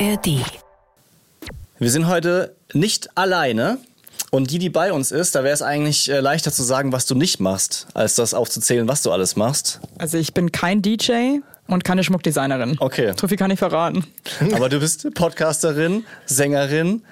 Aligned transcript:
ARD. 0.00 0.40
Wir 1.78 1.90
sind 1.90 2.08
heute 2.08 2.56
nicht 2.72 3.16
alleine. 3.16 3.78
Und 4.30 4.50
die, 4.50 4.58
die 4.58 4.70
bei 4.70 4.92
uns 4.92 5.12
ist, 5.12 5.36
da 5.36 5.44
wäre 5.44 5.54
es 5.54 5.62
eigentlich 5.62 6.10
äh, 6.10 6.18
leichter 6.18 6.50
zu 6.50 6.64
sagen, 6.64 6.90
was 6.90 7.06
du 7.06 7.14
nicht 7.14 7.38
machst, 7.38 7.86
als 7.94 8.16
das 8.16 8.34
aufzuzählen, 8.34 8.88
was 8.88 9.02
du 9.02 9.12
alles 9.12 9.36
machst. 9.36 9.80
Also 9.98 10.18
ich 10.18 10.34
bin 10.34 10.50
kein 10.50 10.82
DJ 10.82 11.38
und 11.68 11.84
keine 11.84 12.02
Schmuckdesignerin. 12.02 12.76
Okay. 12.80 13.12
So 13.20 13.28
viel 13.28 13.36
kann 13.36 13.52
ich 13.52 13.60
verraten. 13.60 14.04
Aber 14.54 14.68
du 14.68 14.80
bist 14.80 15.14
Podcasterin, 15.14 16.04
Sängerin, 16.26 17.04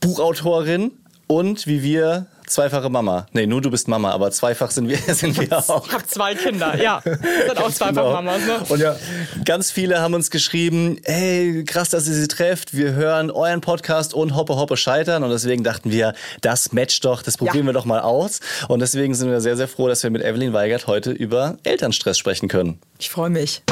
Buchautorin 0.00 0.92
und 1.26 1.66
wie 1.66 1.82
wir 1.82 2.26
zweifache 2.46 2.88
Mama. 2.90 3.26
Nee, 3.32 3.46
nur 3.46 3.60
du 3.60 3.70
bist 3.70 3.88
Mama, 3.88 4.10
aber 4.12 4.30
zweifach 4.30 4.70
sind 4.70 4.88
wir, 4.88 4.98
sind 5.14 5.38
wir 5.40 5.58
auch. 5.58 5.86
Ich 5.86 5.92
habe 5.92 6.06
zwei 6.06 6.34
Kinder, 6.34 6.80
ja. 6.80 7.02
Sind 7.04 7.58
auch 7.58 7.70
zweifach 7.70 7.86
Genau. 7.96 8.12
Mamas, 8.12 8.40
ne? 8.46 8.56
Und 8.68 8.80
ja, 8.80 8.96
ganz 9.44 9.70
viele 9.70 10.00
haben 10.00 10.14
uns 10.14 10.30
geschrieben, 10.30 10.98
hey, 11.04 11.64
krass, 11.64 11.90
dass 11.90 12.06
ihr 12.08 12.14
sie 12.14 12.28
trefft. 12.28 12.76
Wir 12.76 12.92
hören 12.92 13.30
euren 13.30 13.60
Podcast 13.60 14.14
und 14.14 14.34
Hoppe 14.36 14.56
Hoppe 14.56 14.76
scheitern. 14.76 15.22
Und 15.24 15.30
deswegen 15.30 15.64
dachten 15.64 15.90
wir, 15.90 16.14
das 16.40 16.72
matcht 16.72 17.04
doch, 17.04 17.22
das 17.22 17.36
probieren 17.36 17.58
Ja. 17.58 17.66
wir 17.66 17.72
doch 17.72 17.84
mal 17.84 18.00
aus. 18.00 18.40
Und 18.68 18.80
deswegen 18.80 19.14
sind 19.14 19.30
wir 19.30 19.40
sehr, 19.40 19.56
sehr 19.56 19.68
froh, 19.68 19.88
dass 19.88 20.02
wir 20.02 20.10
mit 20.10 20.22
Evelyn 20.22 20.52
Weigert 20.52 20.86
heute 20.86 21.10
über 21.12 21.56
Elternstress 21.64 22.18
sprechen 22.18 22.48
können. 22.48 22.78
Ich 22.98 23.10
freue 23.10 23.30
mich. 23.30 23.62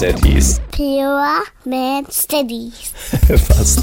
Daddies. 0.00 0.60
Pure 0.72 1.44
Man 1.64 2.04
Steadies. 2.10 2.92
Fast. 3.46 3.80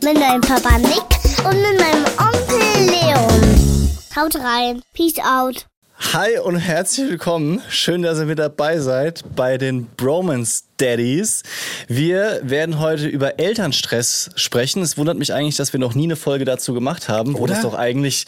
Mit 0.00 0.14
meinem 0.14 0.40
Papa 0.40 0.78
Nick 0.78 1.02
und 1.44 1.60
mit 1.60 1.80
meinem 1.80 2.04
Onkel 2.18 2.86
Leon. 2.86 3.90
Haut 4.14 4.36
rein. 4.36 4.80
Peace 4.94 5.18
out. 5.18 5.66
Hi 6.12 6.38
und 6.38 6.56
herzlich 6.56 7.10
willkommen. 7.10 7.62
Schön, 7.68 8.02
dass 8.02 8.18
ihr 8.18 8.26
mit 8.26 8.38
dabei 8.38 8.78
seid 8.78 9.24
bei 9.34 9.58
den 9.58 9.86
Bromance 9.96 10.64
Daddies. 10.76 11.42
Wir 11.88 12.40
werden 12.42 12.78
heute 12.78 13.08
über 13.08 13.40
Elternstress 13.40 14.30
sprechen. 14.36 14.82
Es 14.82 14.96
wundert 14.98 15.18
mich 15.18 15.32
eigentlich, 15.32 15.56
dass 15.56 15.72
wir 15.72 15.80
noch 15.80 15.94
nie 15.94 16.04
eine 16.04 16.16
Folge 16.16 16.44
dazu 16.44 16.74
gemacht 16.74 17.08
haben, 17.08 17.34
wo 17.34 17.38
Oder? 17.38 17.54
das 17.54 17.62
doch 17.62 17.74
eigentlich 17.74 18.26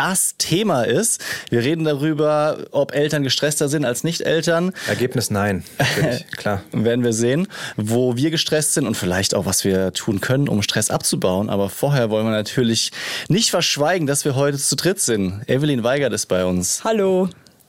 das 0.00 0.34
Thema 0.38 0.84
ist. 0.84 1.22
Wir 1.50 1.60
reden 1.60 1.84
darüber, 1.84 2.56
ob 2.70 2.94
Eltern 2.94 3.22
gestresster 3.22 3.68
sind 3.68 3.84
als 3.84 4.02
Nicht-Eltern. 4.02 4.72
Ergebnis 4.88 5.30
nein, 5.30 5.62
natürlich, 5.78 6.26
klar. 6.38 6.62
Werden 6.72 7.04
wir 7.04 7.12
sehen, 7.12 7.48
wo 7.76 8.16
wir 8.16 8.30
gestresst 8.30 8.72
sind 8.72 8.86
und 8.86 8.96
vielleicht 8.96 9.34
auch, 9.34 9.44
was 9.44 9.62
wir 9.62 9.92
tun 9.92 10.22
können, 10.22 10.48
um 10.48 10.62
Stress 10.62 10.90
abzubauen. 10.90 11.50
Aber 11.50 11.68
vorher 11.68 12.08
wollen 12.08 12.24
wir 12.24 12.30
natürlich 12.32 12.92
nicht 13.28 13.50
verschweigen, 13.50 14.06
dass 14.06 14.24
wir 14.24 14.36
heute 14.36 14.56
zu 14.56 14.74
dritt 14.74 15.00
sind. 15.00 15.42
Evelyn 15.46 15.82
Weigert 15.82 16.14
ist 16.14 16.26
bei 16.26 16.46
uns. 16.46 16.82
Hallo. 16.82 17.28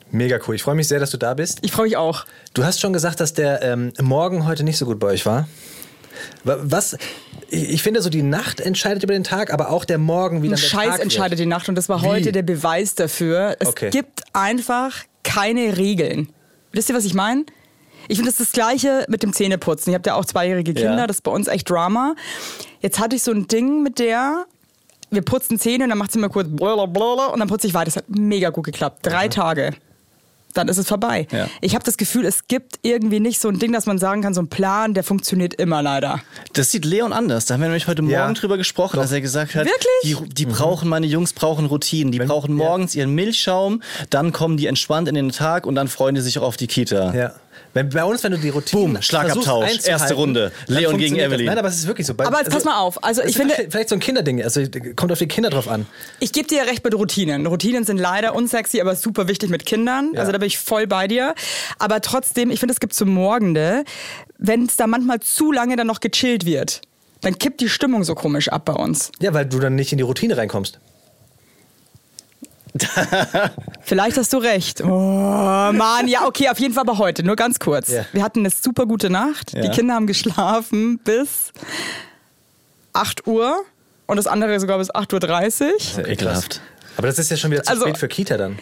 Mega 0.09 0.39
cool. 0.47 0.55
Ich 0.55 0.63
freue 0.63 0.75
mich 0.75 0.87
sehr, 0.87 1.01
dass 1.01 1.11
du 1.11 1.17
da 1.17 1.33
bist. 1.33 1.59
Ich 1.63 1.73
freue 1.73 1.87
mich 1.87 1.97
auch. 1.97 2.25
Du 2.53 2.63
hast 2.63 2.79
schon 2.79 2.93
gesagt, 2.93 3.19
dass 3.19 3.33
der 3.33 3.61
ähm, 3.61 3.91
Morgen 3.99 4.45
heute 4.45 4.63
nicht 4.63 4.77
so 4.77 4.85
gut 4.85 4.99
bei 4.99 5.07
euch 5.07 5.25
war. 5.25 5.49
Wa- 6.43 6.57
Was? 6.61 6.97
Ich 7.49 7.83
finde, 7.83 8.01
so 8.01 8.09
die 8.09 8.23
Nacht 8.23 8.61
entscheidet 8.61 9.03
über 9.03 9.13
den 9.13 9.23
Tag, 9.23 9.53
aber 9.53 9.69
auch 9.71 9.83
der 9.85 9.97
Morgen, 9.97 10.41
wie 10.41 10.47
Ein 10.47 10.51
dann 10.51 10.59
der 10.61 10.67
Scheiß 10.67 10.89
Tag 10.91 10.99
entscheidet 11.01 11.31
wird. 11.31 11.39
die 11.41 11.45
Nacht 11.47 11.67
und 11.69 11.75
das 11.75 11.89
war 11.89 12.01
Wie? 12.01 12.05
heute 12.07 12.31
der 12.31 12.43
Beweis 12.43 12.95
dafür. 12.95 13.57
Es 13.59 13.67
Okay. 13.69 13.89
gibt 13.89 14.23
einfach 14.33 14.95
keine 15.23 15.77
Regeln. 15.77 16.29
Wisst 16.71 16.89
ihr, 16.89 16.95
was 16.95 17.05
ich 17.05 17.13
meine? 17.13 17.45
Ich 18.07 18.17
finde, 18.17 18.31
das 18.31 18.39
ist 18.39 18.47
das 18.49 18.51
Gleiche 18.53 19.05
mit 19.09 19.21
dem 19.23 19.31
Zähneputzen. 19.33 19.91
Ihr 19.91 19.95
habt 19.95 20.07
ja 20.07 20.15
auch 20.15 20.25
zweijährige 20.25 20.73
Kinder, 20.73 20.97
Ja. 20.97 21.07
das 21.07 21.17
ist 21.17 21.21
bei 21.21 21.31
uns 21.31 21.47
echt 21.47 21.69
Drama. 21.69 22.15
Jetzt 22.79 22.99
hatte 22.99 23.15
ich 23.15 23.23
so 23.23 23.31
ein 23.31 23.47
Ding 23.47 23.83
mit 23.83 23.99
der, 23.99 24.45
wir 25.11 25.21
putzen 25.21 25.59
Zähne 25.59 25.83
und 25.83 25.89
dann 25.89 25.99
macht 25.99 26.11
sie 26.13 26.19
mal 26.19 26.29
kurz 26.29 26.47
blablabla 26.49 27.27
und 27.27 27.39
dann 27.39 27.47
putze 27.47 27.67
ich 27.67 27.73
weiter. 27.73 27.85
Das 27.85 27.97
hat 27.97 28.05
mega 28.09 28.49
gut 28.49 28.63
geklappt. 28.65 28.99
Drei 29.05 29.27
Tage. 29.27 29.71
Dann 30.53 30.67
ist 30.67 30.77
es 30.77 30.87
vorbei. 30.87 31.27
Ja. 31.31 31.47
Ich 31.61 31.75
habe 31.75 31.83
das 31.83 31.97
Gefühl, 31.97 32.25
es 32.25 32.47
gibt 32.47 32.79
irgendwie 32.81 33.19
nicht 33.19 33.39
so 33.41 33.47
ein 33.49 33.59
Ding, 33.59 33.71
dass 33.71 33.85
man 33.85 33.97
sagen 33.97 34.21
kann, 34.21 34.33
so 34.33 34.41
ein 34.41 34.47
Plan, 34.49 34.93
der 34.93 35.03
funktioniert 35.03 35.53
immer 35.55 35.81
leider. 35.81 36.21
Das 36.53 36.71
sieht 36.71 36.85
Leon 36.85 37.13
anders. 37.13 37.45
Da 37.45 37.53
haben 37.53 37.61
wir 37.61 37.67
nämlich 37.67 37.87
heute 37.87 38.01
Morgen 38.01 38.13
Ja. 38.13 38.31
drüber 38.33 38.57
gesprochen, 38.57 38.97
dass 38.97 39.11
er 39.11 39.21
gesagt 39.21 39.55
hat, 39.55 39.65
Wirklich? 39.65 40.17
die, 40.27 40.33
die 40.33 40.45
brauchen, 40.45 40.89
meine 40.89 41.07
Jungs 41.07 41.33
brauchen 41.33 41.65
Routinen. 41.65 42.11
Die 42.11 42.19
brauchen 42.19 42.53
morgens 42.53 42.95
ihren 42.95 43.13
Milchschaum, 43.15 43.81
dann 44.09 44.31
kommen 44.31 44.57
die 44.57 44.67
entspannt 44.67 45.07
in 45.07 45.15
den 45.15 45.31
Tag 45.31 45.65
und 45.65 45.75
dann 45.75 45.87
freuen 45.87 46.15
die 46.15 46.21
sich 46.21 46.39
auch 46.39 46.43
auf 46.43 46.57
die 46.57 46.67
Kita. 46.67 47.13
Ja. 47.13 47.33
Wenn, 47.73 47.89
bei 47.89 48.03
uns, 48.03 48.23
wenn 48.23 48.31
du 48.33 48.37
die 48.37 48.49
Routine 48.49 48.81
Boom, 48.81 49.01
Schlagabtausch, 49.01 49.85
erste 49.85 50.13
Runde. 50.13 50.51
Leon 50.67 50.97
gegen. 50.97 51.15
Evelyn. 51.15 51.45
Nein, 51.45 51.57
aber 51.57 51.69
es 51.69 51.75
ist 51.77 51.87
wirklich 51.87 52.05
so. 52.05 52.13
Bei- 52.13 52.25
Aber 52.25 52.39
jetzt 52.39 52.51
pass 52.51 52.65
mal 52.65 52.77
auf. 52.79 53.03
Also 53.03 53.21
es 53.21 53.29
ich 53.29 53.37
finde- 53.37 53.53
vielleicht 53.69 53.89
so 53.89 53.95
ein 53.95 53.99
Kinderding. 53.99 54.43
Also 54.43 54.61
kommt 54.95 55.11
auf 55.11 55.19
die 55.19 55.27
Kinder 55.27 55.49
drauf 55.49 55.67
an. 55.69 55.85
Ich 56.19 56.33
gebe 56.33 56.47
dir 56.47 56.63
recht 56.63 56.83
mit 56.83 56.93
Routinen. 56.95 57.45
Routinen 57.45 57.83
sind 57.85 57.97
leider 57.97 58.35
unsexy, 58.35 58.81
aber 58.81 58.95
super 58.95 59.27
wichtig 59.27 59.49
mit 59.49 59.65
Kindern. 59.65 60.11
Also 60.17 60.31
da 60.31 60.37
bin 60.37 60.47
ich 60.47 60.57
voll 60.57 60.87
bei 60.87 61.07
dir. 61.07 61.33
Aber 61.79 62.01
trotzdem, 62.01 62.51
ich 62.51 62.59
finde, 62.59 62.73
es 62.73 62.79
gibt 62.79 62.93
so 62.93 63.05
Morgende, 63.05 63.83
wenn 64.37 64.65
es 64.65 64.75
da 64.75 64.87
manchmal 64.87 65.19
zu 65.21 65.51
lange 65.51 65.75
dann 65.75 65.87
noch 65.87 65.99
gechillt 66.01 66.45
wird, 66.45 66.81
dann 67.21 67.37
kippt 67.37 67.61
die 67.61 67.69
Stimmung 67.69 68.03
so 68.03 68.15
komisch 68.15 68.49
ab 68.49 68.65
bei 68.65 68.73
uns. 68.73 69.11
Ja, 69.21 69.33
weil 69.33 69.45
du 69.45 69.59
dann 69.59 69.75
nicht 69.75 69.91
in 69.91 69.97
die 69.97 70.03
Routine 70.03 70.35
reinkommst. 70.35 70.79
Vielleicht 73.81 74.17
hast 74.17 74.31
du 74.33 74.37
recht. 74.37 74.81
Oh, 74.81 74.87
Mann, 74.87 76.07
ja, 76.07 76.25
okay, 76.25 76.49
auf 76.49 76.59
jeden 76.59 76.73
Fall 76.73 76.83
aber 76.87 76.97
heute, 76.97 77.23
nur 77.23 77.35
ganz 77.35 77.59
kurz. 77.59 77.89
Ja. 77.89 78.05
Wir 78.13 78.23
hatten 78.23 78.39
eine 78.39 78.49
super 78.49 78.85
gute 78.85 79.09
Nacht. 79.09 79.53
Ja. 79.53 79.61
Die 79.61 79.69
Kinder 79.69 79.95
haben 79.95 80.07
geschlafen 80.07 80.97
bis 80.99 81.51
8 82.93 83.27
Uhr 83.27 83.55
und 84.07 84.17
das 84.17 84.27
andere 84.27 84.59
sogar 84.59 84.77
bis 84.77 84.91
8.30 84.91 85.97
Uhr. 85.99 86.07
Ekelhaft. 86.07 86.61
Aber 86.97 87.07
das 87.07 87.19
ist 87.19 87.31
ja 87.31 87.37
schon 87.37 87.51
wieder 87.51 87.63
zu 87.63 87.71
Also- 87.71 87.83
spät 87.83 87.97
für 87.97 88.07
Kita 88.07 88.37
dann. 88.37 88.59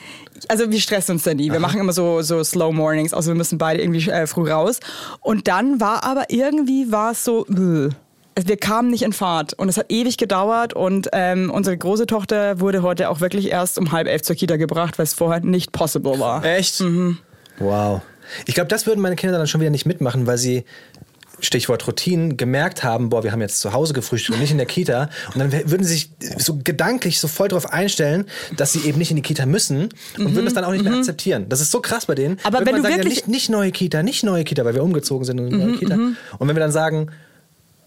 Also 0.47 0.71
wir 0.71 0.79
stressen 0.79 1.15
uns 1.15 1.23
da 1.23 1.33
nie. 1.33 1.51
Wir 1.51 1.59
machen 1.59 1.79
immer 1.81 1.91
so, 1.91 2.21
so 2.21 2.41
Slow 2.43 2.71
Mornings, 2.73 3.13
also 3.13 3.31
wir 3.31 3.35
müssen 3.35 3.57
beide 3.57 3.81
irgendwie 3.81 4.09
äh, 4.09 4.25
früh 4.25 4.49
raus. 4.49 4.79
Und 5.19 5.47
dann 5.49 5.81
war 5.81 6.03
aber 6.05 6.25
irgendwie 6.29 6.91
war 6.91 7.11
es 7.11 7.25
so, 7.25 7.45
äh, 7.47 7.89
wir 8.47 8.57
kamen 8.57 8.89
nicht 8.89 9.03
in 9.03 9.13
Fahrt 9.13 9.53
und 9.53 9.69
es 9.69 9.77
hat 9.77 9.87
ewig 9.91 10.17
gedauert 10.17 10.73
und 10.73 11.09
ähm, 11.13 11.49
unsere 11.49 11.77
große 11.77 12.05
Tochter 12.05 12.59
wurde 12.59 12.81
heute 12.81 13.09
auch 13.09 13.21
wirklich 13.21 13.49
erst 13.49 13.77
um 13.77 13.91
halb 13.91 14.07
elf 14.07 14.21
zur 14.21 14.35
Kita 14.35 14.55
gebracht, 14.57 14.97
weil 14.99 15.03
es 15.05 15.13
vorher 15.13 15.41
nicht 15.41 15.71
possible 15.71 16.19
war. 16.19 16.43
Echt? 16.45 16.83
Wow. 17.59 18.01
Ich 18.45 18.53
glaube, 18.55 18.67
das 18.67 18.85
würden 18.85 19.01
meine 19.01 19.15
Kinder 19.15 19.37
dann 19.37 19.47
schon 19.47 19.61
wieder 19.61 19.71
nicht 19.71 19.85
mitmachen, 19.85 20.27
weil 20.27 20.37
sie, 20.37 20.63
Stichwort 21.41 21.87
Routinen, 21.87 22.35
gemerkt 22.35 22.83
haben, 22.83 23.09
boah, 23.09 23.23
wir 23.23 23.31
haben 23.31 23.39
jetzt 23.41 23.61
zu 23.61 23.71
Hause 23.71 23.93
gefrühstückt 23.93 24.35
und 24.35 24.41
nicht 24.41 24.51
in 24.51 24.57
der 24.57 24.65
Kita. 24.67 25.09
Und 25.33 25.39
dann 25.39 25.51
würden 25.53 25.83
sie 25.85 25.93
sich 25.93 26.09
so 26.37 26.59
gedanklich 26.63 27.19
so 27.19 27.27
voll 27.29 27.47
darauf 27.47 27.71
einstellen, 27.71 28.25
dass 28.57 28.73
sie 28.73 28.81
eben 28.81 28.97
nicht 28.97 29.09
in 29.09 29.15
die 29.15 29.21
Kita 29.21 29.45
müssen 29.45 29.89
und 30.17 30.35
würden 30.35 30.45
das 30.45 30.53
dann 30.53 30.65
auch 30.65 30.71
nicht 30.73 30.83
mehr 30.83 30.93
akzeptieren. 30.93 31.45
Das 31.47 31.61
ist 31.61 31.71
so 31.71 31.79
krass 31.79 32.07
bei 32.07 32.15
denen. 32.15 32.33
Mhm. 32.35 32.39
Aber 32.43 32.59
wenn 32.59 32.67
Irgendwann 32.67 32.83
du 32.83 32.89
sagen 32.97 32.97
wirklich- 33.03 33.15
nicht, 33.15 33.27
nicht 33.29 33.49
neue 33.49 33.71
Kita, 33.71 34.03
nicht 34.03 34.23
neue 34.23 34.43
Kita, 34.43 34.65
weil 34.65 34.75
wir 34.75 34.83
umgezogen 34.83 35.23
sind 35.25 35.37
in 35.39 35.45
eine 35.47 35.55
Mhm, 35.55 35.63
neue 35.71 35.77
Kita. 35.79 35.95
Und 35.95 36.47
wenn 36.47 36.55
wir 36.55 36.61
dann 36.61 36.73
sagen, 36.73 37.09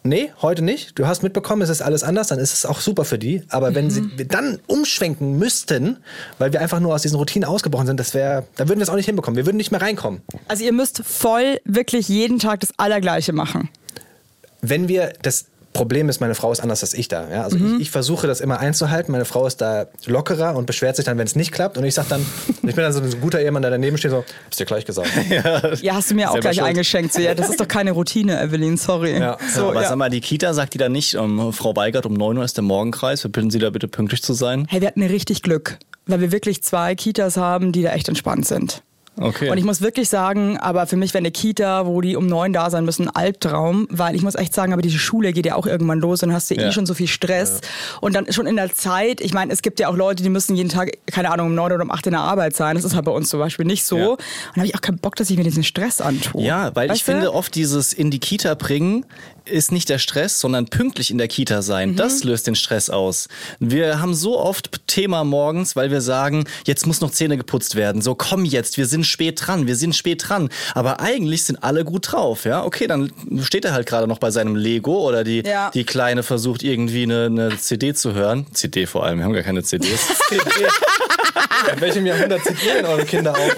Nee, 0.05 0.33
heute 0.43 0.63
nicht. 0.63 0.99
Du 0.99 1.07
hast 1.07 1.23
mitbekommen, 1.23 1.63
es 1.63 1.69
ist 1.69 1.81
alles 1.81 2.03
anders, 2.03 2.27
dann 2.29 2.41
ist 2.41 2.53
es 2.53 2.67
auch 2.67 2.81
super 2.81 3.05
für 3.05 3.19
die. 3.19 3.45
Aber 3.51 3.75
wenn 3.77 3.85
Mhm. 3.87 3.91
sie 3.91 4.19
wir 4.19 4.25
dann 4.27 4.59
umschwenken 4.67 5.39
müssten, 5.39 5.99
weil 6.39 6.53
wir 6.53 6.61
einfach 6.61 6.81
nur 6.81 6.93
aus 6.95 7.03
diesen 7.03 7.17
Routinen 7.17 7.49
ausgebrochen 7.49 7.87
sind, 7.87 8.01
das 8.01 8.13
wäre, 8.13 8.45
da 8.57 8.67
würden 8.69 8.81
wir 8.81 8.83
es 8.83 8.89
auch 8.91 8.97
nicht 8.97 9.07
hinbekommen. 9.07 9.37
Wir 9.37 9.47
würden 9.47 9.59
nicht 9.59 9.71
mehr 9.71 9.81
reinkommen. 9.81 10.21
Also 10.49 10.65
ihr 10.65 10.73
müsst 10.73 11.03
voll 11.05 11.59
wirklich 11.65 12.09
jeden 12.09 12.41
Tag 12.41 12.61
das 12.61 12.71
Allergleiche 12.79 13.33
machen. 13.33 13.69
Wenn 14.61 14.89
wir 14.89 15.13
das 15.23 15.47
Problem 15.73 16.09
ist, 16.09 16.21
meine 16.21 16.35
Frau 16.35 16.53
ist 16.53 16.61
anders 16.61 16.83
als 16.83 16.95
ich 16.95 17.09
da. 17.09 17.29
Ja? 17.31 17.43
Also 17.45 17.57
Mhm. 17.59 17.77
ich, 17.77 17.83
ich 17.83 17.91
versuche 17.91 18.27
das 18.27 18.41
immer 18.41 18.61
einzuhalten. 18.61 19.13
Meine 19.13 19.25
Frau 19.25 19.47
ist 19.47 19.61
da 19.61 19.87
lockerer 20.07 20.55
und 20.57 20.67
beschwert 20.67 20.97
sich 20.97 21.05
dann, 21.05 21.17
wenn 21.19 21.27
es 21.27 21.35
nicht 21.37 21.53
klappt. 21.53 21.79
Und 21.79 21.85
ich 21.85 21.95
sag 21.95 22.09
dann, 22.09 22.25
ich 22.49 22.61
bin 22.61 22.77
dann 22.77 22.93
so 22.93 23.01
ein 23.01 23.21
guter 23.21 23.41
Ehemann, 23.41 23.63
der 23.63 23.71
daneben 23.71 23.97
steht, 23.99 24.11
so, 24.11 24.25
hab's 24.45 24.57
dir 24.59 24.67
gleich 24.67 24.85
gesagt. 24.85 25.11
Ja, 25.83 25.95
hast 25.95 26.11
du 26.11 26.15
mir 26.15 26.31
auch 26.31 26.39
gleich 26.39 26.57
schuld. 26.57 26.67
eingeschenkt. 26.69 27.13
So, 27.15 27.21
ja, 27.21 27.35
das 27.35 27.49
ist 27.51 27.61
doch 27.61 27.69
keine 27.69 27.93
Routine, 27.93 28.41
Evelyn, 28.43 28.77
sorry. 28.77 29.19
Ja. 29.19 29.39
So, 29.55 29.69
Aber 29.71 29.83
ja. 29.83 29.89
sag 29.89 29.97
mal, 29.97 30.11
die 30.11 30.21
Kita 30.21 30.53
sagt 30.55 30.75
die 30.75 30.79
da 30.79 30.89
nicht, 30.89 31.15
ähm, 31.15 31.53
Frau 31.53 31.75
Weigert, 31.77 32.07
um 32.07 32.15
9 32.15 32.37
Uhr 32.39 32.45
ist 32.45 32.57
der 32.57 32.65
Morgenkreis. 32.65 33.25
Wir 33.25 33.31
bitten 33.33 33.51
Sie 33.51 33.59
da 33.59 33.71
bitte 33.71 33.89
pünktlich 33.89 34.23
zu 34.23 34.35
sein. 34.35 34.67
Hey, 34.69 34.81
wir 34.81 34.89
hatten 34.89 35.03
richtig 35.03 35.43
Glück, 35.43 35.79
weil 36.07 36.21
wir 36.21 36.33
wirklich 36.33 36.63
zwei 36.63 36.95
Kitas 36.95 37.37
haben, 37.37 37.73
die 37.73 37.83
da 37.83 37.93
echt 37.93 38.09
entspannt 38.09 38.47
sind. 38.47 38.83
Okay. 39.21 39.51
Und 39.51 39.59
ich 39.59 39.65
muss 39.65 39.83
wirklich 39.83 40.09
sagen, 40.09 40.57
aber 40.57 40.87
für 40.87 40.97
mich 40.97 41.13
wäre 41.13 41.21
eine 41.21 41.31
Kita, 41.31 41.87
wo 41.87 42.01
die 42.01 42.17
um 42.17 42.27
neun 42.27 42.53
da 42.55 42.71
sein 42.71 42.87
müssen, 42.87 43.09
ein 43.09 43.15
Albtraum, 43.15 43.87
weil 43.91 44.15
ich 44.17 44.23
muss 44.23 44.35
echt 44.35 44.55
sagen, 44.55 44.73
aber 44.73 44.81
diese 44.81 44.99
Schule 44.99 45.35
geht 45.35 45.45
ja 45.45 45.55
auch 45.55 45.67
irgendwann 45.67 46.01
los 46.01 46.23
und 46.23 46.31
dann 46.31 46.37
hast 46.37 46.51
du 46.51 46.55
Ja. 46.55 46.69
eh 46.69 46.73
schon 46.73 46.87
so 46.87 46.95
viel 46.95 47.07
Stress. 47.07 47.61
Und 48.01 48.15
dann 48.17 48.33
schon 48.33 48.47
in 48.47 48.57
der 48.57 48.73
Zeit, 48.75 49.21
ich 49.21 49.35
meine, 49.35 49.53
es 49.53 49.61
gibt 49.61 49.81
ja 49.81 49.89
auch 49.89 49.97
Leute, 49.97 50.23
die 50.23 50.31
müssen 50.31 50.57
jeden 50.57 50.71
Tag, 50.71 50.93
keine 51.07 51.31
Ahnung, 51.31 51.49
um 51.49 51.55
neun 51.55 51.73
oder 51.73 51.83
um 51.85 51.91
acht 51.91 52.07
in 52.07 52.13
der 52.13 52.23
Arbeit 52.23 52.57
sein. 52.57 52.75
Das 52.75 52.85
ist 52.85 52.95
halt 52.95 53.05
bei 53.05 53.13
uns 53.13 53.29
zum 53.29 53.39
Beispiel 53.39 53.67
nicht 53.67 53.85
so. 53.85 53.99
Ja. 53.99 54.07
Und 54.09 54.19
da 54.55 54.61
habe 54.61 54.67
ich 54.67 54.75
auch 54.75 54.81
keinen 54.81 54.99
Bock, 54.99 55.15
dass 55.17 55.29
ich 55.29 55.37
mir 55.37 55.45
diesen 55.45 55.63
Stress 55.65 56.01
antue. 56.01 56.43
Ja, 56.43 56.75
weil 56.75 56.87
ich 56.87 56.93
Weißt 56.93 57.09
du? 57.09 57.13
finde, 57.13 57.35
oft 57.35 57.55
dieses 57.55 57.93
in 57.93 58.11
die 58.11 58.19
Kita 58.19 58.55
bringen 58.55 59.05
ist 59.45 59.73
nicht 59.73 59.89
der 59.89 59.99
Stress, 59.99 60.39
sondern 60.41 60.67
pünktlich 60.67 61.11
in 61.11 61.19
der 61.19 61.29
Kita 61.29 61.63
sein. 61.63 61.91
Mhm. 61.93 61.97
Das 61.97 62.25
löst 62.25 62.47
den 62.47 62.55
Stress 62.55 62.91
aus. 62.91 63.29
Wir 63.59 64.01
haben 64.01 64.15
so 64.15 64.39
oft 64.39 64.87
Thema 64.87 65.25
morgens, 65.25 65.77
weil 65.77 65.91
wir 65.91 66.01
sagen, 66.01 66.45
jetzt 66.67 66.87
muss 66.87 67.01
noch 67.01 67.11
Zähne 67.11 67.37
geputzt 67.37 67.75
werden. 67.77 68.03
So, 68.03 68.15
komm 68.15 68.45
jetzt, 68.45 68.77
wir 68.79 68.87
sind 68.87 69.05
spät 69.07 69.41
dran, 69.47 69.67
wir 69.67 69.77
sind 69.77 69.95
spät 69.97 70.29
dran. 70.29 70.49
Aber 70.75 71.01
eigentlich 71.01 71.45
sind 71.45 71.63
alle 71.63 71.85
gut 71.85 72.13
drauf, 72.13 72.45
ja. 72.45 72.65
Okay, 72.65 72.87
dann 72.87 73.13
steht 73.43 73.65
er 73.65 73.73
halt 73.73 73.87
gerade 73.87 74.07
noch 74.07 74.19
bei 74.19 74.31
seinem 74.31 74.57
Lego 74.57 75.07
oder 75.09 75.25
die, 75.25 75.43
Ja. 75.45 75.71
die 75.71 75.85
Kleine 75.85 76.23
versucht 76.23 76.63
irgendwie 76.63 77.03
eine, 77.05 77.27
eine 77.27 77.59
CD 77.59 77.95
zu 77.95 78.15
hören. 78.15 78.47
CD 78.53 78.87
vor 78.87 79.05
allem, 79.05 79.19
wir 79.19 79.25
haben 79.25 79.33
gar 79.33 79.43
keine 79.43 79.63
CDs. 79.63 80.01
In 81.75 81.81
welchem 81.81 82.07
Jahrhundert 82.07 82.45
zitieren 82.45 82.85
eure 82.85 83.05
Kinder 83.05 83.33
auf? 83.33 83.57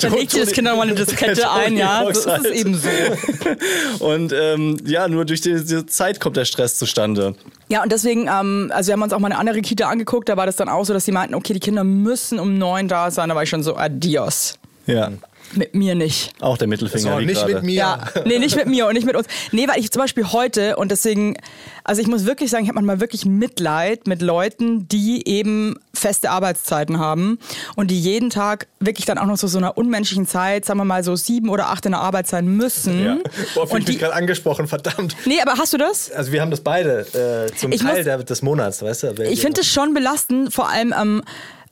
Dann 0.00 0.12
legt 0.12 0.34
ihr 0.34 0.44
das 0.44 0.52
Kinder 0.52 0.76
mal 0.76 0.82
eine 0.82 0.94
Diskette 0.94 1.50
ein, 1.50 1.76
ja. 1.76 2.04
Das 2.04 2.18
ist 2.18 2.26
es 2.26 2.50
eben 2.52 2.74
so. 2.78 4.04
Und 4.04 4.32
ähm, 4.32 4.76
ja, 4.94 5.08
nur 5.08 5.24
durch 5.24 5.40
die- 5.40 5.50
diese 5.54 5.84
Zeit 5.86 6.20
kommt 6.20 6.36
der 6.36 6.44
Stress 6.44 6.78
zustande. 6.78 7.34
Ja, 7.68 7.82
und 7.82 7.90
deswegen, 7.92 8.28
ähm, 8.28 8.70
also 8.74 8.88
wir 8.88 8.92
haben 8.94 9.02
uns 9.02 9.12
auch 9.12 9.18
mal 9.18 9.28
eine 9.30 9.38
andere 9.38 9.60
Kita 9.60 9.88
angeguckt, 9.88 10.28
da 10.28 10.36
war 10.36 10.46
das 10.46 10.56
dann 10.56 10.68
auch 10.68 10.84
so, 10.84 10.92
dass 10.92 11.04
sie 11.04 11.12
meinten, 11.12 11.34
okay, 11.34 11.52
die 11.52 11.60
Kinder 11.60 11.84
müssen 11.84 12.38
um 12.38 12.56
neun 12.58 12.88
da 12.88 13.10
sein. 13.10 13.28
Da 13.28 13.34
war 13.34 13.42
ich 13.42 13.50
schon 13.50 13.62
so, 13.62 13.76
adios. 13.76 14.54
Ja. 14.86 15.10
Mit 15.56 15.74
mir 15.74 15.94
nicht. 15.94 16.32
Auch 16.40 16.56
der 16.58 16.68
Mittelfinger. 16.68 17.12
So, 17.14 17.20
nicht 17.20 17.34
gerade. 17.40 17.54
mit 17.54 17.62
mir. 17.64 17.74
Ja, 17.74 18.04
nee, 18.24 18.38
nicht 18.38 18.56
mit 18.56 18.66
mir 18.66 18.86
und 18.86 18.94
nicht 18.94 19.06
mit 19.06 19.16
uns. 19.16 19.26
Nee, 19.52 19.66
weil 19.68 19.78
ich 19.80 19.90
zum 19.90 20.00
Beispiel 20.02 20.32
heute 20.32 20.76
und 20.76 20.90
deswegen, 20.90 21.36
also 21.84 22.00
ich 22.00 22.08
muss 22.08 22.24
wirklich 22.26 22.50
sagen, 22.50 22.64
ich 22.64 22.68
habe 22.68 22.76
manchmal 22.76 23.00
wirklich 23.00 23.24
Mitleid 23.24 24.06
mit 24.06 24.22
Leuten, 24.22 24.88
die 24.88 25.26
eben 25.28 25.76
feste 25.92 26.30
Arbeitszeiten 26.30 26.98
haben 26.98 27.38
und 27.76 27.90
die 27.90 28.00
jeden 28.00 28.30
Tag 28.30 28.66
wirklich 28.80 29.06
dann 29.06 29.18
auch 29.18 29.26
noch 29.26 29.36
so 29.36 29.46
so 29.46 29.58
einer 29.58 29.76
unmenschlichen 29.78 30.26
Zeit, 30.26 30.64
sagen 30.64 30.78
wir 30.80 30.84
mal 30.84 31.04
so 31.04 31.14
sieben 31.16 31.48
oder 31.48 31.68
acht 31.68 31.86
in 31.86 31.92
der 31.92 32.00
Arbeit 32.00 32.26
sein 32.26 32.46
müssen. 32.46 33.04
Ja. 33.04 33.16
Boah, 33.16 33.22
fühl 33.22 33.64
ich 33.66 33.70
und 33.72 33.74
mich 33.74 33.84
die, 33.86 33.98
gerade 33.98 34.14
angesprochen, 34.14 34.66
verdammt. 34.66 35.16
nee, 35.26 35.40
aber 35.40 35.58
hast 35.58 35.72
du 35.72 35.78
das? 35.78 36.10
Also 36.12 36.32
wir 36.32 36.40
haben 36.40 36.50
das 36.50 36.60
beide 36.62 37.46
äh, 37.50 37.54
zum 37.56 37.72
Ich 37.72 37.80
Teil 37.80 37.96
muss- 37.96 38.04
der, 38.04 38.18
des 38.24 38.42
Monats, 38.42 38.82
weißt 38.82 39.02
du? 39.04 39.22
Ich 39.30 39.40
finde 39.40 39.60
es 39.60 39.68
schon 39.68 39.94
belastend, 39.94 40.52
vor 40.52 40.68
allem 40.68 40.92
ähm, 41.00 41.22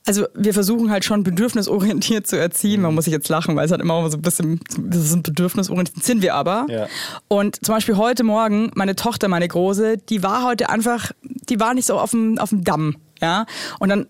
also 0.05 0.25
wir 0.33 0.53
versuchen 0.53 0.91
halt 0.91 1.05
schon 1.05 1.23
bedürfnisorientiert 1.23 2.27
zu 2.27 2.37
erziehen. 2.37 2.81
Man 2.81 2.93
muss 2.93 3.05
sich 3.05 3.13
jetzt 3.13 3.29
lachen, 3.29 3.55
weil 3.55 3.65
es 3.65 3.71
halt 3.71 3.81
immer 3.81 4.09
so 4.09 4.17
ein 4.17 4.21
bisschen, 4.21 4.59
wir 4.77 4.99
sind 4.99 5.23
bedürfnisorientiert, 5.23 6.03
sind 6.03 6.21
wir 6.21 6.35
aber. 6.35 6.65
Ja. 6.69 6.87
Und 7.29 7.65
zum 7.65 7.75
Beispiel 7.75 7.95
heute 7.95 8.23
Morgen, 8.23 8.71
meine 8.75 8.95
Tochter, 8.95 9.27
meine 9.27 9.47
Große, 9.47 9.97
die 9.97 10.21
war 10.21 10.43
heute 10.43 10.69
einfach, 10.69 11.11
die 11.23 11.59
war 11.59 11.73
nicht 11.73 11.85
so 11.85 11.97
auf 11.99 12.11
dem, 12.11 12.37
auf 12.37 12.49
dem 12.49 12.63
Damm, 12.63 12.97
ja. 13.21 13.45
Und 13.79 13.89
dann 13.89 14.07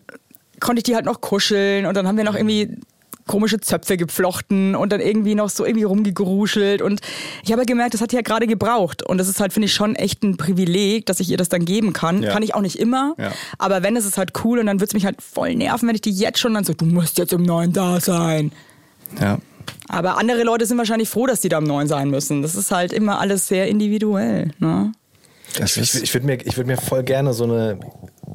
konnte 0.60 0.80
ich 0.80 0.84
die 0.84 0.96
halt 0.96 1.06
noch 1.06 1.22
kuscheln 1.22 1.86
und 1.86 1.96
dann 1.96 2.08
haben 2.08 2.18
wir 2.18 2.24
noch 2.24 2.36
irgendwie 2.36 2.78
komische 3.28 3.60
Zöpfe 3.60 3.98
geflochten 3.98 4.76
und 4.76 4.92
dann 4.92 5.00
irgendwie 5.00 5.36
noch 5.36 5.50
so 5.50 5.66
irgendwie 5.66 5.84
rumgegruschelt 5.86 6.82
und 6.82 7.02
ich 7.44 7.52
habe 7.52 7.66
gemerkt, 7.66 7.94
das 7.94 8.02
hat 8.02 8.12
die 8.12 8.16
ja 8.16 8.22
gerade 8.22 8.48
gebraucht 8.48 9.04
und 9.04 9.18
das 9.18 9.28
ist 9.28 9.40
halt, 9.40 9.54
finde 9.54 9.66
ich, 9.68 9.74
schon 9.74 9.96
echt 9.96 10.24
ein 10.24 10.38
Privileg, 10.38 11.06
dass 11.06 11.20
ich 11.20 11.30
ihr 11.30 11.38
das 11.38 11.50
dann 11.50 11.66
geben 11.66 11.94
kann. 11.94 12.24
Ja. 12.24 12.32
Kann 12.32 12.44
ich 12.44 12.54
auch 12.56 12.62
nicht 12.62 12.78
immer, 12.80 13.16
Ja. 13.18 13.32
aber 13.58 13.84
wenn, 13.84 13.96
ist 13.96 14.06
es 14.06 14.18
halt 14.18 14.32
cool 14.44 14.60
und 14.60 14.66
dann 14.66 14.80
wird 14.80 14.90
es 14.90 14.94
mich 14.94 15.06
halt 15.06 15.22
voll 15.22 15.56
nerven, 15.56 15.88
wenn 15.88 15.96
ich 15.96 16.02
die 16.02 16.12
jetzt 16.12 16.40
schon 16.40 16.54
dann 16.54 16.64
so, 16.64 16.74
du 16.74 16.86
musst 16.86 17.18
jetzt 17.18 17.34
um 17.34 17.44
neun 17.44 17.72
da 17.74 18.00
sein. 18.00 18.52
Ja. 19.22 19.38
Aber 19.88 20.18
andere 20.18 20.44
Leute 20.44 20.66
sind 20.66 20.78
wahrscheinlich 20.78 21.08
froh, 21.10 21.26
dass 21.28 21.42
die 21.42 21.50
da 21.50 21.60
um 21.60 21.64
neun 21.64 21.88
sein 21.88 22.10
müssen. 22.10 22.42
Das 22.42 22.56
ist 22.56 22.72
halt 22.72 22.92
immer 22.92 23.20
alles 23.20 23.48
sehr 23.48 23.68
individuell. 23.68 24.52
Ne? 24.60 24.92
Das 25.58 25.78
Ich, 25.78 25.96
ist, 25.96 26.04
ich 26.04 26.14
würde 26.14 26.26
mir, 26.26 26.36
ich 26.46 26.58
würd 26.58 26.68
mir 26.68 26.78
voll 26.78 27.04
gerne 27.04 27.34
so, 27.34 27.44
eine, 27.46 27.80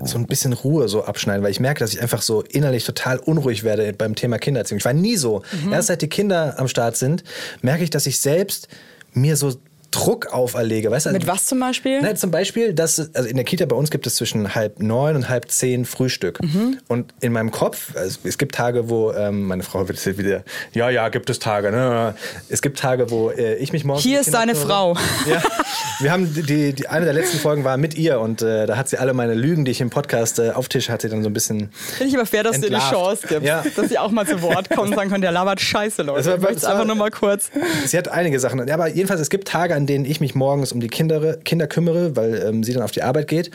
so 0.04 0.18
ein 0.18 0.26
bisschen 0.26 0.52
Ruhe 0.52 0.88
so 0.88 1.04
abschneiden, 1.04 1.42
weil 1.42 1.50
ich 1.50 1.60
merke, 1.60 1.80
dass 1.80 1.92
ich 1.92 2.00
einfach 2.00 2.22
so 2.22 2.42
innerlich 2.42 2.84
total 2.84 3.18
unruhig 3.18 3.64
werde 3.64 3.92
beim 3.92 4.14
Thema 4.14 4.38
Kindererziehung. 4.38 4.78
Ich 4.78 4.84
war 4.84 4.92
nie 4.92 5.16
so. 5.16 5.42
Erst 5.70 5.88
seit 5.88 6.02
die 6.02 6.08
Kinder 6.08 6.54
am 6.58 6.68
Start 6.68 6.96
sind, 6.96 7.24
merke 7.62 7.84
ich, 7.84 7.90
dass 7.90 8.06
ich 8.06 8.18
selbst 8.18 8.68
mir 9.12 9.36
so 9.36 9.54
Druck 9.90 10.26
auferlege. 10.32 10.90
Weißt 10.90 11.06
du? 11.06 11.10
Mit 11.12 11.26
was 11.26 11.46
zum 11.46 11.60
Beispiel? 11.60 12.00
Na, 12.02 12.14
zum 12.14 12.30
Beispiel, 12.30 12.74
dass, 12.74 12.98
also 13.14 13.28
in 13.28 13.36
der 13.36 13.44
Kita 13.44 13.64
bei 13.64 13.74
uns 13.74 13.90
gibt 13.90 14.06
es 14.06 14.16
zwischen 14.16 14.54
halb 14.54 14.80
neun 14.82 15.16
und 15.16 15.28
halb 15.28 15.50
zehn 15.50 15.84
Frühstück. 15.86 16.42
Mhm. 16.42 16.78
Und 16.88 17.14
in 17.20 17.32
meinem 17.32 17.50
Kopf, 17.50 17.96
also 17.96 18.18
es 18.24 18.36
gibt 18.36 18.54
Tage, 18.54 18.90
wo, 18.90 19.12
ähm, 19.12 19.44
meine 19.44 19.62
Frau 19.62 19.88
wird 19.88 19.98
wieder, 20.18 20.42
ja, 20.74 20.90
ja, 20.90 21.08
gibt 21.08 21.30
es 21.30 21.38
Tage. 21.38 21.70
Ne? 21.70 22.14
Es 22.48 22.60
gibt 22.60 22.78
Tage, 22.78 23.10
wo 23.10 23.30
äh, 23.30 23.54
ich 23.56 23.72
mich 23.72 23.84
morgens... 23.84 24.04
Hier 24.04 24.20
ist 24.20 24.32
deine 24.34 24.54
Frau. 24.54 24.94
Ja, 25.28 25.42
wir 26.00 26.12
haben 26.12 26.32
die, 26.34 26.72
die, 26.74 26.88
eine 26.88 27.04
der 27.06 27.14
letzten 27.14 27.38
Folgen 27.38 27.64
war 27.64 27.76
mit 27.78 27.96
ihr 27.96 28.20
und 28.20 28.42
äh, 28.42 28.66
da 28.66 28.76
hat 28.76 28.88
sie 28.88 28.98
alle 28.98 29.14
meine 29.14 29.34
Lügen, 29.34 29.64
die 29.64 29.70
ich 29.70 29.80
im 29.80 29.90
Podcast 29.90 30.38
äh, 30.38 30.50
auftische, 30.50 30.92
hat 30.92 31.02
sie 31.02 31.08
dann 31.08 31.22
so 31.22 31.30
ein 31.30 31.32
bisschen... 31.32 31.70
Finde 31.72 32.10
ich 32.10 32.14
aber 32.16 32.26
fair, 32.26 32.42
dass 32.42 32.56
du 32.60 32.68
dir 32.68 32.76
eine 32.76 32.76
Entlarvt. 32.84 33.22
Chance 33.22 33.26
gibst, 33.26 33.46
Ja. 33.46 33.64
dass 33.74 33.88
sie 33.88 33.98
auch 33.98 34.10
mal 34.10 34.26
zu 34.26 34.42
Wort 34.42 34.68
kommen 34.70 34.88
und 34.90 34.94
sagen 34.94 35.10
können, 35.10 35.22
der 35.22 35.32
labert 35.32 35.60
scheiße, 35.60 36.02
Leute. 36.02 36.18
Das 36.18 36.26
war- 36.26 36.34
ich 36.36 36.40
möchte 36.40 36.54
es 36.56 36.60
das 36.62 36.68
war- 36.70 36.74
einfach 36.76 36.86
nur 36.86 36.96
mal 36.96 37.10
kurz. 37.10 37.50
Sie 37.86 37.96
hat 37.96 38.08
einige 38.08 38.38
Sachen. 38.38 38.66
Ja, 38.68 38.74
aber 38.74 38.88
jedenfalls, 38.88 39.20
es 39.20 39.30
gibt 39.30 39.48
Tage, 39.48 39.77
an 39.78 39.86
denen 39.86 40.04
ich 40.04 40.20
mich 40.20 40.34
morgens 40.34 40.72
um 40.72 40.80
die 40.80 40.88
Kinder, 40.88 41.36
Kinder 41.38 41.66
kümmere, 41.66 42.14
weil 42.16 42.34
ähm, 42.46 42.62
sie 42.62 42.72
dann 42.74 42.82
auf 42.82 42.90
die 42.90 43.02
Arbeit 43.02 43.26
geht. 43.28 43.50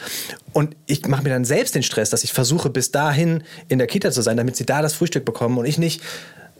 Und 0.53 0.75
ich 0.87 1.05
mache 1.07 1.21
mir 1.23 1.29
dann 1.29 1.45
selbst 1.45 1.75
den 1.75 1.83
Stress, 1.83 2.09
dass 2.09 2.23
ich 2.23 2.33
versuche, 2.33 2.69
bis 2.71 2.89
dahin 2.91 3.43
in 3.69 3.77
der 3.77 3.87
Kita 3.87 4.11
zu 4.11 4.21
sein, 4.23 4.37
damit 4.37 4.55
sie 4.55 4.65
da 4.65 4.81
das 4.81 4.93
Frühstück 4.95 5.25
bekommen 5.25 5.57
und 5.59 5.65
ich 5.65 5.77
nicht 5.77 6.01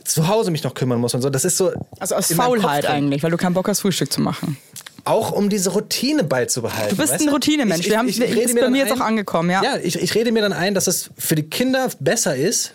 zu 0.04 0.28
Hause 0.28 0.50
mich 0.50 0.62
noch 0.62 0.74
kümmern 0.74 1.00
muss 1.00 1.14
und 1.14 1.22
so. 1.22 1.30
Das 1.30 1.44
ist 1.44 1.56
so. 1.56 1.72
Also 1.98 2.14
aus 2.14 2.32
Faulheit 2.32 2.86
eigentlich, 2.86 3.22
weil 3.22 3.30
du 3.30 3.36
keinen 3.38 3.54
Bock 3.54 3.66
hast, 3.68 3.80
Frühstück 3.80 4.12
zu 4.12 4.20
machen. 4.20 4.56
Auch 5.06 5.32
um 5.32 5.48
diese 5.50 5.70
Routine 5.70 6.24
beizubehalten. 6.24 6.96
Du 6.96 7.02
bist 7.02 7.12
ein 7.20 7.28
Routinemensch. 7.28 7.80
Ich- 7.86 7.90
Wir 7.90 7.98
haben- 7.98 8.08
ich- 8.08 8.20
ich 8.20 8.36
ist 8.38 8.54
bei 8.58 8.68
mir 8.70 8.78
jetzt 8.84 8.92
ein- 8.92 9.00
auch 9.00 9.04
angekommen, 9.04 9.50
ja. 9.50 9.62
Ja, 9.62 9.76
ich, 9.82 9.96
ich 9.98 10.14
rede 10.14 10.30
mir 10.32 10.40
dann 10.42 10.52
ein, 10.52 10.74
dass 10.74 10.86
es 10.86 11.10
für 11.18 11.34
die 11.34 11.42
Kinder 11.42 11.88
besser 12.00 12.36
ist, 12.36 12.72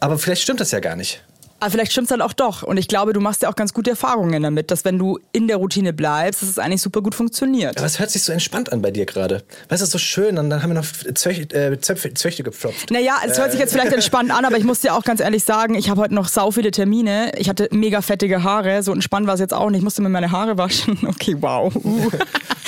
aber 0.00 0.18
vielleicht 0.18 0.42
stimmt 0.42 0.60
das 0.60 0.70
ja 0.72 0.80
gar 0.80 0.94
nicht. 0.96 1.22
Aber 1.60 1.70
vielleicht 1.70 1.92
stimmt 1.92 2.06
es 2.06 2.10
dann 2.10 2.22
auch 2.22 2.32
doch. 2.32 2.62
Und 2.62 2.76
ich 2.76 2.86
glaube, 2.88 3.12
du 3.12 3.20
machst 3.20 3.42
ja 3.42 3.50
auch 3.50 3.56
ganz 3.56 3.74
gute 3.74 3.90
Erfahrungen 3.90 4.42
damit, 4.42 4.70
dass 4.70 4.84
wenn 4.84 4.98
du 4.98 5.18
in 5.32 5.48
der 5.48 5.56
Routine 5.56 5.92
bleibst, 5.92 6.42
dass 6.42 6.48
es 6.48 6.58
eigentlich 6.58 6.82
super 6.82 7.02
gut 7.02 7.14
funktioniert. 7.14 7.76
Aber 7.76 7.86
es 7.86 7.98
hört 7.98 8.10
sich 8.10 8.22
so 8.22 8.32
entspannt 8.32 8.72
an 8.72 8.80
bei 8.80 8.90
dir 8.90 9.06
gerade. 9.06 9.42
Weißt 9.68 9.82
du, 9.82 9.86
so 9.86 9.98
schön. 9.98 10.38
Und 10.38 10.50
dann 10.50 10.62
haben 10.62 10.70
wir 10.70 10.74
noch 10.74 10.86
Zöch, 11.14 11.52
äh, 11.52 11.78
Zöpfe, 11.80 12.14
Zöchte 12.14 12.44
gepflopft. 12.44 12.90
Naja, 12.90 13.16
es 13.26 13.38
hört 13.38 13.50
sich 13.50 13.60
jetzt 13.60 13.72
vielleicht 13.72 13.92
entspannt 13.92 14.30
an, 14.30 14.44
aber 14.44 14.56
ich 14.56 14.64
muss 14.64 14.80
dir 14.80 14.94
auch 14.94 15.02
ganz 15.02 15.20
ehrlich 15.20 15.42
sagen, 15.42 15.74
ich 15.74 15.90
habe 15.90 16.00
heute 16.00 16.14
noch 16.14 16.28
sau 16.28 16.50
viele 16.50 16.70
Termine. 16.70 17.32
Ich 17.38 17.48
hatte 17.48 17.68
mega 17.72 18.02
fettige 18.02 18.44
Haare, 18.44 18.82
so 18.82 18.92
entspannt 18.92 19.26
war 19.26 19.34
es 19.34 19.40
jetzt 19.40 19.54
auch 19.54 19.70
nicht. 19.70 19.78
Ich 19.78 19.84
musste 19.84 20.02
mir 20.02 20.08
meine 20.08 20.30
Haare 20.30 20.58
waschen. 20.58 20.98
Okay, 21.08 21.36
wow. 21.40 21.74
Uh. 21.74 22.10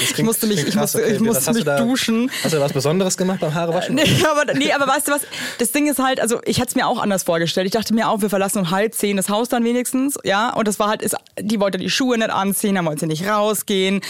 Ich 0.00 0.22
musste 0.22 0.46
mich, 0.46 0.60
ich 0.60 0.72
Krass, 0.72 0.94
musste, 0.94 0.98
okay. 1.02 1.12
ich 1.14 1.20
musste 1.20 1.46
hast 1.46 1.54
mich 1.54 1.64
du 1.64 1.70
da, 1.70 1.80
duschen. 1.80 2.30
Hast 2.42 2.52
du 2.52 2.58
da 2.58 2.64
was 2.64 2.72
Besonderes 2.72 3.16
gemacht 3.16 3.40
beim 3.40 3.54
Haarewaschen? 3.54 3.94
Nee 4.00 4.24
aber, 4.24 4.54
nee, 4.54 4.72
aber 4.72 4.86
weißt 4.86 5.08
du 5.08 5.12
was? 5.12 5.22
Das 5.58 5.72
Ding 5.72 5.88
ist 5.88 5.98
halt, 5.98 6.20
also 6.20 6.40
ich 6.44 6.58
hätte 6.58 6.70
es 6.70 6.74
mir 6.74 6.86
auch 6.86 7.00
anders 7.00 7.22
vorgestellt. 7.22 7.66
Ich 7.66 7.72
dachte 7.72 7.94
mir 7.94 8.08
auch, 8.08 8.22
wir 8.22 8.30
verlassen 8.30 8.60
um 8.60 8.70
halb 8.70 8.79
zehn 8.88 9.16
das 9.16 9.28
Haus 9.28 9.48
dann 9.48 9.64
wenigstens, 9.64 10.18
ja. 10.24 10.52
Und 10.54 10.66
das 10.68 10.78
war 10.78 10.88
halt, 10.88 11.02
ist, 11.02 11.16
die 11.38 11.60
wollte 11.60 11.78
die 11.78 11.90
Schuhe 11.90 12.16
nicht 12.16 12.30
anziehen, 12.30 12.74
dann 12.74 12.86
wollte 12.86 13.00
sie 13.00 13.06
nicht 13.06 13.26
rausgehen. 13.26 14.00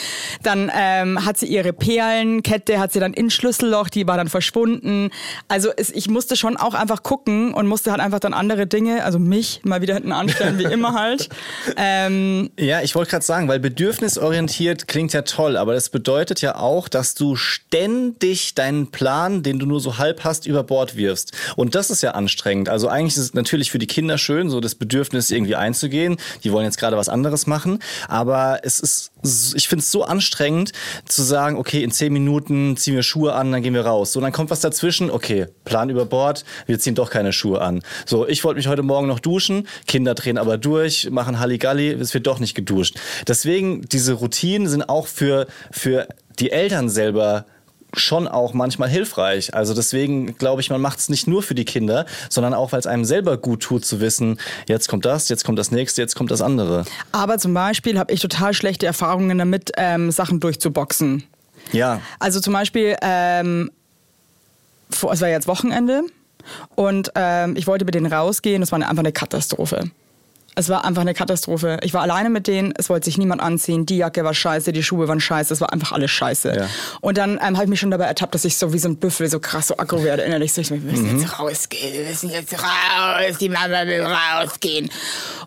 Dann 0.42 0.70
ähm, 0.74 1.24
hat 1.24 1.38
sie 1.38 1.46
ihre 1.46 1.72
Perlenkette, 1.72 2.78
hat 2.78 2.92
sie 2.92 3.00
dann 3.00 3.12
ins 3.14 3.34
Schlüsselloch, 3.34 3.88
die 3.88 4.06
war 4.06 4.16
dann 4.16 4.28
verschwunden. 4.28 5.10
Also 5.48 5.70
es, 5.76 5.90
ich 5.90 6.08
musste 6.08 6.36
schon 6.36 6.56
auch 6.56 6.74
einfach 6.74 7.02
gucken 7.02 7.54
und 7.54 7.66
musste 7.66 7.90
halt 7.90 8.00
einfach 8.00 8.20
dann 8.20 8.34
andere 8.34 8.66
Dinge, 8.66 9.04
also 9.04 9.18
mich 9.18 9.60
mal 9.64 9.82
wieder 9.82 9.94
hinten 9.94 10.12
anstellen, 10.12 10.58
wie 10.58 10.64
immer 10.64 10.94
halt. 10.94 11.28
Ähm, 11.76 12.50
Ja, 12.58 12.80
ich 12.82 12.94
wollte 12.94 13.10
gerade 13.10 13.24
sagen, 13.24 13.48
weil 13.48 13.60
bedürfnisorientiert 13.60 14.88
klingt 14.88 15.12
ja 15.12 15.22
toll, 15.22 15.56
aber 15.56 15.74
das 15.74 15.88
bedeutet 15.90 16.40
ja 16.40 16.56
auch, 16.56 16.88
dass 16.88 17.14
du 17.14 17.36
ständig 17.36 18.54
deinen 18.54 18.90
Plan, 18.90 19.42
den 19.42 19.58
du 19.58 19.66
nur 19.66 19.80
so 19.80 19.98
halb 19.98 20.24
hast, 20.24 20.46
über 20.46 20.62
Bord 20.62 20.96
wirfst. 20.96 21.32
Und 21.56 21.74
das 21.74 21.90
ist 21.90 22.02
ja 22.02 22.12
anstrengend. 22.12 22.68
Also 22.68 22.88
eigentlich 22.88 23.16
ist 23.16 23.22
es 23.22 23.34
natürlich 23.34 23.70
für 23.70 23.78
die 23.78 23.86
Kinder 23.86 24.18
schön, 24.18 24.50
so 24.50 24.59
das 24.60 24.74
Bedürfnis 24.74 25.30
irgendwie 25.30 25.56
einzugehen. 25.56 26.16
Die 26.44 26.52
wollen 26.52 26.64
jetzt 26.64 26.78
gerade 26.78 26.96
was 26.96 27.08
anderes 27.08 27.46
machen. 27.46 27.78
Aber 28.08 28.60
es 28.62 28.80
ist, 28.80 29.12
ich 29.54 29.68
finde 29.68 29.82
es 29.82 29.90
so 29.90 30.04
anstrengend 30.04 30.72
zu 31.06 31.22
sagen, 31.22 31.56
okay, 31.56 31.82
in 31.82 31.90
zehn 31.90 32.12
Minuten 32.12 32.76
ziehen 32.76 32.94
wir 32.94 33.02
Schuhe 33.02 33.34
an, 33.34 33.52
dann 33.52 33.62
gehen 33.62 33.74
wir 33.74 33.86
raus. 33.86 34.12
So, 34.12 34.20
dann 34.20 34.32
kommt 34.32 34.50
was 34.50 34.60
dazwischen, 34.60 35.10
okay, 35.10 35.46
Plan 35.64 35.90
über 35.90 36.06
Bord, 36.06 36.44
wir 36.66 36.78
ziehen 36.78 36.94
doch 36.94 37.10
keine 37.10 37.32
Schuhe 37.32 37.60
an. 37.60 37.82
So, 38.06 38.26
ich 38.26 38.44
wollte 38.44 38.58
mich 38.58 38.68
heute 38.68 38.82
Morgen 38.82 39.06
noch 39.06 39.20
duschen, 39.20 39.66
Kinder 39.86 40.14
drehen 40.14 40.38
aber 40.38 40.58
durch, 40.58 41.10
machen 41.10 41.38
Halligalli, 41.38 41.90
es 41.90 42.14
wird 42.14 42.26
doch 42.26 42.40
nicht 42.40 42.54
geduscht. 42.54 42.96
Deswegen, 43.26 43.82
diese 43.82 44.14
Routinen 44.14 44.68
sind 44.68 44.88
auch 44.88 45.06
für, 45.06 45.46
für 45.70 46.08
die 46.38 46.50
Eltern 46.50 46.88
selber 46.88 47.46
schon 47.94 48.28
auch 48.28 48.54
manchmal 48.54 48.88
hilfreich. 48.88 49.54
Also 49.54 49.74
deswegen 49.74 50.36
glaube 50.36 50.60
ich, 50.60 50.70
man 50.70 50.80
macht 50.80 50.98
es 50.98 51.08
nicht 51.08 51.26
nur 51.26 51.42
für 51.42 51.54
die 51.54 51.64
Kinder, 51.64 52.06
sondern 52.28 52.54
auch, 52.54 52.72
weil 52.72 52.80
es 52.80 52.86
einem 52.86 53.04
selber 53.04 53.36
gut 53.36 53.62
tut 53.62 53.84
zu 53.84 54.00
wissen, 54.00 54.38
jetzt 54.68 54.88
kommt 54.88 55.04
das, 55.04 55.28
jetzt 55.28 55.44
kommt 55.44 55.58
das 55.58 55.70
nächste, 55.70 56.02
jetzt 56.02 56.14
kommt 56.16 56.30
das 56.30 56.42
andere. 56.42 56.84
aber 57.12 57.38
zum 57.38 57.54
Beispiel 57.54 57.98
habe 57.98 58.12
ich 58.12 58.20
total 58.20 58.54
schlechte 58.54 58.86
Erfahrungen 58.86 59.38
damit, 59.38 59.72
ähm, 59.76 60.10
Sachen 60.10 60.40
durchzuboxen. 60.40 61.24
Ja, 61.72 62.00
Also 62.18 62.40
zum 62.40 62.52
Beispiel, 62.52 62.96
ähm, 63.02 63.70
vor, 64.90 65.12
es 65.12 65.20
war 65.20 65.28
jetzt 65.28 65.46
Wochenende 65.46 66.02
und 66.74 67.12
ähm, 67.14 67.54
ich 67.56 67.66
wollte 67.66 67.84
mit 67.84 67.94
denen 67.94 68.12
rausgehen. 68.12 68.60
Das 68.60 68.72
war 68.72 68.76
eine, 68.76 68.88
einfach 68.88 69.02
eine 69.02 69.12
Katastrophe. 69.12 69.90
Es 70.56 70.68
war 70.68 70.84
einfach 70.84 71.02
eine 71.02 71.14
Katastrophe. 71.14 71.78
Ich 71.82 71.94
war 71.94 72.02
alleine 72.02 72.28
mit 72.28 72.46
denen, 72.46 72.74
es 72.76 72.90
wollte 72.90 73.04
sich 73.04 73.18
niemand 73.18 73.40
anziehen. 73.40 73.86
Die 73.86 73.98
Jacke 73.98 74.24
war 74.24 74.34
scheiße, 74.34 74.72
die 74.72 74.82
Schuhe 74.82 75.06
waren 75.06 75.20
scheiße, 75.20 75.54
es 75.54 75.60
war 75.60 75.72
einfach 75.72 75.92
alles 75.92 76.10
scheiße. 76.10 76.54
Ja. 76.54 76.66
Und 77.00 77.18
dann 77.18 77.38
ähm, 77.42 77.56
habe 77.56 77.64
ich 77.64 77.68
mich 77.68 77.80
schon 77.80 77.90
dabei 77.90 78.06
ertappt, 78.06 78.34
dass 78.34 78.44
ich 78.44 78.56
so 78.56 78.72
wie 78.72 78.78
so 78.78 78.88
ein 78.88 78.96
Büffel 78.96 79.28
so 79.28 79.38
krass 79.38 79.68
so 79.68 79.76
aggro 79.78 80.02
werde 80.02 80.22
innerlich. 80.22 80.52
So, 80.52 80.60
ich, 80.60 80.70
wir 80.70 80.78
müssen 80.78 81.18
jetzt 81.18 81.38
rausgehen, 81.38 81.94
wir 81.94 82.04
müssen 82.04 82.30
jetzt 82.30 82.52
raus, 82.54 83.38
die 83.40 83.48
Mama 83.48 83.86
will 83.86 84.02
rausgehen. 84.02 84.90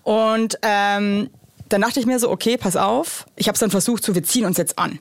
Und 0.03 0.57
ähm, 0.61 1.29
dann 1.69 1.81
dachte 1.81 1.99
ich 1.99 2.05
mir 2.05 2.19
so, 2.19 2.29
okay, 2.29 2.57
pass 2.57 2.75
auf. 2.77 3.25
Ich 3.35 3.47
habe 3.47 3.55
es 3.55 3.59
dann 3.59 3.71
versucht, 3.71 4.03
so 4.03 4.15
wir 4.15 4.23
ziehen 4.23 4.45
uns 4.45 4.57
jetzt 4.57 4.79
an. 4.79 4.99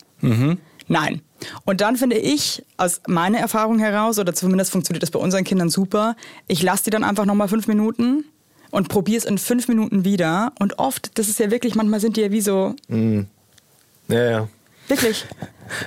Nein. 0.88 1.22
Und 1.64 1.80
dann 1.80 1.96
finde 1.96 2.16
ich, 2.16 2.64
aus 2.76 3.00
meiner 3.06 3.38
Erfahrung 3.38 3.78
heraus, 3.78 4.18
oder 4.18 4.34
zumindest 4.34 4.72
funktioniert 4.72 5.02
das 5.02 5.10
bei 5.10 5.18
unseren 5.18 5.44
Kindern 5.44 5.70
super, 5.70 6.16
ich 6.48 6.62
lasse 6.62 6.84
die 6.84 6.90
dann 6.90 7.04
einfach 7.04 7.24
nochmal 7.24 7.48
fünf 7.48 7.66
Minuten 7.66 8.24
und 8.72 8.88
probier 8.88 9.18
es 9.18 9.24
in 9.24 9.38
fünf 9.38 9.68
Minuten 9.68 10.04
wieder. 10.04 10.52
Und 10.58 10.80
oft, 10.80 11.16
das 11.18 11.28
ist 11.28 11.38
ja 11.38 11.52
wirklich, 11.52 11.76
manchmal 11.76 12.00
sind 12.00 12.16
die 12.16 12.22
ja 12.22 12.32
wie 12.32 12.40
so, 12.40 12.74
Ja, 14.08 14.30
ja. 14.30 14.48
Wirklich. 14.88 15.26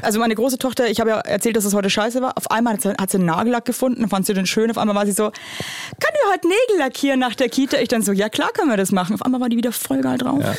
Also 0.01 0.19
meine 0.19 0.35
große 0.35 0.57
Tochter, 0.57 0.87
ich 0.87 0.99
habe 0.99 1.11
ja 1.11 1.19
erzählt, 1.19 1.55
dass 1.55 1.65
es 1.65 1.73
heute 1.73 1.89
scheiße 1.89 2.21
war. 2.21 2.37
Auf 2.37 2.49
einmal 2.51 2.73
hat 2.73 2.81
sie, 2.81 2.89
hat 2.89 3.11
sie 3.11 3.17
einen 3.17 3.25
Nagellack 3.25 3.65
gefunden, 3.65 4.07
fand 4.09 4.25
sie 4.25 4.33
den 4.33 4.45
schön. 4.45 4.69
Auf 4.71 4.77
einmal 4.77 4.95
war 4.95 5.05
sie 5.05 5.11
so, 5.11 5.31
kann 5.31 6.11
ich 6.13 6.33
heute 6.33 6.47
Nägel 6.47 6.79
lackieren 6.79 7.19
nach 7.19 7.35
der 7.35 7.49
Kita? 7.49 7.77
Ich 7.79 7.89
dann 7.89 8.01
so, 8.01 8.11
ja 8.11 8.29
klar 8.29 8.49
können 8.53 8.69
wir 8.69 8.77
das 8.77 8.91
machen. 8.91 9.15
Auf 9.15 9.21
einmal 9.21 9.41
war 9.41 9.49
die 9.49 9.57
wieder 9.57 9.71
voll 9.71 10.01
geil 10.01 10.17
drauf. 10.17 10.43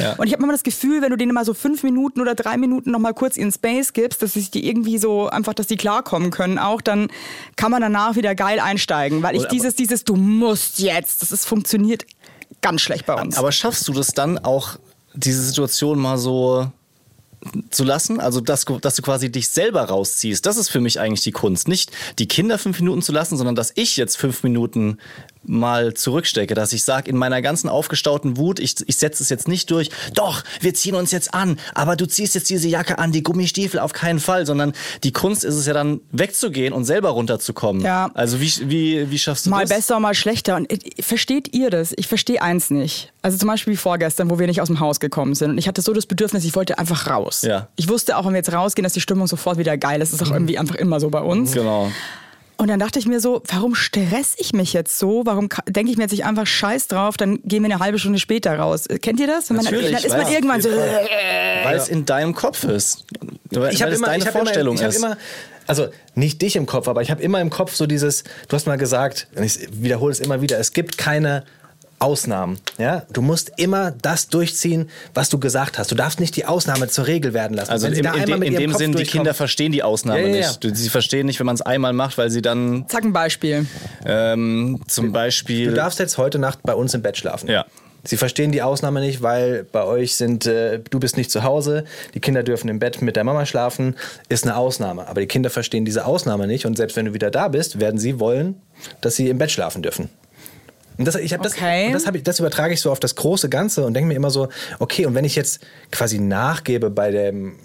Ja. 0.00 0.14
Und 0.14 0.26
ich 0.26 0.32
habe 0.32 0.42
immer 0.42 0.52
das 0.52 0.62
Gefühl, 0.62 1.02
wenn 1.02 1.10
du 1.10 1.16
denen 1.16 1.34
mal 1.34 1.44
so 1.44 1.54
fünf 1.54 1.82
Minuten 1.82 2.20
oder 2.20 2.34
drei 2.34 2.56
Minuten 2.56 2.92
noch 2.92 3.00
mal 3.00 3.12
kurz 3.12 3.36
ihren 3.36 3.50
Space 3.50 3.92
gibst, 3.92 4.22
dass 4.22 4.34
sich 4.34 4.50
die 4.50 4.66
irgendwie 4.66 4.96
so 4.96 5.28
einfach, 5.28 5.54
dass 5.54 5.66
die 5.66 5.76
klarkommen 5.76 6.30
können 6.30 6.58
auch, 6.58 6.80
dann 6.80 7.08
kann 7.56 7.72
man 7.72 7.82
danach 7.82 8.14
wieder 8.14 8.34
geil 8.34 8.60
einsteigen. 8.60 9.22
Weil 9.22 9.34
ich 9.34 9.46
dieses, 9.46 9.74
dieses, 9.74 10.04
du 10.04 10.14
musst 10.14 10.78
jetzt, 10.78 11.20
das 11.20 11.32
ist, 11.32 11.46
funktioniert 11.46 12.04
ganz 12.60 12.80
schlecht 12.80 13.06
bei 13.06 13.20
uns. 13.20 13.36
Aber 13.36 13.52
schaffst 13.52 13.88
du 13.88 13.92
das 13.92 14.08
dann 14.08 14.38
auch, 14.38 14.76
diese 15.14 15.42
Situation 15.42 15.98
mal 15.98 16.16
so 16.16 16.70
zu 17.70 17.84
lassen? 17.84 18.20
Also, 18.20 18.40
dass, 18.40 18.64
dass 18.64 18.96
du 18.96 19.02
quasi 19.02 19.30
dich 19.30 19.48
selber 19.48 19.82
rausziehst. 19.82 20.44
Das 20.46 20.56
ist 20.56 20.68
für 20.68 20.80
mich 20.80 21.00
eigentlich 21.00 21.22
die 21.22 21.32
Kunst. 21.32 21.68
Nicht 21.68 21.90
die 22.18 22.28
Kinder 22.28 22.58
fünf 22.58 22.78
Minuten 22.80 23.02
zu 23.02 23.12
lassen, 23.12 23.36
sondern 23.36 23.54
dass 23.54 23.72
ich 23.74 23.96
jetzt 23.96 24.16
fünf 24.16 24.42
Minuten 24.42 24.98
mal 25.44 25.94
zurückstecke, 25.94 26.54
dass 26.54 26.72
ich 26.72 26.84
sage, 26.84 27.10
in 27.10 27.16
meiner 27.16 27.42
ganzen 27.42 27.68
aufgestauten 27.68 28.36
Wut, 28.36 28.60
ich, 28.60 28.76
ich 28.86 28.96
setze 28.96 29.22
es 29.22 29.28
jetzt 29.28 29.48
nicht 29.48 29.70
durch, 29.70 29.90
doch, 30.14 30.42
wir 30.60 30.74
ziehen 30.74 30.94
uns 30.94 31.10
jetzt 31.10 31.34
an, 31.34 31.58
aber 31.74 31.96
du 31.96 32.06
ziehst 32.06 32.34
jetzt 32.34 32.50
diese 32.50 32.68
Jacke 32.68 32.98
an, 32.98 33.12
die 33.12 33.22
Gummistiefel 33.22 33.80
auf 33.80 33.92
keinen 33.92 34.20
Fall, 34.20 34.46
sondern 34.46 34.72
die 35.04 35.12
Kunst 35.12 35.44
ist 35.44 35.54
es 35.54 35.66
ja 35.66 35.72
dann 35.72 36.00
wegzugehen 36.10 36.72
und 36.72 36.84
selber 36.84 37.10
runterzukommen. 37.10 37.82
Ja. 37.82 38.10
Also 38.14 38.40
wie, 38.40 38.52
wie, 38.70 39.10
wie 39.10 39.18
schaffst 39.18 39.46
du 39.46 39.50
Mal 39.50 39.62
das? 39.62 39.70
besser, 39.70 40.00
mal 40.00 40.14
schlechter. 40.14 40.56
Und 40.56 40.70
äh, 40.70 41.02
versteht 41.02 41.54
ihr 41.54 41.70
das? 41.70 41.92
Ich 41.96 42.08
verstehe 42.08 42.40
eins 42.40 42.70
nicht. 42.70 43.12
Also 43.22 43.38
zum 43.38 43.48
Beispiel 43.48 43.74
wie 43.74 43.76
vorgestern, 43.76 44.30
wo 44.30 44.38
wir 44.38 44.46
nicht 44.46 44.60
aus 44.60 44.68
dem 44.68 44.80
Haus 44.80 45.00
gekommen 45.00 45.34
sind. 45.34 45.52
Und 45.52 45.58
ich 45.58 45.68
hatte 45.68 45.82
so 45.82 45.92
das 45.92 46.06
Bedürfnis, 46.06 46.44
ich 46.44 46.54
wollte 46.54 46.78
einfach 46.78 47.08
raus. 47.08 47.42
Ja. 47.42 47.68
Ich 47.76 47.88
wusste 47.88 48.16
auch, 48.16 48.26
wenn 48.26 48.32
wir 48.32 48.38
jetzt 48.38 48.52
rausgehen, 48.52 48.84
dass 48.84 48.92
die 48.92 49.00
Stimmung 49.00 49.26
sofort 49.26 49.58
wieder 49.58 49.76
geil 49.76 50.00
ist. 50.00 50.12
Das 50.12 50.20
ist 50.20 50.28
auch 50.28 50.32
irgendwie 50.32 50.58
einfach 50.58 50.74
immer 50.76 51.00
so 51.00 51.10
bei 51.10 51.20
uns. 51.20 51.52
Genau. 51.52 51.90
Und 52.62 52.68
dann 52.68 52.78
dachte 52.78 53.00
ich 53.00 53.06
mir 53.06 53.18
so, 53.18 53.42
warum 53.48 53.74
stress 53.74 54.36
ich 54.38 54.52
mich 54.52 54.72
jetzt 54.72 54.96
so? 54.96 55.26
Warum 55.26 55.48
denke 55.66 55.90
ich 55.90 55.96
mir 55.96 56.04
jetzt 56.04 56.12
nicht 56.12 56.24
einfach 56.24 56.46
scheiß 56.46 56.86
drauf, 56.86 57.16
dann 57.16 57.40
gehen 57.42 57.64
wir 57.64 57.74
eine 57.74 57.80
halbe 57.80 57.98
Stunde 57.98 58.20
später 58.20 58.56
raus. 58.56 58.84
Kennt 59.00 59.18
ihr 59.18 59.26
das? 59.26 59.50
Man, 59.50 59.64
dann, 59.64 59.74
ist 59.74 60.08
man 60.08 60.32
irgendwann 60.32 60.62
so, 60.62 60.68
Weil 61.64 61.76
es 61.76 61.88
in 61.88 62.04
deinem 62.06 62.36
Kopf 62.36 62.62
ist. 62.62 63.04
Weil 63.50 63.74
ich 63.74 63.82
habe 63.82 63.90
es 63.90 63.98
immer, 63.98 64.06
deine 64.06 64.22
ich 64.22 64.30
Vorstellung 64.30 64.76
immer, 64.76 64.88
ich 64.88 64.94
ist. 64.94 65.02
immer, 65.02 65.16
also 65.66 65.88
nicht 66.14 66.40
dich 66.40 66.54
im 66.54 66.66
Kopf, 66.66 66.86
aber 66.86 67.02
ich 67.02 67.10
habe 67.10 67.20
immer 67.20 67.40
im 67.40 67.50
Kopf 67.50 67.74
so 67.74 67.86
dieses, 67.86 68.22
du 68.46 68.54
hast 68.54 68.68
mal 68.68 68.78
gesagt, 68.78 69.26
und 69.34 69.42
ich 69.42 69.68
wiederhole 69.72 70.12
es 70.12 70.20
immer 70.20 70.40
wieder, 70.40 70.60
es 70.60 70.72
gibt 70.72 70.98
keine 70.98 71.42
Ausnahmen. 72.02 72.58
Ja? 72.78 73.04
Du 73.12 73.22
musst 73.22 73.52
immer 73.56 73.90
das 73.92 74.28
durchziehen, 74.28 74.90
was 75.14 75.28
du 75.28 75.38
gesagt 75.38 75.78
hast. 75.78 75.90
Du 75.90 75.94
darfst 75.94 76.20
nicht 76.20 76.36
die 76.36 76.44
Ausnahme 76.46 76.88
zur 76.88 77.06
Regel 77.06 77.32
werden 77.32 77.54
lassen. 77.56 77.70
Also 77.70 77.86
Wenn 77.86 77.92
in, 77.92 77.94
sie 77.96 78.00
in, 78.00 78.04
da 78.06 78.12
einmal 78.12 78.26
dem- 78.26 78.38
mit 78.40 78.48
in 78.48 78.54
dem 78.56 78.70
Kopf 78.72 78.78
Sinn, 78.80 78.92
die 78.92 79.04
Kinder 79.04 79.34
verstehen 79.34 79.72
die 79.72 79.82
Ausnahme 79.82 80.20
Ja, 80.22 80.26
ja, 80.28 80.34
ja. 80.34 80.48
nicht. 80.62 80.76
Sie 80.76 80.88
verstehen 80.88 81.26
nicht, 81.26 81.38
wenn 81.38 81.46
man 81.46 81.54
es 81.54 81.62
einmal 81.62 81.92
macht, 81.92 82.18
weil 82.18 82.30
sie 82.30 82.42
dann 82.42 82.84
zack 82.88 83.04
ein 83.04 83.12
Beispiel. 83.12 83.66
ähm, 84.04 84.80
zum 84.88 85.12
Beispiel... 85.12 85.68
Du 85.70 85.74
darfst 85.74 85.98
jetzt 85.98 86.18
heute 86.18 86.38
Nacht 86.38 86.58
bei 86.62 86.74
uns 86.74 86.92
im 86.94 87.02
Bett 87.02 87.16
schlafen. 87.16 87.48
Ja. 87.48 87.64
Sie 88.04 88.16
verstehen 88.16 88.50
die 88.50 88.62
Ausnahme 88.62 89.00
nicht, 89.00 89.22
weil 89.22 89.62
bei 89.70 89.84
euch 89.84 90.16
sind, 90.16 90.44
äh, 90.46 90.80
du 90.90 90.98
bist 90.98 91.16
nicht 91.16 91.30
zu 91.30 91.44
Hause, 91.44 91.84
die 92.14 92.20
Kinder 92.20 92.42
dürfen 92.42 92.68
im 92.68 92.80
Bett 92.80 93.00
mit 93.00 93.14
der 93.14 93.22
Mama 93.22 93.46
schlafen, 93.46 93.94
ist 94.28 94.42
eine 94.44 94.56
Ausnahme. 94.56 95.06
Aber 95.06 95.20
die 95.20 95.28
Kinder 95.28 95.50
verstehen 95.50 95.84
diese 95.84 96.04
Ausnahme 96.04 96.48
nicht 96.48 96.66
und 96.66 96.76
selbst 96.76 96.96
wenn 96.96 97.06
du 97.06 97.14
wieder 97.14 97.30
da 97.30 97.46
bist, 97.46 97.78
werden 97.78 98.00
sie 98.00 98.18
wollen, 98.18 98.60
dass 99.02 99.14
sie 99.14 99.28
im 99.28 99.38
Bett 99.38 99.52
schlafen 99.52 99.82
dürfen. 99.82 100.08
Und 100.98 101.06
das, 101.06 101.14
ich 101.16 101.32
hab 101.32 101.42
das, 101.42 101.54
Okay. 101.54 101.90
das, 101.92 102.06
hab 102.06 102.14
ich, 102.14 102.22
das 102.22 102.38
übertrage 102.38 102.74
ich 102.74 102.80
so 102.80 102.90
auf 102.90 103.00
das 103.00 103.14
große 103.14 103.48
Ganze 103.48 103.84
und 103.84 103.94
denke 103.94 104.08
mir 104.08 104.14
immer 104.14 104.30
so, 104.30 104.48
okay, 104.78 105.06
und 105.06 105.14
wenn 105.14 105.24
ich 105.24 105.36
jetzt 105.36 105.60
quasi 105.90 106.18
nachgebe 106.18 106.90
bei 106.90 107.10
dem 107.10 107.56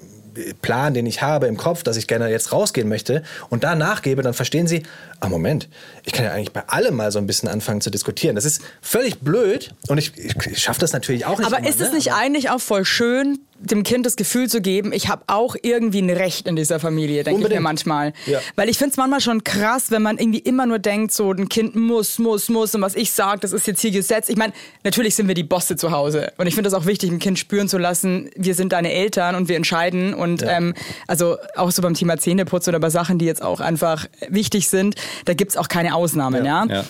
Plan, 0.62 0.94
den 0.94 1.06
ich 1.06 1.22
habe 1.22 1.48
im 1.48 1.58
Kopf, 1.58 1.84
dass 1.84 1.98
ich 1.98 2.08
gerne 2.08 2.30
jetzt 2.30 2.52
rausgehen 2.52 2.88
möchte 2.88 3.24
und 3.50 3.64
da 3.64 3.76
nachgebe, 3.76 4.22
dann 4.22 4.34
verstehen 4.34 4.68
sie, 4.68 4.84
ah 5.20 5.30
Moment, 5.30 5.68
ich 6.04 6.14
kann 6.14 6.26
ja 6.26 6.32
eigentlich 6.32 6.54
bei 6.54 6.68
allem 6.68 6.96
mal 6.96 7.12
so 7.12 7.20
ein 7.20 7.28
bisschen 7.28 7.50
anfangen 7.50 7.82
zu 7.82 7.90
diskutieren. 7.90 8.36
Das 8.36 8.46
ist 8.46 8.62
völlig 8.82 9.20
blöd 9.20 9.74
und 9.88 9.98
ich, 9.98 10.18
ich, 10.18 10.36
ich 10.46 10.60
schaffe 10.60 10.80
das 10.80 10.94
natürlich 10.94 11.26
auch 11.26 11.40
nicht. 11.40 11.48
Aber 11.48 11.60
immer, 11.60 11.68
ist 11.68 11.82
es 11.82 11.90
ne? 11.90 11.96
nicht 11.96 12.14
eigentlich 12.14 12.50
auch 12.50 12.62
voll 12.62 12.86
schön, 12.86 13.40
dem 13.60 13.84
Kind 13.84 14.06
das 14.06 14.16
Gefühl 14.16 14.50
zu 14.50 14.62
geben, 14.62 14.92
ich 14.94 15.10
habe 15.10 15.24
auch 15.28 15.56
irgendwie 15.62 16.02
ein 16.02 16.10
Recht 16.10 16.48
in 16.48 16.56
dieser 16.56 16.80
Familie, 16.80 17.24
denke 17.24 17.44
ich 17.44 17.50
mir 17.50 17.60
manchmal. 17.60 18.14
Ja. 18.26 18.40
Weil 18.56 18.70
ich 18.70 18.78
finde 18.78 18.92
es 18.92 18.98
manchmal 18.98 19.22
schon 19.22 19.44
krass, 19.44 19.90
wenn 19.90 20.02
man 20.02 20.18
irgendwie 20.18 20.40
immer 20.40 20.66
nur 20.66 20.80
denkt, 20.80 21.12
so 21.14 21.32
ein 21.32 21.50
Kind 21.50 21.76
muss, 21.76 22.20
muss, 22.20 22.50
muss 22.50 22.76
und 22.76 22.82
was 22.82 22.96
ich 22.96 23.12
sage, 23.12 23.40
das 23.40 23.54
ist 23.54 23.68
jetzt 23.68 23.82
hier 23.82 23.92
Gesetz. 23.92 24.30
Ich 24.30 24.38
meine, 24.38 24.54
natürlich 24.84 25.16
sind 25.16 25.28
wir 25.28 25.36
die 25.36 25.44
Bosse 25.44 25.76
zu 25.76 25.92
Hause 25.92 26.32
und 26.38 26.48
ich 26.48 26.56
finde 26.56 26.70
das 26.70 26.80
auch 26.80 26.86
wichtig, 26.86 27.12
ein 27.12 27.20
Kind 27.20 27.40
spüren 27.40 27.68
zu 27.68 27.78
lassen, 27.78 28.30
wir 28.36 28.56
sind 28.56 28.74
deine 28.74 28.92
Eltern 28.92 29.36
und 29.36 29.50
wir 29.50 29.56
entscheiden 29.56 30.14
und 30.14 30.44
ähm, 30.48 30.74
also 31.08 31.38
auch 31.56 31.72
so 31.72 31.82
beim 31.82 31.94
Thema 31.94 32.18
Zähneputzen 32.18 32.72
oder 32.72 32.80
bei 32.80 32.90
Sachen, 32.90 33.18
die 33.18 33.26
jetzt 33.26 33.42
auch 33.42 33.60
einfach 33.60 34.06
wichtig 34.30 34.70
sind, 34.70 34.96
da 35.26 35.34
gibt 35.34 35.52
es 35.52 35.58
auch 35.58 35.68
keine 35.68 35.96
Ausnahmen, 35.96 36.46
ja. 36.46 36.66
Ja. 36.66 36.84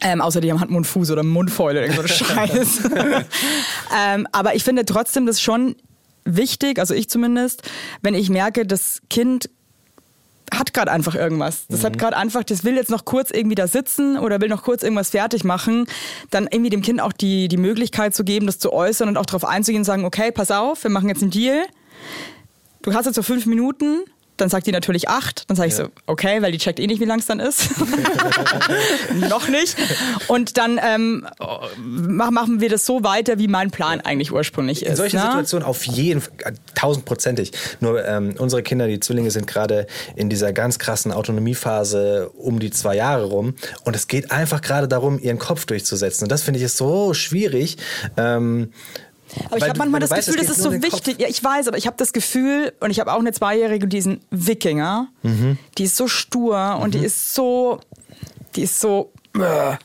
Ähm, 0.00 0.20
außer 0.20 0.40
die 0.40 0.50
haben 0.50 0.60
Hand, 0.60 0.70
Mund, 0.70 0.86
Fuß 0.86 1.10
oder 1.12 1.22
Mundfäule 1.22 1.84
oder 1.84 1.92
so 1.92 2.06
Scheiß. 2.24 2.80
ähm, 3.98 4.26
aber 4.32 4.54
ich 4.54 4.62
finde 4.62 4.84
trotzdem 4.84 5.24
das 5.24 5.40
schon 5.40 5.76
wichtig, 6.24 6.78
also 6.78 6.94
ich 6.94 7.08
zumindest, 7.08 7.62
wenn 8.02 8.14
ich 8.14 8.30
merke, 8.30 8.66
das 8.66 9.02
Kind 9.10 9.50
hat 10.52 10.74
gerade 10.74 10.92
einfach 10.92 11.14
irgendwas. 11.14 11.66
Das 11.68 11.84
hat 11.84 11.98
gerade 11.98 12.16
einfach, 12.16 12.44
das 12.44 12.64
will 12.64 12.76
jetzt 12.76 12.90
noch 12.90 13.04
kurz 13.04 13.30
irgendwie 13.30 13.54
da 13.54 13.66
sitzen 13.66 14.18
oder 14.18 14.40
will 14.40 14.48
noch 14.48 14.62
kurz 14.62 14.82
irgendwas 14.82 15.10
fertig 15.10 15.42
machen, 15.42 15.86
dann 16.30 16.46
irgendwie 16.50 16.70
dem 16.70 16.82
Kind 16.82 17.00
auch 17.00 17.12
die, 17.12 17.48
die 17.48 17.56
Möglichkeit 17.56 18.14
zu 18.14 18.24
geben, 18.24 18.46
das 18.46 18.58
zu 18.58 18.72
äußern 18.72 19.08
und 19.08 19.16
auch 19.16 19.26
darauf 19.26 19.44
einzugehen 19.44 19.80
und 19.80 19.84
sagen, 19.84 20.04
okay, 20.04 20.30
pass 20.30 20.50
auf, 20.50 20.84
wir 20.84 20.90
machen 20.90 21.08
jetzt 21.08 21.22
einen 21.22 21.30
Deal. 21.30 21.64
Du 22.82 22.94
hast 22.94 23.06
jetzt 23.06 23.14
so 23.14 23.22
fünf 23.22 23.46
Minuten, 23.46 24.02
dann 24.36 24.48
sagt 24.48 24.66
die 24.66 24.72
natürlich 24.72 25.08
acht. 25.08 25.48
Dann 25.48 25.56
sage 25.56 25.68
ich 25.68 25.74
so, 25.74 25.88
okay, 26.06 26.42
weil 26.42 26.52
die 26.52 26.58
checkt 26.58 26.80
eh 26.80 26.86
nicht, 26.86 27.00
wie 27.00 27.04
lang 27.04 27.20
es 27.20 27.26
dann 27.26 27.40
ist. 27.40 27.70
Noch 29.14 29.48
nicht. 29.48 29.76
Und 30.28 30.58
dann 30.58 30.80
ähm, 30.82 31.26
mach- 31.78 32.30
machen 32.30 32.60
wir 32.60 32.68
das 32.68 32.84
so 32.84 33.04
weiter, 33.04 33.38
wie 33.38 33.48
mein 33.48 33.70
Plan 33.70 34.00
eigentlich 34.00 34.32
ursprünglich 34.32 34.82
ist. 34.82 34.90
In 34.90 34.96
solchen 34.96 35.16
ne? 35.16 35.22
Situationen 35.22 35.66
auf 35.66 35.84
jeden 35.84 36.20
Fall, 36.20 36.32
tausendprozentig. 36.74 37.52
Nur 37.80 38.04
ähm, 38.04 38.34
unsere 38.38 38.62
Kinder, 38.62 38.88
die 38.88 39.00
Zwillinge, 39.00 39.30
sind 39.30 39.46
gerade 39.46 39.86
in 40.16 40.28
dieser 40.30 40.52
ganz 40.52 40.78
krassen 40.78 41.12
Autonomiephase 41.12 42.30
um 42.30 42.58
die 42.58 42.70
zwei 42.70 42.96
Jahre 42.96 43.24
rum. 43.26 43.54
Und 43.84 43.94
es 43.94 44.08
geht 44.08 44.30
einfach 44.32 44.60
gerade 44.60 44.88
darum, 44.88 45.18
ihren 45.18 45.38
Kopf 45.38 45.66
durchzusetzen. 45.66 46.24
Und 46.24 46.32
das 46.32 46.42
finde 46.42 46.58
ich 46.58 46.64
ist 46.64 46.76
so 46.76 47.14
schwierig. 47.14 47.76
Ähm, 48.16 48.72
Aber 49.46 49.56
ich 49.58 49.64
habe 49.64 49.78
manchmal 49.78 50.00
das 50.00 50.10
weißt, 50.10 50.26
Gefühl, 50.28 50.40
das 50.46 50.56
ist 50.56 50.62
so 50.62 50.72
wichtig. 50.82 51.20
Ja, 51.20 51.28
ich 51.28 51.42
weiß, 51.42 51.68
aber 51.68 51.76
ich 51.76 51.86
habe 51.86 51.96
das 51.96 52.12
Gefühl, 52.12 52.72
und 52.80 52.90
ich 52.90 53.00
habe 53.00 53.12
auch 53.12 53.18
eine 53.18 53.32
Zweijährige, 53.32 53.86
diesen 53.88 54.20
Wikinger, 54.30 55.08
Mhm. 55.22 55.58
die 55.78 55.84
ist 55.84 55.96
so 55.96 56.08
stur 56.08 56.78
und 56.82 56.94
die 56.94 57.04
ist 57.04 57.34
so, 57.34 57.80
die 58.56 58.62
ist 58.62 58.80
so. 58.80 59.12
äh. 59.38 59.76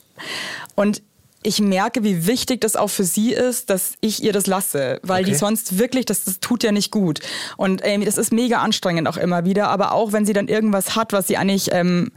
Und 0.74 1.02
ich 1.42 1.60
merke, 1.60 2.04
wie 2.04 2.26
wichtig 2.26 2.60
das 2.60 2.76
auch 2.76 2.88
für 2.90 3.04
sie 3.04 3.32
ist, 3.32 3.70
dass 3.70 3.94
ich 4.02 4.22
ihr 4.22 4.32
das 4.34 4.46
lasse, 4.46 5.00
weil 5.02 5.24
die 5.24 5.30
Okay. 5.30 5.38
sonst 5.38 5.78
wirklich, 5.78 6.04
das, 6.04 6.24
das 6.24 6.38
tut 6.40 6.62
ja 6.62 6.70
nicht 6.70 6.90
gut. 6.90 7.20
Und 7.56 7.80
ähm, 7.82 8.04
das 8.04 8.18
ist 8.18 8.30
mega 8.30 8.58
anstrengend 8.58 9.08
auch 9.08 9.16
immer 9.16 9.44
wieder, 9.46 9.68
aber 9.68 9.92
auch 9.92 10.12
wenn 10.12 10.26
sie 10.26 10.34
dann 10.34 10.48
irgendwas 10.48 10.96
hat, 10.96 11.14
was 11.14 11.28
sie 11.28 11.38
eigentlich 11.38 11.70
ähm, 11.72 12.12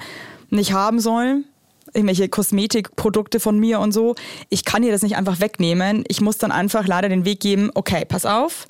nicht 0.50 0.74
haben 0.74 1.00
soll, 1.00 1.46
irgendwelche 1.94 2.30
Kosmetikprodukte 2.30 3.40
von 3.40 3.60
mir 3.60 3.80
und 3.80 3.92
so. 3.92 4.16
Ich 4.50 4.66
kann 4.66 4.84
ihr 4.84 4.92
das 4.92 5.04
nicht 5.04 5.16
einfach 5.16 5.40
wegnehmen. 5.40 6.04
Ich 6.08 6.22
muss 6.22 6.38
dann 6.38 6.52
einfach 6.52 6.88
leider 6.88 7.10
den 7.10 7.26
Weg 7.26 7.40
geben, 7.40 7.72
okay, 7.74 8.06
pass 8.06 8.26
auf, 8.26 8.68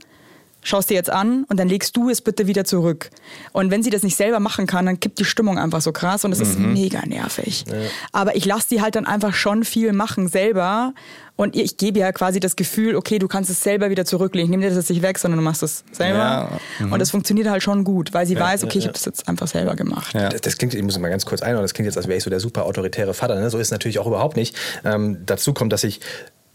schaust 0.63 0.89
dir 0.89 0.95
jetzt 0.95 1.09
an 1.09 1.45
und 1.49 1.59
dann 1.59 1.67
legst 1.67 1.95
du 1.95 2.09
es 2.09 2.21
bitte 2.21 2.47
wieder 2.47 2.65
zurück. 2.65 3.09
Und 3.51 3.71
wenn 3.71 3.83
sie 3.83 3.89
das 3.89 4.03
nicht 4.03 4.15
selber 4.15 4.39
machen 4.39 4.65
kann, 4.65 4.85
dann 4.85 4.99
kippt 4.99 5.19
die 5.19 5.25
Stimmung 5.25 5.59
einfach 5.59 5.81
so 5.81 5.91
krass 5.91 6.25
und 6.25 6.31
das 6.31 6.39
ist 6.39 6.59
mega 6.59 7.05
nervig. 7.05 7.65
Aber 8.11 8.35
ich 8.35 8.45
lasse 8.45 8.69
die 8.69 8.81
halt 8.81 8.95
dann 8.95 9.05
einfach 9.05 9.33
schon 9.33 9.63
viel 9.63 9.93
machen 9.93 10.27
selber 10.27 10.93
und 11.35 11.55
ich 11.55 11.77
gebe 11.77 11.99
ja 11.99 12.11
quasi 12.11 12.39
das 12.39 12.55
Gefühl, 12.55 12.95
okay, 12.95 13.17
du 13.17 13.27
kannst 13.27 13.49
es 13.49 13.63
selber 13.63 13.89
wieder 13.89 14.05
zurücklegen. 14.05 14.45
Ich 14.45 14.51
nehme 14.51 14.61
dir 14.61 14.69
das 14.69 14.77
jetzt 14.77 14.89
nicht 14.89 15.01
weg, 15.01 15.17
sondern 15.17 15.39
du 15.39 15.43
machst 15.43 15.63
es 15.63 15.83
selber. 15.91 16.59
Ja, 16.79 16.85
Und 16.85 16.99
das 16.99 17.09
funktioniert 17.09 17.49
halt 17.49 17.63
schon 17.63 17.83
gut, 17.83 18.13
weil 18.13 18.27
sie 18.27 18.39
weiß, 18.39 18.63
okay, 18.63 18.77
ich 18.77 18.85
habe 18.85 18.93
das 18.93 19.05
jetzt 19.05 19.27
einfach 19.27 19.47
selber 19.47 19.75
gemacht. 19.75 20.13
Ja. 20.13 20.29
Das, 20.29 20.41
das 20.41 20.57
klingt, 20.57 20.75
ich 20.75 20.83
muss 20.83 20.97
mal 20.99 21.09
ganz 21.09 21.25
kurz 21.25 21.41
einordnen, 21.41 21.63
das 21.63 21.73
klingt 21.73 21.87
jetzt, 21.87 21.97
als 21.97 22.07
wäre 22.07 22.17
ich 22.17 22.23
so 22.23 22.29
der 22.29 22.39
super 22.39 22.65
autoritäre 22.65 23.15
Vater. 23.15 23.39
Ne? 23.39 23.49
So 23.49 23.57
ist 23.57 23.67
es 23.67 23.71
natürlich 23.71 23.97
auch 23.97 24.07
überhaupt 24.07 24.35
nicht. 24.35 24.55
Ähm, 24.85 25.23
dazu 25.25 25.53
kommt, 25.53 25.73
dass 25.73 25.83
ich 25.83 26.01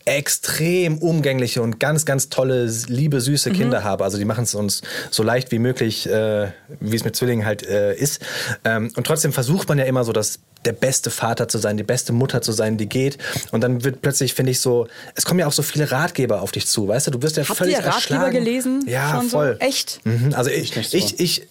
extrem 0.08 0.98
umgängliche 0.98 1.60
und 1.60 1.78
ganz, 1.80 2.06
ganz 2.06 2.30
tolle, 2.30 2.64
liebe, 2.86 3.20
süße 3.20 3.50
Kinder 3.50 3.84
habe. 3.84 4.04
Also 4.04 4.16
die 4.16 4.24
machen 4.24 4.44
es 4.44 4.54
uns 4.54 4.82
so 5.10 5.22
leicht 5.22 5.52
wie 5.52 5.58
möglich, 5.58 6.08
äh, 6.08 6.48
wie 6.80 6.96
es 6.96 7.04
mit 7.04 7.14
Zwillingen 7.14 7.44
halt 7.44 7.66
äh, 7.66 7.94
ist. 7.94 8.22
Ähm, 8.64 8.90
und 8.96 9.06
trotzdem 9.06 9.32
versucht 9.32 9.68
man 9.68 9.78
ja 9.78 9.84
immer 9.84 10.04
so, 10.04 10.12
das 10.12 10.40
der 10.64 10.72
beste 10.72 11.10
Vater 11.10 11.46
zu 11.48 11.58
sein, 11.58 11.76
die 11.76 11.84
beste 11.84 12.12
Mutter 12.12 12.42
zu 12.42 12.52
sein, 12.52 12.78
die 12.78 12.88
geht. 12.88 13.18
Und 13.52 13.62
dann 13.62 13.84
wird 13.84 14.02
plötzlich, 14.02 14.34
finde 14.34 14.50
ich, 14.52 14.60
so, 14.60 14.88
es 15.14 15.24
kommen 15.24 15.40
ja 15.40 15.46
auch 15.46 15.52
so 15.52 15.62
viele 15.62 15.90
Ratgeber 15.90 16.42
auf 16.42 16.50
dich 16.52 16.66
zu, 16.66 16.88
weißt 16.88 17.06
du, 17.06 17.10
du 17.12 17.22
wirst 17.22 17.36
ja 17.36 17.48
Habt 17.48 17.58
völlig 17.58 17.74
ihr 17.74 17.78
Ratgeber 17.78 17.94
erschlagen. 17.94 18.32
gelesen? 18.32 18.84
Ja, 18.86 19.20
voll. 19.20 19.56
So? 19.60 19.66
Echt? 19.66 20.00
Mhm, 20.04 20.34
also 20.34 20.50
ich, 20.50 20.76
ich, 20.94 21.20
ich 21.20 21.47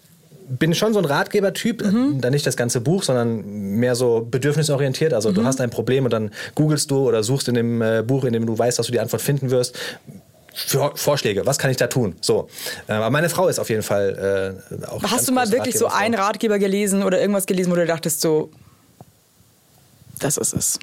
bin 0.50 0.74
schon 0.74 0.94
so 0.94 1.00
ein 1.00 1.06
Ratgebertyp, 1.06 1.84
Mhm. 1.86 2.18
äh, 2.18 2.22
dann 2.22 2.32
nicht 2.34 2.46
das 2.48 2.56
ganze 2.56 2.82
Buch, 2.82 3.04
sondern 3.04 3.42
mehr 3.46 3.96
so 3.96 4.26
bedürfnisorientiert. 4.30 5.14
Also 5.14 5.30
Mhm. 5.32 5.36
du 5.36 5.44
hast 5.46 5.60
ein 5.62 5.70
Problem 5.70 6.06
und 6.06 6.12
dann 6.14 6.32
googelst 6.56 6.90
du 6.92 7.08
oder 7.08 7.24
suchst 7.24 7.48
in 7.50 7.56
dem 7.56 7.82
äh, 7.82 8.04
Buch, 8.06 8.24
in 8.24 8.34
dem 8.34 8.46
du 8.46 8.58
weißt, 8.58 8.80
dass 8.80 8.86
du 8.86 8.92
die 8.92 9.00
Antwort 9.00 9.22
finden 9.22 9.50
wirst. 9.52 9.76
Für 10.54 10.92
Vorschläge, 10.96 11.46
was 11.46 11.60
kann 11.60 11.70
ich 11.70 11.78
da 11.78 11.86
tun? 11.88 12.16
So, 12.22 12.48
äh, 12.88 12.94
aber 12.94 13.10
meine 13.12 13.30
Frau 13.30 13.48
ist 13.48 13.60
auf 13.60 13.70
jeden 13.70 13.84
Fall 13.84 14.58
äh, 14.82 14.86
auch. 14.88 15.04
Hast 15.04 15.28
du 15.28 15.32
mal 15.32 15.52
wirklich 15.52 15.78
so 15.78 15.86
einen 15.88 16.16
Ratgeber 16.16 16.58
gelesen 16.58 17.04
oder 17.04 17.20
irgendwas 17.20 17.46
gelesen, 17.46 17.72
wo 17.72 17.76
du 17.76 17.86
dachtest 17.86 18.22
so, 18.22 18.50
das 20.20 20.38
ist 20.38 20.54
es. 20.54 20.80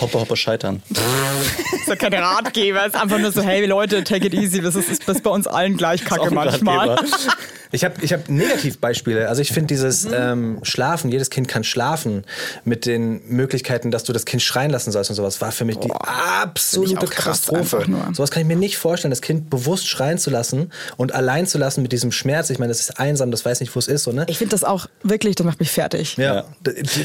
Hoppe, 0.00 0.20
hoppe, 0.20 0.36
scheitern. 0.36 0.80
Das 0.90 1.00
ist 1.80 1.88
ja 1.88 1.96
kein 1.96 2.14
Ratgeber, 2.14 2.82
es 2.86 2.94
ist 2.94 3.00
einfach 3.00 3.18
nur 3.18 3.32
so, 3.32 3.42
hey 3.42 3.66
Leute, 3.66 4.04
take 4.04 4.26
it 4.28 4.34
easy, 4.34 4.60
das 4.60 4.76
ist, 4.76 4.88
das 5.08 5.16
ist 5.16 5.22
bei 5.22 5.30
uns 5.30 5.46
allen 5.46 5.76
gleich 5.76 6.04
kacke 6.04 6.30
manchmal. 6.32 6.96
Ich 7.74 7.84
habe 7.84 7.94
ich 8.02 8.12
hab 8.12 8.28
Negativbeispiele. 8.28 9.28
Also 9.28 9.42
ich 9.42 9.52
finde 9.52 9.66
dieses 9.68 10.04
Mhm. 10.04 10.14
ähm, 10.14 10.58
Schlafen, 10.62 11.10
jedes 11.10 11.30
Kind 11.30 11.48
kann 11.48 11.64
schlafen, 11.64 12.24
mit 12.64 12.86
den 12.86 13.20
Möglichkeiten, 13.28 13.90
dass 13.90 14.04
du 14.04 14.12
das 14.12 14.24
Kind 14.24 14.42
schreien 14.42 14.70
lassen 14.70 14.92
sollst 14.92 15.10
und 15.10 15.16
sowas, 15.16 15.40
war 15.40 15.52
für 15.52 15.64
mich 15.64 15.78
die 15.78 15.90
absolute 15.90 17.06
Katastrophe. 17.06 17.84
Sowas 18.12 18.30
kann 18.30 18.42
ich 18.42 18.46
mir 18.48 18.56
nicht 18.56 18.78
vorstellen, 18.78 19.10
das 19.10 19.20
Kind 19.22 19.50
bewusst 19.50 19.88
schreien 19.88 20.18
zu 20.18 20.30
lassen 20.30 20.70
und 20.96 21.12
allein 21.12 21.46
zu 21.46 21.58
lassen 21.58 21.82
mit 21.82 21.92
diesem 21.92 22.12
Schmerz. 22.12 22.50
Ich 22.50 22.58
meine, 22.58 22.70
das 22.70 22.80
ist 22.80 22.98
einsam, 23.00 23.30
das 23.30 23.44
weiß 23.44 23.60
nicht, 23.60 23.74
wo 23.74 23.78
es 23.78 23.88
ist. 23.88 24.04
So, 24.04 24.12
ne? 24.12 24.24
Ich 24.28 24.38
finde 24.38 24.50
das 24.52 24.64
auch 24.64 24.86
wirklich, 25.02 25.34
das 25.34 25.44
macht 25.44 25.60
mich 25.60 25.70
fertig. 25.70 26.16
Ja. 26.16 26.44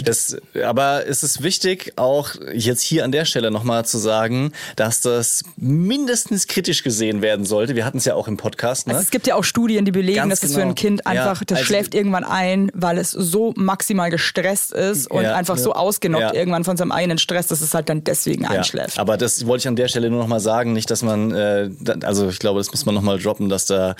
Das, 0.03 0.37
aber 0.63 1.07
es 1.07 1.23
ist 1.23 1.41
wichtig, 1.43 1.93
auch 1.95 2.29
jetzt 2.53 2.81
hier 2.81 3.03
an 3.03 3.11
der 3.11 3.25
Stelle 3.25 3.51
nochmal 3.51 3.85
zu 3.85 3.97
sagen, 3.97 4.51
dass 4.75 5.01
das 5.01 5.43
mindestens 5.57 6.47
kritisch 6.47 6.83
gesehen 6.83 7.21
werden 7.21 7.45
sollte. 7.45 7.75
Wir 7.75 7.85
hatten 7.85 7.97
es 7.97 8.05
ja 8.05 8.15
auch 8.15 8.27
im 8.27 8.37
Podcast. 8.37 8.87
Ne? 8.87 8.93
Also 8.93 9.03
es 9.03 9.11
gibt 9.11 9.27
ja 9.27 9.35
auch 9.35 9.43
Studien, 9.43 9.85
die 9.85 9.91
belegen, 9.91 10.29
Ganz 10.29 10.39
dass 10.41 10.49
es 10.49 10.55
für 10.59 10.63
genau. 10.65 10.71
ein 10.71 10.75
Kind 10.75 11.05
einfach, 11.07 11.39
Ja, 11.39 11.45
das 11.47 11.57
also- 11.59 11.65
schläft 11.67 11.95
irgendwann 11.95 12.23
ein, 12.23 12.71
weil 12.73 12.97
es 12.97 13.11
so 13.11 13.53
maximal 13.55 14.09
gestresst 14.09 14.73
ist 14.73 15.09
und 15.09 15.23
Ja, 15.23 15.35
einfach 15.35 15.57
so 15.57 15.73
ausgenockt 15.73 16.21
Ja. 16.21 16.33
irgendwann 16.33 16.63
von 16.63 16.77
seinem 16.77 16.91
eigenen 16.91 17.17
Stress, 17.17 17.47
dass 17.47 17.61
es 17.61 17.73
halt 17.73 17.89
dann 17.89 18.03
deswegen 18.03 18.45
einschläft. 18.45 18.99
Aber 18.99 19.17
das 19.17 19.45
wollte 19.45 19.61
ich 19.63 19.67
an 19.67 19.75
der 19.75 19.87
Stelle 19.87 20.09
nur 20.09 20.19
noch 20.19 20.27
mal 20.27 20.39
sagen, 20.39 20.73
nicht, 20.73 20.89
dass 20.91 21.01
man, 21.03 21.31
äh, 21.31 21.69
also 22.03 22.29
ich 22.29 22.39
glaube, 22.39 22.59
das 22.59 22.71
muss 22.71 22.85
man 22.85 22.95
noch 22.95 23.01
mal 23.01 23.19
droppen, 23.19 23.49
dass 23.49 23.65
da 23.65 23.95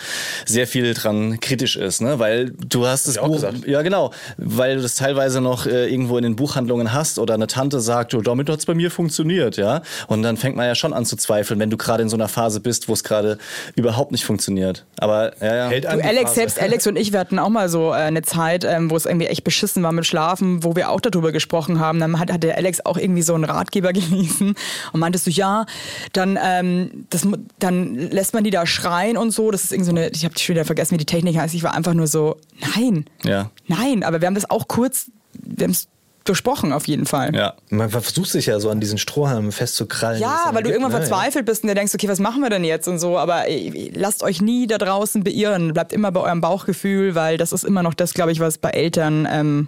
sehr 0.45 0.67
viel 0.67 0.93
dran 0.93 1.39
kritisch 1.39 1.75
ist, 1.75 2.01
ne? 2.01 2.19
Weil 2.19 2.51
du 2.51 2.85
hast 2.87 3.07
das 3.07 3.17
Buch, 3.17 3.33
gesagt. 3.33 3.65
ja 3.67 3.81
genau, 3.81 4.11
weil 4.37 4.77
du 4.77 4.81
das 4.81 4.95
teilweise 4.95 5.41
noch 5.41 5.65
äh, 5.65 5.87
irgendwo 5.89 6.17
in 6.17 6.23
den 6.23 6.35
Buchhandlungen 6.35 6.93
hast 6.93 7.19
oder 7.19 7.33
eine 7.33 7.47
Tante 7.47 7.79
sagt, 7.79 8.13
oh, 8.13 8.21
damit 8.21 8.49
hat's 8.49 8.65
bei 8.65 8.73
mir 8.75 8.91
funktioniert, 8.91 9.57
ja? 9.57 9.81
Und 10.07 10.23
dann 10.23 10.37
fängt 10.37 10.55
man 10.55 10.65
ja 10.65 10.75
schon 10.75 10.93
an 10.93 11.05
zu 11.05 11.15
zweifeln, 11.15 11.59
wenn 11.59 11.69
du 11.69 11.77
gerade 11.77 12.03
in 12.03 12.09
so 12.09 12.17
einer 12.17 12.27
Phase 12.27 12.59
bist, 12.59 12.87
wo 12.89 12.93
es 12.93 13.03
gerade 13.03 13.37
überhaupt 13.75 14.11
nicht 14.11 14.25
funktioniert. 14.25 14.85
Aber 14.97 15.31
ja, 15.41 15.55
ja. 15.55 15.67
Hält 15.69 15.85
an 15.85 15.99
Du, 15.99 16.05
Alex, 16.05 16.31
Phase. 16.31 16.41
Selbst 16.55 16.61
Alex 16.61 16.87
und 16.87 16.95
ich, 16.97 17.11
wir 17.13 17.19
hatten 17.19 17.39
auch 17.39 17.49
mal 17.49 17.69
so 17.69 17.91
äh, 17.91 17.95
eine 17.95 18.21
Zeit, 18.21 18.63
ähm, 18.63 18.89
wo 18.91 18.95
es 18.95 19.05
irgendwie 19.05 19.27
echt 19.27 19.43
beschissen 19.43 19.83
war 19.83 19.91
mit 19.91 20.05
Schlafen, 20.05 20.63
wo 20.63 20.75
wir 20.75 20.89
auch 20.89 20.99
darüber 20.99 21.31
gesprochen 21.31 21.79
haben. 21.79 21.99
Dann 21.99 22.19
hat, 22.19 22.31
hat 22.31 22.43
der 22.43 22.57
Alex 22.57 22.85
auch 22.85 22.97
irgendwie 22.97 23.21
so 23.21 23.33
einen 23.35 23.43
Ratgeber 23.45 23.93
gelesen 23.93 24.55
und 24.93 24.99
meintest 24.99 25.27
du, 25.27 25.31
ja, 25.31 25.65
dann, 26.13 26.37
ähm, 26.43 27.05
das, 27.09 27.27
dann 27.59 27.95
lässt 27.95 28.33
man 28.33 28.43
die 28.43 28.51
da 28.51 28.65
schreien 28.65 29.17
und 29.17 29.31
so. 29.31 29.51
Das 29.51 29.63
ist 29.63 29.71
irgendwie 29.71 29.85
so 29.89 29.95
eine, 29.95 30.09
ich 30.09 30.25
habe 30.25 30.37
schon 30.37 30.55
wieder 30.55 30.65
vergessen, 30.65 30.93
wie 30.95 30.97
die 30.99 31.05
Technik 31.05 31.37
heißt. 31.37 31.53
Ich 31.53 31.63
war 31.63 31.73
einfach 31.73 31.93
nur 31.93 32.07
so, 32.07 32.37
nein, 32.75 33.05
Ja. 33.23 33.49
nein. 33.67 34.03
Aber 34.03 34.21
wir 34.21 34.27
haben 34.27 34.35
das 34.35 34.49
auch 34.49 34.67
kurz, 34.67 35.11
wir 35.33 35.65
haben 35.65 35.71
es 35.71 35.87
durchsprochen 36.29 36.71
auf 36.71 36.87
jeden 36.87 37.05
Fall. 37.05 37.35
Ja. 37.35 37.55
Man 37.69 37.89
versucht 37.89 38.29
sich 38.29 38.45
ja 38.45 38.59
so 38.59 38.69
an 38.69 38.79
diesen 38.79 38.97
Strohhalmen 38.97 39.51
festzukrallen. 39.51 40.21
Ja, 40.21 40.49
weil 40.51 40.63
du 40.63 40.69
gibt, 40.69 40.75
irgendwann 40.75 40.91
ne? 40.91 41.07
verzweifelt 41.07 41.45
bist 41.45 41.63
und 41.63 41.69
dir 41.69 41.75
denkst, 41.75 41.93
okay, 41.93 42.07
was 42.07 42.19
machen 42.19 42.41
wir 42.41 42.49
denn 42.49 42.63
jetzt 42.63 42.87
und 42.87 42.99
so. 42.99 43.17
Aber 43.17 43.47
äh, 43.47 43.91
lasst 43.93 44.23
euch 44.23 44.41
nie 44.41 44.67
da 44.67 44.77
draußen 44.77 45.23
beirren. 45.23 45.73
Bleibt 45.73 45.91
immer 45.91 46.11
bei 46.11 46.21
eurem 46.21 46.41
Bauchgefühl, 46.41 47.15
weil 47.15 47.37
das 47.37 47.51
ist 47.51 47.63
immer 47.63 47.83
noch 47.83 47.93
das, 47.93 48.13
glaube 48.13 48.31
ich, 48.31 48.39
was 48.39 48.57
bei 48.57 48.69
Eltern 48.69 49.27
ähm, 49.29 49.67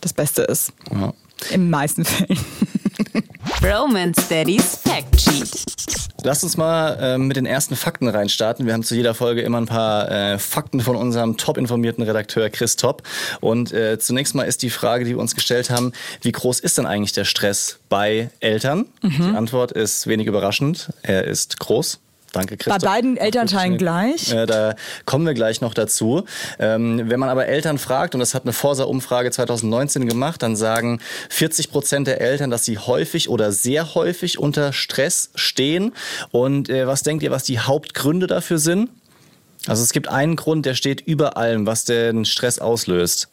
das 0.00 0.12
Beste 0.12 0.42
ist. 0.42 0.72
Ja. 0.92 1.12
In 1.50 1.62
den 1.62 1.70
meisten 1.70 2.04
Fällen. 2.04 2.38
Romance 3.64 4.28
Daddy's 4.28 4.76
Fact 4.76 5.20
Sheet. 5.20 5.64
Lass 6.24 6.42
uns 6.42 6.56
mal 6.56 6.98
äh, 7.00 7.18
mit 7.18 7.36
den 7.36 7.46
ersten 7.46 7.76
Fakten 7.76 8.08
reinstarten. 8.08 8.66
Wir 8.66 8.72
haben 8.72 8.82
zu 8.82 8.96
jeder 8.96 9.14
Folge 9.14 9.42
immer 9.42 9.60
ein 9.60 9.66
paar 9.66 10.10
äh, 10.10 10.38
Fakten 10.38 10.80
von 10.80 10.96
unserem 10.96 11.36
top 11.36 11.58
informierten 11.58 12.02
Redakteur 12.02 12.50
Chris 12.50 12.74
Top. 12.74 13.04
Und 13.40 13.72
äh, 13.72 14.00
zunächst 14.00 14.34
mal 14.34 14.42
ist 14.42 14.62
die 14.62 14.70
Frage, 14.70 15.04
die 15.04 15.10
wir 15.10 15.18
uns 15.18 15.36
gestellt 15.36 15.70
haben, 15.70 15.92
wie 16.22 16.32
groß 16.32 16.58
ist 16.58 16.78
denn 16.78 16.86
eigentlich 16.86 17.12
der 17.12 17.24
Stress 17.24 17.78
bei 17.88 18.30
Eltern? 18.40 18.86
Die 19.02 19.36
Antwort 19.36 19.70
ist 19.70 20.08
wenig 20.08 20.26
überraschend. 20.26 20.90
Er 21.02 21.24
ist 21.24 21.60
groß. 21.60 22.00
Danke, 22.32 22.56
Bei 22.56 22.64
Christoph. 22.64 22.90
beiden 22.90 23.16
Elternteilen 23.16 23.76
gleich. 23.78 24.32
Äh, 24.32 24.46
da 24.46 24.74
kommen 25.04 25.26
wir 25.26 25.34
gleich 25.34 25.60
noch 25.60 25.74
dazu. 25.74 26.24
Ähm, 26.58 27.10
wenn 27.10 27.20
man 27.20 27.28
aber 27.28 27.46
Eltern 27.46 27.78
fragt, 27.78 28.14
und 28.14 28.20
das 28.20 28.34
hat 28.34 28.44
eine 28.44 28.54
Forsa-Umfrage 28.54 29.30
2019 29.30 30.08
gemacht, 30.08 30.42
dann 30.42 30.56
sagen 30.56 31.00
40 31.28 31.70
Prozent 31.70 32.06
der 32.06 32.20
Eltern, 32.20 32.50
dass 32.50 32.64
sie 32.64 32.78
häufig 32.78 33.28
oder 33.28 33.52
sehr 33.52 33.94
häufig 33.94 34.38
unter 34.38 34.72
Stress 34.72 35.30
stehen. 35.34 35.92
Und 36.30 36.70
äh, 36.70 36.86
was 36.86 37.02
denkt 37.02 37.22
ihr, 37.22 37.30
was 37.30 37.44
die 37.44 37.58
Hauptgründe 37.58 38.26
dafür 38.26 38.58
sind? 38.58 38.88
Also 39.66 39.82
es 39.82 39.92
gibt 39.92 40.08
einen 40.08 40.36
Grund, 40.36 40.66
der 40.66 40.74
steht 40.74 41.00
über 41.02 41.36
allem, 41.36 41.66
was 41.66 41.84
den 41.84 42.24
Stress 42.24 42.58
auslöst. 42.58 43.28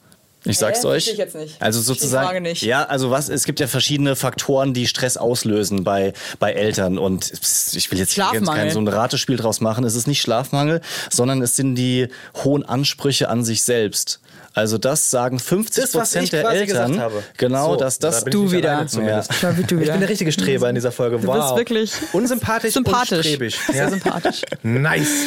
Ich 0.46 0.58
sag's 0.58 0.86
euch. 0.86 1.04
verstehe 1.06 1.14
ich 1.14 1.20
jetzt 1.20 1.36
nicht. 1.36 1.62
Also 1.62 1.82
sozusagen. 1.82 2.44
Nicht. 2.44 2.62
Ja, 2.62 2.86
also 2.86 3.12
was? 3.12 3.28
Es 3.30 3.44
gibt 3.44 3.60
ja 3.60 3.68
verschiedene 3.68 4.16
Faktoren, 4.16 4.74
die 4.74 4.88
Stress 4.88 5.18
auslösen 5.18 5.84
bei 5.84 6.14
bei 6.40 6.54
Eltern. 6.54 6.98
Und 6.98 7.32
ich 7.74 7.92
will 7.92 8.00
jetzt, 8.00 8.14
hier 8.14 8.30
jetzt 8.32 8.48
kein 8.48 8.72
so 8.72 8.80
ein 8.80 8.88
Ratespiel 8.88 9.36
draus 9.36 9.60
machen. 9.60 9.84
Es 9.84 9.96
ist 9.96 10.08
nicht 10.08 10.22
Schlafmangel, 10.22 10.82
sondern 11.10 11.42
es 11.42 11.56
sind 11.56 11.76
die 11.76 12.08
hohen 12.44 12.64
Ansprüche 12.64 13.30
an 13.30 13.44
sich 13.44 13.64
selbst. 13.64 14.22
Also 14.54 14.78
das 14.78 15.10
sagen 15.12 15.40
50 15.40 15.84
Das, 15.84 15.94
was 15.96 16.10
Prozent 16.10 16.24
ich 16.26 16.30
der 16.32 16.42
quasi 16.44 16.58
Eltern. 16.58 16.92
gesagt 16.92 17.00
habe. 17.00 17.24
Genau, 17.38 17.72
So, 17.74 17.76
dass 17.78 18.00
das 18.00 18.24
da 18.24 18.30
Du 18.30 18.52
wieder. 18.52 18.70
Ja, 18.70 18.84
du 18.84 18.86
Ich 18.96 19.70
wieder. 19.82 19.92
bin 19.92 20.00
der 20.02 20.10
richtige 20.10 20.32
Streber 20.32 20.68
in 20.70 20.76
dieser 20.76 20.92
Folge. 20.92 21.18
Du 21.20 21.28
Wow. 21.28 21.36
bist 21.36 21.56
wirklich 21.58 21.92
unsympathisch, 22.14 22.74
sympathisch. 22.74 23.12
und 23.18 23.24
strebig. 23.24 23.60
Sehr 23.72 23.90
sympathisch. 23.90 24.42
Nice. 24.64 25.08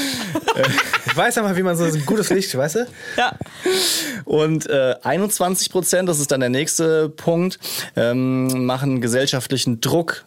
Ich 1.06 1.16
weiß 1.16 1.35
ja 1.35 1.42
mal, 1.42 1.54
wie 1.56 1.62
man 1.62 1.76
so 1.76 1.85
ein 1.85 2.06
gutes 2.06 2.30
Licht, 2.30 2.56
weißt 2.56 2.74
du? 2.76 2.87
Ja. 3.18 3.32
Und 4.24 4.68
äh, 4.70 4.94
21 5.02 5.70
Prozent, 5.70 6.08
das 6.08 6.20
ist 6.20 6.30
dann 6.30 6.40
der 6.40 6.48
nächste 6.48 7.08
Punkt, 7.11 7.58
ähm, 7.96 8.64
machen 8.66 9.00
gesellschaftlichen 9.00 9.80
Druck 9.80 10.24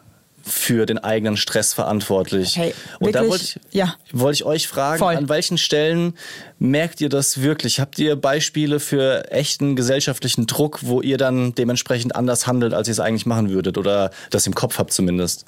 für 0.48 0.86
den 0.86 0.98
eigenen 0.98 1.36
Stress 1.36 1.72
verantwortlich. 1.74 2.56
Hey, 2.56 2.72
Und 3.00 3.14
da 3.16 3.26
wollte 3.26 3.42
ich, 3.44 3.58
Ja. 3.72 3.94
wollte 4.12 4.36
ich 4.36 4.44
euch 4.44 4.68
fragen, 4.68 4.98
Voll. 5.00 5.16
an 5.16 5.28
welchen 5.28 5.58
Stellen 5.58 6.14
merkt 6.60 7.00
ihr 7.00 7.08
das 7.08 7.42
wirklich? 7.42 7.80
Habt 7.80 7.98
ihr 7.98 8.14
Beispiele 8.14 8.78
für 8.78 9.30
echten 9.32 9.74
gesellschaftlichen 9.74 10.46
Druck, 10.46 10.80
wo 10.82 11.00
ihr 11.02 11.16
dann 11.18 11.54
dementsprechend 11.54 12.14
anders 12.14 12.46
handelt, 12.46 12.74
als 12.74 12.86
ihr 12.86 12.92
es 12.92 13.00
eigentlich 13.00 13.26
machen 13.26 13.50
würdet 13.50 13.76
oder 13.76 14.10
das 14.30 14.46
im 14.46 14.54
Kopf 14.54 14.78
habt 14.78 14.92
zumindest? 14.92 15.44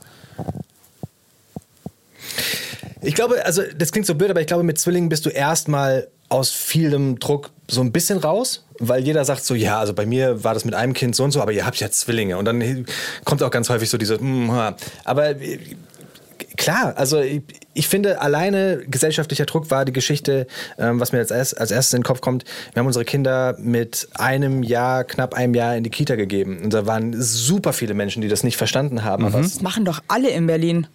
Ich 3.00 3.14
glaube, 3.14 3.44
also 3.44 3.62
das 3.76 3.92
klingt 3.92 4.06
so 4.06 4.14
blöd, 4.16 4.30
aber 4.30 4.40
ich 4.40 4.46
glaube, 4.48 4.64
mit 4.64 4.78
Zwillingen 4.78 5.08
bist 5.08 5.24
du 5.24 5.30
erstmal 5.30 6.08
aus 6.28 6.50
vielem 6.50 7.18
Druck 7.18 7.50
so 7.68 7.80
ein 7.80 7.92
bisschen 7.92 8.18
raus, 8.18 8.64
weil 8.78 9.02
jeder 9.02 9.24
sagt 9.24 9.44
so, 9.44 9.54
ja, 9.54 9.78
also 9.78 9.92
bei 9.92 10.06
mir 10.06 10.44
war 10.44 10.54
das 10.54 10.64
mit 10.64 10.74
einem 10.74 10.94
Kind 10.94 11.14
so 11.14 11.24
und 11.24 11.30
so, 11.30 11.40
aber 11.40 11.52
ihr 11.52 11.66
habt 11.66 11.78
ja 11.80 11.90
Zwillinge. 11.90 12.38
Und 12.38 12.44
dann 12.44 12.86
kommt 13.24 13.42
auch 13.42 13.50
ganz 13.50 13.68
häufig 13.68 13.90
so 13.90 13.98
diese, 13.98 14.18
mm, 14.18 14.50
ha. 14.52 14.76
aber 15.04 15.30
äh, 15.40 15.58
klar, 16.58 16.94
also 16.96 17.20
ich, 17.20 17.42
ich 17.72 17.88
finde, 17.88 18.20
alleine 18.20 18.82
gesellschaftlicher 18.86 19.46
Druck 19.46 19.70
war 19.70 19.84
die 19.86 19.92
Geschichte, 19.92 20.46
ähm, 20.78 21.00
was 21.00 21.12
mir 21.12 21.20
als, 21.20 21.32
als 21.32 21.70
erstes 21.70 21.94
in 21.94 22.00
den 22.00 22.04
Kopf 22.04 22.20
kommt. 22.20 22.44
Wir 22.74 22.80
haben 22.80 22.86
unsere 22.86 23.06
Kinder 23.06 23.56
mit 23.58 24.08
einem 24.14 24.62
Jahr, 24.62 25.04
knapp 25.04 25.34
einem 25.34 25.54
Jahr 25.54 25.76
in 25.76 25.84
die 25.84 25.90
Kita 25.90 26.16
gegeben. 26.16 26.60
Und 26.62 26.74
da 26.74 26.86
waren 26.86 27.14
super 27.18 27.72
viele 27.72 27.94
Menschen, 27.94 28.20
die 28.20 28.28
das 28.28 28.44
nicht 28.44 28.58
verstanden 28.58 29.04
haben. 29.04 29.24
Es 29.24 29.32
Das 29.32 29.62
machen 29.62 29.84
doch 29.84 30.00
alle 30.08 30.28
in 30.28 30.46
Berlin. 30.46 30.86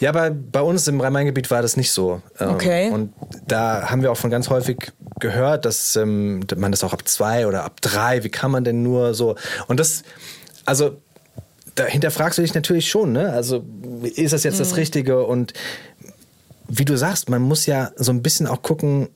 ja, 0.00 0.10
aber 0.10 0.30
bei 0.30 0.60
uns 0.60 0.86
im 0.88 1.00
Rhein-Main-Gebiet 1.00 1.50
war 1.50 1.62
das 1.62 1.76
nicht 1.76 1.92
so. 1.92 2.20
Ähm, 2.38 2.50
Okay. 2.50 2.90
Und 2.90 3.14
da 3.46 3.90
haben 3.90 4.02
wir 4.02 4.12
auch 4.12 4.16
von 4.16 4.30
ganz 4.30 4.50
häufig 4.50 4.92
gehört, 5.20 5.64
dass 5.64 5.96
ähm, 5.96 6.40
man 6.56 6.70
das 6.70 6.84
auch 6.84 6.92
ab 6.92 7.08
zwei 7.08 7.46
oder 7.46 7.64
ab 7.64 7.80
drei, 7.80 8.24
wie 8.24 8.28
kann 8.28 8.50
man 8.50 8.64
denn 8.64 8.82
nur 8.82 9.14
so? 9.14 9.36
Und 9.68 9.80
das, 9.80 10.02
also 10.66 11.01
da 11.74 11.84
hinterfragst 11.84 12.38
du 12.38 12.42
dich 12.42 12.54
natürlich 12.54 12.88
schon, 12.88 13.12
ne? 13.12 13.32
Also 13.32 13.64
ist 14.02 14.32
das 14.32 14.44
jetzt 14.44 14.60
das 14.60 14.76
Richtige? 14.76 15.24
Und 15.24 15.52
wie 16.68 16.84
du 16.84 16.96
sagst, 16.96 17.28
man 17.28 17.42
muss 17.42 17.66
ja 17.66 17.90
so 17.96 18.12
ein 18.12 18.22
bisschen 18.22 18.46
auch 18.46 18.62
gucken, 18.62 19.08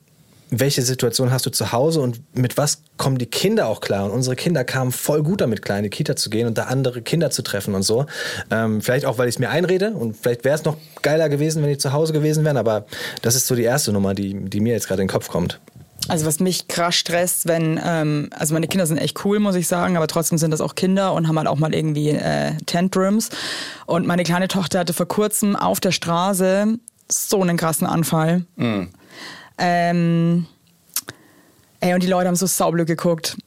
welche 0.49 0.81
Situation 0.81 1.31
hast 1.31 1.45
du 1.45 1.49
zu 1.49 1.71
Hause 1.71 1.99
und 1.99 2.21
mit 2.35 2.57
was 2.57 2.81
kommen 2.95 3.17
die 3.17 3.25
Kinder 3.25 3.67
auch 3.67 3.81
klar. 3.81 4.05
Und 4.05 4.11
unsere 4.11 4.35
Kinder 4.35 4.63
kamen 4.63 4.91
voll 4.91 5.21
gut 5.21 5.41
damit 5.41 5.61
klar, 5.61 5.77
in 5.77 5.83
die 5.83 5.89
Kita 5.89 6.15
zu 6.15 6.29
gehen 6.29 6.47
und 6.47 6.57
da 6.57 6.63
andere 6.63 7.01
Kinder 7.01 7.31
zu 7.31 7.41
treffen 7.41 7.75
und 7.75 7.83
so. 7.83 8.05
Ähm, 8.49 8.81
vielleicht 8.81 9.05
auch, 9.05 9.17
weil 9.17 9.27
ich 9.27 9.35
es 9.35 9.39
mir 9.39 9.49
einrede 9.49 9.91
und 9.91 10.15
vielleicht 10.15 10.45
wäre 10.45 10.55
es 10.55 10.63
noch 10.63 10.77
geiler 11.01 11.27
gewesen, 11.29 11.61
wenn 11.61 11.69
die 11.69 11.77
zu 11.77 11.91
Hause 11.91 12.13
gewesen 12.13 12.45
wären, 12.45 12.57
aber 12.57 12.85
das 13.21 13.35
ist 13.35 13.47
so 13.47 13.55
die 13.55 13.63
erste 13.63 13.91
Nummer, 13.91 14.13
die, 14.13 14.33
die 14.33 14.61
mir 14.61 14.73
jetzt 14.73 14.87
gerade 14.87 15.01
in 15.01 15.07
den 15.07 15.13
Kopf 15.13 15.27
kommt. 15.27 15.59
Also 16.09 16.25
was 16.25 16.39
mich 16.39 16.67
krass 16.67 16.95
stresst, 16.95 17.47
wenn, 17.47 17.79
ähm, 17.83 18.29
also 18.31 18.53
meine 18.53 18.67
Kinder 18.67 18.85
sind 18.85 18.97
echt 18.97 19.23
cool, 19.25 19.39
muss 19.39 19.55
ich 19.55 19.67
sagen, 19.67 19.97
aber 19.97 20.07
trotzdem 20.07 20.37
sind 20.37 20.51
das 20.51 20.61
auch 20.61 20.75
Kinder 20.75 21.13
und 21.13 21.27
haben 21.27 21.37
halt 21.37 21.47
auch 21.47 21.57
mal 21.57 21.73
irgendwie 21.73 22.09
äh, 22.09 22.53
Tantrums. 22.65 23.29
Und 23.85 24.07
meine 24.07 24.23
kleine 24.23 24.47
Tochter 24.47 24.79
hatte 24.79 24.93
vor 24.93 25.07
kurzem 25.07 25.55
auf 25.55 25.79
der 25.79 25.91
Straße 25.91 26.77
so 27.11 27.41
einen 27.41 27.57
krassen 27.57 27.87
Anfall. 27.87 28.45
Ähm, 29.57 30.45
Ey, 31.79 31.93
und 31.93 32.01
die 32.03 32.07
Leute 32.07 32.27
haben 32.27 32.35
so 32.35 32.47
saublöd 32.47 32.87
geguckt. 32.87 33.37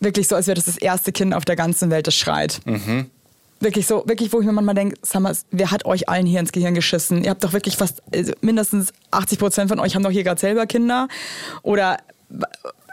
Wirklich 0.00 0.26
so, 0.28 0.36
als 0.36 0.46
wäre 0.46 0.56
das 0.56 0.64
das 0.64 0.76
erste 0.76 1.12
Kind 1.12 1.34
auf 1.34 1.44
der 1.44 1.56
ganzen 1.56 1.90
Welt, 1.90 2.06
das 2.06 2.14
schreit. 2.14 2.60
Wirklich 3.64 3.86
so, 3.86 4.04
wirklich, 4.06 4.32
wo 4.32 4.40
ich 4.40 4.46
mir 4.46 4.52
manchmal 4.52 4.74
denke, 4.74 4.96
mal, 5.18 5.34
wer 5.50 5.70
hat 5.70 5.86
euch 5.86 6.08
allen 6.08 6.26
hier 6.26 6.38
ins 6.38 6.52
Gehirn 6.52 6.74
geschissen? 6.74 7.24
Ihr 7.24 7.30
habt 7.30 7.42
doch 7.42 7.54
wirklich 7.54 7.76
fast, 7.76 8.02
also 8.14 8.32
mindestens 8.42 8.92
80 9.10 9.38
Prozent 9.38 9.70
von 9.70 9.80
euch 9.80 9.94
haben 9.94 10.02
doch 10.02 10.10
hier 10.10 10.22
gerade 10.22 10.38
selber 10.38 10.66
Kinder. 10.66 11.08
Oder, 11.62 11.96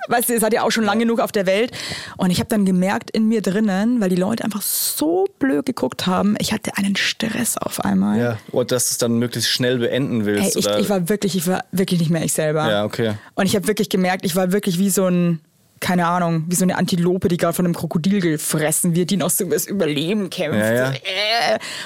weißt 0.07 0.29
du, 0.29 0.33
ihr 0.33 0.39
seid 0.39 0.53
ja 0.53 0.63
auch 0.63 0.71
schon 0.71 0.85
lang 0.85 0.99
genug 0.99 1.19
auf 1.19 1.33
der 1.33 1.45
Welt. 1.45 1.71
Und 2.15 2.31
ich 2.31 2.39
habe 2.39 2.47
dann 2.47 2.63
gemerkt 2.63 3.11
in 3.11 3.27
mir 3.27 3.41
drinnen, 3.41 3.99
weil 3.99 4.09
die 4.09 4.15
Leute 4.15 4.45
einfach 4.45 4.61
so 4.61 5.25
blöd 5.39 5.65
geguckt 5.65 6.07
haben, 6.07 6.35
ich 6.39 6.53
hatte 6.53 6.77
einen 6.77 6.95
Stress 6.95 7.57
auf 7.57 7.83
einmal. 7.83 8.19
Ja. 8.19 8.37
Und 8.51 8.71
dass 8.71 8.87
du 8.87 8.91
es 8.91 8.97
dann 8.97 9.19
möglichst 9.19 9.49
schnell 9.49 9.79
beenden 9.79 10.25
willst. 10.25 10.55
Ey, 10.55 10.59
ich, 10.59 10.67
oder? 10.67 10.79
ich 10.79 10.89
war 10.89 11.09
wirklich, 11.09 11.35
ich 11.35 11.47
war 11.47 11.65
wirklich 11.73 11.99
nicht 11.99 12.11
mehr 12.11 12.23
ich 12.23 12.33
selber. 12.33 12.69
Ja, 12.69 12.85
okay. 12.85 13.15
Und 13.35 13.45
ich 13.45 13.55
habe 13.55 13.67
wirklich 13.67 13.89
gemerkt, 13.89 14.25
ich 14.25 14.37
war 14.37 14.53
wirklich 14.53 14.79
wie 14.79 14.89
so 14.89 15.05
ein, 15.05 15.41
keine 15.81 16.07
Ahnung, 16.07 16.45
wie 16.47 16.55
so 16.55 16.63
eine 16.63 16.77
Antilope, 16.77 17.27
die 17.27 17.35
gerade 17.37 17.53
von 17.53 17.65
einem 17.65 17.75
Krokodil 17.75 18.21
gefressen 18.21 18.95
wird, 18.95 19.09
die 19.09 19.17
noch 19.17 19.29
so 19.31 19.43
übers 19.43 19.65
Überleben 19.65 20.29
kämpft. 20.29 20.59
Ja, 20.59 20.91
ja. 20.91 20.93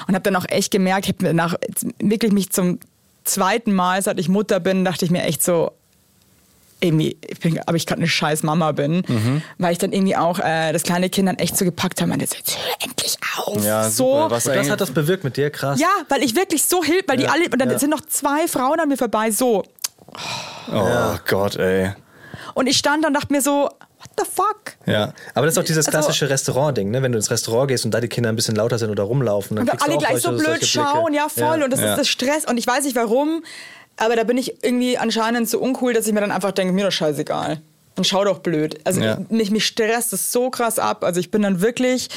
Und 0.06 0.14
habe 0.14 0.20
dann 0.20 0.36
auch 0.36 0.44
echt 0.48 0.70
gemerkt, 0.70 1.06
ich 1.06 1.14
habe 1.18 1.34
nach 1.34 1.54
wirklich 1.98 2.30
mich 2.30 2.50
zum 2.50 2.78
zweiten 3.24 3.72
Mal, 3.72 4.00
seit 4.02 4.20
ich 4.20 4.28
Mutter 4.28 4.60
bin, 4.60 4.84
dachte 4.84 5.04
ich 5.04 5.10
mir 5.10 5.22
echt 5.24 5.42
so, 5.42 5.72
irgendwie, 6.80 7.16
ich 7.26 7.40
bin, 7.40 7.58
aber 7.66 7.76
ich 7.76 7.86
gerade 7.86 8.00
eine 8.02 8.08
scheiß 8.08 8.42
Mama 8.42 8.72
bin, 8.72 9.02
Mhm. 9.08 9.42
weil 9.56 9.72
ich 9.72 9.78
dann 9.78 9.92
irgendwie 9.92 10.14
auch 10.14 10.38
äh, 10.38 10.72
das 10.72 10.82
kleine 10.82 11.08
Kind 11.08 11.26
dann 11.26 11.38
echt 11.38 11.56
so 11.56 11.64
gepackt 11.64 12.02
habe, 12.02 12.12
und 12.12 12.20
jetzt 12.20 12.36
jetzt 12.36 12.56
hör 12.58 12.74
endlich 12.88 13.16
auf. 13.38 13.64
Ja, 13.64 13.88
so. 13.88 14.26
Was 14.28 14.44
das 14.44 14.68
hat 14.68 14.80
das 14.82 14.90
bewirkt 14.90 15.24
mit 15.24 15.38
dir, 15.38 15.48
krass. 15.50 15.80
ja, 15.80 15.88
weil 16.10 16.22
ich 16.22 16.36
wirklich 16.36 16.64
so 16.64 16.84
hilf, 16.84 17.04
weil 17.06 17.16
die 17.16 17.28
alle, 17.28 17.44
und 17.44 17.58
dann 17.58 17.70
ja. 17.70 17.78
sind 17.78 17.90
noch 17.90 18.02
zwei 18.02 18.46
Frauen 18.46 18.78
an 18.78 18.88
mir 18.88 18.98
vorbei, 18.98 19.30
so. 19.30 19.64
Oh 20.70 21.16
Gott, 21.26 21.56
ey. 21.56 21.92
Und 22.54 22.66
ich 22.66 22.76
stand 22.76 23.04
da 23.04 23.08
und 23.08 23.14
dachte 23.14 23.32
mir 23.32 23.40
so, 23.42 23.70
the 24.18 24.24
fuck? 24.24 24.76
Ja. 24.86 25.12
Aber 25.34 25.46
das 25.46 25.54
ist 25.54 25.58
auch 25.58 25.64
dieses 25.64 25.86
Also- 25.86 25.90
klassische 25.90 26.28
Restaurant-Ding, 26.30 26.90
ne? 26.90 27.02
wenn 27.02 27.12
du 27.12 27.18
ins 27.18 27.30
Restaurant 27.30 27.68
gehst 27.68 27.84
und 27.84 27.90
da 27.92 28.00
die 28.00 28.08
Kinder 28.08 28.28
ein 28.30 28.36
bisschen 28.36 28.56
lauter 28.56 28.78
sind 28.78 28.90
oder 28.90 29.02
rumlaufen. 29.04 29.56
Dann 29.56 29.68
Und 29.68 29.82
alle 29.82 29.96
gleich 29.98 30.16
so 30.16 30.30
solche- 30.30 30.36
blöd 30.44 30.46
solche 30.60 30.78
Blicke. 30.80 30.88
schauen, 30.96 31.14
ja 31.14 31.28
voll. 31.28 31.62
Und 31.62 31.72
das 31.72 31.80
Ja. 31.80 31.92
ist 31.92 31.98
das 31.98 32.08
Stress. 32.08 32.44
Und 32.44 32.56
ich 32.58 32.66
weiß 32.66 32.84
nicht 32.84 32.96
warum, 32.96 33.42
aber 33.96 34.16
da 34.16 34.24
bin 34.24 34.36
ich 34.38 34.62
irgendwie 34.64 34.98
anscheinend 34.98 35.48
so 35.48 35.58
uncool, 35.58 35.92
dass 35.94 36.06
ich 36.06 36.12
mir 36.12 36.20
dann 36.20 36.30
einfach 36.32 36.52
denke, 36.52 36.72
mir 36.72 36.84
doch 36.84 36.92
scheißegal. 36.92 37.60
Und 37.96 38.06
schau 38.06 38.24
doch 38.24 38.40
blöd. 38.40 38.78
Also 38.84 39.00
Ja. 39.00 39.18
mich, 39.30 39.50
mich 39.50 39.66
stresst 39.66 40.12
das 40.12 40.30
so 40.30 40.50
krass 40.50 40.78
ab. 40.78 41.02
Also 41.02 41.18
ich 41.18 41.30
bin 41.30 41.40
dann 41.42 41.62
wirklich, 41.62 42.08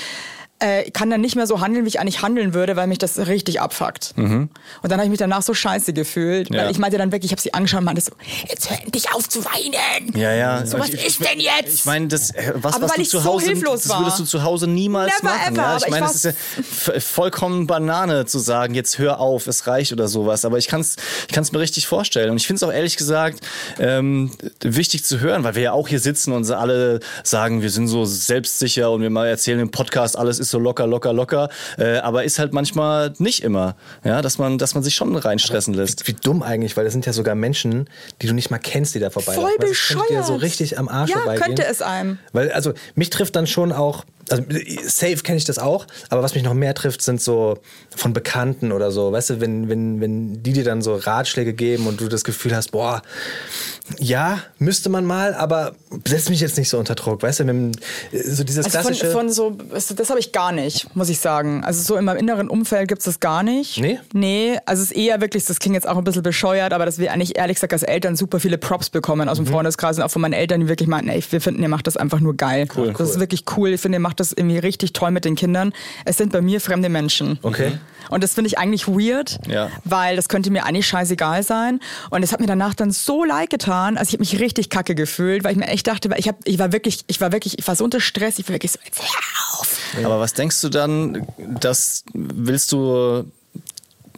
äh, 0.59 0.91
kann 0.91 1.09
dann 1.09 1.21
nicht 1.21 1.35
mehr 1.35 1.47
so 1.47 1.61
handeln, 1.61 1.85
wie 1.85 1.89
ich 1.89 1.99
eigentlich 1.99 2.21
handeln 2.21 2.53
würde, 2.53 2.75
weil 2.75 2.87
mich 2.87 2.97
das 2.97 3.17
richtig 3.27 3.61
abfuckt. 3.61 4.13
Und 4.17 4.49
dann 4.83 4.91
habe 4.93 5.03
ich 5.05 5.09
mich 5.09 5.19
danach 5.19 5.41
so 5.41 5.53
scheiße 5.53 5.93
gefühlt. 5.93 6.49
Mhm. 6.49 6.55
Ja. 6.57 6.63
Weil 6.65 6.71
ich 6.71 6.79
meinte 6.79 6.97
dann 6.97 7.11
wirklich, 7.11 7.29
ich 7.29 7.33
habe 7.33 7.41
sie 7.41 7.53
angeschaut 7.53 7.79
und 7.79 7.85
meinte 7.85 8.01
so, 8.01 8.11
jetzt 8.49 8.69
hör 8.69 8.77
endlich 8.83 9.11
auf 9.13 9.29
zu 9.29 9.43
weinen. 9.45 10.15
Ja, 10.17 10.33
ja. 10.33 10.65
So, 10.65 10.77
was 10.79 10.89
Ich- 10.89 11.05
ist 11.05 11.19
denn 11.21 11.39
jetzt? 11.39 11.73
Ich 11.73 11.85
meine, 11.85 12.07
das, 12.07 12.31
äh, 12.31 12.51
was, 12.55 12.73
Aber 12.75 12.83
was 12.83 12.91
weil 12.91 12.95
du 12.97 13.01
ich 13.03 13.09
zu 13.09 13.19
so 13.19 13.25
Hause, 13.25 13.45
hilflos 13.47 13.83
das 13.83 13.97
würdest 13.99 14.19
du 14.19 14.23
zu 14.25 14.43
Hause 14.43 14.67
niemals 14.67 15.11
Never 15.23 15.33
machen. 15.33 15.53
ever, 15.55 15.61
ja? 15.61 15.77
Ich 15.77 15.89
meine, 15.89 16.05
das 16.05 16.15
ist 16.25 16.25
ja 16.87 16.99
vollkommen 16.99 17.65
Banane 17.67 18.25
zu 18.25 18.39
sagen, 18.39 18.73
jetzt 18.73 18.97
hör 18.97 19.19
auf, 19.19 19.47
es 19.47 19.67
reicht 19.67 19.93
oder 19.93 20.07
sowas. 20.07 20.45
Aber 20.45 20.57
ich 20.57 20.67
kann 20.67 20.81
es 20.81 20.97
ich 21.27 21.33
kann's 21.33 21.51
mir 21.51 21.59
richtig 21.59 21.87
vorstellen. 21.87 22.31
Und 22.31 22.37
ich 22.37 22.47
finde 22.47 22.57
es 22.57 22.63
auch 22.63 22.73
ehrlich 22.73 22.97
gesagt 22.97 23.39
ähm, 23.79 24.31
wichtig 24.61 25.05
zu 25.05 25.19
hören, 25.19 25.43
weil 25.43 25.55
wir 25.55 25.61
ja 25.63 25.71
auch 25.71 25.87
hier 25.87 25.99
sitzen 25.99 26.33
und 26.33 26.49
alle 26.51 26.99
sagen, 27.23 27.61
wir 27.61 27.69
sind 27.69 27.87
so 27.87 28.05
selbstsicher 28.05 28.91
und 28.91 29.01
wir 29.01 29.09
mal 29.09 29.27
erzählen 29.27 29.59
im 29.59 29.71
Podcast, 29.71 30.17
alles 30.17 30.39
ist 30.39 30.48
so 30.49 30.59
locker, 30.59 30.88
locker, 30.88 31.13
locker. 31.13 31.49
Äh, 31.77 31.97
aber 31.97 32.23
ist 32.23 32.39
halt 32.39 32.53
manchmal 32.53 33.13
nicht 33.17 33.43
immer, 33.43 33.75
ja, 34.03 34.21
dass 34.21 34.38
man, 34.38 34.57
dass 34.57 34.73
man 34.75 34.83
sich 34.83 34.95
schon 34.95 35.15
reinstressen 35.15 35.73
lässt. 35.73 36.07
Wie 36.07 36.13
dumm 36.13 36.43
eigentlich, 36.43 36.75
weil 36.77 36.83
das 36.85 36.93
sind 36.93 37.05
ja 37.05 37.13
sogar 37.13 37.35
Menschen, 37.35 37.89
die 38.21 38.27
du 38.27 38.33
nicht 38.33 38.49
mal 38.51 38.57
kennst, 38.59 38.95
die 38.95 38.99
da 38.99 39.09
vorbei 39.09 39.33
Voll 39.33 39.43
Das 39.43 39.53
könnte 39.59 39.65
dir 39.65 39.69
bescheuert. 40.07 40.25
so 40.25 40.35
richtig 40.35 40.77
am 40.77 40.88
Arsch 40.89 41.09
Ja, 41.12 41.17
vorbeigehen. 41.19 41.45
könnte 41.45 41.65
es 41.65 41.81
einem. 41.81 42.17
Weil, 42.33 42.51
also, 42.51 42.73
mich 42.95 43.09
trifft 43.09 43.35
dann 43.35 43.47
schon 43.47 43.71
auch, 43.71 44.05
also, 44.31 44.43
safe 44.83 45.17
kenne 45.17 45.37
ich 45.37 45.45
das 45.45 45.59
auch, 45.59 45.85
aber 46.09 46.23
was 46.23 46.35
mich 46.35 46.43
noch 46.43 46.53
mehr 46.53 46.73
trifft, 46.73 47.01
sind 47.01 47.21
so 47.21 47.57
von 47.95 48.13
Bekannten 48.13 48.71
oder 48.71 48.91
so, 48.91 49.11
weißt 49.11 49.31
du, 49.31 49.41
wenn, 49.41 49.69
wenn, 49.69 50.01
wenn 50.01 50.41
die 50.43 50.53
dir 50.53 50.63
dann 50.63 50.81
so 50.81 50.95
Ratschläge 50.95 51.53
geben 51.53 51.87
und 51.87 52.01
du 52.01 52.07
das 52.07 52.23
Gefühl 52.23 52.55
hast, 52.55 52.71
boah, 52.71 53.01
ja, 53.97 54.39
müsste 54.59 54.89
man 54.89 55.05
mal, 55.05 55.33
aber 55.33 55.73
setz 56.07 56.29
mich 56.29 56.39
jetzt 56.41 56.57
nicht 56.57 56.69
so 56.69 56.77
unter 56.77 56.95
Druck, 56.95 57.23
weißt 57.23 57.39
du, 57.39 57.45
mit, 57.45 57.79
so 58.11 58.43
dieses 58.43 58.65
Also 58.65 58.77
von, 58.77 58.87
klassische... 58.87 59.11
von 59.11 59.31
so, 59.31 59.51
das, 59.51 59.87
das 59.87 60.09
habe 60.09 60.19
ich 60.19 60.31
gar 60.31 60.51
nicht, 60.51 60.95
muss 60.95 61.09
ich 61.09 61.19
sagen. 61.19 61.63
Also 61.63 61.81
so 61.81 61.95
in 61.95 62.05
meinem 62.05 62.17
inneren 62.17 62.49
Umfeld 62.49 62.87
gibt 62.87 62.99
es 62.99 63.05
das 63.05 63.19
gar 63.19 63.41
nicht. 63.41 63.79
Nee? 63.79 63.99
Nee, 64.13 64.57
also 64.65 64.83
es 64.83 64.91
ist 64.91 64.97
eher 64.97 65.21
wirklich, 65.21 65.45
das 65.45 65.59
klingt 65.59 65.73
jetzt 65.73 65.87
auch 65.87 65.97
ein 65.97 66.03
bisschen 66.03 66.21
bescheuert, 66.23 66.71
aber 66.71 66.85
dass 66.85 66.99
wir 66.99 67.11
eigentlich 67.11 67.37
ehrlich 67.37 67.55
gesagt 67.55 67.73
als 67.73 67.83
Eltern 67.83 68.15
super 68.15 68.39
viele 68.39 68.57
Props 68.57 68.89
bekommen 68.89 69.27
aus 69.27 69.37
dem 69.37 69.45
Mhm. 69.45 69.53
Freundeskreis 69.53 69.97
und 69.97 70.03
auch 70.03 70.11
von 70.11 70.21
meinen 70.21 70.33
Eltern, 70.33 70.61
die 70.61 70.67
wirklich 70.67 70.87
meinten, 70.87 71.09
ey, 71.09 71.23
wir 71.29 71.41
finden, 71.41 71.61
ihr 71.61 71.69
macht 71.69 71.87
das 71.87 71.97
einfach 71.97 72.19
nur 72.19 72.35
geil. 72.37 72.67
Cool. 72.75 72.93
Das 72.97 73.09
ist 73.09 73.19
wirklich 73.19 73.45
cool. 73.57 73.69
Ich 73.69 73.81
finde, 73.81 73.97
ihr 73.97 74.01
macht 74.01 74.18
das 74.19 74.34
irgendwie 74.34 74.58
richtig 74.60 74.93
toll 74.93 75.12
mit 75.12 75.25
den 75.25 75.36
Kindern. 75.36 75.73
Es 76.05 76.17
sind 76.17 76.32
bei 76.32 76.41
mir 76.41 76.62
fremde 76.62 76.89
Menschen. 76.89 77.39
Okay. 77.41 77.73
Und 78.10 78.23
das 78.23 78.34
finde 78.34 78.47
ich 78.47 78.58
eigentlich 78.58 78.88
weird, 78.88 79.38
Ja. 79.47 79.69
weil 79.84 80.15
das 80.15 80.29
könnte 80.29 80.49
mir 80.49 80.65
eigentlich 80.65 80.88
scheißegal 80.88 81.43
sein. 81.43 81.79
Und 82.10 82.23
es 82.23 82.32
hat 82.32 82.39
mir 82.39 82.47
danach 82.47 82.73
dann 82.73 82.91
so 82.91 83.23
leid 83.23 83.49
getan. 83.51 83.97
Also 83.97 84.10
ich 84.10 84.13
habe 84.13 84.21
mich 84.21 84.39
richtig 84.39 84.69
kacke 84.69 84.95
gefühlt, 84.95 85.43
weil 85.43 85.51
ich 85.51 85.58
mir 85.58 85.67
echt 85.67 85.86
dachte, 85.88 86.10
weil 86.10 86.19
ich, 86.19 86.27
hab, 86.27 86.38
ich 86.45 86.58
war 86.60 86.71
wirklich, 86.71 87.03
ich 87.08 87.21
war 87.21 87.32
wirklich, 87.32 87.60
ich 87.60 87.67
war 87.67 87.75
so 87.75 87.84
unter 87.84 87.99
Stress, 87.99 88.39
ich 88.39 88.47
war 88.47 88.53
wirklich 88.55 88.71
so, 88.71 88.79
jetzt 88.84 88.99
hör 88.99 89.60
auf. 89.60 89.77
Aber 90.03 90.19
was 90.19 90.34
denkst 90.34 90.60
du 90.62 90.69
dann, 90.69 91.27
dass 91.38 92.03
willst 92.13 92.71
du, 92.71 93.25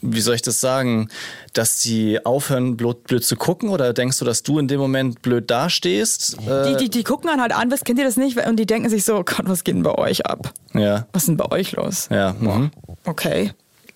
wie 0.01 0.21
soll 0.21 0.35
ich 0.35 0.41
das 0.41 0.59
sagen, 0.61 1.09
dass 1.53 1.79
die 1.79 2.25
aufhören, 2.25 2.77
blöd, 2.77 3.03
blöd 3.05 3.23
zu 3.23 3.35
gucken? 3.35 3.69
Oder 3.69 3.93
denkst 3.93 4.19
du, 4.19 4.25
dass 4.25 4.43
du 4.43 4.59
in 4.59 4.67
dem 4.67 4.79
Moment 4.79 5.21
blöd 5.21 5.49
dastehst? 5.49 6.37
Äh, 6.47 6.69
Die, 6.71 6.77
die, 6.85 6.89
die 6.89 7.03
gucken 7.03 7.29
dann 7.29 7.41
halt 7.41 7.53
an, 7.55 7.71
was 7.71 7.83
kennt 7.83 7.99
ihr 7.99 8.05
das 8.05 8.17
nicht? 8.17 8.37
Und 8.45 8.57
die 8.57 8.65
denken 8.65 8.89
sich 8.89 9.03
so, 9.05 9.15
Gott, 9.23 9.43
was 9.45 9.63
geht 9.63 9.75
denn 9.75 9.83
bei 9.83 9.95
euch 9.95 10.25
ab? 10.25 10.53
ja, 10.73 11.07
Was 11.13 11.23
ist 11.23 11.27
denn 11.27 11.37
bei 11.37 11.51
euch 11.51 11.73
los? 11.73 12.07
ja. 12.11 12.33
Mhm. 12.39 12.71
Okay. 13.05 13.51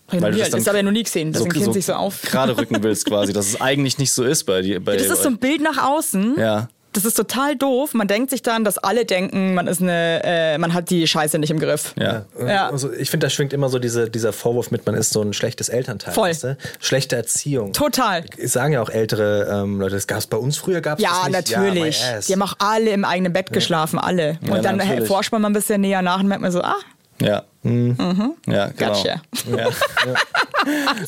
Weil 0.08 0.32
du 0.34 0.38
das 0.38 0.52
das 0.52 0.68
habe 0.68 0.78
ja 0.78 0.84
noch 0.84 0.92
nie 0.92 1.02
gesehen. 1.02 1.32
Das 1.34 1.44
Kind 1.50 1.74
sich 1.74 1.86
so 1.88 1.94
auf. 1.94 2.22
gerade 2.22 2.56
rücken 2.56 2.84
willst 2.84 3.06
quasi, 3.06 3.34
dass 3.34 3.48
es 3.48 3.60
eigentlich 3.60 3.98
nicht 3.98 4.14
so 4.14 4.24
ist 4.24 4.44
bei 4.44 4.62
dir. 4.62 4.80
Bei 4.84 4.96
Das 4.98 5.08
ist 5.08 5.24
so 5.24 5.30
ein 5.30 5.38
Bild 5.40 5.62
nach 5.62 5.84
außen. 5.84 6.36
Ja. 6.38 6.68
Das 6.96 7.04
ist 7.04 7.16
total 7.16 7.58
doof. 7.58 7.94
Man 7.94 8.08
denkt 8.08 8.30
sich 8.30 8.42
dann, 8.42 8.64
dass 8.64 8.78
alle 8.78 9.04
denken, 9.06 9.54
man 9.54 9.68
ist 9.68 9.82
eine, 9.82 10.22
äh, 10.24 10.58
man 10.58 10.74
hat 10.74 10.90
die 10.90 11.06
Scheiße 11.06 11.38
nicht 11.40 11.52
im 11.52 11.60
Griff. 11.60 11.94
Ja. 12.00 12.24
Ja. 12.40 12.70
Also 12.70 12.92
ich 12.94 13.10
finde, 13.10 13.26
da 13.26 13.30
schwingt 13.30 13.52
immer 13.52 13.68
so 13.68 13.80
diese, 13.80 14.10
dieser 14.10 14.32
Vorwurf 14.32 14.72
mit, 14.72 14.86
man 14.86 14.96
ist 14.96 15.12
so 15.12 15.22
ein 15.22 15.34
schlechtes 15.34 15.68
Elternteil. 15.68 16.14
Voll. 16.14 16.30
Weißt 16.30 16.44
du? 16.46 16.58
Schlechte 16.80 17.18
Erziehung. 17.18 17.74
Total. 17.74 18.24
Sagen 18.44 18.74
ja 18.74 18.82
auch 18.82 18.90
ältere 18.90 19.62
ähm, 19.64 19.82
Leute, 19.82 19.96
das 19.96 20.08
gab 20.08 20.20
es 20.20 20.28
bei 20.28 20.38
uns 20.38 20.58
früher, 20.58 20.80
gab 20.80 21.00
es 21.00 21.04
Ja, 21.04 21.12
das 21.30 21.46
nicht. 21.46 21.58
natürlich. 21.58 22.02
Ja, 22.02 22.18
ass. 22.18 22.28
die 22.28 22.34
haben 22.34 22.42
auch 22.44 22.56
alle 22.60 22.92
im 22.92 23.04
eigenen 23.04 23.34
Bett 23.34 23.52
geschlafen, 23.52 24.00
alle. 24.00 24.40
Und 24.44 24.48
Ja, 24.56 24.62
dann 24.62 24.78
natürlich. 24.78 25.08
forscht 25.08 25.34
man 25.34 25.42
mal 25.42 25.50
ein 25.50 25.54
bisschen 25.54 25.82
näher 25.82 26.02
nach 26.02 26.22
und 26.22 26.28
merkt 26.28 26.42
man 26.42 26.52
so, 26.54 26.62
ah, 26.62 26.78
Ja. 27.20 27.44
Ja, 27.64 28.68
genau. 28.68 28.72
Gotcha. 28.76 29.22
Ja. 29.56 29.70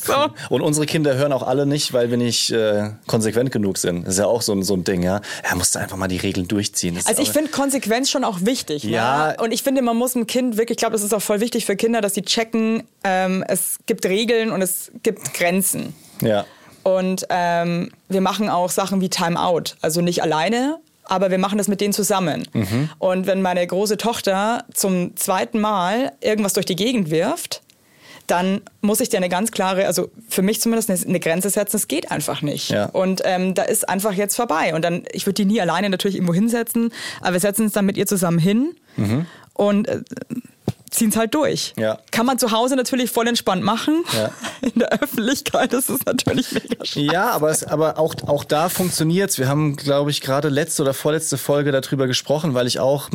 so. 0.02 0.14
Und 0.54 0.60
unsere 0.60 0.86
Kinder 0.86 1.14
hören 1.14 1.32
auch 1.32 1.44
alle 1.44 1.66
nicht, 1.66 1.92
weil 1.92 2.10
wir 2.10 2.16
nicht 2.16 2.50
äh, 2.50 2.90
konsequent 3.06 3.52
genug 3.52 3.78
sind. 3.78 4.04
Das 4.04 4.14
ist 4.14 4.18
ja 4.18 4.26
auch 4.26 4.42
so 4.42 4.52
ein, 4.52 4.64
so 4.64 4.74
ein 4.74 4.82
Ding, 4.82 5.02
ja. 5.02 5.20
Er 5.44 5.54
musste 5.54 5.78
einfach 5.78 5.96
mal 5.96 6.08
die 6.08 6.16
Regeln 6.16 6.48
durchziehen. 6.48 6.96
Das 6.96 7.06
Also 7.06 7.22
ich 7.22 7.30
finde 7.30 7.50
Konsequenz 7.50 8.10
schon 8.10 8.24
auch 8.24 8.40
wichtig. 8.40 8.82
Ja. 8.82 9.28
Ne? 9.28 9.36
Und 9.40 9.52
ich 9.52 9.62
finde, 9.62 9.82
man 9.82 9.96
muss 9.96 10.16
ein 10.16 10.26
Kind 10.26 10.56
wirklich, 10.56 10.76
ich 10.76 10.78
glaube, 10.78 10.94
das 10.94 11.02
ist 11.02 11.14
auch 11.14 11.22
voll 11.22 11.40
wichtig 11.40 11.64
für 11.64 11.76
Kinder, 11.76 12.00
dass 12.00 12.14
sie 12.14 12.22
checken, 12.22 12.82
ähm, 13.04 13.44
es 13.46 13.78
gibt 13.86 14.04
Regeln 14.06 14.50
und 14.50 14.60
es 14.60 14.90
gibt 15.04 15.34
Grenzen. 15.34 15.94
Ja. 16.22 16.44
Und 16.82 17.26
ähm, 17.28 17.92
wir 18.08 18.20
machen 18.20 18.48
auch 18.48 18.70
Sachen 18.70 19.00
wie 19.00 19.10
Timeout. 19.10 19.76
Also 19.80 20.00
nicht 20.00 20.22
alleine, 20.22 20.80
aber 21.08 21.30
wir 21.30 21.38
machen 21.38 21.58
das 21.58 21.68
mit 21.68 21.80
denen 21.80 21.92
zusammen. 21.92 22.46
Und 22.98 23.26
wenn 23.26 23.42
meine 23.42 23.66
große 23.66 23.96
Tochter 23.96 24.64
zum 24.72 25.16
zweiten 25.16 25.60
Mal 25.60 26.12
irgendwas 26.20 26.52
durch 26.52 26.66
die 26.66 26.76
Gegend 26.76 27.10
wirft, 27.10 27.62
dann 28.26 28.60
muss 28.82 29.00
ich 29.00 29.08
dir 29.08 29.16
eine 29.16 29.30
ganz 29.30 29.50
klare, 29.50 29.86
also 29.86 30.10
für 30.28 30.42
mich 30.42 30.60
zumindest 30.60 30.90
eine, 30.90 31.00
eine 31.00 31.20
Grenze 31.20 31.48
setzen. 31.50 31.76
Es 31.76 31.88
geht 31.88 32.10
einfach 32.10 32.42
nicht. 32.42 32.68
Ja. 32.68 32.86
Und 32.86 33.22
ähm, 33.24 33.54
da 33.54 33.62
ist 33.62 33.88
einfach 33.88 34.12
jetzt 34.12 34.36
vorbei. 34.36 34.74
Und 34.74 34.82
dann, 34.82 35.04
ich 35.12 35.26
würde 35.26 35.34
die 35.34 35.44
nie 35.46 35.60
alleine 35.60 35.88
natürlich 35.88 36.16
irgendwo 36.16 36.34
hinsetzen, 36.34 36.92
aber 37.20 37.32
wir 37.32 37.40
setzen 37.40 37.62
uns 37.62 37.72
dann 37.72 37.86
mit 37.86 37.96
ihr 37.96 38.06
zusammen 38.06 38.38
hin 38.38 38.74
und 39.54 39.88
äh, 39.88 40.02
ziehen 40.98 41.10
es 41.10 41.16
halt 41.16 41.34
durch. 41.34 41.72
Ja. 41.76 41.98
Kann 42.10 42.26
man 42.26 42.38
zu 42.38 42.50
Hause 42.50 42.76
natürlich 42.76 43.10
voll 43.10 43.28
entspannt 43.28 43.62
machen. 43.62 44.04
Ja. 44.14 44.30
In 44.60 44.80
der 44.80 44.92
Öffentlichkeit 45.00 45.72
ist 45.72 45.88
es 45.88 46.04
natürlich 46.04 46.52
mega 46.52 46.84
schwierig. 46.84 47.12
Ja, 47.12 47.30
aber, 47.30 47.50
es, 47.50 47.64
aber 47.64 47.98
auch, 47.98 48.14
auch 48.26 48.44
da 48.44 48.68
funktioniert's. 48.68 49.38
Wir 49.38 49.48
haben, 49.48 49.76
glaube 49.76 50.10
ich, 50.10 50.20
gerade 50.20 50.48
letzte 50.48 50.82
oder 50.82 50.94
vorletzte 50.94 51.38
Folge 51.38 51.72
darüber 51.72 52.06
gesprochen, 52.06 52.54
weil 52.54 52.66
ich 52.66 52.80
auch 52.80 53.08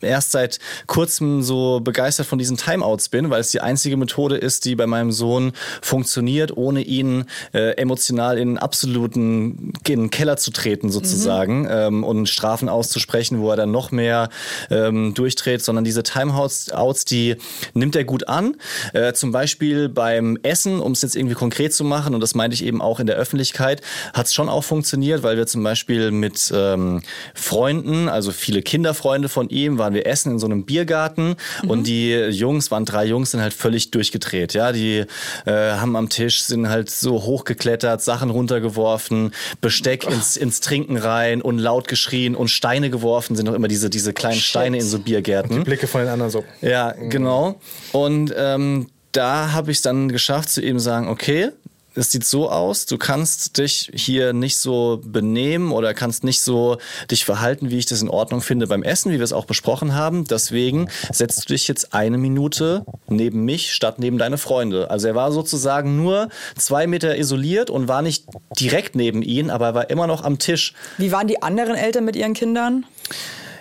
erst 0.00 0.32
seit 0.32 0.58
kurzem 0.86 1.42
so 1.42 1.80
begeistert 1.80 2.26
von 2.26 2.38
diesen 2.38 2.56
Timeouts 2.56 3.10
bin, 3.10 3.30
weil 3.30 3.40
es 3.40 3.50
die 3.50 3.60
einzige 3.60 3.96
Methode 3.96 4.36
ist, 4.36 4.64
die 4.64 4.74
bei 4.74 4.86
meinem 4.86 5.12
Sohn 5.12 5.52
funktioniert, 5.82 6.56
ohne 6.56 6.80
ihn 6.80 7.26
äh, 7.52 7.76
emotional 7.76 8.38
in 8.38 8.58
absoluten 8.58 9.72
in 9.86 10.00
den 10.00 10.10
Keller 10.10 10.36
zu 10.36 10.50
treten 10.50 10.90
sozusagen 10.90 11.66
ähm, 11.70 12.04
und 12.04 12.28
Strafen 12.28 12.68
auszusprechen, 12.68 13.40
wo 13.40 13.50
er 13.50 13.56
dann 13.56 13.70
noch 13.70 13.90
mehr 13.90 14.30
ähm, 14.70 15.14
durchdreht, 15.14 15.62
sondern 15.62 15.84
diese 15.84 16.02
Timeouts, 16.02 16.72
Outs, 16.72 17.04
die 17.04 17.25
die 17.26 17.36
nimmt 17.74 17.96
er 17.96 18.04
gut 18.04 18.28
an. 18.28 18.56
Äh, 18.92 19.12
zum 19.12 19.32
Beispiel 19.32 19.88
beim 19.88 20.38
Essen, 20.42 20.80
um 20.80 20.92
es 20.92 21.02
jetzt 21.02 21.16
irgendwie 21.16 21.34
konkret 21.34 21.74
zu 21.74 21.84
machen, 21.84 22.14
und 22.14 22.20
das 22.20 22.34
meinte 22.34 22.54
ich 22.54 22.64
eben 22.64 22.80
auch 22.80 23.00
in 23.00 23.06
der 23.06 23.16
Öffentlichkeit, 23.16 23.80
hat 24.14 24.26
es 24.26 24.34
schon 24.34 24.48
auch 24.48 24.64
funktioniert, 24.64 25.22
weil 25.22 25.36
wir 25.36 25.46
zum 25.46 25.62
Beispiel 25.62 26.10
mit 26.10 26.52
ähm, 26.54 27.02
Freunden, 27.34 28.08
also 28.08 28.32
viele 28.32 28.62
Kinderfreunde 28.62 29.28
von 29.28 29.48
ihm, 29.48 29.78
waren 29.78 29.94
wir 29.94 30.06
essen 30.06 30.32
in 30.32 30.38
so 30.38 30.46
einem 30.46 30.64
Biergarten 30.64 31.36
und 31.66 31.86
die 31.86 32.12
Jungs, 32.12 32.70
waren 32.70 32.84
drei 32.84 33.04
Jungs, 33.06 33.32
sind 33.32 33.40
halt 33.40 33.54
völlig 33.54 33.90
durchgedreht. 33.90 34.54
Ja, 34.54 34.72
die 34.72 35.04
äh, 35.44 35.52
haben 35.52 35.96
am 35.96 36.08
Tisch, 36.08 36.42
sind 36.42 36.68
halt 36.68 36.90
so 36.90 37.22
hochgeklettert, 37.22 38.02
Sachen 38.02 38.30
runtergeworfen, 38.30 39.32
Besteck 39.60 40.04
ins, 40.04 40.36
ins 40.36 40.60
Trinken 40.60 40.96
rein 40.96 41.42
und 41.42 41.58
laut 41.58 41.88
geschrien 41.88 42.34
und 42.34 42.48
Steine 42.48 42.90
geworfen, 42.90 43.36
sind 43.36 43.48
auch 43.48 43.54
immer 43.54 43.68
diese, 43.68 43.90
diese 43.90 44.12
kleinen 44.12 44.40
Steine 44.40 44.78
in 44.78 44.84
so 44.84 44.98
Biergärten. 44.98 45.64
Blicke 45.64 45.86
von 45.86 46.02
den 46.02 46.10
anderen 46.10 46.30
so. 46.30 46.44
Ja, 46.60 46.94
genau. 47.10 47.60
Und 47.92 48.34
ähm, 48.36 48.88
da 49.12 49.52
habe 49.52 49.70
ich 49.70 49.78
es 49.78 49.82
dann 49.82 50.08
geschafft, 50.08 50.50
zu 50.50 50.60
ihm 50.62 50.78
sagen, 50.78 51.08
okay, 51.08 51.50
es 51.96 52.12
sieht 52.12 52.24
so 52.24 52.50
aus, 52.50 52.84
du 52.86 52.98
kannst 52.98 53.56
dich 53.56 53.90
hier 53.94 54.32
nicht 54.32 54.58
so 54.58 55.00
benehmen 55.02 55.72
oder 55.72 55.94
kannst 55.94 56.24
nicht 56.24 56.42
so 56.42 56.76
dich 57.10 57.24
verhalten, 57.24 57.70
wie 57.70 57.78
ich 57.78 57.86
das 57.86 58.02
in 58.02 58.10
Ordnung 58.10 58.42
finde 58.42 58.66
beim 58.66 58.82
Essen, 58.82 59.10
wie 59.10 59.16
wir 59.16 59.24
es 59.24 59.32
auch 59.32 59.46
besprochen 59.46 59.94
haben. 59.94 60.24
Deswegen 60.26 60.88
setzt 61.10 61.48
du 61.48 61.54
dich 61.54 61.66
jetzt 61.68 61.94
eine 61.94 62.18
Minute 62.18 62.84
neben 63.08 63.44
mich 63.44 63.72
statt 63.72 63.98
neben 63.98 64.18
deine 64.18 64.36
Freunde. 64.36 64.90
Also 64.90 65.08
er 65.08 65.14
war 65.14 65.32
sozusagen 65.32 65.96
nur 65.96 66.28
zwei 66.56 66.86
Meter 66.86 67.16
isoliert 67.16 67.70
und 67.70 67.88
war 67.88 68.02
nicht 68.02 68.26
direkt 68.60 68.94
neben 68.94 69.22
ihn, 69.22 69.50
aber 69.50 69.68
er 69.68 69.74
war 69.74 69.90
immer 69.90 70.06
noch 70.06 70.22
am 70.22 70.38
Tisch. 70.38 70.74
Wie 70.98 71.12
waren 71.12 71.26
die 71.26 71.42
anderen 71.42 71.76
Eltern 71.76 72.04
mit 72.04 72.14
ihren 72.14 72.34
Kindern? 72.34 72.84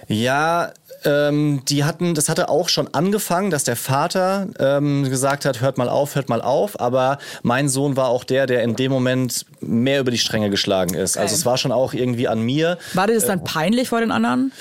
Ja, 0.08 0.74
ähm, 1.06 1.62
die 1.65 1.84
hatten, 1.84 2.15
das 2.15 2.30
hatte 2.30 2.50
auch 2.50 2.70
schon 2.70 2.94
angefangen, 2.94 3.52
dass 3.52 3.63
der 3.63 3.76
Vater 3.76 4.48
ähm, 4.60 5.10
gesagt 5.10 5.46
hat, 5.46 5.62
hört 5.62 5.78
mal 5.78 5.89
auf, 5.89 6.15
hört 6.15 6.30
mal 6.30 6.41
auf. 6.41 6.80
Aber 6.80 7.18
mein 7.44 7.70
Sohn 7.70 7.96
war 7.96 8.10
auch 8.10 8.24
der, 8.24 8.48
der 8.48 8.63
in 8.63 8.76
dem 8.76 8.91
Moment 8.91 9.46
mehr 9.62 10.00
über 10.00 10.12
die 10.12 10.18
Stränge 10.18 10.50
geschlagen 10.50 10.94
ist. 10.94 11.18
Also 11.18 11.36
es 11.36 11.46
war 11.46 11.58
schon 11.58 11.72
auch 11.72 11.94
irgendwie 11.94 12.28
an 12.28 12.41
mir. 12.41 12.78
War 12.94 13.08
dir 13.08 13.13
das 13.13 13.26
dann 13.26 13.44
peinlich 13.44 13.89
vor 13.89 14.00
den 14.00 14.12
anderen? 14.12 14.52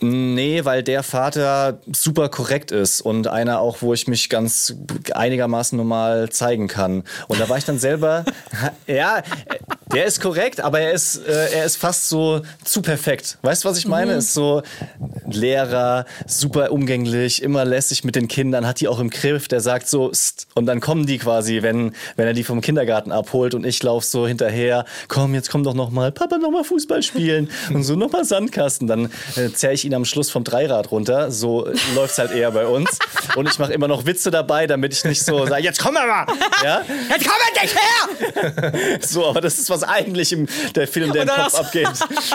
Nee, 0.00 0.64
weil 0.64 0.82
der 0.82 1.02
Vater 1.02 1.78
super 1.92 2.28
korrekt 2.28 2.70
ist 2.70 3.00
und 3.00 3.26
einer 3.28 3.60
auch, 3.60 3.82
wo 3.82 3.94
ich 3.94 4.08
mich 4.08 4.28
ganz 4.28 4.74
einigermaßen 5.12 5.76
normal 5.76 6.30
zeigen 6.30 6.68
kann. 6.68 7.04
Und 7.28 7.40
da 7.40 7.48
war 7.48 7.58
ich 7.58 7.64
dann 7.64 7.78
selber, 7.78 8.24
ja, 8.86 9.22
der 9.92 10.06
ist 10.06 10.20
korrekt, 10.20 10.60
aber 10.60 10.80
er 10.80 10.92
ist, 10.92 11.16
äh, 11.26 11.52
er 11.52 11.64
ist 11.64 11.76
fast 11.76 12.08
so 12.08 12.42
zu 12.64 12.82
perfekt. 12.82 13.38
Weißt 13.42 13.64
du, 13.64 13.68
was 13.68 13.78
ich 13.78 13.86
meine? 13.86 14.14
Ist 14.14 14.34
so 14.34 14.62
Lehrer, 15.26 16.04
super 16.26 16.72
umgänglich, 16.72 17.42
immer 17.42 17.64
lässig 17.64 18.04
mit 18.04 18.14
den 18.16 18.28
Kindern, 18.28 18.66
hat 18.66 18.80
die 18.80 18.88
auch 18.88 18.98
im 18.98 19.10
Griff, 19.10 19.48
der 19.48 19.60
sagt 19.60 19.88
so, 19.88 20.12
"St", 20.12 20.46
und 20.54 20.66
dann 20.66 20.80
kommen 20.80 21.06
die 21.06 21.18
quasi, 21.18 21.62
wenn, 21.62 21.94
wenn 22.16 22.26
er 22.26 22.32
die 22.34 22.44
vom 22.44 22.60
Kindergarten 22.60 23.12
abholt 23.12 23.54
und 23.54 23.64
ich 23.64 23.82
laufe 23.82 24.06
so 24.06 24.26
hinterher, 24.26 24.84
komm, 25.08 25.34
jetzt 25.34 25.50
komm 25.50 25.64
doch 25.64 25.74
noch 25.74 25.90
mal, 25.90 26.12
Papa, 26.12 26.38
noch 26.38 26.50
mal 26.50 26.64
Fußball 26.64 27.02
spielen 27.02 27.50
und 27.72 27.84
so 27.84 27.94
noch 27.94 28.10
mal 28.12 28.24
Sandkasten. 28.24 28.86
Dann 28.86 29.10
äh, 29.36 29.50
zerre 29.52 29.74
ich 29.74 29.84
ihn 29.84 29.94
am 29.94 30.04
Schluss 30.04 30.30
vom 30.30 30.44
Dreirad 30.44 30.90
runter, 30.90 31.30
so 31.30 31.66
äh, 31.66 31.74
läuft's 31.94 32.18
halt 32.18 32.32
eher 32.32 32.50
bei 32.50 32.66
uns. 32.66 32.98
Und 33.36 33.48
ich 33.48 33.58
mache 33.58 33.72
immer 33.72 33.88
noch 33.88 34.06
Witze 34.06 34.30
dabei, 34.30 34.66
damit 34.66 34.92
ich 34.92 35.04
nicht 35.04 35.24
so 35.24 35.46
sage, 35.46 35.62
jetzt 35.62 35.80
komm 35.80 35.94
mal, 35.94 36.06
ja? 36.62 36.82
Jetzt 37.08 37.26
komm 37.26 37.36
endlich 37.48 37.74
her! 37.74 38.72
So, 39.00 39.26
aber 39.26 39.40
das 39.40 39.58
ist 39.58 39.70
was 39.70 39.82
eigentlich 39.82 40.32
im 40.32 40.46
der 40.74 40.88
Film, 40.88 41.12
der 41.12 41.22
im 41.22 41.28
Kopf 41.28 41.54
abgeht. 41.54 41.88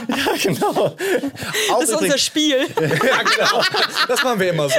Ja, 0.09 0.33
genau. 0.41 0.67
Auch 0.71 0.95
Das 0.95 1.83
ist 1.83 1.89
unser 1.89 1.93
übrigens- 1.95 2.21
Spiel. 2.21 2.57
Ja, 2.81 3.23
genau. 3.23 3.63
Das 4.07 4.23
machen 4.23 4.39
wir 4.39 4.49
immer 4.49 4.69
so. 4.69 4.75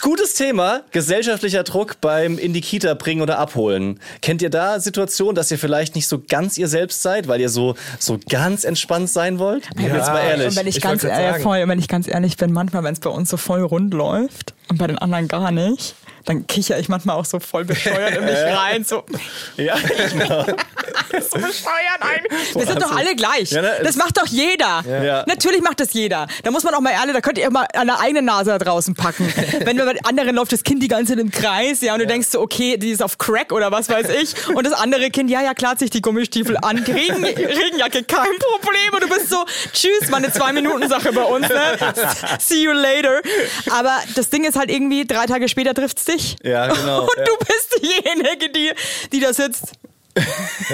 Gutes 0.00 0.34
Thema, 0.34 0.82
gesellschaftlicher 0.92 1.64
Druck 1.64 2.00
beim 2.00 2.38
in 2.38 2.52
die 2.52 2.60
Kita 2.60 2.94
bringen 2.94 3.22
oder 3.22 3.38
abholen. 3.38 3.98
Kennt 4.22 4.42
ihr 4.42 4.50
da 4.50 4.78
Situationen, 4.78 5.34
dass 5.34 5.50
ihr 5.50 5.58
vielleicht 5.58 5.94
nicht 5.94 6.06
so 6.06 6.22
ganz 6.28 6.58
ihr 6.58 6.68
selbst 6.68 7.02
seid, 7.02 7.28
weil 7.28 7.40
ihr 7.40 7.48
so, 7.48 7.74
so 7.98 8.18
ganz 8.28 8.64
entspannt 8.64 9.10
sein 9.10 9.38
wollt? 9.38 9.64
Ja. 9.76 9.94
Jetzt 9.94 10.08
mal 10.08 10.20
ehrlich. 10.20 10.48
Und 10.48 10.56
wenn 10.56 10.66
ich, 10.66 10.76
Ich 10.76 10.82
ganz 10.82 11.02
äh, 11.04 11.40
voll, 11.40 11.66
wenn 11.66 11.78
ich 11.78 11.88
ganz 11.88 12.06
ehrlich 12.08 12.36
bin, 12.36 12.52
manchmal, 12.52 12.84
wenn 12.84 12.92
es 12.92 13.00
bei 13.00 13.10
uns 13.10 13.30
so 13.30 13.36
voll 13.36 13.62
rund 13.62 13.94
läuft 13.94 14.54
und 14.68 14.78
bei 14.78 14.86
den 14.86 14.98
anderen 14.98 15.28
gar 15.28 15.50
nicht, 15.50 15.94
dann 16.26 16.46
kicher 16.46 16.78
ich 16.78 16.88
manchmal 16.88 17.16
auch 17.16 17.24
so 17.24 17.40
voll 17.40 17.64
bescheuert 17.64 18.16
in 18.16 18.24
mich 18.24 18.34
rein. 18.36 18.84
So, 18.84 19.04
ja, 19.56 19.76
genau. 20.12 20.44
so 21.12 21.38
bescheuert 21.38 22.00
ein. 22.00 22.20
Wir 22.54 22.66
sind 22.66 22.82
doch 22.82 22.94
alle 22.94 23.14
gleich. 23.16 23.50
Ja, 23.52 23.62
ne, 23.62 23.72
das 23.80 23.90
es- 23.90 23.96
macht 23.96 24.16
doch 24.18 24.26
jeder. 24.26 24.82
Ja. 24.86 25.24
Natürlich 25.26 25.62
macht 25.62 25.80
das 25.80 25.92
jeder. 25.92 26.26
Da 26.42 26.50
muss 26.50 26.62
man 26.64 26.74
auch 26.74 26.80
mal 26.80 26.90
ehrlich, 26.90 27.14
da 27.14 27.20
könnt 27.20 27.38
ihr 27.38 27.50
mal 27.50 27.66
an 27.74 27.86
der 27.86 28.00
eigenen 28.00 28.24
Nase 28.26 28.50
da 28.50 28.58
draußen 28.58 28.94
packen. 28.94 29.32
Wenn 29.64 29.76
bei 29.76 29.94
anderen 30.04 30.34
läuft 30.36 30.52
das 30.52 30.62
Kind 30.64 30.82
die 30.82 30.88
ganze 30.88 31.12
Zeit 31.14 31.20
im 31.20 31.30
Kreis, 31.30 31.80
ja, 31.80 31.92
und 31.94 32.00
du 32.00 32.06
denkst 32.06 32.28
so, 32.30 32.40
okay, 32.40 32.76
die 32.76 32.90
ist 32.90 33.02
auf 33.02 33.18
Crack 33.18 33.52
oder 33.52 33.70
was 33.72 33.88
weiß 33.88 34.08
ich. 34.20 34.34
Und 34.48 34.64
das 34.66 34.72
andere 34.72 35.10
Kind, 35.10 35.30
ja, 35.30 35.42
ja, 35.42 35.54
klar, 35.54 35.72
hat 35.72 35.78
sich 35.78 35.90
die 35.90 36.02
Gummistiefel 36.02 36.56
an. 36.60 36.78
Regen, 36.78 37.24
Regenjacke, 37.24 38.02
kein 38.04 38.26
Problem. 38.38 38.92
Und 38.94 39.02
du 39.04 39.08
bist 39.08 39.30
so, 39.30 39.44
tschüss, 39.72 40.10
mal 40.10 40.18
eine 40.18 40.32
Zwei-Minuten-Sache 40.32 41.12
bei 41.12 41.22
uns, 41.22 41.48
ne? 41.48 41.76
See 42.40 42.62
you 42.62 42.72
later. 42.72 43.20
Aber 43.70 43.96
das 44.16 44.28
Ding 44.30 44.44
ist 44.44 44.56
halt 44.58 44.70
irgendwie, 44.70 45.06
drei 45.06 45.26
Tage 45.26 45.48
später 45.48 45.72
trifft's 45.72 46.04
dich. 46.04 46.15
Ja, 46.42 46.66
genau. 46.68 47.02
Und 47.02 47.10
Ja. 47.16 47.24
du 47.24 47.36
bist 47.38 47.80
diejenige, 47.82 48.50
die, 48.50 48.72
die 49.12 49.20
da 49.20 49.32
sitzt. 49.32 49.72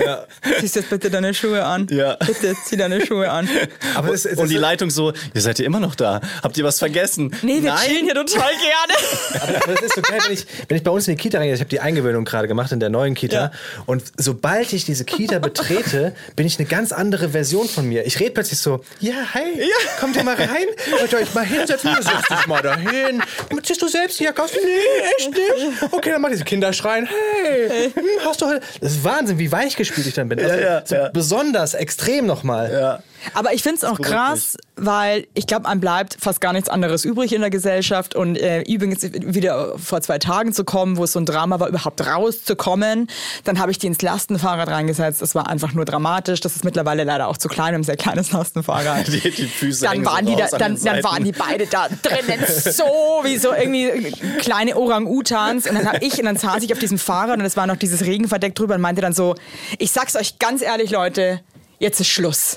Ja. 0.05 0.25
Ziehst 0.61 0.77
jetzt 0.77 0.91
bitte 0.91 1.11
deine 1.11 1.35
Schuhe 1.35 1.65
an. 1.65 1.87
Ja. 1.91 2.15
Bitte, 2.17 2.55
zieh 2.65 2.77
deine 2.77 3.05
Schuhe 3.05 3.31
an. 3.31 3.49
Aber 3.95 4.13
es, 4.13 4.25
es, 4.25 4.39
Und 4.39 4.49
die 4.49 4.57
Leitung 4.57 4.91
so, 4.91 5.13
ihr 5.35 5.41
seid 5.41 5.59
ja 5.59 5.65
immer 5.67 5.81
noch 5.81 5.95
da. 5.95 6.21
Habt 6.43 6.57
ihr 6.57 6.65
was 6.65 6.79
vergessen? 6.79 7.35
Nee, 7.43 7.63
wir 7.63 7.73
Nein. 7.73 7.87
chillen 7.87 8.05
hier 8.05 8.15
total 8.15 8.51
gerne. 8.53 9.43
Aber, 9.43 9.65
aber 9.65 9.75
das 9.75 9.83
ist 9.83 9.95
so 9.97 10.03
geil, 10.03 10.21
wenn 10.27 10.33
ich, 10.33 10.47
wenn 10.69 10.77
ich 10.77 10.83
bei 10.83 10.91
uns 10.91 11.09
in 11.09 11.17
die 11.17 11.23
Kita 11.23 11.39
reingehe, 11.39 11.55
ich 11.55 11.61
habe 11.61 11.69
die 11.71 11.81
Eingewöhnung 11.81 12.25
gerade 12.25 12.49
gemacht 12.49 12.73
in 12.73 12.81
der 12.81 12.89
neuen 12.91 13.15
Kita 13.15 13.37
Ja. 13.37 13.53
und 13.87 14.03
sobald 14.17 14.73
ich 14.73 14.85
diese 14.85 15.05
Kita 15.05 15.39
betrete, 15.39 16.15
bin 16.37 16.47
ich 16.47 16.59
eine 16.59 16.69
ganz 16.69 16.93
andere 16.93 17.31
Version 17.31 17.69
von 17.69 17.87
mir. 17.89 18.07
Ich 18.07 18.19
rede 18.21 18.31
plötzlich 18.31 18.59
so, 18.61 18.83
ja, 19.01 19.15
hi, 19.35 19.43
kommt 20.01 20.17
ihr 20.17 20.25
mal 20.25 20.37
rein, 20.37 20.49
wollt 20.99 21.13
ihr 21.13 21.19
euch 21.19 21.35
mal 21.35 21.45
hinsetzen, 21.45 21.91
ja, 21.91 22.03
setz 22.03 22.29
dich 22.29 22.47
mal 22.47 22.63
dahin. 22.63 23.23
Ziehst 23.63 23.83
du 23.83 23.89
selbst 23.89 24.19
die 24.21 24.25
Jacke 24.25 24.43
aus? 24.43 24.51
Nee, 24.53 25.03
echt 25.19 25.31
nicht. 25.31 25.93
Okay, 25.93 26.11
dann 26.11 26.21
mach 26.23 26.31
diese 26.31 26.45
Kinder 26.45 26.73
schreien, 26.73 27.07
hey, 27.07 27.91
hm, 27.95 28.05
hast 28.25 28.41
du 28.41 28.47
heute... 28.47 28.61
Das 28.81 28.93
ist 28.93 29.05
Wahnsinn, 29.05 29.32
wie 29.39 29.53
weichgespielt 29.53 30.07
ich 30.07 30.15
dann 30.15 30.29
bin. 30.29 30.41
Also, 30.41 30.59
ja, 30.59 30.83
so 30.85 30.95
ja. 30.95 31.09
Besonders 31.11 31.75
extrem 31.75 32.27
nochmal. 32.27 32.73
Ja. 32.73 33.03
Aber 33.35 33.53
ich 33.53 33.63
finde 33.63 33.77
es 33.79 33.85
auch 33.85 34.01
krass, 34.01 34.57
weil 34.77 35.27
ich 35.35 35.47
glaube, 35.47 35.69
einem 35.69 35.81
bleibt 35.81 36.17
fast 36.21 36.41
gar 36.41 36.53
nichts 36.53 36.69
anderes 36.69 37.05
übrig 37.05 37.33
in 37.33 37.41
der 37.41 37.51
Gesellschaft. 37.51 38.15
Und 38.15 38.37
äh, 38.37 38.63
übrigens 38.63 39.03
wieder 39.03 39.79
vor 39.79 40.01
zwei 40.01 40.19
Tagen 40.19 40.53
zu 40.53 40.65
kommen, 40.65 40.97
wo 40.97 41.05
es 41.05 41.13
so 41.13 41.21
ein 41.21 41.27
Drama 41.27 41.61
war, 41.61 41.69
überhaupt 41.69 42.07
rauszukommen. 42.07 43.09
Dann 43.45 43.59
habe 43.59 43.71
ich 43.71 43.79
die 43.79 43.87
ins 43.87 44.03
Lastenfahrrad 44.03 44.69
reingesetzt. 44.69 45.23
Das 45.23 45.35
war 45.35 45.49
einfach 45.49 45.73
nur 45.73 45.85
dramatisch. 45.85 46.41
Das 46.41 46.57
ist 46.57 46.65
mittlerweile 46.65 47.05
leider 47.05 47.29
auch 47.29 47.37
zu 47.37 47.49
klein. 47.49 47.75
Ein 47.75 47.85
sehr 47.85 47.97
kleines 47.97 48.33
Lastenfahrrad. 48.33 49.07
Die, 49.13 49.31
die 49.31 49.47
Füße 49.47 49.85
dann 49.85 50.05
waren, 50.05 50.27
so 50.27 50.33
die 50.33 50.37
da, 50.37 50.49
dann, 50.57 50.83
dann 50.83 51.05
waren 51.05 51.25
die 51.25 51.33
beide 51.33 51.67
da 51.67 51.89
drinnen 51.89 52.45
so 52.49 52.85
wie 53.25 53.37
so 53.37 53.53
irgendwie 53.53 54.13
kleine 54.39 54.77
Orang-Utans 54.77 55.67
und 55.69 55.75
dann 55.75 55.87
habe 55.87 55.99
ich 56.01 56.19
und 56.19 56.25
dann 56.25 56.37
saß 56.37 56.63
ich 56.63 56.73
auf 56.73 56.79
diesem 56.79 56.99
Fahrrad 56.99 57.39
und 57.39 57.45
es 57.45 57.57
war 57.57 57.67
noch 57.67 57.77
dieses 57.77 58.03
Regenverdeck 58.03 58.55
drüber 58.55 58.75
und 58.75 58.81
meinte 58.81 59.03
dann 59.03 59.13
so, 59.13 59.35
ich 59.79 59.93
sag's 59.93 60.17
euch 60.17 60.39
ganz 60.39 60.63
ehrlich 60.63 60.91
Leute, 60.91 61.41
jetzt 61.79 62.01
ist 62.01 62.09
Schluss. 62.09 62.57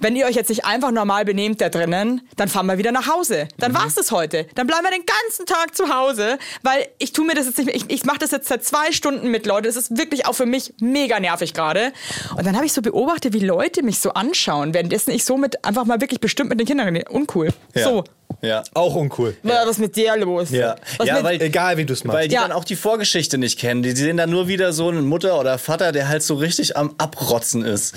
Wenn 0.00 0.16
ihr 0.16 0.26
euch 0.26 0.34
jetzt 0.36 0.48
nicht 0.48 0.64
einfach 0.64 0.90
normal 0.90 1.24
benehmt 1.24 1.60
da 1.60 1.68
drinnen, 1.68 2.20
dann 2.36 2.48
fahren 2.48 2.66
wir 2.66 2.78
wieder 2.78 2.92
nach 2.92 3.08
Hause. 3.08 3.48
Dann 3.58 3.72
Mhm. 3.72 3.76
war's 3.76 3.94
das 3.94 4.10
heute. 4.10 4.46
Dann 4.54 4.66
bleiben 4.66 4.84
wir 4.84 4.90
den 4.90 5.04
ganzen 5.06 5.46
Tag 5.46 5.74
zu 5.76 5.88
Hause, 5.94 6.38
weil 6.62 6.86
ich 6.98 7.12
tue 7.12 7.26
mir 7.26 7.34
das 7.34 7.46
jetzt 7.46 7.58
nicht 7.58 7.66
mehr. 7.66 7.74
Ich, 7.74 7.84
ich 7.90 8.04
mache 8.04 8.18
das 8.18 8.30
jetzt 8.30 8.48
seit 8.48 8.64
zwei 8.64 8.92
Stunden 8.92 9.30
mit, 9.30 9.46
Leute. 9.46 9.68
Das 9.68 9.76
ist 9.76 9.96
wirklich 9.96 10.26
auch 10.26 10.34
für 10.34 10.46
mich 10.46 10.72
mega 10.80 11.18
nervig 11.20 11.54
gerade. 11.54 11.92
Und 12.36 12.46
dann 12.46 12.56
habe 12.56 12.66
ich 12.66 12.72
so 12.72 12.82
beobachtet, 12.82 13.32
wie 13.32 13.40
Leute 13.40 13.82
mich 13.82 13.98
so 14.00 14.12
anschauen, 14.12 14.74
währenddessen 14.74 15.10
ich 15.10 15.24
so 15.24 15.36
mit 15.36 15.64
einfach 15.64 15.84
mal 15.84 16.00
wirklich 16.00 16.20
bestimmt 16.20 16.50
mit 16.50 16.58
den 16.60 16.66
Kindern 16.66 16.88
rede. 16.88 17.10
Uncool. 17.10 17.48
Ja. 17.74 17.84
So. 17.84 18.04
Ja. 18.42 18.62
Auch 18.74 18.94
uncool. 18.94 19.36
Was 19.42 19.68
ist 19.70 19.78
mit 19.78 19.96
dir 19.96 20.16
los? 20.16 20.50
Ja. 20.50 20.76
Was 20.98 21.06
Ja, 21.06 21.14
mit, 21.16 21.24
weil- 21.24 21.42
Egal, 21.42 21.76
wie 21.76 21.84
du 21.84 21.92
es 21.92 22.04
machst. 22.04 22.18
Weil 22.18 22.28
die 22.28 22.34
Ja. 22.34 22.42
dann 22.42 22.52
auch 22.52 22.64
die 22.64 22.76
Vorgeschichte 22.76 23.38
nicht 23.38 23.58
kennen. 23.58 23.82
Die 23.82 23.92
sehen 23.92 24.16
dann 24.16 24.28
nur 24.30 24.48
wieder 24.48 24.72
so 24.72 24.88
einen 24.88 25.06
Mutter 25.06 25.38
oder 25.38 25.56
Vater, 25.58 25.92
der 25.92 26.08
halt 26.08 26.22
so 26.22 26.34
richtig 26.34 26.76
am 26.76 26.94
Abrotzen 26.98 27.64
ist. 27.64 27.94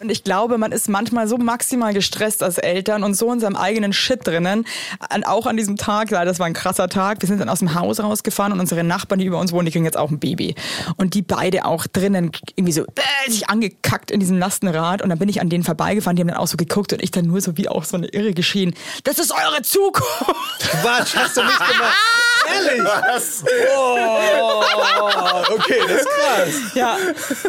Und 0.00 0.10
ich 0.10 0.24
glaube, 0.24 0.56
man 0.56 0.72
ist 0.72 0.88
manchmal 0.88 1.28
so 1.28 1.36
maximal 1.36 1.92
gestresst 1.92 2.42
als 2.42 2.56
Eltern 2.56 3.04
und 3.04 3.14
so 3.14 3.30
in 3.32 3.38
seinem 3.38 3.56
eigenen 3.56 3.92
Shit 3.92 4.26
drinnen. 4.26 4.64
Und 5.14 5.24
auch 5.24 5.46
an 5.46 5.58
diesem 5.58 5.76
Tag, 5.76 6.10
ja, 6.10 6.24
das 6.24 6.38
war 6.38 6.46
ein 6.46 6.54
krasser 6.54 6.88
Tag. 6.88 7.20
Wir 7.20 7.26
sind 7.26 7.38
dann 7.38 7.50
aus 7.50 7.58
dem 7.58 7.74
Haus 7.74 8.00
rausgefahren 8.00 8.54
und 8.54 8.60
unsere 8.60 8.82
Nachbarn, 8.82 9.18
die 9.18 9.26
über 9.26 9.38
uns 9.38 9.52
wohnen, 9.52 9.66
die 9.66 9.72
kriegen 9.72 9.84
jetzt 9.84 9.98
auch 9.98 10.10
ein 10.10 10.18
Baby. 10.18 10.54
Und 10.96 11.12
die 11.12 11.20
beide 11.20 11.66
auch 11.66 11.86
drinnen 11.86 12.32
irgendwie 12.56 12.72
so 12.72 12.84
äh, 12.84 13.30
sich 13.30 13.50
angekackt 13.50 14.10
in 14.10 14.20
diesem 14.20 14.38
Lastenrad. 14.38 15.02
Und 15.02 15.10
dann 15.10 15.18
bin 15.18 15.28
ich 15.28 15.42
an 15.42 15.50
denen 15.50 15.64
vorbeigefahren, 15.64 16.16
die 16.16 16.22
haben 16.22 16.28
dann 16.28 16.38
auch 16.38 16.48
so 16.48 16.56
geguckt 16.56 16.94
und 16.94 17.02
ich 17.02 17.10
dann 17.10 17.26
nur 17.26 17.42
so 17.42 17.58
wie 17.58 17.68
auch 17.68 17.84
so 17.84 17.98
eine 17.98 18.06
Irre 18.06 18.32
geschrien. 18.32 18.74
Das 19.04 19.18
ist 19.18 19.32
eure 19.32 19.60
Zukunft. 19.60 20.60
Quatsch, 20.60 21.14
hast 21.14 21.36
du 21.36 21.44
nicht 21.44 21.58
gemacht. 21.58 22.29
Ehrlich? 22.54 22.84
Was? 22.84 23.44
Oh, 23.76 24.62
okay, 25.54 25.80
das 25.86 26.00
ist 26.00 26.08
krass. 26.08 26.48
Ja, 26.74 26.96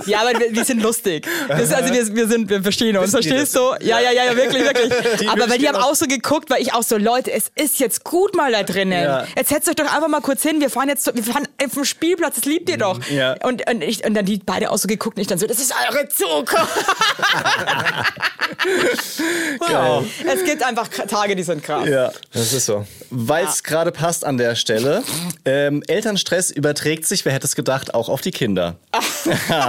ja 0.05 0.21
aber 0.21 0.39
wir, 0.39 0.53
wir 0.53 0.65
sind 0.65 0.81
lustig. 0.81 1.27
Das, 1.47 1.71
also 1.71 1.93
wir, 1.93 2.15
wir, 2.15 2.27
sind, 2.27 2.49
wir 2.49 2.63
verstehen 2.63 2.97
uns, 2.97 3.07
die 3.07 3.11
verstehst 3.11 3.55
du? 3.55 3.75
Ja, 3.81 3.99
ja, 3.99 4.11
ja, 4.11 4.25
ja, 4.25 4.35
wirklich, 4.35 4.63
wirklich. 4.63 5.29
aber 5.29 5.49
weil 5.49 5.57
die 5.57 5.67
haben 5.67 5.77
auch 5.77 5.95
so 5.95 6.05
geguckt, 6.05 6.49
weil 6.49 6.61
ich 6.61 6.73
auch 6.73 6.83
so, 6.83 6.97
Leute, 6.97 7.31
es 7.31 7.51
ist 7.55 7.79
jetzt 7.79 8.03
gut 8.03 8.35
mal 8.35 8.51
da 8.51 8.63
drinnen. 8.63 9.03
Ja. 9.03 9.25
Jetzt 9.35 9.49
setzt 9.49 9.69
euch 9.69 9.75
doch 9.75 9.85
einfach 9.85 10.07
mal 10.07 10.21
kurz 10.21 10.43
hin, 10.43 10.61
wir 10.61 10.69
fahren 10.69 10.89
jetzt, 10.89 11.13
wir 11.13 11.23
fahren 11.23 11.47
auf 11.63 11.73
dem 11.73 11.85
Spielplatz, 11.85 12.35
das 12.35 12.45
liebt 12.45 12.69
ihr 12.69 12.77
doch. 12.77 12.99
Ja. 13.09 13.35
Und, 13.43 13.69
und, 13.69 13.83
ich, 13.83 14.05
und 14.05 14.13
dann 14.13 14.25
die 14.25 14.37
beide 14.37 14.71
auch 14.71 14.77
so 14.77 14.87
geguckt 14.87 15.17
und 15.17 15.21
ich 15.21 15.27
dann 15.27 15.37
so, 15.37 15.47
das 15.47 15.59
ist 15.59 15.73
eure 15.89 16.07
Zukunft. 16.09 16.57
Geil. 19.59 20.05
Es 20.25 20.43
gibt 20.43 20.63
einfach 20.63 20.87
Tage, 20.89 21.35
die 21.35 21.43
sind 21.43 21.63
krass. 21.63 21.87
Ja. 21.87 22.11
Das 22.33 22.53
ist 22.53 22.65
so. 22.65 22.85
Weil 23.09 23.45
es 23.45 23.63
gerade 23.63 23.91
passt 23.91 24.25
an 24.25 24.37
der 24.37 24.55
Stelle. 24.55 24.90
Ähm, 25.45 25.83
Elternstress 25.87 26.51
überträgt 26.51 27.05
sich, 27.05 27.25
wer 27.25 27.33
hätte 27.33 27.47
es 27.47 27.55
gedacht, 27.55 27.93
auch 27.93 28.09
auf 28.09 28.21
die 28.21 28.31
Kinder. 28.31 28.75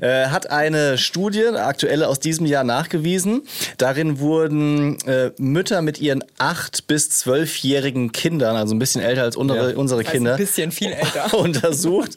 äh, 0.00 0.26
hat 0.26 0.50
eine 0.50 0.98
Studie, 0.98 1.46
aktuelle 1.48 2.08
aus 2.08 2.20
diesem 2.20 2.46
Jahr 2.46 2.64
nachgewiesen. 2.64 3.42
Darin 3.76 4.18
wurden 4.18 4.98
äh, 5.06 5.30
Mütter 5.38 5.82
mit 5.82 6.00
ihren 6.00 6.24
acht 6.38 6.86
bis 6.86 7.10
zwölfjährigen 7.10 8.12
Kindern, 8.12 8.56
also 8.56 8.74
ein 8.74 8.78
bisschen 8.78 9.00
älter 9.02 9.22
als 9.22 9.36
unsere, 9.36 9.72
Ja. 9.72 9.76
unsere 9.76 10.00
Also 10.00 10.10
Kinder, 10.12 10.32
ein 10.32 10.38
bisschen 10.38 10.72
viel 10.72 10.92
älter. 10.92 11.34
untersucht. 11.38 12.16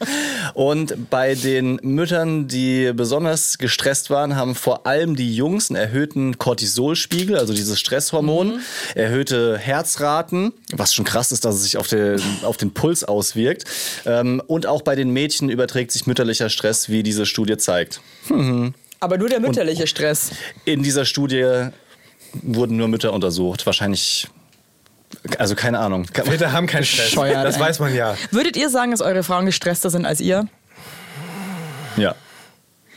Und 0.53 1.09
bei 1.09 1.35
den 1.35 1.79
Müttern, 1.83 2.47
die 2.47 2.91
besonders 2.93 3.57
gestresst 3.57 4.09
waren, 4.09 4.35
haben 4.35 4.55
vor 4.55 4.85
allem 4.87 5.15
die 5.15 5.35
Jungs 5.35 5.69
einen 5.69 5.77
erhöhten 5.81 6.37
Cortisolspiegel, 6.37 7.37
also 7.37 7.53
dieses 7.53 7.79
Stresshormon, 7.79 8.59
erhöhte 8.95 9.57
Herzraten, 9.57 10.53
was 10.71 10.93
schon 10.93 11.05
krass 11.05 11.31
ist, 11.31 11.45
dass 11.45 11.55
es 11.55 11.63
sich 11.63 11.77
auf 11.77 11.87
den, 11.91 12.21
auf 12.43 12.57
den 12.57 12.73
Puls 12.73 13.03
auswirkt. 13.03 13.65
Ähm, 14.05 14.41
und 14.47 14.65
auch 14.65 14.81
bei 14.81 14.95
den 14.95 15.11
Mädchen 15.11 15.49
überträgt 15.49 15.91
sich 15.91 16.07
mütterlicher 16.07 16.49
Stress, 16.49 16.89
wie 16.89 17.03
diese 17.03 17.25
Studie 17.25 17.57
zeigt. 17.57 18.01
Aber 18.99 19.17
nur 19.17 19.29
der 19.29 19.39
mütterliche 19.39 19.87
Stress. 19.87 20.31
In 20.65 20.83
dieser 20.83 21.05
Studie 21.05 21.69
wurden 22.33 22.77
nur 22.77 22.87
Mütter 22.87 23.13
untersucht. 23.13 23.65
Wahrscheinlich, 23.65 24.27
also 25.37 25.55
keine 25.55 25.79
Ahnung. 25.79 26.05
Väter 26.05 26.51
haben 26.51 26.67
keinen 26.67 26.85
Stress. 26.85 27.09
Bescheuert, 27.09 27.45
das 27.45 27.55
ey. 27.55 27.61
weiß 27.61 27.79
man 27.79 27.93
ja. 27.95 28.15
Würdet 28.31 28.55
ihr 28.57 28.69
sagen, 28.69 28.91
dass 28.91 29.01
eure 29.01 29.23
Frauen 29.23 29.45
gestresster 29.45 29.89
sind 29.89 30.05
als 30.05 30.21
ihr? 30.21 30.47
Ja, 31.97 32.15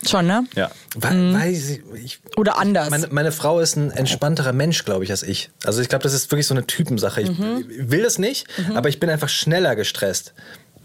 Schon, 0.08 0.26
ne? 0.26 0.44
ja. 0.54 0.70
Weil, 0.96 1.34
weil 1.34 1.54
sie, 1.54 1.82
ich, 2.02 2.20
Oder 2.36 2.58
anders? 2.58 2.90
meine, 2.90 3.08
meine 3.10 3.32
Frau 3.32 3.60
ist 3.60 3.76
ein 3.76 3.90
entspannterer 3.90 4.52
Mensch, 4.52 4.84
glaube 4.84 5.04
ich, 5.04 5.10
als 5.10 5.22
ich. 5.22 5.50
Also 5.64 5.80
ich 5.80 5.88
glaube, 5.88 6.02
das 6.02 6.12
ist 6.14 6.30
wirklich 6.30 6.46
so 6.46 6.54
eine 6.54 6.66
Typensache. 6.66 7.22
Ich 7.22 7.30
will 7.38 8.02
das 8.02 8.18
nicht, 8.18 8.46
aber 8.74 8.88
ich 8.88 9.00
bin 9.00 9.10
einfach 9.10 9.28
schneller 9.28 9.76
gestresst. 9.76 10.34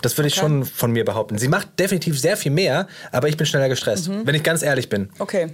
Das 0.01 0.17
würde 0.17 0.29
ich 0.29 0.35
schon 0.35 0.65
von 0.65 0.91
mir 0.91 1.03
behaupten. 1.03 1.37
Sie 1.37 1.49
macht 1.49 1.77
definitiv 1.77 2.19
sehr 2.19 2.37
viel 2.37 2.51
mehr, 2.51 2.87
aber 3.11 3.27
ich 3.27 3.37
bin 3.37 3.45
schneller 3.45 3.69
gestresst, 3.69 4.09
wenn 4.09 4.35
ich 4.35 4.43
ganz 4.43 4.61
ehrlich 4.61 4.89
bin. 4.89 5.09
okay. 5.19 5.49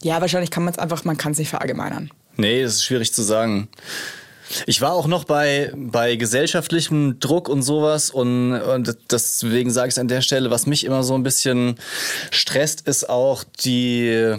Ja, 0.00 0.20
wahrscheinlich 0.20 0.52
kann 0.52 0.62
man 0.62 0.72
es 0.72 0.78
einfach, 0.78 1.04
man 1.04 1.16
kann 1.16 1.32
es 1.32 1.38
nicht 1.38 1.48
verallgemeinern. 1.48 2.10
Nee, 2.36 2.62
das 2.62 2.74
ist 2.74 2.84
schwierig 2.84 3.12
zu 3.12 3.22
sagen. 3.22 3.68
Ich 4.66 4.80
war 4.80 4.92
auch 4.92 5.06
noch 5.06 5.24
bei, 5.24 5.72
bei 5.76 6.16
gesellschaftlichem 6.16 7.20
Druck 7.20 7.48
und 7.48 7.62
sowas 7.62 8.10
und, 8.10 8.54
und 8.54 8.96
deswegen 9.10 9.70
sage 9.70 9.88
ich 9.88 9.94
es 9.94 9.98
an 9.98 10.08
der 10.08 10.22
Stelle, 10.22 10.50
was 10.50 10.66
mich 10.66 10.84
immer 10.84 11.02
so 11.02 11.14
ein 11.14 11.22
bisschen 11.22 11.76
stresst, 12.30 12.86
ist 12.88 13.08
auch 13.08 13.44
die 13.44 14.36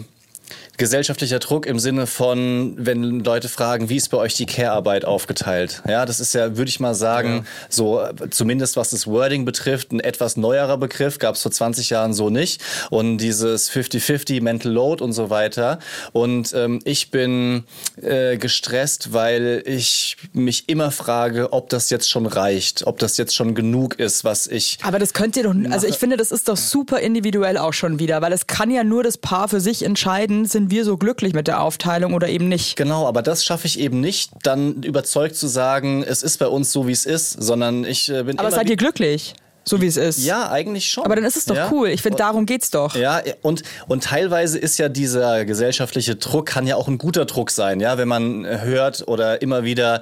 gesellschaftlicher 0.80 1.38
Druck 1.40 1.66
im 1.68 1.78
Sinne 1.78 2.08
von, 2.08 2.74
wenn 2.78 3.20
Leute 3.20 3.50
fragen, 3.50 3.90
wie 3.90 3.98
ist 3.98 4.10
bei 4.10 4.18
euch 4.18 4.34
die 4.34 4.48
Care-Arbeit 4.48 5.06
aufgeteilt? 5.06 5.84
Ja, 5.88 6.06
das 6.06 6.20
ist 6.20 6.34
ja, 6.34 6.58
würde 6.58 6.70
ich 6.70 6.80
mal 6.80 6.96
sagen, 6.96 7.46
so 7.70 8.02
äh, 8.02 8.30
zumindest 8.32 8.78
was 8.78 8.90
das 8.90 9.06
Wording 9.06 9.46
betrifft, 9.46 9.92
ein 9.92 10.00
etwas 10.00 10.38
neuerer 10.38 10.78
Begriff, 10.78 11.20
gab 11.20 11.36
es 11.36 11.42
vor 11.42 11.52
20 11.52 11.90
Jahren 11.92 12.14
so 12.14 12.30
nicht. 12.30 12.62
Und 12.90 13.18
dieses 13.18 13.70
50-50 13.70 14.42
Mental 14.42 14.72
Load 14.72 15.04
und 15.04 15.14
so 15.14 15.30
weiter. 15.30 15.80
Und 16.14 16.54
ähm, 16.54 16.80
ich 16.86 17.12
bin 17.12 17.66
äh, 18.02 18.38
gestresst, 18.38 19.14
weil 19.14 19.62
ich 19.66 20.18
mich 20.34 20.70
immer 20.70 20.92
frage, 20.92 21.52
ob 21.52 21.70
das 21.70 21.90
jetzt 21.90 22.10
schon 22.10 22.26
reicht, 22.26 22.88
ob 22.88 23.00
das 23.00 23.18
jetzt 23.18 23.36
schon 23.36 23.54
genug 23.54 24.00
ist, 24.00 24.24
was 24.24 24.48
ich 24.48 24.78
Aber 24.82 24.98
das 24.98 25.14
könnt 25.14 25.36
ihr 25.36 25.44
doch, 25.44 25.54
also 25.72 25.88
ich 25.88 25.98
finde, 25.98 26.16
das 26.16 26.32
ist 26.32 26.48
doch 26.48 26.58
super 26.58 27.00
individuell 27.00 27.58
auch 27.58 27.74
schon 27.74 28.00
wieder, 28.00 28.22
weil 28.22 28.32
es 28.32 28.48
kann 28.48 28.72
ja 28.72 28.86
nur 28.86 29.04
das 29.04 29.18
Paar 29.18 29.50
für 29.50 29.60
sich 29.60 29.84
entscheiden, 29.84 30.46
sind 30.70 30.78
wir 30.78 30.86
so 30.86 30.98
glücklich 30.98 31.34
mit 31.34 31.48
der 31.48 31.62
Aufteilung 31.62 32.14
oder 32.14 32.30
eben 32.30 32.48
nicht. 32.48 32.76
Genau, 32.76 33.08
aber 33.08 33.22
das 33.22 33.44
schaffe 33.44 33.66
ich 33.66 33.80
eben 33.80 34.00
nicht, 34.00 34.32
dann 34.44 34.84
überzeugt 34.84 35.36
zu 35.36 35.48
sagen, 35.48 36.04
es 36.04 36.22
ist 36.22 36.38
bei 36.38 36.48
uns 36.48 36.72
so, 36.72 36.88
wie 36.88 36.92
es 36.92 37.06
ist, 37.06 37.32
sondern 37.32 37.86
ich 37.86 38.10
äh, 38.10 38.24
bin 38.24 38.38
Aber 38.38 38.52
seid 38.52 38.70
ihr 38.70 38.78
glücklich, 38.78 39.34
so 39.64 39.82
wie 39.82 39.88
es 39.88 39.98
ist? 39.98 40.24
Ja, 40.24 40.52
eigentlich 40.52 40.90
schon. 40.90 41.06
Aber 41.06 41.16
dann 41.16 41.26
ist 41.26 41.38
es 41.38 41.46
doch 41.46 41.56
ja? 41.56 41.70
cool. 41.72 41.90
Ich 41.90 42.02
finde, 42.02 42.18
darum 42.18 42.46
geht's 42.46 42.70
doch. 42.70 42.96
Ja, 42.96 43.22
und, 43.42 43.64
und 43.88 44.04
teilweise 44.04 44.60
ist 44.60 44.78
ja 44.78 44.90
dieser 44.90 45.46
gesellschaftliche 45.46 46.16
Druck, 46.16 46.46
kann 46.48 46.68
ja 46.68 46.76
auch 46.76 46.88
ein 46.88 47.00
guter 47.00 47.26
Druck 47.26 47.50
sein, 47.50 47.80
ja, 47.80 47.98
wenn 47.98 48.08
man 48.08 48.46
hört 48.46 49.08
oder 49.08 49.42
immer 49.42 49.64
wieder 49.64 50.02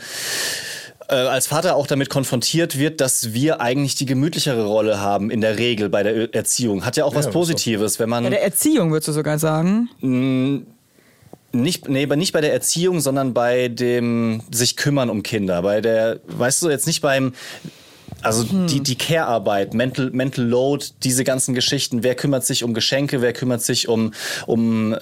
äh, 1.10 1.16
als 1.16 1.48
Vater 1.48 1.76
auch 1.76 1.88
damit 1.88 2.10
konfrontiert 2.10 2.78
wird, 2.78 3.02
dass 3.02 3.34
wir 3.34 3.62
eigentlich 3.62 3.96
die 3.96 4.06
gemütlichere 4.06 4.66
Rolle 4.66 5.00
haben 5.00 5.30
in 5.32 5.42
der 5.42 5.58
Regel 5.58 5.90
bei 5.90 6.04
der 6.04 6.34
Erziehung. 6.34 6.86
Hat 6.86 6.98
ja 6.98 7.06
auch 7.06 7.16
was 7.16 7.28
ist 7.28 7.34
so. 7.34 7.40
Positives, 7.40 8.00
wenn 8.00 8.10
man 8.10 8.24
Bei 8.24 8.30
der 8.30 8.44
Erziehung 8.44 8.92
würdest 8.92 9.08
du 9.08 9.14
sogar 9.14 9.40
sagen. 9.40 9.90
Nicht, 11.54 11.88
nee, 11.88 12.04
aber 12.04 12.18
nicht 12.18 12.34
bei 12.34 12.42
der 12.42 12.52
Erziehung, 12.52 13.00
sondern 13.00 13.34
bei 13.34 13.70
dem 13.70 14.42
sich 14.52 14.76
kümmern 14.76 15.10
um 15.10 15.24
Kinder. 15.24 15.62
Bei 15.62 15.82
der, 15.82 16.20
weißt 16.28 16.62
du, 16.62 16.70
jetzt 16.70 16.88
nicht 16.88 17.02
beim, 17.02 17.34
also 18.22 18.44
die, 18.44 18.82
die 18.82 18.96
Care-Arbeit, 18.96 19.74
Mental, 19.74 20.10
Mental 20.12 20.46
Load, 20.46 20.86
diese 21.04 21.24
ganzen 21.24 21.54
Geschichten. 21.54 22.04
Wer 22.04 22.16
kümmert 22.16 22.46
sich 22.46 22.64
um 22.64 22.74
Geschenke, 22.74 23.22
wer 23.22 23.34
kümmert 23.34 23.62
sich 23.62 23.88
um, 23.88 24.14
um 24.46 24.94
äh, 24.94 24.98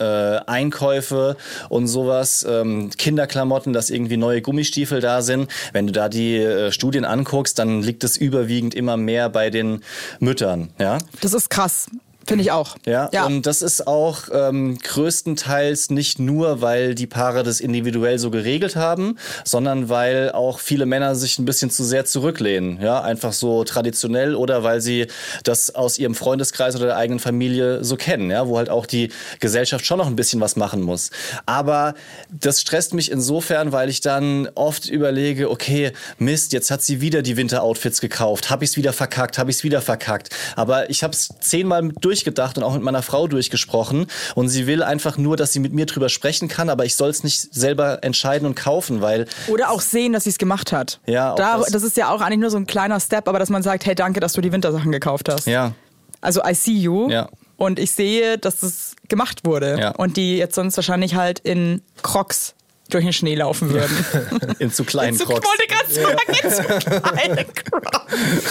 Einkäufe 0.46 1.38
und 1.70 1.88
sowas, 1.88 2.46
ähm, 2.48 2.90
Kinderklamotten, 2.98 3.74
dass 3.74 3.90
irgendwie 3.90 4.18
neue 4.18 4.42
Gummistiefel 4.42 5.02
da 5.02 5.22
sind. 5.22 5.50
Wenn 5.74 5.88
du 5.88 5.94
da 5.94 6.10
die 6.10 6.38
äh, 6.38 6.72
Studien 6.72 7.06
anguckst, 7.06 7.58
dann 7.60 7.82
liegt 7.82 8.04
es 8.04 8.18
überwiegend 8.18 8.76
immer 8.76 8.98
mehr 8.98 9.30
bei 9.30 9.50
den 9.50 9.82
Müttern, 10.20 10.70
ja. 10.80 10.98
Das 11.22 11.34
ist 11.34 11.50
krass. 11.50 11.88
Finde 12.28 12.44
ich 12.44 12.52
auch. 12.52 12.76
Ja, 12.86 13.26
und 13.26 13.46
das 13.46 13.62
ist 13.62 13.86
auch 13.86 14.24
ähm, 14.32 14.78
größtenteils 14.80 15.92
nicht 15.92 16.18
nur, 16.18 16.62
weil 16.62 16.96
die 16.96 17.06
Paare 17.06 17.44
das 17.44 17.60
individuell 17.60 18.18
so 18.18 18.32
geregelt 18.32 18.76
haben, 18.76 19.18
sondern 19.44 19.90
weil 19.90 20.32
auch 20.32 20.60
viele 20.60 20.86
Männer 20.86 21.16
sich 21.16 21.38
ein 21.38 21.46
bisschen 21.46 21.70
zu 21.70 21.84
sehr 21.84 22.06
zurücklehnen. 22.06 22.82
Ja, 22.82 23.02
einfach 23.02 23.34
so 23.34 23.64
traditionell 23.64 24.36
oder 24.36 24.64
weil 24.64 24.82
sie 24.82 25.08
das 25.44 25.76
aus 25.76 26.00
ihrem 26.00 26.16
Freundeskreis 26.16 26.76
oder 26.76 26.88
der 26.88 26.98
eigenen 26.98 27.20
Familie 27.20 27.84
so 27.84 27.96
kennen, 27.96 28.32
ja, 28.32 28.48
wo 28.48 28.58
halt 28.58 28.70
auch 28.70 28.86
die 28.86 29.12
Gesellschaft 29.40 29.86
schon 29.86 30.00
noch 30.00 30.08
ein 30.08 30.16
bisschen 30.16 30.42
was 30.42 30.56
machen 30.56 30.82
muss. 30.82 31.12
Aber 31.46 31.94
das 32.30 32.62
stresst 32.62 32.94
mich 32.94 33.12
insofern, 33.12 33.72
weil 33.72 33.90
ich 33.90 34.02
dann 34.02 34.50
oft 34.56 34.90
überlege, 34.90 35.52
okay, 35.52 35.92
Mist, 36.18 36.54
jetzt 36.54 36.72
hat 36.72 36.82
sie 36.82 37.02
wieder 37.02 37.22
die 37.22 37.38
Winteroutfits 37.38 38.02
gekauft, 38.02 38.50
habe 38.50 38.64
ich 38.64 38.72
es 38.72 38.78
wieder 38.78 38.94
verkackt, 38.94 39.38
habe 39.38 39.52
ich 39.52 39.58
es 39.58 39.64
wieder 39.64 39.82
verkackt. 39.82 40.30
Aber 40.56 40.90
ich 40.90 41.04
habe 41.04 41.14
es 41.14 41.30
zehnmal 41.40 41.84
mit 41.84 42.04
durchgedacht 42.16 42.58
und 42.58 42.64
auch 42.64 42.74
mit 42.74 42.82
meiner 42.82 43.02
Frau 43.02 43.28
durchgesprochen 43.28 44.08
und 44.36 44.48
sie 44.48 44.68
will 44.68 44.84
einfach 44.84 45.18
nur, 45.18 45.36
dass 45.36 45.52
sie 45.52 45.60
mit 45.60 45.74
mir 45.74 45.86
drüber 45.86 46.10
sprechen 46.10 46.48
kann, 46.48 46.70
aber 46.70 46.86
ich 46.86 46.96
soll 46.96 47.10
es 47.10 47.24
nicht 47.24 47.54
selber 47.54 48.04
entscheiden 48.04 48.48
und 48.48 48.56
kaufen, 48.56 49.02
weil 49.02 49.26
Oder 49.48 49.70
auch 49.70 49.82
sehen, 49.82 50.14
dass 50.14 50.24
sie 50.24 50.30
es 50.30 50.38
gemacht 50.38 50.72
hat. 50.72 51.00
Ja, 51.06 51.34
auch 51.34 51.36
da, 51.36 51.58
das. 51.58 51.72
das 51.72 51.84
ist 51.84 51.98
ja 51.98 52.10
auch 52.10 52.22
eigentlich 52.22 52.40
nur 52.40 52.50
so 52.50 52.58
ein 52.58 52.66
kleiner 52.66 53.00
Step, 53.00 53.28
aber 53.28 53.40
dass 53.40 53.50
man 53.50 53.64
sagt, 53.64 53.86
hey, 53.86 53.96
danke, 53.96 54.20
dass 54.20 54.34
du 54.34 54.42
die 54.42 54.52
Wintersachen 54.52 54.92
gekauft 54.92 55.28
hast. 55.30 55.46
ja, 55.46 55.74
Also 56.22 56.42
I 56.44 56.54
see 56.54 56.72
you. 56.72 57.10
Ja. 57.10 57.28
Und 57.58 57.80
ich 57.80 57.92
sehe, 57.92 58.38
dass 58.38 58.60
das 58.60 58.96
gemacht 59.08 59.46
wurde. 59.46 59.78
Ja. 59.80 59.92
Und 59.92 60.18
die 60.18 60.38
jetzt 60.38 60.56
sonst 60.56 60.76
wahrscheinlich 60.78 61.16
halt 61.16 61.40
in 61.40 61.82
Crocs 62.02 62.55
durch 62.90 63.04
den 63.04 63.14
Schnee 63.14 63.36
laufen 63.36 63.72
würden. 63.72 63.96
in 64.60 64.72
zu 64.72 64.84
kleinen 64.84 65.18
Crocs. 65.18 65.46
wollte 65.46 65.68
gerade 65.68 65.92
sagen, 65.92 66.18
in 66.44 66.52
zu 66.52 67.02
kleine 67.02 67.46
Crocs. 67.46 68.44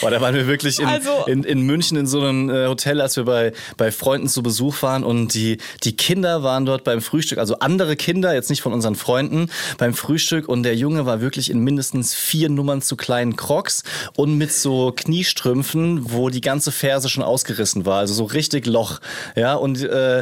Boah, 0.00 0.10
da 0.10 0.20
waren 0.20 0.34
wir 0.34 0.46
wirklich 0.46 0.80
in, 0.80 0.86
Also- 0.86 1.24
in, 1.26 1.44
in 1.44 1.62
München 1.62 1.96
in 1.96 2.06
so 2.06 2.20
einem 2.20 2.50
äh, 2.50 2.66
Hotel, 2.66 3.00
als 3.00 3.16
wir 3.16 3.24
bei, 3.24 3.52
bei 3.76 3.92
Freunden 3.92 4.28
zu 4.28 4.42
Besuch 4.42 4.82
waren 4.82 5.04
und 5.04 5.34
die, 5.34 5.58
die 5.84 5.96
Kinder 5.96 6.42
waren 6.42 6.66
dort 6.66 6.84
beim 6.84 7.00
Frühstück, 7.00 7.38
also 7.38 7.58
andere 7.60 7.96
Kinder, 7.96 8.34
jetzt 8.34 8.50
nicht 8.50 8.62
von 8.62 8.72
unseren 8.72 8.94
Freunden, 8.96 9.50
beim 9.78 9.94
Frühstück 9.94 10.48
und 10.48 10.62
der 10.62 10.74
Junge 10.76 11.06
war 11.06 11.20
wirklich 11.20 11.50
in 11.50 11.60
mindestens 11.60 12.14
vier 12.14 12.48
Nummern 12.48 12.82
zu 12.82 12.96
kleinen 12.96 13.36
Crocs 13.36 13.82
und 14.16 14.36
mit 14.36 14.52
so 14.52 14.92
Kniestrümpfen, 14.94 16.12
wo 16.12 16.28
die 16.30 16.40
ganze 16.40 16.72
Ferse 16.72 17.08
schon 17.08 17.22
ausgerissen 17.22 17.86
war, 17.86 17.98
also 17.98 18.14
so 18.14 18.24
richtig 18.24 18.66
Loch. 18.66 19.00
Ja, 19.36 19.54
und 19.54 19.82
äh, 19.82 20.20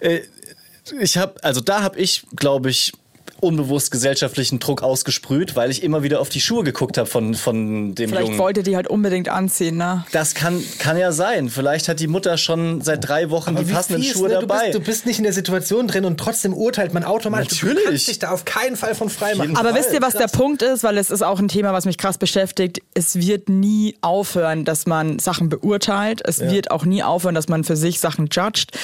äh, 0.00 0.20
ich 0.92 1.16
habe, 1.16 1.42
also 1.42 1.60
da 1.60 1.82
habe 1.82 1.98
ich, 1.98 2.24
glaube 2.34 2.70
ich, 2.70 2.92
unbewusst 3.40 3.90
gesellschaftlichen 3.90 4.58
Druck 4.58 4.82
ausgesprüht, 4.82 5.56
weil 5.56 5.70
ich 5.70 5.82
immer 5.82 6.02
wieder 6.02 6.20
auf 6.20 6.28
die 6.28 6.40
Schuhe 6.40 6.64
geguckt 6.64 6.98
habe 6.98 7.08
von, 7.08 7.34
von 7.34 7.94
dem 7.94 8.10
Vielleicht 8.10 8.26
Jungen. 8.28 8.38
wollte 8.38 8.62
die 8.62 8.76
halt 8.76 8.88
unbedingt 8.88 9.28
anziehen, 9.28 9.76
ne? 9.76 10.04
Das 10.12 10.34
kann, 10.34 10.62
kann 10.78 10.96
ja 10.98 11.12
sein. 11.12 11.48
Vielleicht 11.48 11.88
hat 11.88 12.00
die 12.00 12.06
Mutter 12.06 12.36
schon 12.36 12.80
seit 12.80 13.06
drei 13.08 13.30
Wochen 13.30 13.56
die 13.56 13.68
wie 13.68 13.72
passenden 13.72 14.02
fies, 14.02 14.12
Schuhe 14.12 14.28
ne? 14.28 14.34
du 14.34 14.40
dabei. 14.46 14.66
Bist, 14.66 14.74
du 14.74 14.80
bist 14.80 15.06
nicht 15.06 15.18
in 15.18 15.24
der 15.24 15.32
Situation 15.32 15.86
drin 15.86 16.04
und 16.04 16.18
trotzdem 16.18 16.52
urteilt 16.52 16.92
man 16.94 17.04
automatisch. 17.04 17.60
Du 17.60 17.66
Natürlich. 17.66 17.84
kannst 17.84 18.08
dich 18.08 18.18
da 18.18 18.30
auf 18.30 18.44
keinen 18.44 18.76
Fall 18.76 18.94
von 18.94 19.10
frei 19.10 19.34
machen. 19.34 19.56
Aber 19.56 19.70
Fall, 19.70 19.78
wisst 19.78 19.92
ihr, 19.92 20.02
was 20.02 20.14
der 20.14 20.28
Punkt 20.28 20.62
ist? 20.62 20.82
Weil 20.82 20.98
es 20.98 21.10
ist 21.10 21.22
auch 21.22 21.38
ein 21.38 21.48
Thema, 21.48 21.72
was 21.72 21.84
mich 21.84 21.98
krass 21.98 22.18
beschäftigt. 22.18 22.80
Es 22.94 23.16
wird 23.16 23.48
nie 23.48 23.96
aufhören, 24.00 24.64
dass 24.64 24.86
man 24.86 25.18
Sachen 25.18 25.48
beurteilt. 25.48 26.22
Es 26.24 26.40
wird 26.40 26.70
auch 26.70 26.84
nie 26.84 27.02
aufhören, 27.02 27.34
dass 27.34 27.48
man 27.48 27.64
für 27.64 27.76
sich 27.76 28.00
Sachen 28.00 28.28
judgt. 28.32 28.78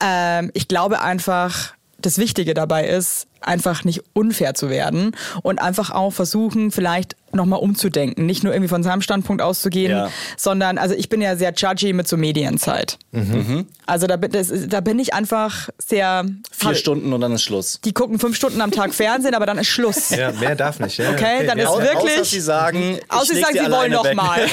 Ähm, 0.00 0.50
ich 0.54 0.68
glaube 0.68 1.00
einfach, 1.00 1.74
das 1.98 2.18
Wichtige 2.18 2.54
dabei 2.54 2.86
ist, 2.86 3.26
einfach 3.40 3.84
nicht 3.84 4.02
unfair 4.12 4.54
zu 4.54 4.70
werden 4.70 5.12
und 5.42 5.60
einfach 5.60 5.90
auch 5.90 6.10
versuchen, 6.12 6.70
vielleicht 6.70 7.16
nochmal 7.32 7.60
umzudenken. 7.60 8.24
Nicht 8.26 8.44
nur 8.44 8.52
irgendwie 8.54 8.68
von 8.68 8.82
seinem 8.82 9.02
Standpunkt 9.02 9.42
auszugehen, 9.42 9.90
Ja. 9.92 10.10
sondern, 10.36 10.78
also 10.78 10.94
ich 10.94 11.08
bin 11.08 11.20
ja 11.20 11.36
sehr 11.36 11.52
judgy 11.54 11.92
mit 11.92 12.08
so 12.08 12.16
Medienzeit. 12.16 12.98
Also 13.86 14.06
da 14.06 14.16
bin, 14.16 14.30
das, 14.32 14.50
da 14.68 14.80
bin 14.80 14.98
ich 14.98 15.12
einfach 15.14 15.68
sehr... 15.78 16.24
Vier 16.50 16.74
Stunden 16.74 17.12
und 17.12 17.20
dann 17.20 17.32
ist 17.32 17.42
Schluss. 17.42 17.80
Die 17.84 17.92
gucken 17.92 18.18
fünf 18.18 18.36
Stunden 18.36 18.60
am 18.60 18.70
Tag 18.70 18.94
Fernsehen, 18.94 19.34
aber 19.34 19.44
dann 19.46 19.58
ist 19.58 19.68
Schluss. 19.68 20.10
ja, 20.10 20.32
mehr 20.32 20.54
darf 20.56 20.80
nicht. 20.80 20.96
Ja, 20.98 21.10
Okay, 21.10 21.46
dann 21.46 21.58
ist 21.58 21.66
Au- 21.66 21.78
wirklich- 21.80 22.14
Außer 22.14 22.24
sie 22.24 22.40
sagen, 22.40 22.98
ich 22.98 23.10
Außer 23.12 23.34
sie 23.34 23.40
sagen, 23.40 23.52
sie 23.54 23.60
wollen 23.60 23.72
alleine 23.74 23.94
noch 23.96 24.04
weg. 24.04 24.16
mal. 24.16 24.40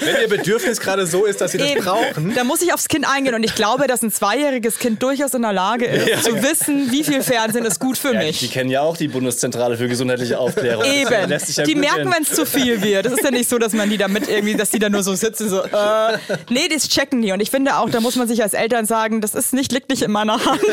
Wenn 0.00 0.16
ihr 0.22 0.28
Bedürfnis 0.28 0.80
gerade 0.80 1.06
so 1.06 1.24
ist, 1.24 1.40
dass 1.40 1.52
sie 1.52 1.58
das 1.58 1.68
Eben. 1.70 1.84
brauchen. 1.84 2.34
Da 2.34 2.44
muss 2.44 2.62
ich 2.62 2.72
aufs 2.72 2.88
Kind 2.88 3.06
eingehen 3.08 3.34
und 3.34 3.42
ich 3.44 3.54
glaube, 3.54 3.86
dass 3.86 4.02
ein 4.02 4.10
zweijähriges 4.12 4.78
Kind 4.78 5.02
durchaus 5.02 5.34
in 5.34 5.42
der 5.42 5.52
Lage 5.52 5.84
ist, 5.86 6.23
zu 6.24 6.42
wissen, 6.42 6.90
wie 6.90 7.04
viel 7.04 7.22
Fernsehen 7.22 7.64
ist 7.64 7.78
gut 7.78 7.98
für 7.98 8.14
Ja, 8.14 8.20
mich. 8.20 8.38
die 8.40 8.48
kennen 8.48 8.70
ja 8.70 8.80
auch 8.82 8.96
die 8.96 9.08
Bundeszentrale 9.08 9.76
für 9.76 9.88
gesundheitliche 9.88 10.38
Aufklärung. 10.38 10.84
Das 11.28 11.48
Eben. 11.48 11.52
ja 11.56 11.64
die 11.64 11.74
merken, 11.74 12.12
wenn 12.14 12.22
es 12.22 12.32
zu 12.32 12.46
viel 12.46 12.82
wird. 12.82 13.06
Es 13.06 13.14
ist 13.14 13.24
ja 13.24 13.30
nicht 13.30 13.48
so, 13.48 13.58
dass 13.58 13.72
man 13.72 13.88
die 13.90 13.98
damit 13.98 14.28
irgendwie, 14.28 14.54
dass 14.54 14.70
die 14.70 14.78
da 14.78 14.88
nur 14.88 15.02
so 15.02 15.14
sitzen, 15.14 15.48
so, 15.48 15.62
äh, 15.62 16.18
nee, 16.50 16.68
das 16.68 16.88
checken 16.88 17.22
die. 17.22 17.32
Und 17.32 17.40
ich 17.40 17.50
finde 17.50 17.76
auch, 17.76 17.90
da 17.90 18.00
muss 18.00 18.16
man 18.16 18.28
sich 18.28 18.42
als 18.42 18.54
Eltern 18.54 18.86
sagen, 18.86 19.20
das 19.20 19.34
ist 19.34 19.52
nicht, 19.54 19.72
liegt 19.72 19.88
nicht 19.90 20.02
in 20.02 20.10
meiner 20.10 20.44
Hand. 20.44 20.60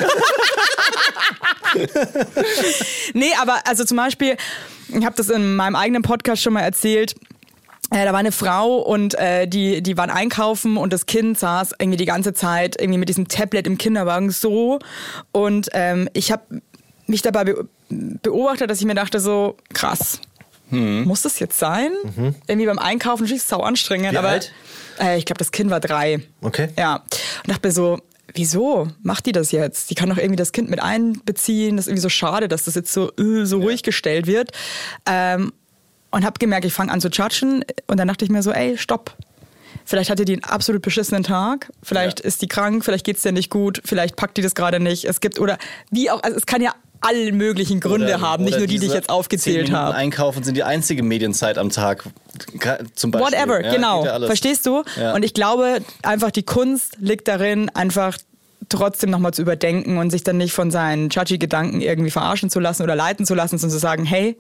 nee, 3.14 3.32
aber 3.42 3.60
also 3.68 3.84
zum 3.86 3.98
Beispiel, 3.98 4.38
ich 4.90 5.06
habe 5.06 5.16
das 5.16 5.30
in 5.30 5.56
meinem 5.56 5.76
eigenen 5.76 6.02
Podcast 6.02 6.42
schon 6.42 6.54
mal 6.54 6.62
erzählt. 6.62 7.16
Äh, 7.92 8.06
da 8.06 8.14
war 8.14 8.20
eine 8.20 8.32
Frau 8.32 8.78
und 8.78 9.14
äh, 9.16 9.48
die, 9.48 9.84
die 9.84 9.98
waren 9.98 10.10
einkaufen 10.10 10.78
und 10.78 10.92
das 10.94 11.06
Kind 11.06 11.38
saß 11.38 11.74
irgendwie 11.78 11.98
die 11.98 12.06
ganze 12.06 12.34
Zeit 12.34 12.80
irgendwie 12.80 12.98
mit 12.98 13.10
diesem 13.10 13.28
Tablet 13.28 13.68
im 13.68 13.78
Kinderwagen 13.78 14.32
so. 14.32 14.80
Und 15.32 15.70
ähm, 15.74 16.10
ich 16.14 16.32
habe 16.32 16.62
mich 17.06 17.22
dabei 17.22 17.44
be 17.44 17.68
beobachtet, 17.90 18.72
dass 18.72 18.80
ich 18.80 18.86
mir 18.86 18.96
dachte 18.96 19.20
so, 19.20 19.58
krass, 19.74 20.22
muss 20.70 21.22
das 21.24 21.40
jetzt 21.40 21.60
sein? 21.60 21.92
Irgendwie 22.48 22.66
beim 22.66 22.80
Einkaufen, 22.80 23.24
natürlich 23.24 23.42
ist 23.42 23.44
es 23.44 23.50
sau 23.50 23.60
anstrengend, 23.60 24.14
Wie 24.14 24.18
aber 24.18 24.30
alt? 24.30 24.54
Äh, 24.98 25.18
ich 25.18 25.26
glaube, 25.26 25.40
das 25.40 25.52
Kind 25.52 25.70
war 25.70 25.82
drei. 25.82 26.22
Okay. 26.42 26.70
Ja. 26.78 27.04
Und 27.44 27.50
dachte 27.50 27.68
mir 27.68 27.74
so, 27.74 28.00
wieso 28.34 28.88
macht 29.02 29.26
die 29.26 29.34
das 29.34 29.52
jetzt? 29.52 29.90
Die 29.90 29.96
kann 29.96 30.10
doch 30.10 30.18
irgendwie 30.18 30.38
das 30.38 30.54
Kind 30.54 30.70
mit 30.70 30.82
einbeziehen. 30.82 31.76
Das 31.76 31.86
ist 31.86 31.90
irgendwie 31.90 32.02
so 32.02 32.10
schade, 32.10 32.48
dass 32.48 32.64
das 32.64 32.76
jetzt 32.76 32.94
so, 32.94 33.12
äh, 33.18 33.46
so 33.46 33.60
ruhig 33.60 33.84
gestellt 33.84 34.28
wird. 34.28 34.52
Ähm, 35.06 35.52
und 36.12 36.26
habe 36.26 36.38
gemerkt, 36.40 36.66
ich 36.66 36.74
fange 36.74 36.92
an 36.92 37.02
zu 37.02 37.10
judgen. 37.10 37.64
Und 37.88 37.98
dann 38.00 38.08
dachte 38.08 38.26
ich 38.26 38.32
mir 38.32 38.44
so, 38.44 38.52
ey, 38.52 38.78
stopp. 38.78 39.16
Vielleicht 39.86 40.10
hatte 40.10 40.26
die 40.26 40.34
einen 40.34 40.44
absolut 40.44 40.82
beschissenen 40.82 41.24
Tag. 41.24 41.72
Vielleicht 41.82 42.20
ist 42.20 42.42
die 42.42 42.48
krank, 42.48 42.86
vielleicht 42.86 43.06
geht's 43.06 43.24
dir 43.24 43.32
nicht 43.32 43.50
gut, 43.50 43.82
vielleicht 43.84 44.16
packt 44.16 44.38
die 44.38 44.42
das 44.42 44.54
gerade 44.54 44.80
nicht. 44.80 45.06
Es 45.06 45.22
gibt, 45.22 45.40
oder 45.40 45.58
wie 45.90 46.12
auch, 46.12 46.22
also 46.24 46.38
es 46.38 46.46
kann 46.46 46.62
ja 46.62 46.74
alle 47.04 47.32
möglichen 47.32 47.80
Gründe 47.80 48.06
Oder- 48.08 48.22
haben, 48.22 48.44
nicht 48.44 48.60
nur 48.60 48.68
die, 48.68 48.78
die 48.78 48.86
ich 48.86 48.94
jetzt 48.94 49.10
aufgezählt 49.10 49.56
10 49.56 49.64
Minuten 49.64 49.76
habe. 49.84 49.96
Einkaufen 49.96 50.44
sind 50.44 50.56
die 50.56 50.64
einzige 50.64 51.02
Medienzeit 51.02 51.58
am 51.58 51.72
Tag. 51.72 52.04
Zum 52.94 53.10
Beispiel. 53.10 53.40
Whatever, 53.40 53.66
Ja, 53.66 53.74
genau. 53.74 54.06
ja. 54.06 54.20
Verstehst 54.28 54.68
du? 54.68 54.84
Ja. 55.00 55.14
Und 55.16 55.26
ich 55.26 55.34
glaube, 55.34 55.80
einfach 56.04 56.30
die 56.30 56.44
Kunst 56.44 56.98
liegt 57.00 57.28
darin, 57.28 57.70
einfach 57.74 58.18
trotzdem 58.70 59.10
nochmal 59.10 59.34
zu 59.34 59.42
überdenken 59.42 59.98
und 59.98 60.12
sich 60.12 60.24
dann 60.24 60.38
nicht 60.38 60.54
von 60.54 60.70
seinen 60.70 61.10
judgy-Gedanken 61.10 61.82
irgendwie 61.82 62.12
verarschen 62.12 62.52
zu 62.52 62.60
lassen 62.60 62.84
oder 62.84 62.96
leiten 62.96 63.26
zu 63.26 63.34
lassen, 63.34 63.58
sondern 63.58 63.74
zu 63.76 63.80
sagen, 63.82 64.06
hey, 64.06 64.38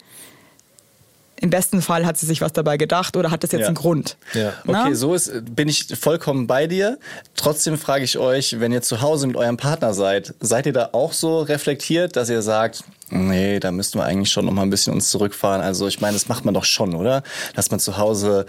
im 1.41 1.49
besten 1.49 1.81
Fall 1.81 2.05
hat 2.05 2.17
sie 2.17 2.25
sich 2.25 2.39
was 2.41 2.53
dabei 2.53 2.77
gedacht 2.77 3.17
oder 3.17 3.31
hat 3.31 3.43
das 3.43 3.51
jetzt 3.51 3.61
Ja. 3.61 3.67
einen 3.67 3.75
Grund. 3.75 4.15
Ja. 4.33 4.53
Na? 4.63 4.85
Okay, 4.85 4.93
so 4.93 5.13
ist, 5.13 5.31
bin 5.55 5.67
ich 5.67 5.87
vollkommen 5.99 6.47
bei 6.47 6.67
dir. 6.67 6.97
Trotzdem 7.35 7.77
frage 7.77 8.03
ich 8.03 8.17
euch, 8.17 8.59
wenn 8.59 8.71
ihr 8.71 8.81
zu 8.81 9.01
Hause 9.01 9.27
mit 9.27 9.35
eurem 9.35 9.57
Partner 9.57 9.93
seid, 9.93 10.33
seid 10.39 10.65
ihr 10.67 10.73
da 10.73 10.89
auch 10.93 11.13
so 11.13 11.41
reflektiert, 11.41 12.15
dass 12.15 12.29
ihr 12.29 12.41
sagt, 12.41 12.83
nee, 13.11 13.59
da 13.59 13.71
müssten 13.71 13.99
wir 13.99 14.05
eigentlich 14.05 14.31
schon 14.31 14.45
noch 14.45 14.51
mal 14.53 14.63
ein 14.63 14.69
bisschen 14.69 14.93
uns 14.93 15.09
zurückfahren. 15.09 15.61
Also 15.61 15.87
ich 15.87 16.01
meine, 16.01 16.13
das 16.13 16.27
macht 16.27 16.45
man 16.45 16.53
doch 16.53 16.65
schon, 16.65 16.95
oder? 16.95 17.21
Dass 17.55 17.69
man 17.69 17.79
zu 17.79 17.97
Hause 17.97 18.45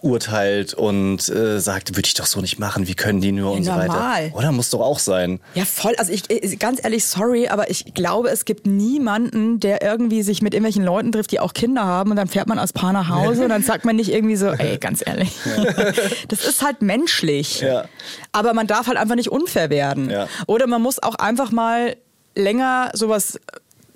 urteilt 0.00 0.72
und 0.74 1.28
äh, 1.28 1.60
sagt, 1.60 1.96
würde 1.96 2.06
ich 2.06 2.14
doch 2.14 2.26
so 2.26 2.40
nicht 2.40 2.58
machen, 2.58 2.86
wie 2.88 2.94
können 2.94 3.20
die 3.20 3.32
nur 3.32 3.52
und 3.52 3.64
so 3.64 3.70
normal. 3.72 3.88
weiter. 3.88 4.36
Oder 4.36 4.52
muss 4.52 4.70
doch 4.70 4.80
auch 4.80 4.98
sein. 4.98 5.40
Ja, 5.54 5.64
voll. 5.64 5.94
Also 5.96 6.12
ich, 6.12 6.30
ich- 6.30 6.58
ganz 6.58 6.82
ehrlich, 6.82 7.04
sorry, 7.04 7.48
aber 7.48 7.70
ich 7.70 7.92
glaube, 7.94 8.28
es 8.30 8.44
gibt 8.44 8.66
niemanden, 8.66 9.60
der 9.60 9.82
irgendwie 9.82 10.22
sich 10.22 10.42
mit 10.42 10.54
irgendwelchen 10.54 10.84
Leuten 10.84 11.12
trifft, 11.12 11.32
die 11.32 11.40
auch 11.40 11.52
Kinder 11.52 11.84
haben 11.84 12.10
und 12.10 12.16
dann 12.16 12.28
fährt 12.28 12.46
man 12.48 12.58
als 12.58 12.72
Paar 12.72 12.92
nach 12.92 13.08
Hause 13.08 13.42
und 13.44 13.48
dann 13.50 13.62
sagt 13.62 13.84
man 13.84 13.96
nicht 13.96 14.10
irgendwie 14.12 14.36
so, 14.36 14.48
ey, 14.48 14.78
ganz 14.80 15.02
ehrlich. 15.04 15.32
Das 16.28 16.44
ist 16.46 16.62
halt 16.62 16.82
menschlich. 16.82 17.60
Ja. 17.60 17.84
Aber 18.32 18.54
man 18.54 18.66
darf 18.66 18.86
halt 18.86 18.96
einfach 18.98 19.14
nicht 19.16 19.28
unfair 19.30 19.70
werden. 19.70 20.10
Ja. 20.10 20.28
Oder 20.46 20.66
man 20.66 20.80
muss 20.82 21.02
auch 21.02 21.14
einfach 21.16 21.50
mal 21.50 21.96
länger 22.34 22.90
sowas 22.94 23.38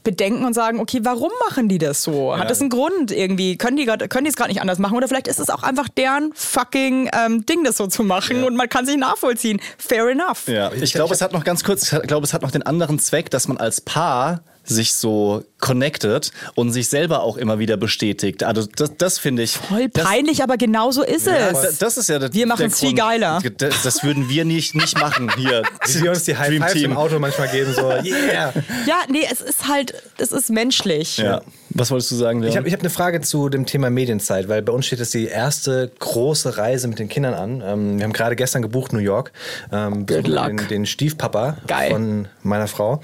bedenken 0.08 0.46
und 0.46 0.54
sagen, 0.54 0.80
okay, 0.80 1.00
warum 1.02 1.30
machen 1.46 1.68
die 1.68 1.76
das 1.76 2.02
so? 2.02 2.34
Hat 2.34 2.48
das 2.48 2.60
einen 2.60 2.70
Grund 2.70 3.10
irgendwie? 3.10 3.58
Können 3.58 3.76
die 3.76 3.84
grad, 3.84 4.08
können 4.08 4.24
die 4.24 4.30
es 4.30 4.36
gerade 4.36 4.50
nicht 4.50 4.62
anders 4.62 4.78
machen? 4.78 4.96
Oder 4.96 5.06
vielleicht 5.06 5.28
ist 5.28 5.38
es 5.38 5.50
auch 5.50 5.62
einfach 5.62 5.88
deren 5.88 6.32
fucking 6.34 7.10
ähm, 7.12 7.44
Ding, 7.44 7.62
das 7.62 7.76
so 7.76 7.86
zu 7.86 8.02
machen 8.02 8.42
und 8.44 8.56
man 8.56 8.70
kann 8.70 8.86
sich 8.86 8.96
nachvollziehen. 8.96 9.60
Fair 9.76 10.08
enough. 10.08 10.48
Ja, 10.48 10.72
ich 10.72 10.94
glaube, 10.94 11.12
es 11.12 11.20
hat 11.20 11.34
noch 11.34 11.44
ganz 11.44 11.62
kurz, 11.62 11.92
ich 11.92 12.02
glaube, 12.02 12.24
es 12.24 12.32
hat 12.32 12.40
noch 12.40 12.50
den 12.50 12.62
anderen 12.62 12.98
Zweck, 12.98 13.30
dass 13.30 13.48
man 13.48 13.58
als 13.58 13.82
Paar 13.82 14.40
sich 14.68 14.94
so 14.94 15.42
connected 15.58 16.30
und 16.54 16.72
sich 16.72 16.88
selber 16.88 17.22
auch 17.22 17.36
immer 17.36 17.58
wieder 17.58 17.76
bestätigt. 17.76 18.44
Also 18.44 18.66
das, 18.76 18.92
das 18.96 19.18
finde 19.18 19.42
ich. 19.42 19.52
Voll 19.56 19.88
das, 19.88 20.04
peinlich, 20.04 20.42
aber 20.42 20.56
genau 20.56 20.90
so 20.92 21.02
ist 21.02 21.26
Ja, 21.26 21.50
es. 21.50 21.78
da- 21.78 21.86
das 21.86 21.96
ist 21.96 22.08
ja 22.08 22.18
der, 22.18 22.32
Wir 22.32 22.46
machen's 22.46 22.78
der 22.78 22.88
viel 22.90 22.96
geiler. 22.96 23.40
Das, 23.56 23.82
das 23.82 24.04
würden 24.04 24.28
wir 24.28 24.44
nicht, 24.44 24.74
nicht 24.74 24.98
machen 25.00 25.30
hier. 25.36 25.62
Wie 25.86 26.02
wir 26.02 26.10
uns 26.10 26.24
die 26.24 26.36
High 26.36 26.58
Fives 26.58 26.74
im 26.82 26.96
Auto 26.96 27.18
manchmal 27.18 27.48
geben, 27.48 27.72
so, 27.74 27.90
yeah. 28.04 28.52
Ja, 28.86 29.00
nee, 29.10 29.26
es 29.30 29.40
ist 29.40 29.66
halt, 29.68 29.94
es 30.18 30.30
ist 30.32 30.50
menschlich. 30.50 31.18
Ja. 31.18 31.40
Was 31.70 31.90
wolltest 31.90 32.10
du 32.12 32.16
sagen, 32.16 32.40
Leon? 32.40 32.50
Ich 32.50 32.56
habe 32.56 32.66
ich 32.68 32.72
hab 32.74 32.80
eine 32.80 32.90
Frage 32.90 33.20
zu 33.20 33.48
dem 33.48 33.66
Thema 33.66 33.90
Medienzeit, 33.90 34.48
weil 34.48 34.62
bei 34.62 34.72
uns 34.72 34.86
steht 34.86 34.98
jetzt 35.00 35.14
die 35.14 35.26
erste 35.26 35.90
große 35.98 36.56
Reise 36.56 36.88
mit 36.88 36.98
den 36.98 37.08
Kindern 37.08 37.34
an. 37.34 37.62
Ähm, 37.64 37.98
wir 37.98 38.04
haben 38.04 38.12
gerade 38.12 38.36
gestern 38.36 38.62
gebucht 38.62 38.92
New 38.92 38.98
York. 39.00 39.32
Ähm, 39.72 40.06
besuchen 40.06 40.30
luck. 40.32 40.46
Den, 40.46 40.68
den 40.68 40.86
Stiefpapa 40.86 41.58
Geil. 41.66 41.90
von 41.90 42.28
meiner 42.42 42.68
Frau. 42.68 43.00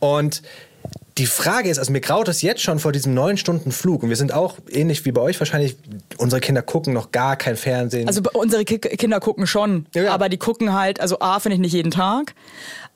Und 0.00 0.42
die 1.18 1.26
Frage 1.26 1.70
ist, 1.70 1.78
also 1.78 1.92
mir 1.92 2.00
graut 2.00 2.26
es 2.28 2.42
jetzt 2.42 2.62
schon 2.62 2.80
vor 2.80 2.90
diesem 2.90 3.14
neun 3.14 3.36
Stunden 3.36 3.70
Flug 3.70 4.02
und 4.02 4.08
wir 4.08 4.16
sind 4.16 4.32
auch 4.32 4.56
ähnlich 4.68 5.04
wie 5.04 5.12
bei 5.12 5.20
euch 5.20 5.38
wahrscheinlich, 5.38 5.76
unsere 6.18 6.40
Kinder 6.40 6.62
gucken 6.62 6.92
noch 6.92 7.12
gar 7.12 7.36
kein 7.36 7.56
Fernsehen. 7.56 8.08
Also 8.08 8.20
unsere 8.32 8.64
Ki 8.64 8.78
Kinder 8.78 9.20
gucken 9.20 9.46
schon, 9.46 9.86
Ja, 9.94 10.04
ja. 10.04 10.12
aber 10.12 10.28
die 10.28 10.38
gucken 10.38 10.72
halt, 10.72 11.00
also 11.00 11.20
A, 11.20 11.38
finde 11.38 11.54
ich 11.54 11.60
nicht 11.60 11.72
jeden 11.72 11.92
Tag, 11.92 12.34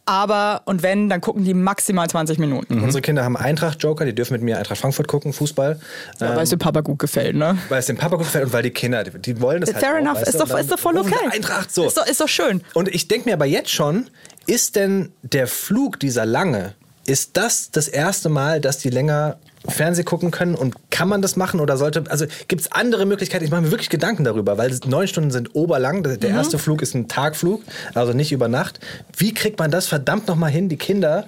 aber 0.04 0.62
und 0.64 0.82
wenn, 0.82 1.08
dann 1.08 1.20
gucken 1.20 1.44
die 1.44 1.54
maximal 1.54 2.08
20 2.08 2.38
Minuten. 2.38 2.82
unsere 2.82 3.02
Kinder 3.02 3.22
haben 3.22 3.36
Eintracht-Joker, 3.36 4.04
die 4.04 4.14
dürfen 4.14 4.32
mit 4.32 4.42
mir 4.42 4.58
Eintracht 4.58 4.78
Frankfurt 4.80 5.06
gucken, 5.06 5.32
Fußball. 5.32 5.78
Ja, 6.18 6.34
weil 6.34 6.42
es 6.42 6.50
dem 6.50 6.58
Papa 6.58 6.80
gut 6.80 6.98
gefällt, 6.98 7.36
ne? 7.36 7.56
Weil 7.68 7.78
es 7.78 7.86
dem 7.86 7.98
Papa 7.98 8.16
gut 8.16 8.24
gefällt 8.24 8.46
und 8.46 8.52
weil 8.52 8.64
die 8.64 8.70
Kinder, 8.70 9.04
die, 9.04 9.16
die 9.16 9.40
wollen 9.40 9.60
das 9.60 9.74
halt 9.74 9.84
Fair 9.84 9.94
auch, 9.94 9.98
enough, 9.98 10.16
weißt 10.16 10.28
ist 10.28 10.40
doch, 10.40 10.58
ist 10.58 10.72
doch 10.72 10.78
voll 10.78 10.96
okay. 10.96 11.14
Eintracht, 11.30 11.72
so. 11.72 11.86
Ist 11.86 11.96
doch, 11.96 12.06
ist 12.06 12.20
doch 12.20 12.28
schön. 12.28 12.62
Und 12.74 12.88
ich 12.88 13.06
denke 13.06 13.28
mir 13.28 13.34
aber 13.34 13.46
jetzt 13.46 13.70
schon, 13.70 14.08
ist 14.46 14.76
denn 14.76 15.12
der 15.22 15.46
Flug 15.46 16.00
dieser 16.00 16.24
lange, 16.24 16.74
ist 17.08 17.38
das 17.38 17.70
das 17.70 17.88
erste 17.88 18.28
Mal, 18.28 18.60
dass 18.60 18.78
die 18.78 18.90
länger 18.90 19.38
Fernseh 19.66 20.04
gucken 20.04 20.30
können 20.30 20.54
und 20.54 20.74
kann 20.90 21.08
man 21.08 21.22
das 21.22 21.36
machen 21.36 21.58
oder 21.58 21.78
sollte, 21.78 22.04
also 22.10 22.26
gibt 22.48 22.60
es 22.60 22.70
andere 22.70 23.06
Möglichkeiten? 23.06 23.44
Ich 23.44 23.50
mache 23.50 23.62
mir 23.62 23.70
wirklich 23.70 23.88
Gedanken 23.88 24.24
darüber, 24.24 24.58
weil 24.58 24.78
neun 24.86 25.08
Stunden 25.08 25.30
sind 25.30 25.54
oberlang, 25.54 26.02
der 26.02 26.18
der 26.18 26.30
erste 26.30 26.58
Flug 26.58 26.82
ist 26.82 26.94
ein 26.94 27.08
Tagflug, 27.08 27.62
also 27.94 28.12
nicht 28.12 28.30
über 28.30 28.48
Nacht. 28.48 28.78
Wie 29.16 29.32
kriegt 29.32 29.58
man 29.58 29.70
das 29.70 29.86
verdammt 29.86 30.28
nochmal 30.28 30.50
hin, 30.50 30.68
die 30.68 30.76
Kinder 30.76 31.26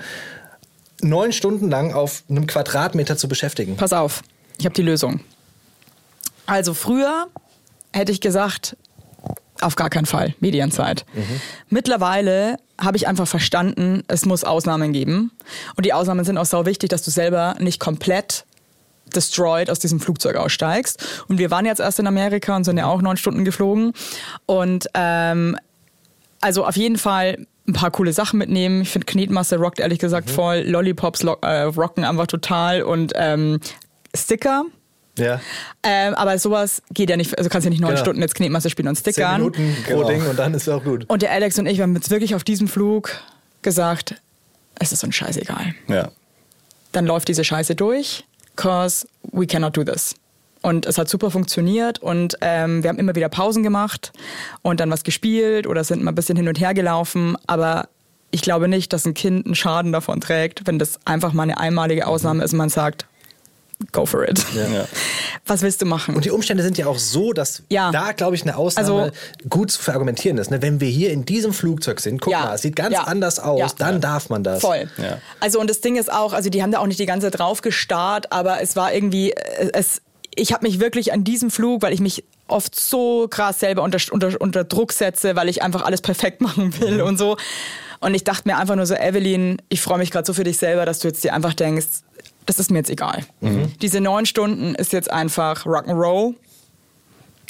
neun 1.00 1.32
Stunden 1.32 1.70
lang 1.70 1.94
auf 1.94 2.24
einem 2.28 2.46
Quadratmeter 2.46 3.16
zu 3.16 3.26
beschäftigen? 3.26 3.76
Pass 3.76 3.94
auf, 3.94 4.22
ich 4.58 4.66
habe 4.66 4.74
die 4.74 4.82
Lösung. 4.82 5.20
Also 6.44 6.74
früher 6.74 7.28
hätte 7.92 8.12
ich 8.12 8.20
gesagt, 8.20 8.76
auf 9.62 9.76
gar 9.76 9.90
keinen 9.90 10.06
Fall, 10.06 10.34
Medienzeit. 10.40 11.04
Mittlerweile 11.68 12.56
habe 12.80 12.96
ich 12.96 13.06
einfach 13.08 13.28
verstanden, 13.28 14.02
es 14.08 14.24
muss 14.26 14.44
Ausnahmen 14.44 14.92
geben. 14.92 15.32
Und 15.76 15.86
die 15.86 15.92
Ausnahmen 15.92 16.24
sind 16.24 16.38
auch 16.38 16.46
sau 16.46 16.66
wichtig, 16.66 16.90
dass 16.90 17.02
du 17.02 17.10
selber 17.10 17.54
nicht 17.58 17.78
komplett 17.80 18.44
destroyed 19.14 19.70
aus 19.70 19.78
diesem 19.78 20.00
Flugzeug 20.00 20.36
aussteigst. 20.36 21.24
Und 21.28 21.38
wir 21.38 21.50
waren 21.50 21.66
jetzt 21.66 21.80
erst 21.80 21.98
in 21.98 22.06
Amerika 22.06 22.54
und 22.56 22.64
sind 22.64 22.78
ja 22.78 22.86
auch 22.86 23.02
neun 23.02 23.16
Stunden 23.16 23.44
geflogen. 23.44 23.92
Und 24.46 24.86
ähm, 24.94 25.56
also 26.40 26.64
auf 26.64 26.76
jeden 26.76 26.96
Fall 26.96 27.46
ein 27.68 27.72
paar 27.72 27.90
coole 27.90 28.12
Sachen 28.12 28.38
mitnehmen. 28.38 28.82
Ich 28.82 28.90
finde 28.90 29.06
Knetmasse 29.06 29.56
rockt 29.58 29.80
ehrlich 29.80 29.98
gesagt 29.98 30.28
Mhm. 30.28 30.32
voll. 30.32 30.58
Lollipops 30.66 31.22
lo 31.22 31.36
äh, 31.42 31.62
rocken 31.62 32.04
einfach 32.04 32.26
total 32.26 32.82
und 32.82 33.12
ähm, 33.16 33.60
Sticker. 34.16 34.64
Ja. 35.20 35.40
Ähm, 35.82 36.14
aber 36.14 36.38
sowas 36.38 36.82
geht 36.92 37.10
ja 37.10 37.16
nicht, 37.16 37.36
also 37.38 37.48
kannst 37.50 37.64
ja 37.64 37.70
nicht 37.70 37.80
neun 37.80 37.90
Genau. 37.90 38.02
Stunden 38.02 38.20
jetzt 38.22 38.34
Knetmasse 38.34 38.70
spielen 38.70 38.88
und 38.88 38.96
Zehn 38.96 39.12
Stickern. 39.12 39.38
Minuten 39.40 39.76
pro 39.86 39.96
Genau. 39.98 40.08
Ding 40.08 40.26
und 40.26 40.38
dann 40.38 40.54
ist 40.54 40.62
es 40.62 40.68
auch 40.68 40.82
gut. 40.84 41.04
Und 41.08 41.22
der 41.22 41.30
Alex 41.32 41.58
und 41.58 41.66
ich, 41.66 41.76
wir 41.78 41.82
haben 41.84 41.94
jetzt 41.94 42.10
wirklich 42.10 42.34
auf 42.34 42.44
diesem 42.44 42.68
Flug 42.68 43.10
gesagt, 43.62 44.14
es 44.78 44.92
ist 44.92 45.04
uns 45.04 45.14
scheißegal. 45.14 45.74
Ja. 45.88 46.10
Dann 46.92 47.06
läuft 47.06 47.28
diese 47.28 47.44
Scheiße 47.44 47.74
durch, 47.74 48.24
cause 48.56 49.06
we 49.32 49.46
cannot 49.46 49.76
do 49.76 49.84
this. 49.84 50.14
Und 50.62 50.84
es 50.84 50.98
hat 50.98 51.08
super 51.08 51.30
funktioniert 51.30 52.00
und 52.00 52.36
ähm, 52.42 52.82
wir 52.82 52.90
haben 52.90 52.98
immer 52.98 53.14
wieder 53.14 53.30
Pausen 53.30 53.62
gemacht 53.62 54.12
und 54.60 54.80
dann 54.80 54.90
was 54.90 55.04
gespielt 55.04 55.66
oder 55.66 55.84
sind 55.84 56.02
mal 56.02 56.12
ein 56.12 56.14
bisschen 56.14 56.36
hin 56.36 56.48
und 56.48 56.60
her 56.60 56.74
gelaufen. 56.74 57.36
Aber 57.46 57.88
ich 58.30 58.42
glaube 58.42 58.68
nicht, 58.68 58.92
dass 58.92 59.06
ein 59.06 59.14
Kind 59.14 59.46
einen 59.46 59.54
Schaden 59.54 59.90
davon 59.92 60.20
trägt, 60.20 60.66
wenn 60.66 60.78
das 60.78 60.98
einfach 61.06 61.32
mal 61.32 61.44
eine 61.44 61.56
einmalige 61.58 62.06
Ausnahme 62.06 62.44
ist 62.44 62.52
und 62.52 62.58
man 62.58 62.68
sagt, 62.68 63.06
go 63.92 64.06
for 64.06 64.28
it. 64.28 64.44
Ja. 64.54 64.84
Was 65.46 65.62
willst 65.62 65.80
du 65.82 65.86
machen? 65.86 66.14
Und 66.14 66.24
die 66.24 66.30
Umstände 66.30 66.62
sind 66.62 66.78
ja 66.78 66.86
auch 66.86 66.98
so, 66.98 67.32
dass 67.32 67.62
Ja. 67.68 67.90
da, 67.90 68.12
glaube 68.12 68.36
ich, 68.36 68.42
eine 68.42 68.56
Ausnahme 68.56 69.02
Also- 69.04 69.12
gut 69.48 69.70
zu 69.72 69.82
verargumentieren 69.82 70.38
ist. 70.38 70.50
Ne? 70.50 70.62
Wenn 70.62 70.80
wir 70.80 70.88
hier 70.88 71.10
in 71.10 71.24
diesem 71.24 71.52
Flugzeug 71.52 72.00
sind, 72.00 72.20
guck 72.20 72.32
Ja. 72.32 72.40
mal, 72.46 72.54
es 72.54 72.62
sieht 72.62 72.76
ganz 72.76 72.96
anders 72.96 73.38
aus, 73.40 73.74
dann 73.76 74.00
darf 74.00 74.28
man 74.30 74.44
das. 74.44 74.60
Voll. 74.60 74.88
Also 75.40 75.60
und 75.60 75.68
das 75.70 75.80
Ding 75.80 75.96
ist 75.96 76.12
auch, 76.12 76.32
also 76.32 76.50
die 76.50 76.62
haben 76.62 76.70
da 76.72 76.78
auch 76.78 76.86
nicht 76.86 77.00
die 77.00 77.06
ganze 77.06 77.30
Zeit 77.30 77.38
drauf 77.40 77.62
gestarrt, 77.62 78.32
aber 78.32 78.60
es 78.60 78.76
war 78.76 78.92
irgendwie, 78.92 79.32
äh, 79.32 79.70
es, 79.72 80.02
ich 80.34 80.52
habe 80.52 80.66
mich 80.66 80.78
wirklich 80.78 81.12
an 81.12 81.24
diesem 81.24 81.50
Flug, 81.50 81.82
weil 81.82 81.92
ich 81.92 82.00
mich 82.00 82.24
oft 82.46 82.78
so 82.78 83.26
krass 83.28 83.60
selber 83.60 83.82
unter, 83.82 83.98
unter, 84.12 84.40
unter 84.40 84.64
Druck 84.64 84.92
setze, 84.92 85.36
weil 85.36 85.48
ich 85.48 85.62
einfach 85.62 85.82
alles 85.84 86.00
perfekt 86.02 86.40
machen 86.40 86.78
will 86.80 86.98
Mhm. 86.98 87.08
und 87.08 87.18
so. 87.18 87.36
Und 88.02 88.14
ich 88.14 88.24
dachte 88.24 88.48
mir 88.48 88.56
einfach 88.56 88.76
nur 88.76 88.86
so, 88.86 88.94
Evelyn, 88.94 89.60
ich 89.68 89.82
freue 89.82 89.98
mich 89.98 90.10
gerade 90.10 90.26
so 90.26 90.32
für 90.32 90.42
dich 90.44 90.56
selber, 90.56 90.86
dass 90.86 91.00
du 91.00 91.08
jetzt 91.08 91.22
dir 91.22 91.34
einfach 91.34 91.52
denkst, 91.52 91.86
das 92.46 92.58
ist 92.58 92.70
mir 92.70 92.78
jetzt 92.78 92.90
egal. 92.90 93.24
Mhm. 93.40 93.72
Diese 93.80 94.00
neun 94.00 94.26
Stunden 94.26 94.74
ist 94.74 94.92
jetzt 94.92 95.10
einfach 95.10 95.64
Rock'n'Roll. 95.66 96.34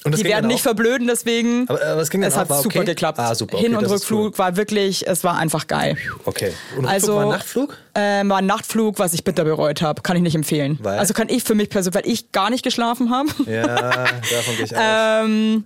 Und 0.02 0.16
Die 0.16 0.24
werden 0.24 0.46
nicht 0.46 0.60
auch? 0.60 0.62
verblöden 0.62 1.08
deswegen. 1.08 1.68
Aber, 1.68 1.78
aber 1.84 2.00
es 2.00 2.08
ging 2.08 2.22
dann 2.22 2.28
es 2.28 2.34
auch, 2.34 2.40
hat 2.40 2.48
war 2.48 2.62
super 2.62 2.78
okay? 2.78 2.86
geklappt. 2.86 3.18
Ah, 3.18 3.34
super, 3.34 3.58
Hin- 3.58 3.66
okay, 3.66 3.76
und 3.76 3.82
das 3.82 3.92
ist 3.92 4.00
Rückflug 4.02 4.32
cool. 4.32 4.38
war 4.38 4.56
wirklich, 4.56 5.06
es 5.06 5.22
war 5.24 5.36
einfach 5.36 5.66
geil. 5.66 5.98
Okay. 6.24 6.54
Und 6.76 6.86
Rückflug 6.86 6.90
Also 6.90 7.16
war 7.16 7.26
Nachtflug? 7.26 7.76
Ähm, 7.94 8.30
war 8.30 8.38
ein 8.38 8.46
Nachtflug, 8.46 8.98
was 8.98 9.12
ich 9.12 9.24
bitter 9.24 9.44
bereut 9.44 9.82
habe. 9.82 10.00
Kann 10.00 10.16
ich 10.16 10.22
nicht 10.22 10.34
empfehlen. 10.34 10.78
Weil? 10.80 10.98
Also 10.98 11.12
kann 11.12 11.28
ich 11.28 11.44
für 11.44 11.54
mich 11.54 11.68
persönlich, 11.68 12.02
weil 12.02 12.10
ich 12.10 12.32
gar 12.32 12.48
nicht 12.48 12.62
geschlafen 12.64 13.10
habe. 13.10 13.28
Ja, 13.46 13.66
davon 13.66 14.56
gehe 14.56 14.64
ich 14.64 14.74
aus. 14.74 14.82
Ähm, 14.82 15.64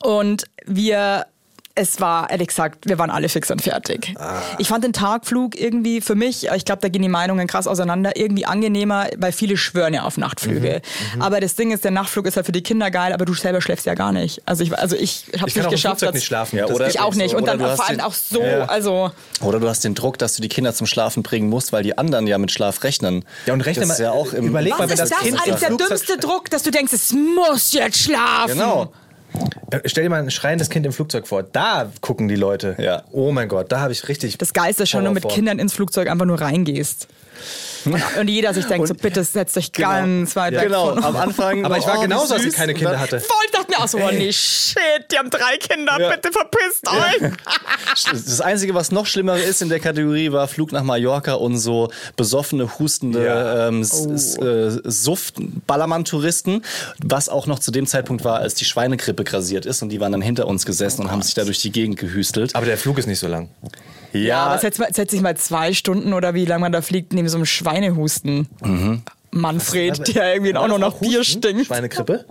und 0.00 0.44
wir, 0.66 1.26
es 1.76 2.00
war, 2.00 2.28
ehrlich 2.30 2.48
gesagt, 2.48 2.88
wir 2.88 2.98
waren 2.98 3.10
alle 3.10 3.28
fix 3.28 3.50
und 3.50 3.62
fertig. 3.62 4.14
Ah. 4.18 4.42
Ich 4.58 4.68
fand 4.68 4.84
den 4.84 4.92
Tagflug 4.92 5.58
irgendwie 5.58 6.00
für 6.00 6.14
mich, 6.14 6.48
ich 6.54 6.64
glaube, 6.64 6.82
da 6.82 6.88
gehen 6.88 7.00
die 7.02 7.08
Meinungen 7.08 7.46
krass 7.46 7.66
auseinander, 7.66 8.16
irgendwie 8.16 8.44
angenehmer, 8.44 9.06
weil 9.16 9.32
viele 9.32 9.56
schwören 9.56 9.94
ja 9.94 10.02
auf 10.02 10.16
Nachtflüge. 10.18 10.82
Mhm, 11.14 11.22
Aber 11.22 11.40
das 11.40 11.54
Ding 11.54 11.70
ist, 11.70 11.84
der 11.84 11.92
Nachtflug 11.92 12.26
ist 12.26 12.36
halt 12.36 12.44
für 12.46 12.52
die 12.52 12.62
Kinder 12.62 12.90
geil, 12.90 13.12
aber 13.12 13.24
du 13.24 13.34
selber 13.34 13.60
schläfst 13.62 13.86
ja 13.86 13.94
gar 13.94 14.12
nicht. 14.12 14.42
Also 14.46 14.64
ich, 14.64 14.76
also 14.76 14.96
ich 14.96 15.24
habe 15.38 15.48
ich 15.48 15.56
nicht 15.56 15.66
auch 15.66 15.70
geschafft. 15.70 16.02
Dass- 16.02 16.12
nicht 16.14 16.24
schlafen. 16.26 16.58
Ja, 16.58 16.66
oder- 16.66 16.88
Ich 16.88 17.00
auch 17.00 17.14
nicht. 17.14 17.34
Und 17.34 17.46
dann 17.46 17.60
vor 17.60 17.86
allem 17.88 17.98
den- 17.98 18.00
auch 18.00 18.14
so, 18.14 18.42
Ja. 18.42 18.64
also... 18.66 19.10
Oder 19.40 19.60
du 19.60 19.68
hast 19.68 19.84
den 19.84 19.94
Druck, 19.94 20.18
dass 20.18 20.34
du 20.34 20.42
die 20.42 20.48
Kinder 20.48 20.74
zum 20.74 20.86
Schlafen 20.86 21.22
bringen 21.22 21.48
musst, 21.48 21.72
weil 21.72 21.82
die 21.82 21.96
anderen 21.96 22.26
ja 22.26 22.36
mit 22.38 22.50
Schlaf 22.50 22.82
rechnen. 22.82 23.24
Ja, 23.46 23.54
und 23.54 23.60
rechne 23.62 23.82
das 23.86 23.92
ist 23.92 23.98
mal- 24.00 24.04
ja 24.04 24.10
auch 24.12 24.32
im 24.32 24.48
überleg 24.48 24.72
mal, 24.72 24.80
Was 24.80 24.88
wenn 24.90 24.94
ist 24.94 25.00
das 25.00 25.10
das 25.10 25.18
Kind 25.20 25.38
eigentlich 25.40 25.68
im 25.68 25.78
der 25.78 25.86
dümmste 25.88 26.18
Druck, 26.18 26.50
dass 26.50 26.62
du 26.62 26.70
denkst, 26.70 26.92
es 26.92 27.12
muss 27.12 27.72
jetzt 27.72 27.98
schlafen? 27.98 28.48
Genau. 28.58 28.92
Äh, 29.70 29.80
Stell 29.84 30.04
dir 30.04 30.10
mal 30.10 30.22
ein 30.22 30.30
schreiendes 30.30 30.70
Kind 30.70 30.86
im 30.86 30.92
Flugzeug 30.92 31.26
vor. 31.26 31.42
Da 31.42 31.90
gucken 32.00 32.28
die 32.28 32.36
Leute. 32.36 32.76
Ja. 32.78 33.02
Oh 33.12 33.32
mein 33.32 33.48
Gott, 33.48 33.70
da 33.72 33.80
habe 33.80 33.92
ich 33.92 34.08
richtig. 34.08 34.38
Das 34.38 34.52
Geilste 34.52 34.84
ist 34.84 34.90
schon, 34.90 35.00
wenn 35.00 35.06
du 35.06 35.14
mit 35.14 35.22
vor. 35.22 35.32
Kindern 35.32 35.58
ins 35.58 35.72
Flugzeug 35.72 36.08
einfach 36.08 36.26
nur 36.26 36.40
reingehst. 36.40 37.08
Und 38.18 38.28
jeder 38.28 38.52
sich 38.52 38.66
denkt, 38.66 38.88
so 38.88 38.94
bitte 38.94 39.24
setzt 39.24 39.56
euch 39.56 39.72
ganz 39.72 40.36
weit 40.36 40.52
weg 40.54 40.64
Genau, 40.64 40.90
am 40.90 41.16
Anfang. 41.16 41.64
Aber 41.64 41.78
ich 41.78 41.86
war 41.86 41.94
oh, 41.96 41.98
wie 42.00 42.02
genauso, 42.08 42.34
als 42.34 42.44
ich 42.44 42.54
keine 42.54 42.74
Kinder 42.74 42.98
hatte. 43.00 43.20
Voll, 43.20 43.36
ich 43.46 43.50
dachte 43.52 43.70
mir 43.70 43.78
auch 43.82 43.88
so, 43.88 43.98
oh 43.98 44.10
nee, 44.12 44.30
shit, 44.32 44.78
die 45.10 45.16
haben 45.18 45.30
drei 45.30 45.56
Kinder, 45.58 45.96
Ja. 45.98 46.10
bitte 46.10 46.30
verpisst 46.32 46.86
euch. 46.88 47.30
Das 48.12 48.40
Einzige, 48.40 48.74
was 48.74 48.92
noch 48.92 49.06
schlimmer 49.06 49.36
ist 49.36 49.62
in 49.62 49.68
der 49.68 49.80
Kategorie, 49.80 50.30
war 50.32 50.46
Flug 50.48 50.72
nach 50.72 50.82
Mallorca 50.84 51.34
und 51.34 51.58
so 51.58 51.90
besoffene, 52.16 52.78
hustende 52.78 53.24
Ja. 53.24 53.68
ähm, 53.68 53.80
S- 53.82 54.36
äh, 54.38 54.78
Suft-Ballermann-Touristen, 54.84 56.62
was 57.02 57.28
auch 57.28 57.46
noch 57.46 57.58
zu 57.58 57.70
dem 57.70 57.86
Zeitpunkt 57.86 58.24
war, 58.24 58.38
als 58.38 58.54
die 58.54 58.64
Schweinegrippe 58.64 59.24
grasiert 59.24 59.66
ist 59.66 59.82
und 59.82 59.88
die 59.90 60.00
waren 60.00 60.12
dann 60.12 60.22
hinter 60.22 60.46
uns 60.46 60.64
gesessen 60.66 61.02
und 61.02 61.10
haben 61.10 61.22
sich 61.22 61.34
da 61.34 61.44
durch 61.44 61.60
die 61.60 61.72
Gegend 61.72 61.98
gehüstelt. 61.98 62.54
Aber 62.54 62.66
der 62.66 62.78
Flug 62.78 62.98
ist 62.98 63.06
nicht 63.06 63.18
so 63.20 63.26
lang. 63.28 63.48
Ja, 64.12 64.44
aber 64.46 64.58
setz, 64.58 64.78
mal, 64.78 64.92
setz 64.92 65.10
dich 65.10 65.20
mal 65.20 65.36
zwei 65.36 65.72
Stunden 65.72 66.12
oder 66.12 66.34
wie 66.34 66.44
lange 66.44 66.60
man 66.60 66.72
da 66.72 66.82
fliegt, 66.82 67.12
neben 67.12 67.28
so 67.28 67.36
einem 67.36 67.46
Schweinehusten. 67.46 68.48
Manfred, 69.30 70.14
der 70.14 70.34
irgendwie 70.34 70.56
auch 70.56 70.68
noch 70.68 70.78
nach 70.78 70.94
Bier 70.94 71.24
stinkt. 71.24 71.66
Schweinegrippe? 71.66 72.24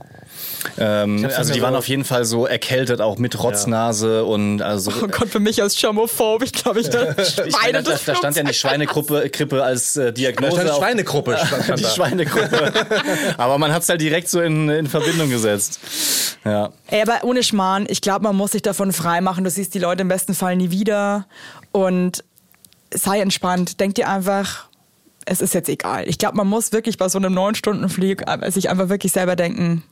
Ähm, 0.77 1.27
also 1.35 1.53
die 1.53 1.61
waren 1.61 1.75
auf 1.75 1.87
jeden 1.87 2.03
Fall 2.05 2.25
so 2.25 2.45
erkältet, 2.45 3.01
auch 3.01 3.17
mit 3.17 3.41
Rotznase 3.41 4.23
und 4.25 4.61
also. 4.61 4.91
Oh 5.01 5.07
Gott, 5.07 5.29
für 5.29 5.39
mich 5.39 5.61
als 5.61 5.75
Germophob, 5.79 6.43
ich 6.43 6.51
glaube, 6.53 6.79
ich 6.81 6.89
da 6.89 7.11
Ich 7.45 7.53
meine, 7.61 7.83
da, 7.83 7.97
da 8.05 8.15
stand 8.15 8.35
ja 8.35 8.43
nicht 8.43 8.59
Schweinegrippe 8.59 9.29
Grippe 9.29 9.63
als 9.63 9.95
äh, 9.95 10.05
Da 10.05 10.11
Diagnose. 10.11 10.53
stand 10.57 10.69
auf- 10.69 10.77
Schweinegruppe. 10.77 11.37
stand 11.37 11.67
die 11.79 11.83
da. 11.83 11.89
Schweinegruppe. 11.89 12.73
Aber 13.37 13.57
man 13.57 13.71
hat 13.73 13.83
es 13.83 13.89
halt 13.89 14.01
direkt 14.01 14.29
so 14.29 14.41
in, 14.41 14.69
in 14.69 14.87
Verbindung 14.87 15.29
gesetzt. 15.29 15.79
Ja. 16.45 16.71
Ey, 16.87 17.01
aber 17.01 17.23
ohne 17.23 17.43
Schmarrn, 17.43 17.85
ich 17.89 18.01
glaube, 18.01 18.23
man 18.23 18.35
muss 18.35 18.51
sich 18.51 18.61
davon 18.61 18.93
freimachen. 18.93 19.43
Du 19.43 19.49
siehst 19.49 19.73
die 19.73 19.79
Leute 19.79 20.01
im 20.01 20.07
besten 20.07 20.33
Fall 20.33 20.55
nie 20.55 20.71
wieder. 20.71 21.25
Und 21.71 22.23
sei 22.93 23.19
entspannt. 23.21 23.79
Denk 23.79 23.95
dir 23.95 24.09
einfach, 24.09 24.65
es 25.25 25.41
ist 25.41 25.53
jetzt 25.53 25.69
egal. 25.69 26.07
Ich 26.07 26.17
glaube, 26.17 26.37
man 26.37 26.47
muss 26.47 26.71
wirklich 26.71 26.97
bei 26.97 27.07
so 27.09 27.17
einem 27.19 27.33
neun 27.33 27.55
Stunden 27.55 27.87
Flug 27.89 28.23
äh, 28.27 28.49
sich 28.51 28.69
einfach 28.69 28.89
wirklich 28.89 29.11
selber 29.11 29.35
denken, 29.35 29.83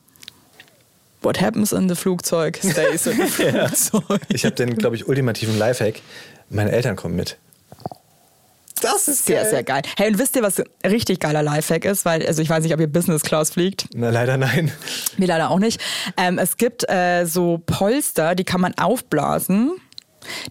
what 1.22 1.40
happens 1.40 1.72
in 1.72 1.88
the 1.88 1.94
Flugzeug 1.94 2.56
stays 2.58 3.06
in 3.06 3.16
the 3.16 3.22
Flugzeug. 3.26 4.20
Ich 4.28 4.44
habe 4.44 4.54
den, 4.54 4.76
glaube 4.76 4.96
ich, 4.96 5.06
ultimativen 5.06 5.58
Lifehack. 5.58 6.00
Meine 6.50 6.72
Eltern 6.72 6.96
kommen 6.96 7.16
mit. 7.16 7.36
Das 8.80 9.08
ist 9.08 9.26
sehr, 9.26 9.44
sehr 9.44 9.64
geil. 9.64 9.82
Hey, 9.96 10.08
und 10.08 10.18
wisst 10.18 10.36
ihr, 10.36 10.42
was 10.42 10.60
ein 10.60 10.90
richtig 10.90 11.20
geiler 11.20 11.42
Lifehack 11.42 11.84
ist? 11.84 12.04
Weil, 12.04 12.24
also 12.26 12.42
ich 12.42 12.48
weiß 12.48 12.62
nicht, 12.62 12.72
ob 12.72 12.80
ihr 12.80 12.86
Business 12.86 13.22
Class 13.22 13.50
fliegt. 13.50 13.86
Na, 13.94 14.10
leider 14.10 14.36
nein. 14.36 14.70
Mir 15.16 15.26
leider 15.26 15.50
auch 15.50 15.58
nicht. 15.58 15.80
Ähm, 16.16 16.38
es 16.38 16.56
gibt 16.56 16.88
äh, 16.88 17.24
so 17.24 17.60
Polster, 17.66 18.34
die 18.34 18.44
kann 18.44 18.60
man 18.60 18.74
aufblasen. 18.78 19.72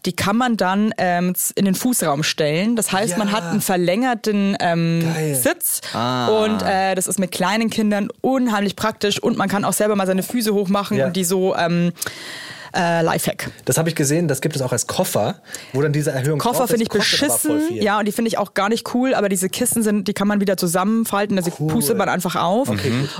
Die 0.05 0.13
kann 0.13 0.36
man 0.38 0.57
dann 0.57 0.93
ähm, 0.97 1.34
in 1.55 1.65
den 1.65 1.76
Fußraum 1.76 2.24
stellen. 2.24 2.76
Das 2.76 2.91
heißt, 2.91 3.11
Ja. 3.13 3.18
man 3.18 3.32
hat 3.32 3.43
einen 3.43 3.61
verlängerten 3.61 4.55
ähm. 4.59 5.01
Sitz. 5.34 5.82
Und 5.93 6.61
äh, 6.63 6.95
das 6.95 7.07
ist 7.07 7.20
mit 7.20 7.32
kleinen 7.32 7.70
Kindern 7.70 8.09
unheimlich 8.22 8.76
praktisch. 8.76 9.22
Und 9.22 9.38
man 9.38 9.49
kann 9.49 9.65
auch 9.65 9.74
selber 9.74 9.95
mal 9.95 10.07
seine 10.07 10.24
Füße 10.24 10.53
hochmachen 10.53 10.97
Ja. 10.97 11.07
und 11.07 11.15
die 11.15 11.24
so 11.24 11.55
ähm, 11.55 11.91
äh, 12.76 13.01
Lifehack. 13.01 13.49
Das 13.65 13.78
habe 13.78 13.89
ich 13.89 13.95
gesehen, 13.95 14.28
das 14.28 14.41
gibt 14.41 14.55
es 14.55 14.61
auch 14.61 14.72
als 14.72 14.88
Koffer, 14.88 15.41
wo 15.74 15.82
dann 15.82 15.93
diese 15.93 16.11
Erhöhung 16.11 16.38
Koffer 16.39 16.68
finde 16.68 16.84
ich 16.84 16.89
beschissen. 16.89 17.61
Ja, 17.72 17.99
und 17.99 18.05
die 18.07 18.11
finde 18.11 18.28
ich 18.30 18.38
auch 18.38 18.53
gar 18.53 18.70
nicht 18.70 18.93
cool, 18.93 19.13
aber 19.15 19.30
diese 19.30 19.49
Kissen 19.49 19.84
sind, 19.84 20.07
die 20.07 20.13
kann 20.13 20.28
man 20.28 20.41
wieder 20.41 20.57
zusammenfalten, 20.57 21.38
also 21.38 21.51
Cool. 21.59 21.68
pustet 21.72 21.97
man 21.97 22.09
einfach 22.09 22.36
auf. 22.36 22.70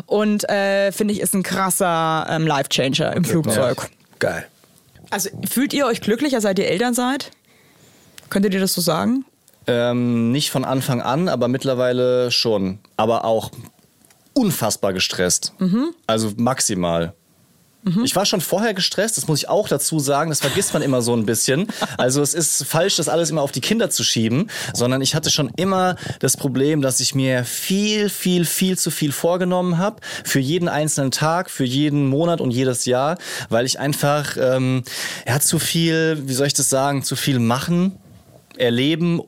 Und 0.06 0.50
äh, 0.50 0.92
finde 0.92 1.14
ich, 1.14 1.22
ist 1.22 1.34
ein 1.34 1.44
krasser 1.44 2.28
ähm, 2.30 2.46
Life-Changer 2.46 3.16
im 3.16 3.24
Flugzeug. 3.24 3.90
Geil. 4.20 4.46
Also 5.10 5.30
fühlt 5.50 5.74
ihr 5.74 5.86
euch 5.86 6.02
glücklicher, 6.02 6.42
seit 6.42 6.60
ihr 6.60 6.68
Eltern 6.68 6.94
seid? 6.94 7.32
Könntet 8.30 8.54
ihr 8.54 8.60
das 8.60 8.74
so 8.74 8.82
sagen? 8.82 9.26
Ähm, 9.68 10.32
nicht 10.32 10.50
von 10.52 10.66
Anfang 10.66 11.02
an, 11.02 11.30
aber 11.30 11.48
mittlerweile 11.48 12.32
schon. 12.32 12.80
Aber 12.98 13.26
auch 13.26 13.52
unfassbar 14.34 14.94
gestresst. 14.94 15.54
Also 16.08 16.32
maximal. 16.38 17.14
Ich 18.04 18.16
war 18.16 18.26
schon 18.26 18.42
vorher 18.42 18.74
gestresst, 18.74 19.18
das 19.18 19.28
muss 19.28 19.40
ich 19.40 19.50
auch 19.50 19.68
dazu 19.68 20.00
sagen, 20.00 20.30
das 20.30 20.42
vergisst 20.42 20.74
man 20.74 20.82
immer 20.82 21.02
so 21.02 21.16
ein 21.16 21.26
bisschen. 21.26 21.68
Also 21.98 22.22
es 22.22 22.34
ist 22.34 22.66
falsch, 22.66 22.98
das 22.98 23.10
alles 23.10 23.30
immer 23.30 23.42
auf 23.42 23.52
die 23.52 23.62
Kinder 23.62 23.90
zu 23.90 24.04
schieben, 24.04 24.50
sondern 24.74 25.02
ich 25.02 25.16
hatte 25.16 25.30
schon 25.30 25.52
immer 25.56 25.96
das 26.20 26.38
Problem, 26.38 26.82
dass 26.82 27.00
ich 27.00 27.16
mir 27.16 27.44
viel, 27.44 28.10
viel, 28.10 28.46
viel 28.46 28.78
zu 28.78 28.92
viel 28.92 29.12
vorgenommen 29.12 29.78
habe 29.78 30.02
für 30.24 30.40
jeden 30.40 30.68
einzelnen 30.68 31.12
Tag, 31.12 31.50
für 31.50 31.66
jeden 31.66 32.08
Monat 32.08 32.42
und 32.42 32.52
jedes 32.52 32.86
Jahr, 32.86 33.18
weil 33.50 33.66
ich 33.66 33.80
einfach 33.80 34.38
ähm, 34.40 34.84
ja, 35.28 35.40
zu 35.40 35.60
viel, 35.60 36.24
wie 36.26 36.34
soll 36.34 36.48
ich 36.48 36.54
das 36.54 36.70
sagen, 36.70 37.04
zu 37.04 37.16
viel 37.16 37.40
machen, 37.40 37.98
erleben 38.58 39.22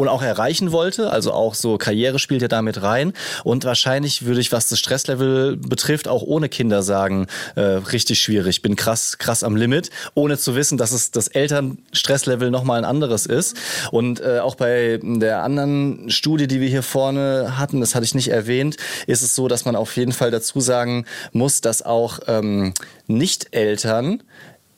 und 0.00 0.08
auch 0.08 0.22
erreichen 0.22 0.72
wollte. 0.72 1.10
Also 1.10 1.32
auch 1.32 1.54
so 1.54 1.76
Karriere 1.76 2.18
spielt 2.18 2.40
ja 2.40 2.48
damit 2.48 2.82
rein. 2.82 3.12
Und 3.44 3.64
wahrscheinlich 3.64 4.24
würde 4.24 4.40
ich, 4.40 4.50
was 4.50 4.68
das 4.68 4.78
Stresslevel 4.78 5.58
betrifft, 5.58 6.08
auch 6.08 6.22
ohne 6.22 6.48
Kinder 6.48 6.82
sagen, 6.82 7.26
äh, 7.54 7.60
richtig 7.60 8.18
schwierig. 8.20 8.62
Bin 8.62 8.76
krass, 8.76 9.18
krass 9.18 9.44
am 9.44 9.56
Limit, 9.56 9.90
ohne 10.14 10.38
zu 10.38 10.54
wissen, 10.54 10.78
dass 10.78 10.92
es 10.92 11.10
das 11.10 11.28
Elternstresslevel 11.28 12.50
nochmal 12.50 12.78
ein 12.78 12.86
anderes 12.86 13.26
ist. 13.26 13.56
Und 13.90 14.20
äh, 14.20 14.38
auch 14.38 14.54
bei 14.54 14.98
der 15.02 15.42
anderen 15.42 16.08
Studie, 16.08 16.46
die 16.46 16.60
wir 16.60 16.68
hier 16.68 16.82
vorne 16.82 17.58
hatten, 17.58 17.80
das 17.80 17.94
hatte 17.94 18.04
ich 18.04 18.14
nicht 18.14 18.28
erwähnt, 18.28 18.78
ist 19.06 19.20
es 19.20 19.34
so, 19.34 19.48
dass 19.48 19.66
man 19.66 19.76
auf 19.76 19.96
jeden 19.96 20.12
Fall 20.12 20.30
dazu 20.30 20.60
sagen 20.60 21.04
muss, 21.32 21.60
dass 21.60 21.82
auch 21.82 22.20
ähm, 22.26 22.72
Nicht-Eltern 23.06 24.22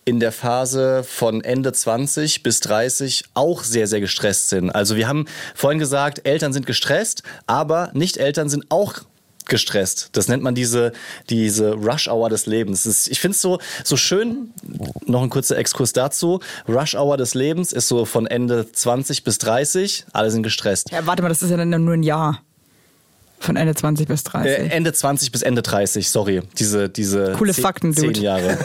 in 0.05 0.21
der 0.21 0.33
Phase 0.33 1.05
von 1.05 1.43
Ende 1.43 1.73
20 1.73 2.43
bis 2.43 2.61
30 2.61 3.25
auch 3.35 3.63
sehr, 3.63 3.87
sehr 3.87 4.01
gestresst 4.01 4.49
sind. 4.49 4.71
Also 4.71 4.97
wir 4.97 5.07
haben 5.09 5.27
vorhin 5.55 5.79
gesagt, 5.79 6.27
Eltern 6.27 6.53
sind 6.53 6.67
gestresst, 6.67 7.23
aber 7.47 7.91
Nicht-Eltern 7.95 8.49
sind 8.49 8.67
auch 8.71 9.01
gestresst. 9.47 10.11
Das 10.13 10.29
nennt 10.29 10.43
man 10.43 10.55
diese, 10.55 10.93
diese 11.29 11.73
Rush-Hour 11.75 12.31
des 12.31 12.47
Lebens. 12.47 12.87
Ist, 12.87 13.09
ich 13.09 13.21
finde 13.21 13.35
es 13.35 13.43
so, 13.43 13.59
so 13.85 13.97
schön, 13.97 14.53
noch 15.07 15.23
ein 15.23 15.31
kurzer 15.31 15.57
Exkurs 15.57 15.93
dazu, 15.93 16.41
Rush-Hour 16.69 17.17
des 17.17 17.35
Lebens 17.35 17.73
ist 17.73 17.89
so 17.89 18.05
von 18.05 18.27
Ende 18.27 18.71
20 18.71 19.25
bis 19.25 19.39
30, 19.39 20.07
alle 20.13 20.31
sind 20.31 20.43
gestresst. 20.43 20.91
Ja, 20.91 21.07
warte 21.07 21.23
mal, 21.23 21.29
das 21.29 21.43
ist 21.43 21.51
ja 21.51 21.57
dann 21.57 21.71
nur 21.85 21.95
ein 21.95 22.03
Jahr. 22.03 22.43
Von 23.43 23.57
Ende 23.57 23.75
20 23.75 24.07
bis 24.07 24.23
30. 24.23 24.51
Äh, 24.51 24.69
Ende 24.69 24.93
20 24.93 25.33
bis 25.33 25.43
Ende 25.43 25.63
30, 25.63 26.09
sorry. 26.09 26.43
Diese, 26.59 26.89
diese 26.89 27.33
Coole 27.33 27.53
zehn, 27.53 27.63
Fakten, 27.63 27.93
zehn 27.93 28.13
Dude. 28.13 28.21
Jahre. 28.21 28.57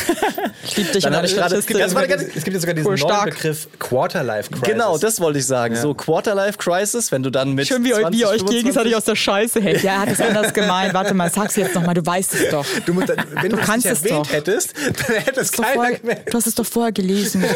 ich 0.64 0.76
lieb 0.76 0.90
dich 0.92 1.04
Dann 1.04 1.24
ich 1.24 1.36
gerade- 1.36 1.54
das 1.62 1.94
war 1.94 2.02
die 2.02 2.08
ganze- 2.08 2.26
Es 2.34 2.42
gibt 2.42 2.54
ja 2.54 2.58
sogar 2.58 2.74
diesen 2.74 2.88
Cool, 2.88 2.96
neuen 2.98 3.08
stark. 3.08 3.30
Begriff 3.30 3.68
Quarterlife 3.78 4.50
Crisis. 4.50 4.68
Genau, 4.68 4.98
das 4.98 5.20
wollte 5.20 5.38
ich 5.38 5.46
sagen. 5.46 5.76
So 5.76 5.94
Quarterlife 5.94 6.58
Crisis, 6.58 7.12
wenn 7.12 7.22
du 7.22 7.30
dann 7.30 7.52
mit 7.52 7.68
Schön, 7.68 7.84
wie, 7.84 7.90
ihr- 7.90 8.00
20, 8.00 8.12
wie 8.12 8.20
ihr 8.22 8.26
euch 8.26 8.38
25 8.40 8.58
gegenseitig 8.64 8.96
aus 8.96 9.04
der 9.04 9.14
Scheiße 9.14 9.60
hält. 9.60 9.82
Ja, 9.84 9.92
er 9.92 10.00
hat 10.00 10.08
es 10.10 10.20
anders 10.20 10.52
gemeint. 10.54 10.92
Warte 10.92 11.14
mal, 11.14 11.30
sag's 11.30 11.54
jetzt 11.54 11.76
nochmal, 11.76 11.94
du 11.94 12.04
weißt 12.04 12.34
es 12.34 12.50
doch. 12.50 12.66
Du, 12.84 12.94
musst, 12.94 13.08
wenn 13.40 13.50
du, 13.52 13.56
kannst 13.58 13.86
das 13.86 13.98
es 13.98 14.02
nicht 14.02 14.10
erwähnt 14.12 14.26
doch. 14.26 14.32
hättest, 14.32 14.74
dann 15.06 15.16
hätte 15.18 15.40
es 15.40 15.50
Du 15.52 15.62
keiner 15.62 15.74
vorher- 15.74 15.98
gemerkt. 16.00 16.34
Du 16.34 16.36
hast 16.36 16.46
es 16.48 16.54
doch 16.56 16.66
vorher 16.66 16.90
gelesen. 16.92 17.44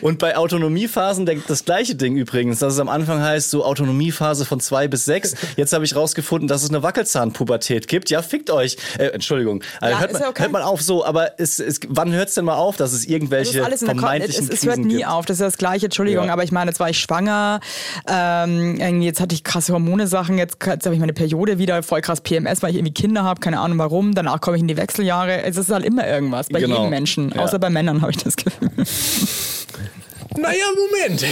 Und 0.00 0.18
bei 0.18 0.36
Autonomiephasen 0.36 1.26
der, 1.26 1.36
das 1.46 1.64
gleiche 1.64 1.94
Ding 1.94 2.16
übrigens, 2.16 2.58
dass 2.58 2.74
es 2.74 2.78
am 2.78 2.88
Anfang 2.88 3.20
heißt, 3.20 3.50
so 3.50 3.64
Autonomiephase 3.64 4.44
von 4.44 4.60
zwei 4.60 4.88
bis 4.88 5.04
sechs. 5.04 5.34
Jetzt 5.56 5.72
habe 5.72 5.84
ich 5.84 5.94
rausgefunden, 5.96 6.48
dass 6.48 6.62
es 6.62 6.70
eine 6.70 6.82
Wackelzahnpubertät 6.82 7.88
gibt. 7.88 8.10
Ja, 8.10 8.22
fickt 8.22 8.50
euch. 8.50 8.76
Äh, 8.98 9.06
Entschuldigung. 9.08 9.62
Also 9.80 9.94
Ja, 9.94 10.00
hört, 10.00 10.12
man, 10.12 10.22
okay. 10.24 10.42
hört 10.42 10.52
man 10.52 10.62
auf 10.62 10.82
so, 10.82 11.04
aber 11.04 11.38
es, 11.38 11.58
es, 11.58 11.80
wann 11.88 12.12
hört 12.12 12.28
es 12.28 12.34
denn 12.34 12.44
mal 12.44 12.56
auf, 12.56 12.76
dass 12.76 12.92
es 12.92 13.02
Das 13.02 13.08
irgendwelche 13.10 13.60
Ko- 13.60 13.76
vermeintlichen 13.76 14.44
es, 14.48 14.50
es 14.54 14.64
hört 14.64 14.76
Krisen 14.76 14.88
nie 14.88 14.96
gibt? 14.98 15.08
auf, 15.08 15.26
das 15.26 15.36
ist 15.38 15.42
das 15.44 15.58
Gleiche, 15.58 15.86
Entschuldigung, 15.86 16.26
Ja. 16.26 16.32
aber 16.32 16.44
ich 16.44 16.52
meine, 16.52 16.70
jetzt 16.70 16.80
war 16.80 16.90
ich 16.90 16.98
schwanger, 16.98 17.60
ähm, 18.08 18.76
irgendwie 18.80 19.06
jetzt 19.06 19.20
hatte 19.20 19.34
ich 19.34 19.44
krasse 19.44 19.72
Hormone-Sachen, 19.72 20.38
jetzt, 20.38 20.56
jetzt 20.64 20.84
habe 20.86 20.94
ich 20.94 21.00
meine 21.00 21.12
Periode 21.12 21.58
wieder, 21.58 21.82
voll 21.82 22.00
krass 22.00 22.20
PMS, 22.20 22.62
weil 22.62 22.70
ich 22.70 22.76
irgendwie 22.76 22.94
Kinder 22.94 23.22
habe, 23.24 23.40
keine 23.40 23.60
Ahnung 23.60 23.78
warum, 23.78 24.14
danach 24.14 24.40
komme 24.40 24.56
ich 24.56 24.60
in 24.62 24.68
die 24.68 24.76
Wechseljahre, 24.76 25.42
es 25.42 25.56
ist 25.56 25.70
halt 25.70 25.84
immer 25.84 26.06
irgendwas, 26.06 26.48
bei 26.48 26.60
Genau. 26.60 26.76
jedem 26.76 26.90
Menschen, 26.90 27.32
Ja. 27.34 27.42
außer 27.42 27.58
bei 27.58 27.70
Männern 27.70 28.02
habe 28.02 28.10
ich 28.12 28.18
das 28.18 28.36
Gefühl. 28.36 28.70
Naja, 30.38 30.64
Moment. 30.76 31.24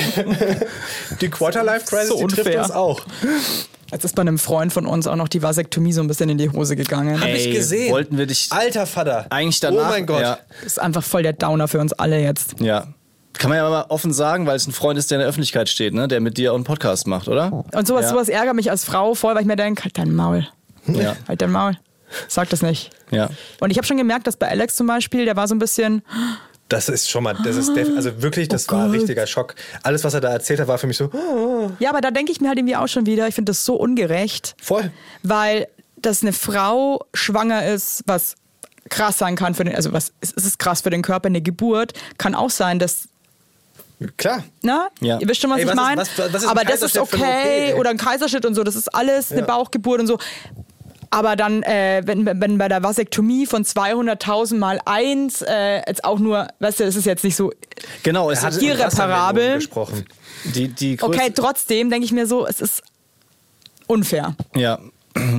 Die 1.20 1.28
Quarterlife 1.28 1.84
Crisis, 1.84 2.08
So 2.08 2.26
trifft 2.26 2.38
unfair. 2.46 2.62
uns 2.62 2.70
auch. 2.70 3.02
Jetzt 3.92 4.04
ist 4.04 4.14
bei 4.14 4.22
einem 4.22 4.38
Freund 4.38 4.72
von 4.72 4.86
uns 4.86 5.06
auch 5.06 5.16
noch 5.16 5.28
die 5.28 5.42
Vasektomie 5.42 5.92
so 5.92 6.00
ein 6.00 6.08
bisschen 6.08 6.30
in 6.30 6.38
die 6.38 6.48
Hose 6.48 6.74
gegangen. 6.74 7.20
Hab 7.20 7.28
ich 7.28 7.50
gesehen. 7.52 7.92
wollten 7.92 8.16
wir 8.16 8.26
dich 8.26 8.48
Alter 8.50 8.86
Vater. 8.86 9.26
eigentlich 9.30 9.60
danach... 9.60 9.88
Oh 9.88 9.90
mein 9.90 10.06
Gott. 10.06 10.22
Ja, 10.22 10.38
Das 10.62 10.72
ist 10.72 10.80
einfach 10.80 11.02
voll 11.04 11.22
der 11.22 11.34
Downer 11.34 11.68
für 11.68 11.80
uns 11.80 11.92
alle 11.92 12.20
jetzt. 12.20 12.54
ja. 12.60 12.86
Kann 13.36 13.48
man 13.50 13.58
ja 13.58 13.68
mal 13.68 13.86
offen 13.88 14.12
sagen, 14.12 14.46
weil 14.46 14.54
es 14.54 14.66
ein 14.68 14.72
Freund 14.72 14.96
ist, 14.96 15.10
der 15.10 15.16
in 15.16 15.20
der 15.20 15.28
Öffentlichkeit 15.28 15.68
steht, 15.68 15.92
ne? 15.92 16.06
der 16.06 16.20
mit 16.20 16.38
dir 16.38 16.52
auch 16.52 16.54
einen 16.54 16.62
Podcast 16.62 17.08
macht, 17.08 17.26
oder? 17.26 17.64
Und 17.74 17.84
sowas, 17.86 18.04
Ja. 18.04 18.10
sowas 18.10 18.28
ärgert 18.28 18.54
mich 18.54 18.70
als 18.70 18.84
Frau 18.84 19.14
voll, 19.16 19.34
weil 19.34 19.40
ich 19.42 19.46
mir 19.48 19.56
denke, 19.56 19.82
halt 19.82 19.98
dein 19.98 20.14
Maul. 20.14 20.46
Ja. 20.86 21.16
Halt 21.26 21.42
dein 21.42 21.50
Maul. 21.50 21.76
Sag 22.28 22.48
das 22.50 22.62
nicht. 22.62 22.90
Ja. 23.10 23.28
Und 23.58 23.70
ich 23.70 23.76
habe 23.76 23.88
schon 23.88 23.96
gemerkt, 23.96 24.28
dass 24.28 24.36
bei 24.36 24.48
Alex 24.48 24.76
zum 24.76 24.86
Beispiel, 24.86 25.24
der 25.24 25.34
war 25.34 25.48
so 25.48 25.54
ein 25.56 25.58
bisschen, 25.58 26.02
Das 26.68 26.88
ist 26.88 27.10
schon 27.10 27.24
mal, 27.24 27.36
das 27.44 27.56
ist 27.56 27.74
def- 27.76 27.94
also 27.94 28.22
wirklich, 28.22 28.48
das 28.48 28.66
war 28.70 28.84
ein 28.84 28.90
richtiger 28.90 29.26
Schock. 29.26 29.54
Alles, 29.82 30.02
was 30.02 30.14
er 30.14 30.20
da 30.22 30.30
erzählt 30.30 30.60
hat, 30.60 30.66
war 30.68 30.78
für 30.78 30.86
mich 30.86 30.96
so, 30.96 31.10
oh, 31.12 31.70
ja, 31.78 31.90
aber 31.90 32.00
da 32.00 32.10
denke 32.10 32.32
ich 32.32 32.40
mir 32.40 32.48
halt 32.48 32.58
irgendwie 32.58 32.76
auch 32.76 32.88
schon 32.88 33.04
wieder, 33.06 33.28
ich 33.28 33.34
finde 33.34 33.50
das 33.50 33.64
so 33.64 33.74
ungerecht, 33.76 34.54
voll. 34.62 34.90
weil 35.22 35.68
dass 35.96 36.22
eine 36.22 36.32
Frau 36.32 37.04
schwanger 37.14 37.66
ist, 37.66 38.02
was 38.06 38.34
krass 38.90 39.18
sein 39.18 39.36
kann 39.36 39.54
für 39.54 39.64
den, 39.64 39.74
also 39.74 39.92
was 39.92 40.12
es 40.20 40.32
ist 40.32 40.58
krass 40.58 40.80
für 40.82 40.90
den 40.90 41.02
Körper, 41.02 41.26
eine 41.26 41.40
Geburt, 41.42 41.92
kann 42.18 42.34
auch 42.34 42.50
sein, 42.50 42.78
dass 42.78 43.08
Klar. 44.18 44.44
Na? 44.60 44.88
Ja. 45.00 45.18
Ihr 45.18 45.28
wisst 45.28 45.40
schon, 45.40 45.50
was 45.50 45.58
Ey, 45.58 45.62
ich 45.64 45.68
was 45.70 45.76
meine? 45.76 46.02
Aber 46.48 46.64
das 46.64 46.82
ist 46.82 46.96
eine 46.96 47.02
okay. 47.06 47.16
OP, 47.16 47.22
ey? 47.24 47.74
oder 47.74 47.90
ein 47.90 47.96
Kaiserschnitt 47.96 48.44
und 48.44 48.54
so, 48.54 48.62
das 48.64 48.74
ist 48.76 48.88
alles 48.94 49.30
eine 49.30 49.42
Ja. 49.42 49.46
Bauchgeburt 49.46 50.00
und 50.00 50.06
so. 50.08 50.18
Aber 51.14 51.36
dann, 51.36 51.62
äh, 51.62 52.02
wenn, 52.04 52.26
wenn- 52.26 52.58
bei 52.58 52.66
der 52.68 52.82
Vasektomie 52.82 53.46
von 53.46 53.64
200.000 53.64 54.58
mal 54.58 54.80
eins, 54.84 55.42
äh, 55.42 55.76
jetzt 55.86 56.04
auch 56.04 56.18
nur, 56.18 56.48
weißt 56.58 56.80
du, 56.80 56.84
das 56.84 56.96
ist 56.96 57.06
jetzt 57.06 57.22
nicht 57.22 57.36
so, 57.36 57.52
Genau, 58.02 58.30
es 58.32 58.42
hat 58.42 58.60
irreparabel. 58.60 59.54
Gesprochen. 59.54 60.04
die, 60.44 60.68
die 60.68 60.98
okay, 61.00 61.30
trotzdem 61.34 61.88
denke 61.90 62.04
ich 62.04 62.12
mir 62.12 62.26
so, 62.26 62.46
es 62.46 62.60
ist 62.60 62.82
unfair. 63.86 64.34
Ja. 64.56 64.80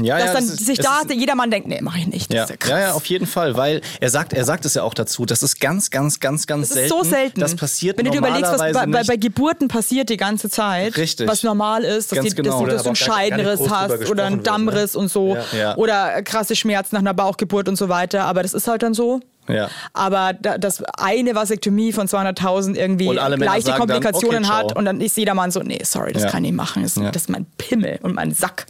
Ja, 0.01 0.17
Dass 0.17 0.27
ja, 0.27 0.33
dann 0.33 0.35
das 0.35 0.43
ist- 0.45 0.65
sich 0.65 0.79
da 0.79 1.01
ist- 1.01 1.11
jedermann 1.13 1.51
denkt, 1.51 1.67
nee, 1.67 1.79
mach 1.81 1.97
ich 1.97 2.07
nicht. 2.07 2.31
Das 2.31 2.35
Ja, 2.49 2.55
ist 2.55 2.65
ja 2.65 2.69
ja, 2.69 2.79
ja, 2.87 2.91
auf 2.93 3.05
jeden 3.07 3.25
Fall, 3.27 3.57
weil 3.57 3.81
er 3.99 4.09
sagt, 4.09 4.31
er 4.31 4.45
sagt 4.45 4.63
es 4.65 4.73
ja 4.73 4.83
auch 4.83 4.93
dazu, 4.93 5.25
das 5.25 5.43
ist 5.43 5.59
ganz, 5.59 5.89
ganz, 5.89 6.19
ganz, 6.21 6.47
ganz 6.47 6.69
Das 6.69 6.77
ist 6.77 6.89
selten. 6.89 7.03
so 7.03 7.03
selten. 7.09 7.39
Das 7.41 7.55
passiert 7.55 7.97
Wenn 7.97 8.05
du 8.05 8.11
dir 8.11 8.19
überlegst, 8.19 8.51
was 8.53 8.57
bei, 8.57 8.85
bei, 8.85 9.03
bei 9.03 9.15
Geburten 9.17 9.67
passiert 9.67 10.09
die 10.09 10.17
ganze 10.17 10.49
Zeit, 10.49 10.95
Richtig. 10.97 11.27
was 11.27 11.43
normal 11.43 11.83
ist, 11.83 12.11
dass, 12.13 12.19
die, 12.23 12.29
genau. 12.29 12.51
dass, 12.51 12.59
du, 12.59 12.65
dass 12.67 12.83
du 12.83 12.89
einen 12.89 12.95
Scheidenriss 12.95 13.69
hast 13.69 14.09
oder 14.09 14.25
einen 14.25 14.37
wird, 14.37 14.47
Dammriss 14.47 14.93
ne? 14.93 14.99
und 15.01 15.09
so. 15.11 15.37
Oder 15.75 16.21
krasse 16.23 16.55
Schmerzen 16.55 16.95
nach 16.95 17.01
einer 17.11 17.33
Geburt 17.33 17.67
und 17.67 17.75
so 17.75 17.89
weiter. 17.89 18.23
Aber 18.25 18.43
das 18.43 18.53
ist 18.53 18.67
halt 18.67 18.81
dann 18.81 18.93
so. 18.93 19.19
Ja. 19.47 19.69
Aber 19.93 20.33
da, 20.33 20.57
dass 20.57 20.81
eine 20.97 21.35
Vasektomie 21.35 21.91
von 21.91 22.07
200.000 22.07 22.75
irgendwie 22.75 23.05
leichte 23.13 23.41
sagen 23.43 23.63
dann, 23.65 23.77
Komplikationen 23.77 24.45
okay, 24.45 24.53
hat 24.53 24.75
und 24.75 24.85
dann 24.85 25.01
ist 25.01 25.15
jedermann 25.17 25.51
so, 25.51 25.59
nee, 25.59 25.81
sorry, 25.83 26.13
das 26.13 26.23
Ja. 26.23 26.29
kann 26.29 26.43
ich 26.43 26.51
nicht 26.51 26.57
machen. 26.57 26.81
Das, 26.81 26.95
Ja. 26.95 27.11
das 27.11 27.23
ist 27.23 27.29
mein 27.29 27.45
Pimmel 27.57 27.99
und 28.01 28.15
mein 28.15 28.33
Sack. 28.33 28.65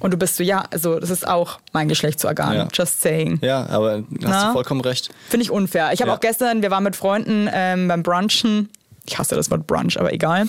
Und 0.00 0.12
du 0.12 0.16
bist 0.16 0.36
so, 0.36 0.42
ja, 0.42 0.64
also 0.72 0.98
das 0.98 1.10
ist 1.10 1.26
auch 1.28 1.60
mein 1.72 1.88
Geschlechtsorgan. 1.88 2.54
Ja. 2.54 2.68
Just 2.72 3.00
saying. 3.02 3.38
Ja, 3.42 3.66
aber 3.68 3.98
hast 3.98 4.04
Na? 4.20 4.46
du 4.48 4.52
vollkommen 4.54 4.80
recht. 4.80 5.10
Finde 5.28 5.44
ich 5.44 5.50
unfair. 5.50 5.90
Ich 5.92 6.00
habe 6.00 6.10
Ja. 6.10 6.16
auch 6.16 6.20
gestern, 6.20 6.62
wir 6.62 6.70
waren 6.70 6.82
mit 6.82 6.96
Freunden 6.96 7.48
ähm, 7.52 7.86
beim 7.86 8.02
Brunchen. 8.02 8.68
Ich 9.06 9.18
hasse 9.18 9.34
das 9.34 9.50
Wort 9.50 9.66
Brunch, 9.66 9.98
aber 9.98 10.12
egal. 10.12 10.46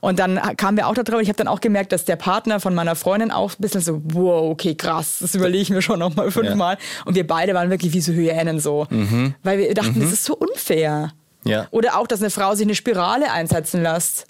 Und 0.00 0.18
dann 0.18 0.36
kamen 0.56 0.76
wir 0.76 0.86
auch 0.86 0.94
da 0.94 1.02
drauf. 1.02 1.20
Ich 1.22 1.28
habe 1.28 1.38
dann 1.38 1.48
auch 1.48 1.60
gemerkt, 1.60 1.92
dass 1.92 2.04
der 2.04 2.16
Partner 2.16 2.60
von 2.60 2.74
meiner 2.74 2.94
Freundin 2.94 3.30
auch 3.30 3.52
ein 3.52 3.56
bisschen 3.58 3.80
so, 3.80 4.00
wow, 4.04 4.50
okay, 4.50 4.74
krass, 4.74 5.18
das 5.20 5.34
überlege 5.34 5.62
ich 5.62 5.70
mir 5.70 5.82
schon 5.82 5.98
noch 5.98 6.14
mal 6.14 6.30
fünfmal. 6.30 6.76
Und 7.04 7.14
wir 7.14 7.26
beide 7.26 7.54
waren 7.54 7.70
wirklich 7.70 7.92
wie 7.94 8.00
so 8.00 8.12
Hyänen 8.12 8.60
so. 8.60 8.86
Weil 9.42 9.58
wir 9.58 9.74
dachten, 9.74 9.98
das 10.00 10.12
ist 10.12 10.24
so 10.24 10.36
unfair. 10.36 11.12
Ja. 11.44 11.66
Oder 11.70 11.98
auch, 11.98 12.06
dass 12.06 12.20
eine 12.20 12.30
Frau 12.30 12.54
sich 12.54 12.66
eine 12.66 12.74
Spirale 12.74 13.30
einsetzen 13.32 13.82
lässt. 13.82 14.26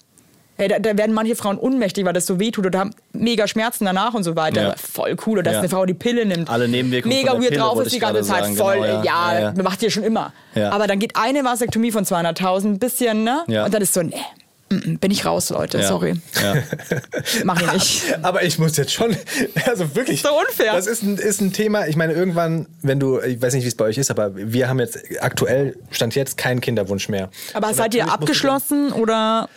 Ey, 0.59 0.67
da, 0.67 0.79
da 0.79 0.97
werden 0.97 1.13
manche 1.13 1.35
Frauen 1.35 1.57
ohnmächtig, 1.59 2.03
weil 2.05 2.13
das 2.13 2.25
so 2.25 2.39
wehtut 2.39 2.65
oder 2.65 2.79
haben 2.79 2.91
mega 3.13 3.47
Schmerzen 3.47 3.85
danach 3.85 4.13
und 4.15 4.23
so 4.23 4.35
weiter. 4.35 4.61
Ja. 4.69 4.75
Voll 4.75 5.15
cool. 5.25 5.33
Oder 5.33 5.43
dass 5.43 5.53
Ja. 5.53 5.59
eine 5.59 5.69
Frau 5.69 5.85
die 5.85 5.93
Pille 5.93 6.25
nimmt. 6.25 6.49
Alle 6.49 6.67
Nebenwirkungen 6.67 7.15
Mega 7.15 7.33
weird 7.33 7.49
Pille, 7.49 7.59
drauf 7.59 7.79
ist 7.85 7.93
die 7.93 7.99
ganze 7.99 8.23
Zeit. 8.23 8.43
sagen. 8.43 8.55
Voll, 8.55 8.77
Genau, 8.77 9.03
ja. 9.03 9.39
ja, 9.55 9.63
macht 9.63 9.83
ihr 9.83 9.91
schon 9.91 10.03
immer. 10.03 10.33
Aber 10.55 10.87
dann 10.87 10.97
geht 10.99 11.15
eine 11.15 11.43
Vasektomie 11.43 11.91
von 11.91 12.05
200.000 12.05 12.65
ein 12.73 12.79
bisschen, 12.79 13.23
ne? 13.23 13.43
Und 13.47 13.73
dann 13.73 13.81
ist 13.83 13.93
so, 13.93 14.01
mm, 14.01 14.95
bin 14.99 15.11
ich 15.11 15.25
raus, 15.25 15.49
Leute, 15.51 15.83
sorry. 15.83 16.15
Mach 17.43 17.61
ich 17.61 17.71
nicht. 17.73 18.03
Aber 18.23 18.43
ich 18.43 18.57
muss 18.59 18.77
jetzt 18.77 18.91
schon, 18.93 19.15
also 19.65 19.95
wirklich. 19.95 20.21
So 20.21 20.29
unfair. 20.29 20.73
Das 20.73 20.87
ist 20.87 21.03
ein, 21.03 21.17
ist 21.17 21.41
ein 21.41 21.53
Thema, 21.53 21.87
ich 21.87 21.95
meine, 21.95 22.13
irgendwann, 22.13 22.67
wenn 22.81 22.99
du, 22.99 23.19
ich 23.21 23.41
weiß 23.41 23.53
nicht, 23.53 23.63
wie 23.63 23.67
es 23.69 23.75
bei 23.75 23.85
euch 23.85 23.97
ist, 23.97 24.09
aber 24.11 24.31
wir 24.35 24.67
haben 24.69 24.79
jetzt 24.79 24.99
aktuell, 25.21 25.77
stand 25.91 26.15
jetzt 26.15 26.37
keinen 26.37 26.61
Kinderwunsch 26.61 27.09
mehr. 27.09 27.29
Aber 27.53 27.67
Und 27.67 27.75
seid 27.75 27.93
ihr 27.95 28.11
abgeschlossen 28.11 28.91
oder? 28.91 29.47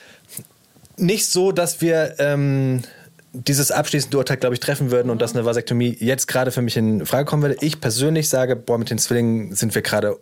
Nicht 1.00 1.26
so, 1.26 1.52
dass 1.52 1.80
wir 1.80 2.14
ähm, 2.18 2.82
dieses 3.32 3.70
abschließende 3.70 4.16
Urteil, 4.18 4.36
glaube 4.36 4.54
ich, 4.54 4.60
treffen 4.60 4.90
würden 4.90 5.10
und 5.10 5.22
dass 5.22 5.34
eine 5.34 5.44
Vasektomie 5.44 5.96
jetzt 6.00 6.26
gerade 6.26 6.50
für 6.50 6.62
mich 6.62 6.76
in 6.76 7.06
Frage 7.06 7.24
kommen 7.24 7.42
würde. 7.42 7.56
Ich 7.60 7.80
persönlich 7.80 8.28
sage, 8.28 8.56
boah, 8.56 8.78
mit 8.78 8.90
den 8.90 8.98
Zwillingen 8.98 9.54
sind 9.54 9.74
wir 9.74 9.82
gerade 9.82 10.18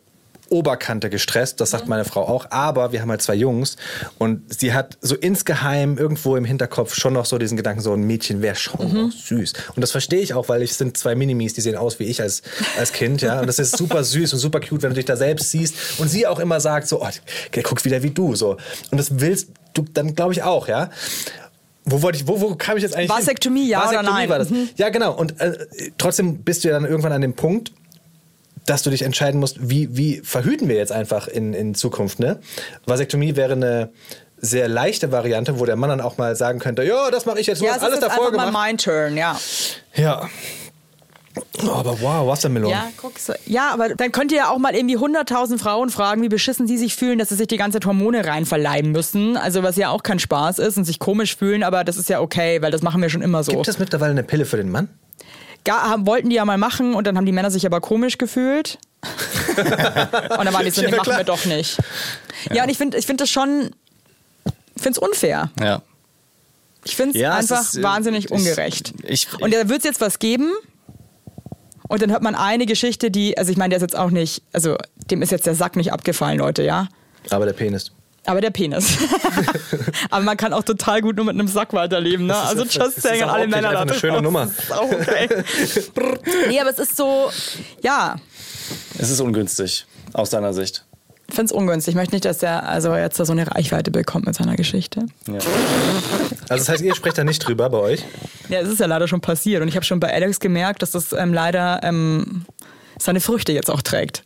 Oberkante 0.50 1.10
gestresst, 1.10 1.60
das 1.60 1.70
sagt 1.70 1.88
meine 1.88 2.04
Frau 2.04 2.22
auch, 2.26 2.46
aber 2.50 2.92
wir 2.92 3.02
haben 3.02 3.10
halt 3.10 3.20
zwei 3.20 3.34
Jungs 3.34 3.76
und 4.16 4.42
sie 4.58 4.72
hat 4.72 4.96
so 5.00 5.14
insgeheim 5.14 5.98
irgendwo 5.98 6.36
im 6.36 6.44
Hinterkopf 6.44 6.94
schon 6.94 7.12
noch 7.12 7.26
so 7.26 7.38
diesen 7.38 7.56
Gedanken, 7.56 7.82
so 7.82 7.92
ein 7.92 8.02
Mädchen 8.02 8.40
wäre 8.40 8.56
schon 8.56 8.92
noch 8.92 9.12
süß. 9.12 9.52
Und 9.74 9.82
das 9.82 9.90
verstehe 9.90 10.20
ich 10.20 10.34
auch, 10.34 10.48
weil 10.48 10.62
es 10.62 10.78
sind 10.78 10.96
zwei 10.96 11.14
Minimis, 11.14 11.54
die 11.54 11.60
sehen 11.60 11.76
aus 11.76 11.98
wie 11.98 12.04
ich 12.04 12.22
als, 12.22 12.42
als 12.78 12.92
Kind, 12.92 13.20
ja. 13.20 13.40
Und 13.40 13.46
das 13.46 13.58
ist 13.58 13.76
super 13.76 14.02
süß 14.02 14.32
und 14.32 14.38
super 14.38 14.60
cute, 14.60 14.82
wenn 14.82 14.90
du 14.90 14.96
dich 14.96 15.04
da 15.04 15.16
selbst 15.16 15.50
siehst 15.50 15.74
und 15.98 16.08
sie 16.08 16.26
auch 16.26 16.38
immer 16.38 16.60
sagt 16.60 16.88
so, 16.88 17.02
oh, 17.02 17.08
der 17.54 17.62
guckt 17.62 17.84
wieder 17.84 18.02
wie 18.02 18.10
du, 18.10 18.34
so. 18.34 18.56
Und 18.90 18.98
das 18.98 19.20
willst 19.20 19.48
du 19.74 19.84
dann, 19.92 20.14
glaube 20.14 20.32
ich, 20.32 20.42
auch, 20.42 20.68
ja. 20.68 20.90
Wo 21.84 22.02
wollte 22.02 22.18
ich, 22.18 22.26
wo, 22.28 22.40
wo 22.40 22.54
kam 22.54 22.76
ich 22.76 22.82
jetzt 22.82 22.94
eigentlich? 22.96 23.10
hin? 23.10 23.18
Vasektomie, 23.20 23.66
ja 23.68 23.78
oder 23.78 23.86
Vasektomie 23.88 24.12
nein? 24.12 24.28
War 24.28 24.38
das. 24.38 24.50
Mhm. 24.50 24.68
Ja, 24.76 24.90
genau. 24.90 25.14
Und 25.14 25.40
äh, 25.40 25.66
trotzdem 25.96 26.42
bist 26.42 26.64
du 26.64 26.68
ja 26.68 26.74
dann 26.74 26.84
irgendwann 26.84 27.12
an 27.12 27.22
dem 27.22 27.34
Punkt, 27.34 27.72
dass 28.66 28.82
du 28.82 28.90
dich 28.90 29.00
entscheiden 29.02 29.40
musst, 29.40 29.56
wie, 29.70 29.96
wie 29.96 30.20
verhüten 30.22 30.68
wir 30.68 30.76
jetzt 30.76 30.92
einfach 30.92 31.26
in, 31.28 31.54
in 31.54 31.74
Zukunft. 31.74 32.18
Ne? 32.20 32.38
Vasektomie 32.84 33.34
wäre 33.36 33.54
eine 33.54 33.88
sehr 34.40 34.68
leichte 34.68 35.10
Variante, 35.10 35.58
wo 35.58 35.64
der 35.64 35.76
Mann 35.76 35.88
dann 35.88 36.00
auch 36.02 36.18
mal 36.18 36.36
sagen 36.36 36.58
könnte, 36.58 36.84
ja, 36.84 37.10
das 37.10 37.24
mache 37.24 37.40
ich 37.40 37.46
jetzt, 37.46 37.60
du 37.60 37.64
Ja, 37.64 37.70
hast 37.72 37.78
es 37.78 37.82
alles 37.84 37.94
ist 37.96 38.02
jetzt 38.02 38.10
davor 38.10 38.26
einfach 38.26 38.32
gemacht. 38.32 38.52
mal 38.52 38.60
mein 38.66 38.76
Turn, 38.78 39.16
ja. 39.16 39.38
Ja. 39.94 40.28
Oh, 41.64 41.70
aber 41.70 42.00
wow, 42.00 42.26
Wassermelone. 42.28 42.70
Ja, 42.72 42.88
guck 42.96 43.18
so. 43.18 43.32
Ja, 43.46 43.70
aber 43.72 43.90
dann 43.94 44.12
könnt 44.12 44.30
ihr 44.32 44.38
ja 44.38 44.50
auch 44.50 44.58
mal 44.58 44.74
irgendwie 44.74 44.96
100.000 44.96 45.58
Frauen 45.58 45.90
fragen, 45.90 46.22
wie 46.22 46.28
beschissen 46.28 46.66
die 46.66 46.78
sich 46.78 46.94
fühlen, 46.96 47.18
dass 47.18 47.28
sie 47.30 47.34
sich 47.36 47.46
die 47.48 47.56
ganze 47.56 47.76
Zeit 47.80 47.86
Hormone 47.86 48.24
rein 48.26 48.46
verleiben 48.46 48.92
müssen. 48.92 49.36
Also 49.36 49.62
was 49.62 49.76
ja 49.76 49.90
auch 49.90 50.02
kein 50.02 50.18
Spaß 50.18 50.58
ist 50.58 50.76
und 50.76 50.84
sich 50.84 50.98
komisch 50.98 51.36
fühlen, 51.36 51.62
aber 51.62 51.84
das 51.84 51.96
ist 51.96 52.08
ja 52.08 52.20
okay, 52.20 52.60
weil 52.62 52.70
das 52.70 52.82
machen 52.82 53.00
wir 53.02 53.10
schon 53.10 53.22
immer 53.22 53.42
so. 53.44 53.52
Gibt 53.52 53.68
es 53.68 53.78
mittlerweile 53.78 54.12
eine 54.12 54.22
Pille 54.22 54.44
für 54.44 54.56
den 54.56 54.70
Mann? 54.70 54.88
Ga, 55.64 55.88
haben, 55.90 56.06
wollten 56.06 56.30
die 56.30 56.36
ja 56.36 56.44
mal 56.44 56.56
machen 56.58 56.94
und 56.94 57.06
dann 57.06 57.16
haben 57.16 57.26
die 57.26 57.32
Männer 57.32 57.50
sich 57.50 57.66
aber 57.66 57.80
komisch 57.80 58.16
gefühlt. 58.18 58.78
Und 59.56 59.56
dann 60.44 60.52
waren 60.52 60.64
die 60.64 60.70
so, 60.70 60.82
nee, 60.82 60.88
Ja, 60.90 60.96
machen 60.96 61.16
wir 61.16 61.24
doch 61.24 61.44
nicht. 61.44 61.78
Ja, 62.52 62.64
und 62.64 62.68
ich 62.68 62.76
finde 62.78 62.96
ich 62.98 63.06
find 63.06 63.20
das 63.20 63.30
schon, 63.30 63.70
ich 64.74 64.82
finde 64.82 64.90
es 64.90 64.98
unfair. 64.98 65.50
Ja. 65.60 65.82
Ich 66.84 66.96
finde 66.96 67.14
es 67.16 67.20
Ja, 67.20 67.38
es 67.38 67.50
einfach 67.52 67.64
ist, 67.68 67.76
äh, 67.78 67.82
wahnsinnig 67.82 68.24
ich- 68.26 68.30
ungerecht. 68.30 68.94
ich- 69.04 69.28
und 69.40 69.52
da 69.54 69.68
wird 69.68 69.78
es 69.78 69.84
jetzt 69.84 70.00
was 70.00 70.18
geben. 70.18 70.50
Und 71.88 72.02
dann 72.02 72.10
hört 72.10 72.22
man 72.22 72.34
eine 72.34 72.66
Geschichte, 72.66 73.10
die, 73.10 73.36
also 73.38 73.50
ich 73.50 73.56
meine, 73.56 73.70
der 73.70 73.78
ist 73.78 73.82
jetzt 73.82 73.96
auch 73.96 74.10
nicht, 74.10 74.42
also 74.52 74.76
dem 75.10 75.22
ist 75.22 75.32
jetzt 75.32 75.46
der 75.46 75.54
Sack 75.54 75.76
nicht 75.76 75.92
abgefallen, 75.92 76.38
Leute, 76.38 76.62
ja. 76.62 76.88
Aber 77.30 77.46
der 77.46 77.54
Penis. 77.54 77.90
Aber 78.26 78.42
der 78.42 78.50
Penis. 78.50 78.98
Aber 80.10 80.22
man 80.22 80.36
kann 80.36 80.52
auch 80.52 80.62
total 80.62 81.00
gut 81.00 81.16
nur 81.16 81.24
mit 81.24 81.34
einem 81.34 81.48
Sack 81.48 81.72
weiterleben, 81.72 82.26
ne? 82.26 82.36
Also 82.36 82.64
das 82.64 82.74
just 82.74 83.00
saying 83.00 83.22
an 83.22 83.30
alle 83.30 83.44
optisch 83.44 83.56
Männer 83.56 83.72
da 83.72 83.80
eine 83.80 83.94
schöne. 83.94 84.20
Nummer. 84.20 84.44
Ist 84.44 84.70
auch 84.70 84.82
okay. 84.82 85.28
nee, 86.48 86.60
aber 86.60 86.68
es 86.68 86.78
ist 86.78 86.94
so, 86.94 87.30
ja, 87.82 88.16
Es 88.98 89.08
ist 89.08 89.20
ungünstig, 89.20 89.86
aus 90.12 90.28
deiner 90.28 90.52
Sicht. 90.52 90.84
Ich 91.28 91.34
finde 91.34 91.44
es 91.44 91.52
ungünstig. 91.52 91.92
Ich 91.92 91.96
möchte 91.96 92.14
nicht, 92.14 92.24
dass 92.24 92.38
der 92.38 92.68
also 92.68 92.94
jetzt 92.94 93.16
so 93.16 93.32
eine 93.32 93.46
Reichweite 93.46 93.90
bekommt 93.90 94.26
mit 94.26 94.34
seiner 94.34 94.56
Geschichte. 94.56 95.06
Ja. 95.26 95.34
Also 96.48 96.64
das 96.64 96.68
heißt, 96.68 96.82
ihr 96.82 96.94
sprecht 96.94 97.18
da 97.18 97.24
nicht 97.24 97.40
drüber 97.40 97.68
bei 97.68 97.78
euch? 97.78 98.04
Ja, 98.48 98.60
es 98.60 98.68
ist 98.68 98.80
ja 98.80 98.86
leider 98.86 99.06
schon 99.08 99.20
passiert. 99.20 99.60
Und 99.60 99.68
ich 99.68 99.76
habe 99.76 99.84
schon 99.84 100.00
bei 100.00 100.12
Alex 100.12 100.40
gemerkt, 100.40 100.80
dass 100.80 100.92
das 100.92 101.12
ähm, 101.12 101.34
leider 101.34 101.80
ähm, 101.82 102.46
seine 102.98 103.20
Früchte 103.20 103.52
jetzt 103.52 103.70
auch 103.70 103.82
trägt. 103.82 104.24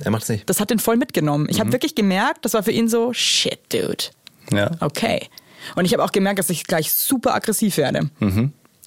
Er 0.00 0.10
macht's 0.10 0.28
nicht. 0.28 0.50
Das 0.50 0.60
hat 0.60 0.70
ihn 0.72 0.80
voll 0.80 0.96
mitgenommen. 0.96 1.46
Ich 1.48 1.60
habe 1.60 1.72
wirklich 1.72 1.94
gemerkt, 1.94 2.44
das 2.44 2.54
war 2.54 2.64
für 2.64 2.72
ihn 2.72 2.88
so, 2.88 3.12
shit, 3.12 3.60
dude. 3.72 4.04
Ja. 4.52 4.72
Okay. 4.80 5.28
Und 5.76 5.84
ich 5.84 5.92
habe 5.92 6.04
auch 6.04 6.12
gemerkt, 6.12 6.40
dass 6.40 6.50
ich 6.50 6.66
gleich 6.66 6.92
super 6.92 7.34
aggressiv 7.34 7.76
werde. 7.76 8.10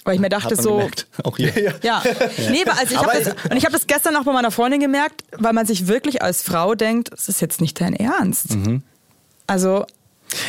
Weil 0.05 0.15
ich 0.15 0.21
mir 0.21 0.29
dachte 0.29 0.55
so, 0.55 0.77
gemerkt. 0.77 1.07
Auch 1.23 1.37
hier. 1.37 1.75
ja, 1.83 2.01
nee, 2.49 2.63
weil 2.65 2.73
also 2.79 2.93
ich 2.93 2.97
Aber- 2.99 3.13
hab 3.13 3.23
das, 3.23 3.33
und 3.51 3.57
ich 3.57 3.65
habe 3.65 3.73
das 3.73 3.85
gestern 3.87 4.15
auch 4.15 4.23
bei 4.23 4.31
meiner 4.31 4.49
Freundin 4.51 4.79
gemerkt, 4.79 5.23
weil 5.37 5.53
man 5.53 5.65
sich 5.65 5.87
wirklich 5.87 6.21
als 6.21 6.41
Frau 6.41 6.73
denkt, 6.75 7.11
das 7.11 7.27
ist 7.29 7.41
jetzt 7.41 7.59
nicht 7.61 7.79
dein 7.81 7.93
Ernst. 7.93 8.57
Also 9.47 9.85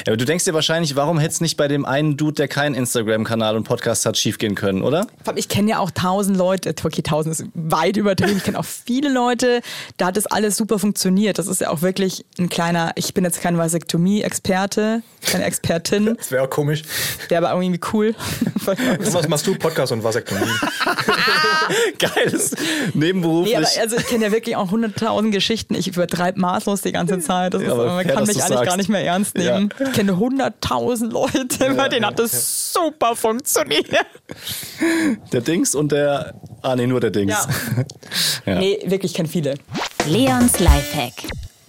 Ja, 0.07 0.13
aber 0.13 0.17
du 0.17 0.25
denkst 0.25 0.45
dir 0.45 0.55
wahrscheinlich, 0.55 0.97
warum 0.97 1.19
hätte 1.19 1.33
es 1.35 1.41
nicht 1.41 1.57
bei 1.57 1.69
dem 1.69 1.85
einen 1.85 2.17
Dude, 2.17 2.35
der 2.35 2.49
keinen 2.49 2.75
Instagram-Kanal 2.75 3.57
und 3.57 3.65
Podcast 3.65 4.05
hat, 4.07 4.17
schiefgehen 4.19 4.55
können, 4.55 4.83
oder? 4.83 5.07
Ich 5.37 5.49
kenne 5.49 5.71
ja 5.71 5.79
auch 5.79 5.91
tausend 5.91 6.37
Leute, 6.37 6.75
okay, 6.85 7.03
tausend 7.03 7.33
ist 7.35 7.45
weit 7.55 7.97
übertrieben, 7.97 8.37
ich 8.37 8.45
kenne 8.45 8.59
auch 8.59 8.65
viele 8.65 9.11
Leute, 9.13 9.61
da 9.97 10.07
hat 10.07 10.17
das 10.17 10.27
alles 10.27 10.57
super 10.57 10.79
funktioniert. 10.79 11.39
Das 11.39 11.47
ist 11.47 11.61
ja 11.61 11.71
auch 11.71 11.83
wirklich 11.83 12.25
ein 12.39 12.49
kleiner, 12.49 12.93
ich 12.97 13.15
bin 13.15 13.25
jetzt 13.25 13.41
kein 13.41 13.57
Vasektomie-Experte, 13.59 15.03
keine 15.27 15.45
Expertin, 15.45 16.15
Das 16.19 16.31
wäre 16.31 16.45
auch 16.45 16.51
komisch. 16.51 16.83
der 17.31 17.39
aber 17.39 17.61
irgendwie 17.63 17.81
cool. 17.93 18.15
Was 19.01 19.29
machst 19.29 19.47
du? 19.47 19.55
Podcast 19.55 19.93
und 19.93 20.05
Vasektomie. 20.05 20.41
Geiles 21.99 22.53
Nee, 22.95 23.07
Nebenberuflich. 23.07 23.57
aber 23.57 23.67
also 23.81 23.97
ich 23.97 24.07
kenne 24.07 24.27
ja 24.27 24.33
wirklich 24.33 24.57
auch 24.57 24.71
hunderttausend 24.71 25.33
Geschichten. 25.33 25.75
Ich 25.75 25.89
übertreibe 25.89 26.39
maßlos 26.41 26.83
die 26.83 26.93
ganze 26.93 27.19
Zeit. 27.21 27.55
Das 27.55 27.63
ist, 27.63 27.69
Ja, 27.69 27.75
aber 27.75 27.87
man 27.87 28.05
fair, 28.05 28.15
kann 28.15 28.27
mich 28.27 28.37
eigentlich 28.43 28.49
gar 28.57 28.65
sagst. 28.65 28.77
nicht 28.79 28.89
mehr 28.89 29.05
ernst 29.05 29.37
Ja. 29.39 29.61
Ich 29.79 29.93
kenne 29.93 30.19
hunderttausend 30.19 31.13
Leute, 31.13 31.75
bei 31.77 31.89
denen 31.91 32.07
hat 32.07 32.19
das 32.19 32.73
super 32.73 33.15
funktioniert. 33.17 33.87
der 35.33 35.41
Dings 35.41 35.75
und 35.75 35.93
der. 35.93 36.35
Ah, 36.63 36.77
nee, 36.77 36.87
nur 36.87 37.01
der 37.01 37.11
Dings. 37.11 37.33
Ja. 37.33 37.85
Ja. 38.47 38.59
Nee, 38.59 38.79
wirklich, 38.87 39.13
ich 39.13 39.17
kenne 39.17 39.29
viele. 39.29 39.55
Leons 40.07 40.59
Lifehack. 40.61 41.13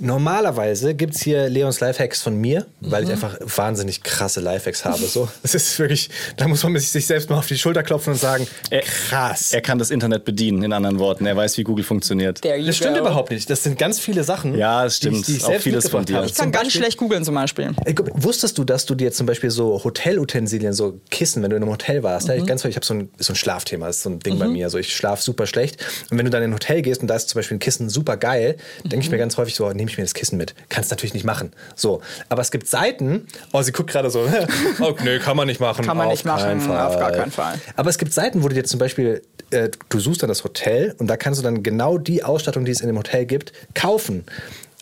Normalerweise 0.01 0.95
gibt 0.95 1.15
es 1.15 1.21
hier 1.21 1.47
Leons 1.47 1.79
Lifehacks 1.79 2.21
von 2.21 2.35
mir, 2.35 2.65
weil 2.81 3.03
ich 3.03 3.11
einfach 3.11 3.37
wahnsinnig 3.39 4.03
krasse 4.03 4.39
Lifehacks 4.41 4.83
habe. 4.83 4.97
So, 5.05 5.29
das 5.43 5.55
ist 5.55 5.77
wirklich, 5.79 6.09
da 6.37 6.47
muss 6.47 6.63
man 6.63 6.77
sich 6.77 7.05
selbst 7.05 7.29
mal 7.29 7.37
auf 7.37 7.47
die 7.47 7.57
Schulter 7.57 7.83
klopfen 7.83 8.13
und 8.13 8.19
sagen, 8.19 8.47
Er- 8.69 8.81
krass. 8.81 9.53
Er 9.53 9.61
kann 9.61 9.77
das 9.79 9.91
Internet 9.91 10.25
bedienen, 10.25 10.63
in 10.63 10.73
anderen 10.73 10.99
Worten. 10.99 11.25
Er 11.25 11.37
weiß, 11.37 11.57
wie 11.57 11.63
Google 11.63 11.85
funktioniert. 11.85 12.43
Das 12.43 12.75
stimmt 12.75 12.95
go. 12.95 13.01
überhaupt 13.01 13.31
nicht. 13.31 13.49
Das 13.49 13.63
sind 13.63 13.77
ganz 13.77 13.99
viele 13.99 14.23
Sachen. 14.23 14.57
Ja, 14.57 14.83
das 14.83 14.99
die 14.99 15.07
ich- 15.09 15.13
stimmt. 15.15 15.27
Die 15.27 15.35
ich 15.37 15.45
Auch 15.45 15.61
vieles 15.61 15.87
von 15.89 16.03
dir. 16.03 16.17
habe. 16.17 16.25
Ich 16.25 16.33
kann 16.33 16.45
Zum 16.45 16.51
ganz 16.51 16.65
Beispiel- 16.65 16.81
schlecht 16.81 16.97
googeln 16.97 17.23
zum 17.23 17.35
Beispiel. 17.35 17.71
Guck, 17.95 18.09
wusstest 18.23 18.57
du, 18.57 18.63
dass 18.63 18.85
du 18.85 18.95
dir 18.95 19.11
zum 19.11 19.27
Beispiel 19.27 19.51
so 19.51 19.83
Hotelutensilien, 19.83 20.73
so 20.73 20.99
Kissen, 21.09 21.43
wenn 21.43 21.51
du 21.51 21.55
in 21.57 21.61
einem 21.63 21.71
Hotel 21.71 22.03
warst, 22.03 22.27
hab 22.27 22.35
ich 22.37 22.45
ganz 22.45 22.65
ich 22.65 22.75
habe 22.75 22.85
so 22.85 22.93
ein, 22.93 23.09
so 23.19 23.33
ein 23.33 23.35
Schlafthema, 23.35 23.87
das 23.87 23.97
ist 23.97 24.03
so 24.03 24.09
ein 24.09 24.19
Ding 24.19 24.39
bei 24.39 24.47
mir. 24.47 24.65
Also 24.65 24.77
ich 24.77 24.95
schlafe 24.95 25.21
super 25.21 25.45
schlecht. 25.47 25.77
Und 26.09 26.17
wenn 26.17 26.25
du 26.25 26.31
dann 26.31 26.41
in 26.43 26.49
ein 26.51 26.53
Hotel 26.53 26.81
gehst 26.81 27.01
und 27.01 27.07
da 27.07 27.15
ist 27.15 27.29
zum 27.29 27.39
Beispiel 27.39 27.57
ein 27.57 27.59
Kissen 27.59 27.89
super 27.89 28.17
geil, 28.17 28.55
denke 28.83 29.05
ich 29.05 29.11
mir 29.11 29.17
ganz 29.17 29.37
häufig 29.37 29.55
so, 29.55 29.69
nehme 29.71 29.90
ich 29.91 29.97
mir 29.97 30.03
das 30.03 30.13
Kissen 30.13 30.37
mit. 30.37 30.55
Kannst 30.69 30.91
natürlich 30.91 31.13
nicht 31.13 31.25
machen. 31.25 31.51
So. 31.75 32.01
Aber 32.29 32.41
es 32.41 32.51
gibt 32.51 32.67
Seiten, 32.67 33.27
oh, 33.53 33.61
sie 33.61 33.71
guckt 33.71 33.89
gerade 33.89 34.09
so, 34.09 34.27
oh, 34.79 34.95
nee, 35.03 35.19
kann 35.19 35.37
man 35.37 35.47
nicht 35.47 35.59
machen. 35.59 35.85
Kann 35.85 35.97
man 35.97 36.07
auf 36.07 36.13
nicht 36.13 36.25
machen, 36.25 36.61
Fall. 36.61 36.87
auf 36.87 36.97
gar 36.97 37.11
keinen 37.11 37.31
Fall. 37.31 37.59
Aber 37.75 37.89
es 37.89 37.97
gibt 37.97 38.13
Seiten, 38.13 38.43
wo 38.43 38.47
du 38.47 38.55
dir 38.55 38.63
zum 38.63 38.79
Beispiel, 38.79 39.21
äh, 39.51 39.69
du 39.89 39.99
suchst 39.99 40.21
dann 40.23 40.29
das 40.29 40.43
Hotel 40.43 40.95
und 40.99 41.07
da 41.07 41.17
kannst 41.17 41.39
du 41.39 41.43
dann 41.43 41.63
genau 41.63 41.97
die 41.97 42.23
Ausstattung, 42.23 42.65
die 42.65 42.71
es 42.71 42.81
in 42.81 42.87
dem 42.87 42.97
Hotel 42.97 43.25
gibt, 43.25 43.53
kaufen. 43.73 44.25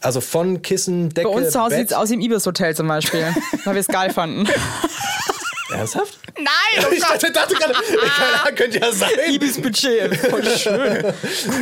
Also 0.02 0.22
von 0.22 0.62
Kissen, 0.62 1.10
Decke, 1.10 1.28
Bei 1.28 1.36
uns 1.36 1.52
zu 1.52 1.60
Hause 1.60 1.76
sieht 1.76 1.88
es 1.88 1.94
aus 1.94 2.10
wie 2.10 2.14
im 2.14 2.22
Ibis 2.22 2.46
Hotel 2.46 2.76
zum 2.76 2.88
Beispiel, 2.88 3.26
weil 3.66 3.76
wir 3.76 3.82
es 3.82 3.88
geil 3.88 4.12
fanden. 4.12 4.48
Ernsthaft? 5.72 6.20
Nein, 6.38 6.86
Ich 6.94 7.00
dachte, 7.02 7.32
dachte 7.32 7.56
gerade, 7.56 7.74
keine 8.18 8.42
Ahnung, 8.42 8.56
könnte 8.56 8.80
ja 8.80 8.92
sein. 8.92 9.10
Ibis 9.32 9.62
Budget, 9.62 10.16
voll 10.18 10.44
schön. 10.58 11.14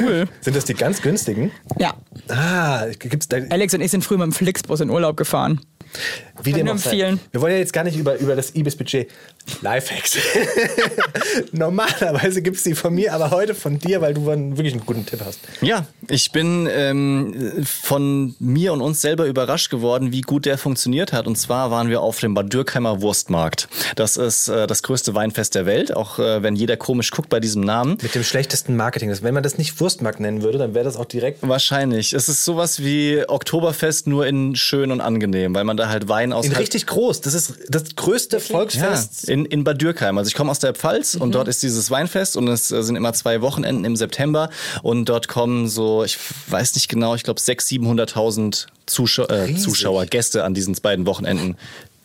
Cool. 0.02 0.28
Sind 0.42 0.56
das 0.56 0.66
die 0.66 0.74
ganz 0.74 1.02
günstigen? 1.02 1.52
Ja, 1.80 1.94
Ah, 2.30 2.86
gibt's 3.00 3.28
da, 3.28 3.38
Alex 3.50 3.74
und 3.74 3.82
ich 3.82 3.92
sind 3.92 4.04
früher 4.04 4.18
mit 4.18 4.26
dem 4.26 4.34
Flixbus 4.34 4.82
in 4.82 4.90
Urlaub 4.90 5.16
gefahren. 5.18 5.62
wie 6.44 6.52
dem 6.52 6.68
empfehlen. 6.68 7.20
Wir 7.32 7.40
wollen 7.42 7.54
ja 7.54 7.60
jetzt 7.60 7.72
gar 7.72 7.84
nicht 7.86 7.96
über, 7.98 8.18
über 8.18 8.36
das 8.36 8.54
Ibis-Budget 8.54 9.10
Lifehacks. 9.62 10.18
Normalerweise 11.52 12.42
gibt 12.42 12.58
es 12.58 12.64
die 12.64 12.76
von 12.76 12.94
mir, 12.94 13.14
aber 13.14 13.32
heute 13.32 13.56
von 13.56 13.80
dir, 13.80 14.02
weil 14.02 14.14
du 14.14 14.26
wirklich 14.26 14.74
einen 14.74 14.86
guten 14.86 15.06
Tipp 15.06 15.22
hast. 15.26 15.40
Ja, 15.62 15.86
ich 16.10 16.32
bin 16.32 16.68
ähm, 16.70 17.66
von 17.66 18.36
mir 18.40 18.74
und 18.74 18.82
uns 18.82 19.02
selber 19.02 19.26
überrascht 19.26 19.70
geworden, 19.70 20.12
wie 20.12 20.22
gut 20.22 20.46
der 20.46 20.58
funktioniert 20.58 21.14
hat. 21.14 21.28
Und 21.28 21.38
zwar 21.38 21.72
waren 21.72 21.90
wir 21.90 22.02
auf 22.02 22.20
dem 22.20 22.34
Bad 22.34 22.52
Dürkheimer 22.52 23.02
Wurstmarkt. 23.02 23.68
Das 23.98 24.16
ist 24.16 24.48
äh, 24.48 24.68
das 24.68 24.84
größte 24.84 25.16
Weinfest 25.16 25.56
der 25.56 25.66
Welt, 25.66 25.96
auch 25.96 26.20
äh, 26.20 26.44
wenn 26.44 26.56
jeder 26.56 26.78
komisch 26.78 27.10
guckt 27.10 27.30
bei 27.30 27.40
diesem 27.40 27.62
Namen. 27.64 27.98
Mit 28.02 28.14
dem 28.14 28.24
schlechtesten 28.24 28.76
Marketing. 28.76 29.12
Wenn 29.22 29.34
man 29.34 29.42
das 29.42 29.58
nicht 29.58 29.80
Wurstmarkt 29.80 30.20
nennen 30.20 30.44
würde, 30.44 30.60
dann 30.60 30.76
wäre 30.76 30.86
das 30.86 30.98
auch 30.98 31.06
direkt 31.06 31.40
Wahrscheinlich. 31.42 32.14
Es 32.14 32.30
ist 32.30 32.46
sowas 32.46 32.84
wie 32.84 33.24
Oktoberfest, 33.28 34.06
nur 34.06 34.28
in 34.28 34.56
schön 34.56 34.92
und 34.92 35.02
angenehm, 35.02 35.56
weil 35.56 35.64
man 35.64 35.78
da 35.78 35.90
halt 35.90 36.08
Wein 36.08 36.32
aus 36.32 36.46
in 36.46 36.52
halt- 36.52 36.62
richtig 36.62 36.86
groß. 36.86 37.22
Das 37.22 37.34
ist 37.34 37.54
das 37.70 37.96
größte 37.96 38.38
Ja, 38.38 38.44
Volksfest. 38.44 39.28
in, 39.30 39.46
in 39.46 39.64
Bad 39.64 39.82
Dürkheim. 39.82 40.20
Also 40.20 40.28
ich 40.28 40.36
komme 40.36 40.52
aus 40.52 40.60
der 40.60 40.76
Pfalz 40.76 41.16
und 41.16 41.34
dort 41.34 41.48
ist 41.48 41.64
dieses 41.64 41.90
Weinfest 41.90 42.38
und 42.38 42.48
es 42.50 42.72
äh, 42.72 42.84
sind 42.84 42.98
immer 42.98 43.14
zwei 43.14 43.42
Wochenenden 43.42 43.84
im 43.84 43.96
September 43.96 44.52
und 44.84 45.06
dort 45.10 45.28
kommen 45.28 45.68
so, 45.68 46.04
ich 46.04 46.20
weiß 46.50 46.76
nicht 46.76 46.88
genau, 46.88 47.16
ich 47.16 47.24
glaube 47.24 47.40
600.000, 47.40 48.14
700.000 48.14 48.66
Zuschau 48.86 49.26
äh. 49.28 49.54
Zuschauer, 49.56 50.06
Gäste 50.06 50.44
an 50.44 50.54
diesen 50.54 50.74
beiden 50.76 51.06
Wochenenden. 51.06 51.58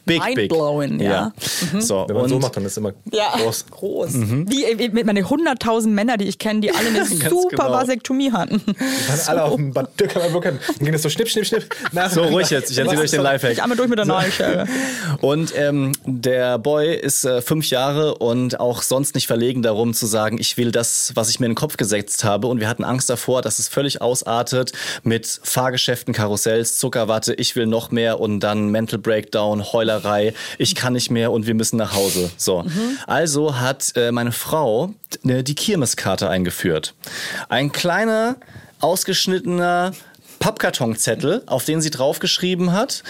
Big, 0.05 0.23
big. 0.25 0.37
Mindblowing, 0.37 1.01
ja. 1.01 1.33
So, 1.79 2.05
Wenn 2.09 2.15
man 2.17 2.25
und 2.25 2.29
so 2.31 2.39
macht, 2.39 2.57
dann 2.57 2.65
ist 2.65 2.73
es 2.73 2.79
immer 2.79 2.93
Ja, 3.13 3.35
groß. 3.37 3.67
groß. 3.71 4.09
Wie, 4.15 4.79
wie 4.79 4.89
mit 4.89 5.07
meine 5.07 5.23
100.000 5.23 5.89
Männer, 5.89 6.17
die 6.17 6.27
ich 6.27 6.39
kenne, 6.39 6.61
die 6.61 6.73
alle 6.73 6.89
eine 6.89 7.07
super 7.31 7.49
genau. 7.51 7.71
Vasektomie 7.73 8.33
hatten. 8.33 8.61
Die 8.67 9.09
waren 9.09 9.21
alle 9.27 9.45
auf 9.45 9.57
dem 9.57 9.73
Bad. 9.73 9.91
Dann 9.97 10.59
ging 10.81 10.93
das 10.93 11.03
so 11.03 11.09
schnipp, 11.09 11.29
schnipp, 11.29 11.47
schnipp. 11.47 11.67
so 12.11 12.23
ruhig 12.23 12.51
jetzt, 12.51 12.71
ich 12.71 12.79
erzähle 12.79 13.01
euch 13.01 13.11
den 13.11 13.23
Lifehack. 13.23 13.53
Ich 13.53 13.63
einmal 13.63 13.77
durch 13.77 13.89
mit 13.89 13.99
der 13.99 14.07
Nagelschere. 14.07 14.67
Und 15.21 15.53
ähm, 15.57 15.93
der 16.05 16.59
Boy 16.59 16.95
ist 16.97 17.25
äh, 17.25 17.41
fünf 17.43 17.71
Jahre 17.71 18.17
und 18.17 18.59
auch 18.59 18.83
sonst 18.83 19.15
nicht 19.15 19.27
verlegen 19.27 19.63
darum 19.63 19.95
zu 19.95 20.07
sagen, 20.07 20.39
ich 20.41 20.57
will 20.57 20.73
das, 20.73 21.13
was 21.15 21.29
ich 21.31 21.39
mir 21.39 21.47
in 21.47 21.53
den 21.53 21.57
Kopf 21.57 21.77
gesetzt 21.77 22.25
habe. 22.25 22.49
Und 22.49 22.61
wir 22.61 22.69
hatten 22.69 22.83
Angst 22.85 23.09
davor, 23.09 23.43
dass 23.43 23.59
es 23.59 23.69
völlig 23.69 24.01
ausartet 24.03 24.73
mit 25.05 25.41
Fahrgeschäften, 25.43 26.13
Karussells, 26.15 26.79
Zuckerwatte, 26.79 27.35
ich 27.35 27.55
will 27.57 27.67
noch 27.67 27.91
mehr 27.91 28.19
und 28.21 28.41
dann 28.41 28.69
Mental 28.71 28.99
Breakdown, 28.99 29.73
Heulerei, 29.93 30.35
ich 30.59 30.75
kann 30.75 30.95
nicht 30.95 31.11
mehr 31.11 31.33
und 31.33 31.47
wir 31.47 31.55
müssen 31.55 31.77
nach 31.77 31.95
Hause. 31.95 32.31
So. 32.37 32.65
Also 33.07 33.59
hat 33.59 33.93
äh, 33.97 34.13
meine 34.13 34.33
Frau 34.33 34.95
äh, 35.25 35.43
die 35.43 35.55
Kirmeskarte 35.55 36.29
eingeführt. 36.29 36.95
Ein 37.49 37.73
kleiner, 37.73 38.37
ausgeschnittener 38.81 39.93
Pappkartonzettel, 40.39 41.43
auf 41.47 41.65
den 41.65 41.81
sie 41.81 41.91
draufgeschrieben 41.91 42.73
hat, 42.73 43.03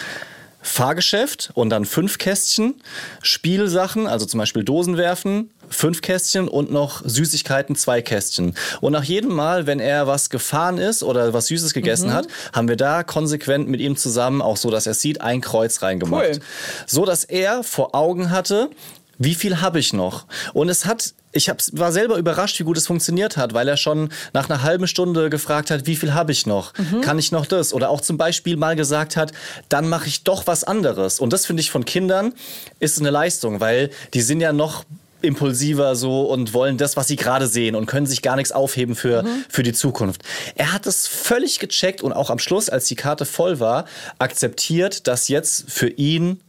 Fahrgeschäft 0.60 1.50
und 1.54 1.70
dann 1.70 1.84
fünf 1.84 2.18
Kästchen, 2.18 2.74
Spielsachen, 3.22 4.06
also 4.06 4.26
zum 4.26 4.38
Beispiel 4.38 4.64
Dosen 4.64 4.96
werfen, 4.96 5.50
fünf 5.72 6.00
Kästchen 6.00 6.48
und 6.48 6.70
noch 6.70 7.02
Süßigkeiten, 7.04 7.76
zwei 7.76 8.02
Kästchen. 8.02 8.54
Und 8.80 8.92
nach 8.92 9.04
jedem 9.04 9.34
Mal, 9.34 9.66
wenn 9.66 9.80
er 9.80 10.06
was 10.06 10.30
gefahren 10.30 10.78
ist 10.78 11.02
oder 11.02 11.32
was 11.32 11.46
Süßes 11.46 11.74
gegessen 11.74 12.12
hat, 12.12 12.28
haben 12.52 12.68
wir 12.68 12.76
da 12.76 13.02
konsequent 13.02 13.68
mit 13.68 13.80
ihm 13.80 13.96
zusammen, 13.96 14.42
auch 14.42 14.56
so, 14.56 14.70
dass 14.70 14.86
er 14.86 14.94
sieht, 14.94 15.20
ein 15.20 15.40
Kreuz 15.40 15.82
reingemacht. 15.82 16.24
Cool. 16.24 16.40
So, 16.86 17.04
dass 17.04 17.24
er 17.24 17.64
vor 17.64 17.94
Augen 17.94 18.30
hatte, 18.30 18.70
wie 19.18 19.34
viel 19.34 19.60
habe 19.60 19.78
ich 19.78 19.92
noch? 19.92 20.26
Und 20.52 20.68
es 20.68 20.84
hat, 20.84 21.14
ich 21.32 21.48
hab, 21.48 21.60
war 21.72 21.92
selber 21.92 22.16
überrascht, 22.16 22.58
wie 22.58 22.64
gut 22.64 22.76
es 22.76 22.86
funktioniert 22.86 23.36
hat, 23.36 23.54
weil 23.54 23.68
er 23.68 23.76
schon 23.76 24.08
nach 24.32 24.50
einer 24.50 24.62
halben 24.62 24.86
Stunde 24.88 25.30
gefragt 25.30 25.70
hat, 25.70 25.86
wie 25.86 25.96
viel 25.96 26.14
habe 26.14 26.32
ich 26.32 26.46
noch? 26.46 26.72
Kann 27.02 27.18
ich 27.18 27.30
noch 27.30 27.46
das? 27.46 27.72
Oder 27.72 27.90
auch 27.90 28.00
zum 28.00 28.16
Beispiel 28.16 28.56
mal 28.56 28.74
gesagt 28.74 29.16
hat, 29.16 29.32
dann 29.68 29.88
mache 29.88 30.08
ich 30.08 30.24
doch 30.24 30.46
was 30.46 30.64
anderes. 30.64 31.20
Und 31.20 31.32
das 31.32 31.46
finde 31.46 31.60
ich 31.60 31.70
von 31.70 31.84
Kindern 31.84 32.34
ist 32.80 32.98
eine 32.98 33.10
Leistung, 33.10 33.60
weil 33.60 33.90
die 34.14 34.22
sind 34.22 34.40
ja 34.40 34.52
noch 34.52 34.84
impulsiver 35.22 35.96
so 35.96 36.22
und 36.22 36.52
wollen 36.54 36.78
das, 36.78 36.96
was 36.96 37.08
sie 37.08 37.16
gerade 37.16 37.46
sehen 37.46 37.74
und 37.74 37.86
können 37.86 38.06
sich 38.06 38.22
gar 38.22 38.36
nichts 38.36 38.52
aufheben 38.52 38.94
für, 38.94 39.24
für 39.48 39.62
die 39.62 39.72
Zukunft. 39.72 40.22
Er 40.54 40.72
hat 40.72 40.86
es 40.86 41.06
völlig 41.06 41.58
gecheckt 41.58 42.02
und 42.02 42.12
auch 42.12 42.30
am 42.30 42.38
Schluss, 42.38 42.68
als 42.68 42.86
die 42.86 42.96
Karte 42.96 43.24
voll 43.24 43.60
war, 43.60 43.86
akzeptiert, 44.18 45.06
dass 45.06 45.28
jetzt 45.28 45.70
für 45.70 45.88
ihn 45.88 46.40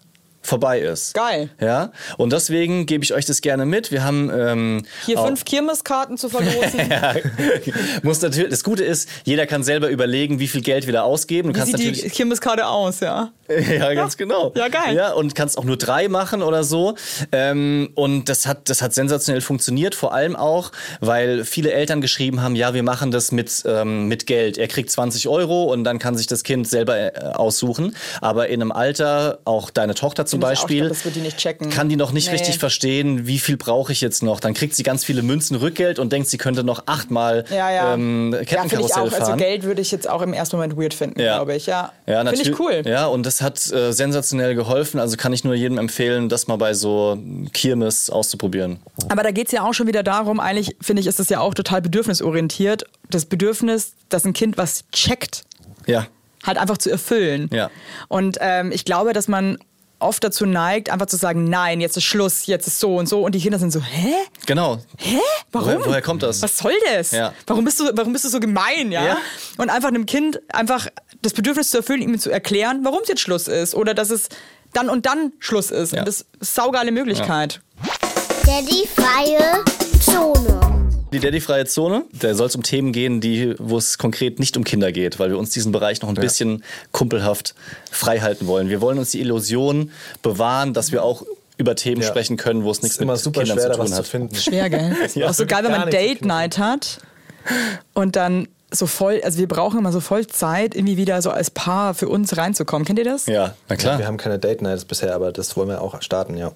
vorbei 0.43 0.79
ist. 0.79 1.13
Geil. 1.13 1.49
Ja, 1.59 1.91
und 2.17 2.31
deswegen 2.33 2.85
gebe 2.85 3.03
ich 3.03 3.13
euch 3.13 3.25
das 3.25 3.41
gerne 3.41 3.65
mit. 3.65 3.91
Wir 3.91 4.03
haben 4.03 4.29
ähm, 4.33 4.85
Hier 5.05 5.17
fünf 5.17 5.45
Kirmeskarten 5.45 6.17
zu 6.17 6.29
verlosen. 6.29 6.79
ja, 6.89 7.15
muss 8.03 8.21
natürlich. 8.21 8.49
Das 8.49 8.63
Gute 8.63 8.83
ist, 8.83 9.09
jeder 9.23 9.47
kann 9.47 9.63
selber 9.63 9.89
überlegen, 9.89 10.39
wie 10.39 10.47
viel 10.47 10.61
Geld 10.61 10.85
wir 10.85 10.93
da 10.93 11.03
ausgeben. 11.03 11.49
Du 11.49 11.55
Wie 11.55 11.59
kannst 11.59 11.77
sieht 11.77 11.81
die 11.81 11.91
natürlich 11.91 12.13
Kirmeskarte 12.13 12.67
aus, 12.67 12.99
ja? 12.99 13.31
ja, 13.49 13.93
ganz 13.93 14.17
genau. 14.17 14.51
Ja, 14.55 14.67
geil. 14.67 14.95
Ja, 14.95 15.13
und 15.13 15.35
kannst 15.35 15.57
auch 15.57 15.63
nur 15.63 15.77
drei 15.77 16.07
machen 16.07 16.41
oder 16.41 16.63
so. 16.63 16.95
Ähm, 17.31 17.89
und 17.95 18.29
das 18.29 18.47
hat, 18.47 18.69
das 18.69 18.81
hat 18.81 18.93
sensationell 18.93 19.41
funktioniert, 19.41 19.95
vor 19.95 20.13
allem 20.13 20.35
auch, 20.35 20.71
weil 21.01 21.43
viele 21.45 21.71
Eltern 21.71 22.01
geschrieben 22.01 22.41
haben, 22.41 22.55
ja, 22.55 22.73
wir 22.73 22.83
machen 22.83 23.11
das 23.11 23.31
mit, 23.31 23.63
ähm, 23.65 24.07
mit 24.07 24.27
Geld. 24.27 24.57
Er 24.57 24.67
kriegt 24.67 24.91
20 24.91 25.27
Euro 25.27 25.71
und 25.71 25.83
dann 25.83 25.99
kann 25.99 26.15
sich 26.17 26.27
das 26.27 26.43
Kind 26.43 26.67
selber 26.67 26.97
äh, 26.97 27.33
aussuchen. 27.33 27.95
Aber 28.21 28.47
in 28.47 28.61
einem 28.61 28.71
Alter, 28.71 29.39
auch 29.45 29.69
deine 29.69 29.93
Tochter 29.93 30.25
zum 30.33 30.39
Beispiel, 30.41 30.89
glaub, 30.89 31.13
die 31.13 31.19
nicht 31.21 31.37
checken. 31.37 31.69
kann 31.69 31.89
die 31.89 31.95
noch 31.95 32.11
nicht 32.11 32.27
Nee. 32.27 32.33
richtig 32.33 32.57
verstehen, 32.59 33.25
wie 33.27 33.39
viel 33.39 33.57
brauche 33.57 33.91
ich 33.91 34.01
jetzt 34.01 34.21
noch. 34.23 34.39
Dann 34.39 34.53
kriegt 34.53 34.75
sie 34.75 34.83
ganz 34.83 35.03
viele 35.05 35.21
Münzen 35.23 35.55
Rückgeld 35.55 35.99
und 35.99 36.11
denkt, 36.11 36.27
sie 36.29 36.37
könnte 36.37 36.63
noch 36.63 36.83
achtmal 36.87 37.45
Ja, 37.49 37.71
ja. 37.71 37.93
ähm, 37.93 38.31
ja, 38.33 38.37
finde 38.37 38.41
ich 38.41 38.47
Kettenkarussell 38.49 39.03
auch. 39.03 39.09
fahren. 39.11 39.21
Also 39.23 39.35
Geld 39.37 39.63
würde 39.63 39.81
ich 39.81 39.91
jetzt 39.91 40.09
auch 40.09 40.21
im 40.21 40.33
ersten 40.33 40.55
Moment 40.57 40.77
weird 40.77 40.93
finden, 40.93 41.19
Ja. 41.19 41.37
glaube 41.37 41.55
ich. 41.55 41.65
Ja, 41.65 41.91
Ja, 42.05 42.25
finde 42.25 42.41
ich 42.41 42.59
cool. 42.59 42.81
Ja, 42.85 43.07
und 43.07 43.25
das 43.25 43.41
hat 43.41 43.71
äh, 43.71 43.91
sensationell 43.93 44.55
geholfen. 44.55 44.99
Also 44.99 45.17
kann 45.17 45.33
ich 45.33 45.43
nur 45.43 45.55
jedem 45.55 45.77
empfehlen, 45.77 46.29
das 46.29 46.47
mal 46.47 46.57
bei 46.57 46.73
so 46.73 47.17
Kirmes 47.53 48.09
auszuprobieren. 48.09 48.79
Aber 49.09 49.23
da 49.23 49.31
geht 49.31 49.47
es 49.47 49.51
ja 49.53 49.63
auch 49.63 49.73
schon 49.73 49.87
wieder 49.87 50.03
darum, 50.03 50.39
eigentlich 50.39 50.75
finde 50.81 51.01
ich, 51.01 51.07
ist 51.07 51.19
das 51.19 51.29
ja 51.29 51.39
auch 51.39 51.53
total 51.53 51.81
bedürfnisorientiert. 51.81 52.85
Das 53.09 53.25
Bedürfnis, 53.25 53.93
dass 54.09 54.25
ein 54.25 54.33
Kind 54.33 54.57
was 54.57 54.83
checkt, 54.91 55.43
Ja. 55.85 56.07
halt 56.45 56.57
einfach 56.57 56.77
zu 56.77 56.89
erfüllen. 56.89 57.49
Ja. 57.53 57.69
Und 58.07 58.37
ähm, 58.41 58.71
ich 58.71 58.85
glaube, 58.85 59.13
dass 59.13 59.27
man 59.27 59.57
oft 60.03 60.23
dazu 60.23 60.45
neigt, 60.45 60.89
einfach 60.89 61.05
zu 61.07 61.17
sagen, 61.17 61.45
nein, 61.45 61.81
jetzt 61.81 61.97
ist 61.97 62.03
Schluss, 62.03 62.45
jetzt 62.45 62.67
ist 62.67 62.79
so 62.79 62.97
und 62.97 63.07
so. 63.09 63.23
Und 63.23 63.33
die 63.35 63.39
Kinder 63.39 63.57
sind 63.59 63.71
so, 63.71 63.81
hä? 63.81 64.13
Genau. 64.45 64.79
Hä? 64.97 65.17
Warum? 65.51 65.67
Woher- 65.67 65.85
woher 65.85 66.01
kommt 66.01 66.23
das? 66.23 66.41
Was 66.41 66.57
soll 66.57 66.73
das? 66.95 67.11
Ja. 67.11 67.33
Warum, 67.47 67.65
bist 67.65 67.79
du, 67.79 67.89
warum 67.93 68.13
bist 68.13 68.25
du 68.25 68.29
so 68.29 68.39
gemein, 68.39 68.91
ja? 68.91 69.05
Ja. 69.05 69.17
Und 69.57 69.69
einfach 69.69 69.89
einem 69.89 70.05
Kind 70.05 70.41
einfach 70.53 70.87
das 71.21 71.33
Bedürfnis 71.33 71.71
zu 71.71 71.77
erfüllen, 71.77 72.01
ihm 72.01 72.19
zu 72.19 72.29
erklären, 72.29 72.81
warum 72.83 72.99
es 73.03 73.07
jetzt 73.09 73.21
Schluss 73.21 73.47
ist. 73.47 73.75
Oder 73.75 73.93
dass 73.93 74.09
es 74.09 74.29
dann 74.73 74.89
und 74.89 75.05
dann 75.05 75.33
Schluss 75.39 75.71
ist. 75.71 75.93
Ja. 75.93 75.99
Und 75.99 76.07
das 76.07 76.21
ist 76.21 76.27
eine 76.35 76.45
saugeile 76.45 76.91
Möglichkeit. 76.91 77.61
Daddy 78.45 78.87
freie 78.95 79.63
Zone. 80.01 80.72
Die 81.13 81.19
Daddy-freie 81.19 81.65
Zone, 81.65 82.05
da 82.11 82.33
soll 82.33 82.47
es 82.47 82.55
um 82.55 82.63
Themen 82.63 82.91
gehen, 82.91 83.21
die, 83.21 83.55
wo 83.59 83.77
es 83.77 83.97
konkret 83.97 84.39
nicht 84.39 84.57
um 84.57 84.63
Kinder 84.63 84.91
geht, 84.91 85.19
weil 85.19 85.29
wir 85.29 85.37
uns 85.37 85.51
diesen 85.51 85.71
Bereich 85.71 86.01
noch 86.01 86.09
ein 86.09 86.15
bisschen 86.15 86.63
kumpelhaft 86.91 87.55
frei 87.91 88.19
halten 88.19 88.47
wollen. 88.47 88.69
Wir 88.69 88.81
wollen 88.81 88.97
uns 88.99 89.11
die 89.11 89.21
Illusion 89.21 89.91
bewahren, 90.21 90.73
dass 90.73 90.91
wir 90.91 91.03
auch 91.03 91.23
über 91.57 91.75
Themen 91.75 92.01
Ja. 92.01 92.07
sprechen 92.07 92.35
können, 92.35 92.63
wo 92.63 92.71
es 92.71 92.81
nichts 92.81 92.95
ist 92.97 93.01
immer 93.01 93.13
mit 93.13 93.21
super 93.21 93.41
Kindern 93.41 93.59
schwer, 93.59 93.67
da 93.69 93.73
zu 93.75 93.79
was 93.79 93.85
tun 93.89 93.93
zu 93.95 93.99
hat. 93.99 94.07
finden. 94.07 94.35
Schwer, 94.35 94.69
gell? 94.69 94.95
Ja, 95.15 95.29
auch 95.29 95.33
so 95.33 95.45
geil, 95.45 95.63
wenn 95.63 95.71
man 95.71 95.85
nichts 95.87 95.95
zu 96.01 96.05
Date 96.07 96.25
Night 96.25 96.57
hat 96.57 96.99
und 97.93 98.15
dann 98.15 98.47
so 98.71 98.87
voll, 98.87 99.21
also 99.23 99.37
wir 99.37 99.47
brauchen 99.47 99.77
immer 99.77 99.91
so 99.91 99.99
voll 99.99 100.25
Zeit, 100.25 100.73
irgendwie 100.75 100.97
wieder 100.97 101.21
so 101.21 101.29
als 101.29 101.51
Paar 101.51 101.93
für 101.93 102.09
uns 102.09 102.37
reinzukommen. 102.37 102.85
Kennt 102.85 102.97
ihr 102.97 103.05
das? 103.05 103.27
Ja, 103.27 103.53
na 103.69 103.75
klar. 103.75 103.99
Wir 103.99 104.07
haben 104.07 104.17
keine 104.17 104.39
Date 104.39 104.63
Nights 104.63 104.85
bisher, 104.85 105.13
aber 105.13 105.31
das 105.31 105.55
wollen 105.55 105.69
wir 105.69 105.79
auch 105.81 106.01
starten, 106.01 106.37
ja. 106.37 106.51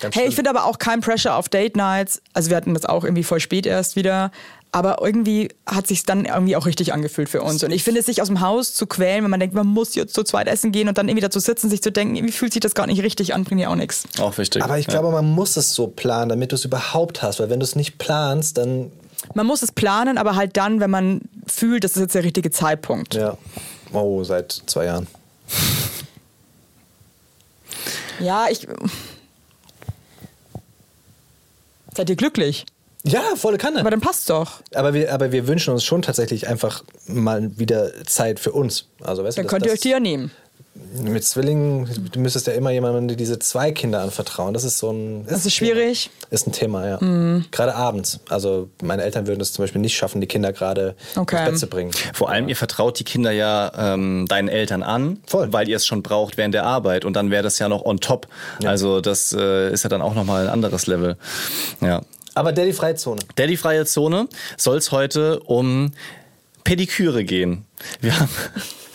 Ganz 0.00 0.14
Hey, 0.14 0.22
schlimm. 0.22 0.28
ich 0.30 0.34
finde 0.34 0.50
aber 0.50 0.64
auch 0.64 0.78
kein 0.78 1.00
Pressure 1.00 1.34
auf 1.36 1.48
Date 1.48 1.76
Nights. 1.76 2.20
Also 2.32 2.50
wir 2.50 2.56
hatten 2.56 2.74
das 2.74 2.84
auch 2.84 3.04
irgendwie 3.04 3.24
voll 3.24 3.40
spät 3.40 3.66
erst 3.66 3.96
wieder. 3.96 4.30
Aber 4.72 4.98
irgendwie 5.00 5.50
hat 5.66 5.86
sich 5.86 6.02
dann 6.04 6.24
irgendwie 6.24 6.56
auch 6.56 6.66
richtig 6.66 6.92
angefühlt 6.92 7.28
für 7.28 7.42
uns. 7.42 7.62
Und 7.62 7.70
ich 7.70 7.84
finde 7.84 8.00
es 8.00 8.06
sich 8.06 8.20
aus 8.20 8.26
dem 8.26 8.40
Haus 8.40 8.74
zu 8.74 8.88
quälen, 8.88 9.22
wenn 9.22 9.30
man 9.30 9.38
denkt, 9.38 9.54
man 9.54 9.68
muss 9.68 9.94
jetzt 9.94 10.14
zu 10.14 10.24
zweit 10.24 10.48
essen 10.48 10.72
gehen 10.72 10.88
und 10.88 10.98
dann 10.98 11.06
irgendwie 11.08 11.22
dazu 11.22 11.38
sitzen, 11.38 11.70
sich 11.70 11.80
zu 11.80 11.92
denken, 11.92 12.16
irgendwie 12.16 12.32
fühlt 12.32 12.52
sich 12.52 12.58
das 12.60 12.74
gar 12.74 12.88
nicht 12.88 13.00
richtig 13.00 13.34
an, 13.34 13.44
bringt 13.44 13.60
ja 13.60 13.68
auch 13.68 13.76
nichts. 13.76 14.02
Auch 14.18 14.36
wichtig. 14.36 14.64
Aber 14.64 14.76
ich 14.76 14.86
ja. 14.86 14.94
glaube, 14.94 15.12
man 15.12 15.26
muss 15.26 15.56
es 15.56 15.72
so 15.74 15.86
planen, 15.86 16.28
damit 16.28 16.50
du 16.50 16.56
es 16.56 16.64
überhaupt 16.64 17.22
hast. 17.22 17.38
Weil 17.38 17.50
wenn 17.50 17.60
du 17.60 17.64
es 17.64 17.76
nicht 17.76 17.98
planst, 17.98 18.58
dann 18.58 18.90
Man 19.34 19.46
muss 19.46 19.62
es 19.62 19.70
planen, 19.70 20.18
aber 20.18 20.34
halt 20.34 20.56
dann, 20.56 20.80
wenn 20.80 20.90
man 20.90 21.20
fühlt, 21.46 21.84
das 21.84 21.92
ist 21.92 22.00
jetzt 22.00 22.14
der 22.16 22.24
richtige 22.24 22.50
Zeitpunkt. 22.50 23.14
ja. 23.14 23.38
Oh, 23.92 24.24
seit 24.24 24.50
zwei 24.66 24.86
Jahren. 24.86 25.06
Ja, 28.18 28.46
ich. 28.50 28.66
Seid 31.96 32.10
ihr 32.10 32.16
glücklich? 32.16 32.66
Ja, 33.06 33.22
volle 33.36 33.58
Kanne. 33.58 33.80
Aber 33.80 33.90
dann 33.90 34.00
passt 34.00 34.30
doch. 34.30 34.62
Aber 34.74 34.94
wir, 34.94 35.12
aber 35.12 35.30
wir 35.30 35.46
wünschen 35.46 35.72
uns 35.74 35.84
schon 35.84 36.00
tatsächlich 36.00 36.48
einfach 36.48 36.82
mal 37.06 37.56
wieder 37.58 37.92
Zeit 38.06 38.40
für 38.40 38.52
uns. 38.52 38.88
Also, 39.02 39.22
weißt 39.24 39.36
Dann 39.36 39.44
du, 39.44 39.50
könnt 39.50 39.66
ihr 39.66 39.70
das, 39.70 39.78
euch 39.78 39.82
die 39.82 39.90
ja 39.90 40.00
nehmen. 40.00 40.30
Mit 41.00 41.24
Zwillingen, 41.24 41.88
du 42.12 42.18
müsstest 42.20 42.48
ja 42.48 42.52
immer 42.52 42.70
jemandem 42.70 43.16
diese 43.16 43.38
zwei 43.38 43.70
Kinder 43.70 44.00
anvertrauen. 44.00 44.54
Das 44.54 44.64
ist 44.64 44.78
so 44.78 44.90
ein. 44.90 45.24
Das 45.26 45.38
ist 45.40 45.46
ein 45.46 45.50
schwierig. 45.50 46.10
Mhm. 46.10 46.20
Thema. 46.20 46.32
Ist 46.32 46.46
ein 46.48 46.52
Thema, 46.52 46.86
ja. 46.88 46.98
Gerade 47.52 47.74
abends. 47.76 48.18
Also, 48.28 48.68
meine 48.82 49.02
Eltern 49.04 49.26
würden 49.28 49.40
es 49.40 49.52
zum 49.52 49.62
Beispiel 49.62 49.80
nicht 49.80 49.96
schaffen, 49.96 50.20
die 50.20 50.26
Kinder 50.26 50.52
gerade 50.52 50.96
Okay. 51.16 51.36
ins 51.36 51.44
Bett 51.50 51.58
zu 51.60 51.66
bringen. 51.68 51.92
Vor 52.12 52.28
allem, 52.30 52.48
ihr 52.48 52.56
vertraut 52.56 52.98
die 52.98 53.04
Kinder 53.04 53.30
ja 53.30 53.70
ähm, 53.94 54.26
deinen 54.28 54.48
Eltern 54.48 54.82
an, 54.82 55.18
Voll. 55.26 55.52
weil 55.52 55.68
ihr 55.68 55.76
es 55.76 55.86
schon 55.86 56.02
braucht 56.02 56.36
während 56.36 56.54
der 56.54 56.64
Arbeit. 56.64 57.04
Und 57.04 57.14
dann 57.14 57.30
wäre 57.30 57.42
das 57.44 57.58
ja 57.60 57.68
noch 57.68 57.84
on 57.84 58.00
top. 58.00 58.26
Also 58.64 59.00
das 59.00 59.32
äh, 59.32 59.72
ist 59.72 59.84
ja 59.84 59.88
dann 59.90 60.02
auch 60.02 60.14
nochmal 60.14 60.44
ein 60.46 60.52
anderes 60.52 60.86
Level. 60.88 61.16
Ja. 61.80 62.02
Aber 62.34 62.52
Daddy 62.52 62.72
Freizone. 62.72 63.20
Daddy-freie 63.36 63.84
Zone 63.84 64.28
soll 64.56 64.78
es 64.78 64.90
heute 64.90 65.38
um 65.40 65.92
Pediküre 66.64 67.24
gehen. 67.24 67.64
Wir 68.00 68.18
haben 68.18 68.30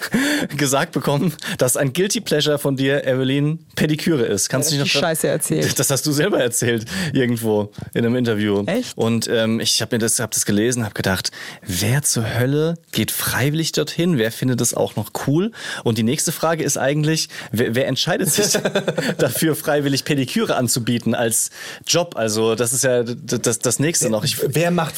gesagt 0.57 0.91
bekommen, 0.91 1.33
dass 1.57 1.77
ein 1.77 1.93
Guilty 1.93 2.21
Pleasure 2.21 2.59
von 2.59 2.75
dir, 2.75 3.05
Evelyn, 3.05 3.59
Pediküre 3.75 4.25
ist. 4.25 4.49
Kannst 4.49 4.71
du 4.71 4.75
Ja, 4.75 4.83
die 4.83 4.89
noch 4.89 5.01
Scheiße 5.01 5.27
erzählt. 5.27 5.77
Das 5.79 5.89
hast 5.89 6.05
du 6.05 6.11
selber 6.11 6.39
erzählt 6.39 6.85
irgendwo 7.13 7.71
in 7.93 8.05
einem 8.05 8.15
Interview. 8.15 8.63
Echt? 8.65 8.97
Und 8.97 9.27
ähm, 9.27 9.59
ich 9.59 9.81
habe 9.81 9.95
mir 9.95 9.99
das, 9.99 10.19
hab 10.19 10.31
das 10.31 10.45
gelesen, 10.45 10.83
habe 10.83 10.93
gedacht, 10.93 11.31
wer 11.65 12.01
zur 12.03 12.39
Hölle 12.39 12.75
geht 12.91 13.11
freiwillig 13.11 13.71
dorthin? 13.73 14.17
Wer 14.17 14.31
findet 14.31 14.61
das 14.61 14.73
auch 14.73 14.95
noch 14.95 15.11
cool? 15.27 15.51
Und 15.83 15.97
die 15.97 16.03
nächste 16.03 16.31
Frage 16.31 16.63
ist 16.63 16.77
eigentlich, 16.77 17.29
wer, 17.51 17.75
wer 17.75 17.87
entscheidet 17.87 18.29
sich 18.29 18.53
dafür, 19.17 19.55
freiwillig 19.55 20.05
Pediküre 20.05 20.55
anzubieten 20.55 21.13
als 21.13 21.49
Job? 21.85 22.15
Also 22.15 22.55
das 22.55 22.73
ist 22.73 22.83
ja 22.83 23.03
das, 23.03 23.59
das 23.59 23.79
nächste 23.79 24.09
noch. 24.09 24.23
Ich, 24.23 24.37
Wer 24.47 24.71
macht. 24.71 24.95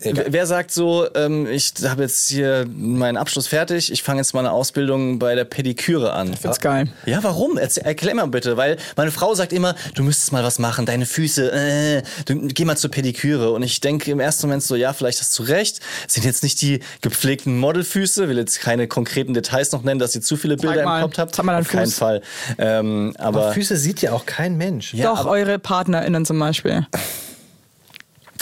Wer 0.00 0.44
wer 0.44 0.46
sagt 0.46 0.72
so, 0.72 1.06
ähm, 1.14 1.46
ich 1.46 1.72
habe 1.84 2.02
jetzt 2.02 2.28
hier 2.28 2.66
meinen 2.68 3.16
Abschluss 3.16 3.33
fertig, 3.42 3.90
ich 3.92 4.02
fange 4.02 4.20
jetzt 4.20 4.32
mal 4.34 4.40
eine 4.40 4.52
Ausbildung 4.52 5.18
bei 5.18 5.34
der 5.34 5.44
Pediküre 5.44 6.12
an? 6.12 6.34
Find's 6.34 6.60
geil. 6.60 6.88
Ja, 7.06 7.22
warum? 7.22 7.58
Erzähl, 7.58 7.84
erklär 7.84 8.14
mal 8.14 8.26
bitte, 8.26 8.56
weil 8.56 8.76
meine 8.96 9.10
Frau 9.10 9.34
sagt 9.34 9.52
immer, 9.52 9.74
du 9.94 10.02
müsstest 10.02 10.32
mal 10.32 10.42
was 10.44 10.58
machen, 10.58 10.86
deine 10.86 11.06
Füße, 11.06 11.52
äh, 11.52 12.02
du, 12.26 12.48
geh 12.48 12.64
mal 12.64 12.76
zur 12.76 12.90
Pediküre. 12.90 13.50
Und 13.52 13.62
ich 13.62 13.80
denke 13.80 14.10
im 14.10 14.20
ersten 14.20 14.46
Moment 14.46 14.62
so, 14.62 14.74
ja, 14.76 14.92
vielleicht 14.92 15.20
hast 15.20 15.38
du 15.38 15.42
recht. 15.44 15.80
Sind 16.08 16.24
jetzt 16.24 16.42
nicht 16.42 16.60
die 16.62 16.80
gepflegten 17.00 17.58
Modelfüße, 17.58 18.28
will 18.28 18.38
jetzt 18.38 18.60
keine 18.60 18.88
konkreten 18.88 19.34
Details 19.34 19.72
noch 19.72 19.82
nennen, 19.82 19.98
dass 20.00 20.14
ihr 20.14 20.22
zu 20.22 20.36
viele 20.36 20.56
Bilder 20.56 20.84
mal. 20.84 20.98
im 21.00 21.04
Kopf 21.04 21.18
habt. 21.18 21.34
Zeig 21.34 21.44
mal 21.44 21.60
Auf 21.60 21.68
keinen 21.68 21.86
Fuß. 21.86 21.94
Fall. 21.98 22.22
Ähm, 22.58 23.14
aber 23.18 23.44
Aber 23.46 23.52
Füße 23.52 23.76
sieht 23.76 24.00
ja 24.02 24.12
auch 24.12 24.26
kein 24.26 24.56
Mensch. 24.56 24.94
Ja, 24.94 25.06
Doch, 25.12 25.20
aber- 25.20 25.30
eure 25.30 25.58
PartnerInnen 25.58 26.24
zum 26.24 26.38
Beispiel. 26.38 26.86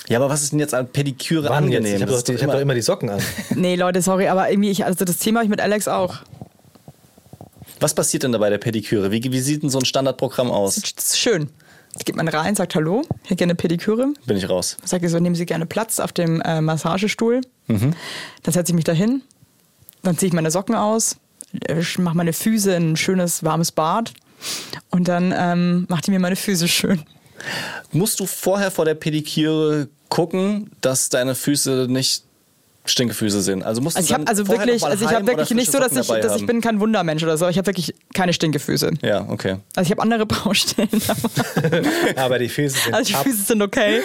Ja, 0.09 0.19
aber 0.19 0.29
was 0.29 0.43
ist 0.43 0.53
denn 0.53 0.59
jetzt 0.59 0.75
an 0.75 0.89
Pediküre 0.89 1.49
Wann 1.49 1.71
jetzt? 1.71 1.79
angenehm? 1.79 1.97
Ich 1.97 2.03
habe 2.03 2.13
Das 2.13 2.25
doch, 2.25 2.35
ich 2.35 2.43
hab 2.43 2.53
doch 2.53 2.61
immer 2.61 2.75
die 2.75 2.83
Socken 2.83 3.11
an. 3.11 3.21
Nee, 3.55 3.77
Leute, 3.77 4.03
sorry, 4.03 4.29
aber 4.29 4.51
irgendwie, 4.51 4.71
ich, 4.71 4.85
also 4.85 5.05
das 5.05 5.19
Thema 5.19 5.39
habe 5.41 5.45
ich 5.47 5.51
mit 5.51 5.61
Alex 5.61 5.89
auch. 5.89 6.17
Was 7.81 7.95
passiert 7.95 8.23
denn 8.23 8.33
da 8.33 8.39
bei 8.39 8.51
der 8.51 8.59
Pediküre? 8.59 9.11
Wie, 9.11 9.23
wie 9.23 9.41
sieht 9.41 9.63
denn 9.63 9.71
so 9.71 9.79
ein 9.79 9.85
Standardprogramm 9.85 10.51
aus? 10.51 10.77
Das 10.77 11.07
ist 11.07 11.19
schön. 11.19 11.51
Jetzt 11.95 12.07
geht 12.07 12.17
man 12.17 12.27
rein, 12.29 12.55
sagt 12.55 12.75
Hallo, 12.75 13.03
ich 13.23 13.31
hätte 13.31 13.37
gerne 13.37 13.51
eine 13.51 13.57
Pediküre. 13.57 14.15
Bin 14.25 14.37
ich 14.37 14.49
raus. 14.49 14.77
Sagt 14.85 15.03
ihr 15.03 15.11
so, 15.11 15.19
nehmen 15.19 15.35
Sie 15.35 15.45
gerne 15.45 15.67
Platz 15.67 16.01
auf 16.01 16.13
dem 16.13 16.41
äh, 16.41 16.61
Massagestuhl. 16.61 17.43
Dann 17.69 17.93
setze 18.45 18.73
ich 18.73 18.75
mich 18.75 18.85
dahin, 18.85 19.23
dann 20.03 20.17
ziehe 20.17 20.29
ich 20.29 20.33
meine 20.33 20.51
Socken 20.51 20.75
aus, 20.75 21.17
äh, 21.67 21.83
mache 21.99 22.17
meine 22.17 22.33
Füße 22.33 22.73
in 22.75 22.93
ein 22.93 22.97
schönes, 22.97 23.45
warmes 23.45 23.73
Bad 23.73 24.13
und 24.91 25.09
dann 25.09 25.35
ähm, 25.37 25.87
macht 25.89 26.07
die 26.07 26.11
mir 26.13 26.19
meine 26.21 26.37
Füße 26.37 26.67
schön. 26.69 27.03
Musst 27.93 28.21
du 28.21 28.27
vorher 28.27 28.71
vor 28.71 28.85
der 28.85 28.95
Pediküre 28.95 29.89
gucken, 30.09 30.71
dass 30.81 31.09
deine 31.09 31.35
Füße 31.35 31.87
nicht 31.89 32.25
Stinkefüße 32.85 33.43
sind? 33.43 33.63
Also 33.63 33.81
musst 33.81 33.97
Also 33.97 34.05
ich 34.07 34.09
du 34.09 34.15
habe 34.15 34.27
also 34.29 34.49
wirklich, 34.49 34.83
also 34.85 35.05
ich 35.05 35.11
habe 35.13 35.27
wirklich 35.27 35.51
nicht 35.51 35.71
so, 35.71 35.79
dass 35.79 35.93
ich, 35.93 36.07
dass 36.09 36.37
ich 36.37 36.47
bin 36.47 36.61
kein 36.61 36.81
Wundermensch 36.81 37.23
oder 37.23 37.37
so. 37.37 37.47
Ich 37.49 37.57
habe 37.59 37.67
wirklich 37.67 37.95
keine 38.13 38.33
Stinkefüße. 38.33 38.91
Ja, 39.03 39.25
okay. 39.29 39.57
Also 39.77 39.87
ich 39.87 39.91
habe 39.93 40.03
andere 40.03 40.27
Baustellen. 40.45 40.89
aber- 41.09 41.83
Aber 42.23 42.39
die 42.39 42.49
Füße 42.49 42.77
sind 42.85 42.95
Also 42.95 43.09
die 43.11 43.15
ab. 43.15 43.23
Füße 43.25 43.43
sind 43.45 43.63
okay. 43.63 44.01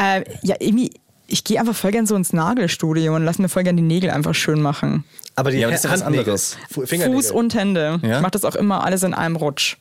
äh, 0.00 0.22
ja, 0.42 0.54
irgendwie, 0.60 0.90
ich 1.26 1.42
gehe 1.42 1.58
einfach 1.58 1.74
voll 1.74 1.90
gern 1.90 2.06
so 2.06 2.14
ins 2.14 2.32
Nagelstudio 2.32 3.16
und 3.16 3.24
lass 3.24 3.38
mir 3.38 3.48
voll 3.48 3.64
gern 3.64 3.76
die 3.76 3.82
Nägel 3.82 4.10
einfach 4.10 4.34
schön 4.34 4.62
machen. 4.62 5.02
Aber 5.34 5.50
die 5.50 5.58
Ja, 5.58 5.66
aber 5.66 5.72
das 5.72 5.80
ist 5.80 5.84
ja 5.84 5.90
was 5.92 6.04
Handnägel, 6.04 6.20
anderes. 6.20 6.56
Fuß 6.70 7.30
und 7.32 7.54
Hände. 7.54 7.98
Ja? 8.02 8.16
Ich 8.16 8.20
mache 8.22 8.30
das 8.30 8.44
auch 8.44 8.54
immer 8.54 8.84
alles 8.84 9.02
in 9.02 9.12
einem 9.14 9.34
Rutsch. 9.36 9.76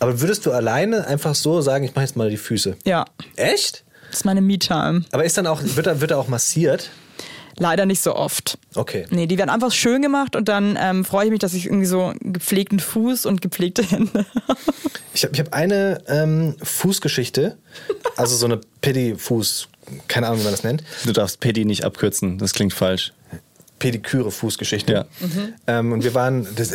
Aber 0.00 0.20
würdest 0.20 0.46
du 0.46 0.52
alleine 0.52 1.06
einfach 1.06 1.34
so 1.34 1.60
sagen, 1.60 1.84
ich 1.84 1.94
mache 1.94 2.04
jetzt 2.04 2.16
mal 2.16 2.30
die 2.30 2.36
Füße? 2.36 2.76
Ja, 2.84 3.04
Echt? 3.36 3.84
das 4.10 4.20
ist 4.20 4.24
meine 4.24 4.40
Me-Time. 4.40 5.04
Aber 5.12 5.24
ist 5.24 5.36
dann 5.36 5.46
auch, 5.46 5.60
wird 5.62 5.86
er, 5.86 6.00
wird 6.00 6.10
er 6.10 6.18
auch 6.18 6.28
massiert? 6.28 6.90
Leider 7.56 7.86
nicht 7.86 8.00
so 8.00 8.16
oft. 8.16 8.58
Okay. 8.74 9.06
Nee, 9.10 9.26
die 9.26 9.38
werden 9.38 9.50
einfach 9.50 9.70
schön 9.70 10.02
gemacht 10.02 10.34
und 10.34 10.48
dann 10.48 10.76
ähm, 10.80 11.04
freue 11.04 11.26
ich 11.26 11.30
mich, 11.30 11.38
dass 11.38 11.54
ich 11.54 11.66
irgendwie 11.66 11.86
so 11.86 12.06
einen 12.06 12.32
gepflegten 12.32 12.80
Fuß 12.80 13.26
und 13.26 13.40
gepflegte 13.40 13.82
Hände 13.82 14.26
habe. 14.48 14.58
Ich 15.14 15.22
habe 15.22 15.34
ich 15.34 15.40
hab 15.40 15.52
eine 15.54 16.02
ähm, 16.08 16.56
Fußgeschichte, 16.60 17.56
also 18.16 18.34
so 18.34 18.46
eine 18.46 18.60
Pedi-Fuß, 18.80 19.68
keine 20.08 20.26
Ahnung, 20.26 20.40
wie 20.40 20.44
man 20.44 20.52
das 20.52 20.64
nennt. 20.64 20.82
Du 21.04 21.12
darfst 21.12 21.38
Pedi 21.38 21.64
nicht 21.64 21.84
abkürzen, 21.84 22.38
das 22.38 22.52
klingt 22.52 22.74
falsch. 22.74 23.12
Pediküre-Fußgeschichte. 23.84 24.92
Ja. 24.94 25.04
Ähm, 25.66 25.92
und 25.92 26.04
wir 26.04 26.14
waren, 26.14 26.46
das, 26.56 26.72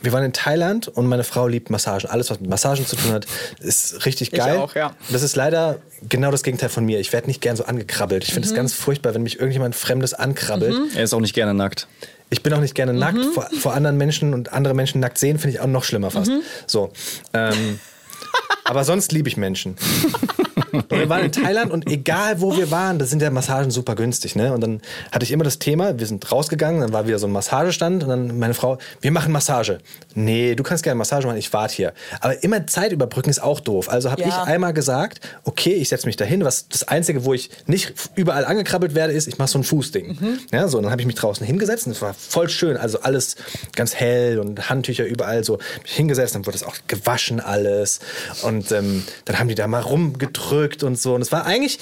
wir 0.00 0.12
waren 0.12 0.24
in 0.24 0.32
Thailand 0.32 0.88
und 0.88 1.06
meine 1.06 1.22
Frau 1.22 1.48
liebt 1.48 1.68
Massagen. 1.68 2.08
Alles, 2.08 2.30
was 2.30 2.40
mit 2.40 2.48
Massagen 2.48 2.86
zu 2.86 2.96
tun 2.96 3.12
hat, 3.12 3.26
ist 3.60 4.06
richtig 4.06 4.32
Ich 4.32 4.38
geil. 4.38 4.56
auch, 4.56 4.74
ja. 4.74 4.94
Das 5.10 5.22
ist 5.22 5.36
leider 5.36 5.80
genau 6.08 6.30
das 6.30 6.42
Gegenteil 6.42 6.70
von 6.70 6.86
mir. 6.86 6.98
Ich 6.98 7.12
werde 7.12 7.26
nicht 7.26 7.42
gern 7.42 7.56
so 7.56 7.64
angekrabbelt. 7.66 8.24
Ich 8.24 8.32
finde 8.32 8.48
es 8.48 8.54
ganz 8.54 8.72
furchtbar, 8.72 9.14
wenn 9.14 9.22
mich 9.22 9.38
irgendjemand 9.38 9.74
Fremdes 9.74 10.14
ankrabbelt. 10.14 10.74
Er 10.94 11.04
ist 11.04 11.12
auch 11.12 11.20
nicht 11.20 11.34
gerne 11.34 11.52
nackt. 11.52 11.88
Ich 12.30 12.42
bin 12.42 12.54
auch 12.54 12.60
nicht 12.60 12.74
gerne 12.74 12.94
nackt. 12.94 13.22
Vor, 13.34 13.50
vor 13.60 13.74
anderen 13.74 13.98
Menschen 13.98 14.32
und 14.32 14.50
andere 14.50 14.72
Menschen 14.72 14.98
nackt 15.00 15.18
sehen, 15.18 15.38
finde 15.38 15.56
ich 15.56 15.60
auch 15.60 15.66
noch 15.66 15.84
schlimmer 15.84 16.10
fast. 16.10 16.30
So. 16.66 16.90
Ähm, 17.34 17.78
aber 18.64 18.84
sonst 18.84 19.12
liebe 19.12 19.28
ich 19.28 19.36
Menschen. 19.36 19.76
Und 20.72 20.90
wir 20.90 21.08
waren 21.08 21.24
in 21.24 21.32
Thailand 21.32 21.70
und 21.70 21.88
egal 21.90 22.40
wo 22.40 22.56
wir 22.56 22.70
waren, 22.70 22.98
da 22.98 23.04
sind 23.06 23.22
ja 23.22 23.30
Massagen 23.30 23.70
super 23.70 23.94
günstig. 23.94 24.36
Ne? 24.36 24.52
Und 24.52 24.60
dann 24.60 24.80
hatte 25.12 25.24
ich 25.24 25.32
immer 25.32 25.44
das 25.44 25.58
Thema, 25.58 25.98
wir 25.98 26.06
sind 26.06 26.30
rausgegangen, 26.30 26.80
dann 26.80 26.92
war 26.92 27.06
wieder 27.06 27.18
so 27.18 27.26
ein 27.26 27.32
Massagestand 27.32 28.02
und 28.04 28.08
dann 28.08 28.38
meine 28.38 28.54
Frau, 28.54 28.78
wir 29.00 29.10
machen 29.12 29.32
Massage. 29.32 29.78
Nee, 30.14 30.54
du 30.54 30.62
kannst 30.62 30.82
gerne 30.82 30.96
Massage 30.98 31.26
machen, 31.26 31.36
ich 31.38 31.52
warte 31.52 31.74
hier. 31.74 31.92
Aber 32.20 32.42
immer 32.42 32.66
Zeit 32.66 32.92
überbrücken 32.92 33.30
ist 33.30 33.42
auch 33.42 33.60
doof. 33.60 33.88
Also 33.88 34.10
habe 34.10 34.22
Ja. 34.22 34.28
ich 34.28 34.34
einmal 34.34 34.72
gesagt, 34.72 35.20
okay, 35.44 35.72
ich 35.74 35.88
setze 35.88 36.06
mich 36.06 36.16
dahin. 36.16 36.44
Was 36.44 36.68
das 36.68 36.84
Einzige, 36.88 37.24
wo 37.24 37.34
ich 37.34 37.50
nicht 37.66 37.92
überall 38.14 38.44
angekrabbelt 38.44 38.94
werde, 38.94 39.12
ist, 39.12 39.28
ich 39.28 39.38
mache 39.38 39.48
so 39.48 39.58
ein 39.58 39.64
Fußding. 39.64 40.18
Ja, 40.52 40.68
so, 40.68 40.80
dann 40.80 40.90
habe 40.90 41.00
ich 41.00 41.06
mich 41.06 41.16
draußen 41.16 41.46
hingesetzt 41.46 41.86
und 41.86 41.92
es 41.92 42.02
war 42.02 42.14
voll 42.14 42.48
schön. 42.48 42.76
Also 42.76 43.00
alles 43.00 43.36
ganz 43.74 43.94
hell 43.94 44.38
und 44.38 44.68
Handtücher 44.68 45.04
überall 45.04 45.44
so. 45.44 45.58
Hingesetzt, 45.84 46.34
dann 46.34 46.46
wurde 46.46 46.56
es 46.56 46.62
auch 46.64 46.74
gewaschen 46.86 47.40
alles. 47.40 48.00
Und 48.42 48.72
ähm, 48.72 49.04
dann 49.26 49.38
haben 49.38 49.48
die 49.48 49.54
da 49.54 49.66
mal 49.66 49.80
rumgedrückt 49.80 50.55
und 50.82 50.98
so. 50.98 51.14
Und 51.14 51.22
es 51.22 51.32
war 51.32 51.46
eigentlich, 51.46 51.78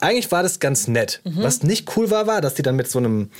eigentlich 0.00 0.30
war 0.32 0.42
das 0.42 0.60
ganz 0.60 0.88
nett. 0.88 1.20
Was 1.24 1.62
nicht 1.62 1.96
cool 1.96 2.10
war, 2.10 2.26
war, 2.26 2.40
dass 2.40 2.54
die 2.54 2.62
dann 2.62 2.76
mit 2.76 2.90
so 2.90 2.98
einem 2.98 3.30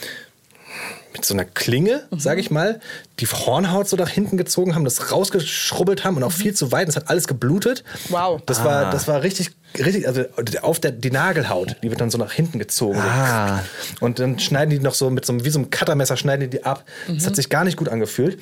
mit 1.13 1.25
so 1.25 1.35
einer 1.35 1.45
Klinge, 1.45 2.07
sage 2.17 2.41
ich 2.41 2.51
mal, 2.51 2.81
die 3.19 3.27
Hornhaut 3.27 3.89
so 3.89 3.97
nach 3.97 4.09
hinten 4.09 4.37
gezogen 4.37 4.75
haben, 4.75 4.85
das 4.85 5.11
rausgeschrubbelt 5.11 6.05
haben 6.05 6.17
und 6.17 6.23
auch 6.23 6.33
viel 6.33 6.55
zu 6.55 6.71
weit. 6.71 6.89
Das 6.89 6.97
hat 6.97 7.11
alles 7.11 7.27
geblutet. 7.27 7.83
Wow. 8.09 8.41
Das 8.47 8.65
war, 8.65 8.91
das 8.91 9.09
war 9.09 9.23
richtig, 9.23 9.51
richtig, 9.79 10.07
also 10.07 10.25
auf 10.63 10.79
der 10.79 10.93
die 10.93 11.11
Nagelhaut, 11.11 11.77
die 11.83 11.91
wird 11.91 12.01
dann 12.01 12.11
so 12.11 12.19
nach 12.19 12.33
hinten 12.33 12.59
gezogen. 12.59 12.99
Ah. 13.01 13.65
Und 13.99 14.21
dann 14.21 14.39
schneiden 14.39 14.71
die 14.71 14.79
noch 14.79 14.95
so 14.95 15.11
mit 15.11 15.27
so 15.27 15.33
einem, 15.33 15.45
wie 15.45 15.51
so 15.51 15.59
einem 15.59 15.71
Cuttermesser 15.71 16.17
schneiden 16.17 16.49
die 16.49 16.59
die 16.59 16.65
ab. 16.65 16.85
Das 17.09 17.27
hat 17.27 17.35
sich 17.37 17.49
gar 17.49 17.65
nicht 17.65 17.77
gut 17.77 17.89
angefühlt. 17.89 18.39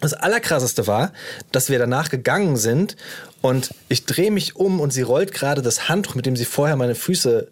Das 0.00 0.14
Allerkrasseste 0.14 0.86
war, 0.86 1.12
dass 1.52 1.68
wir 1.68 1.78
danach 1.78 2.08
gegangen 2.08 2.56
sind 2.56 2.96
und 3.42 3.74
ich 3.88 4.06
drehe 4.06 4.30
mich 4.30 4.56
um 4.56 4.80
und 4.80 4.92
sie 4.92 5.02
rollt 5.02 5.32
gerade 5.32 5.62
das 5.62 5.88
Handtuch, 5.88 6.14
mit 6.14 6.26
dem 6.26 6.36
sie 6.36 6.44
vorher 6.44 6.76
meine 6.76 6.94
Füße 6.94 7.48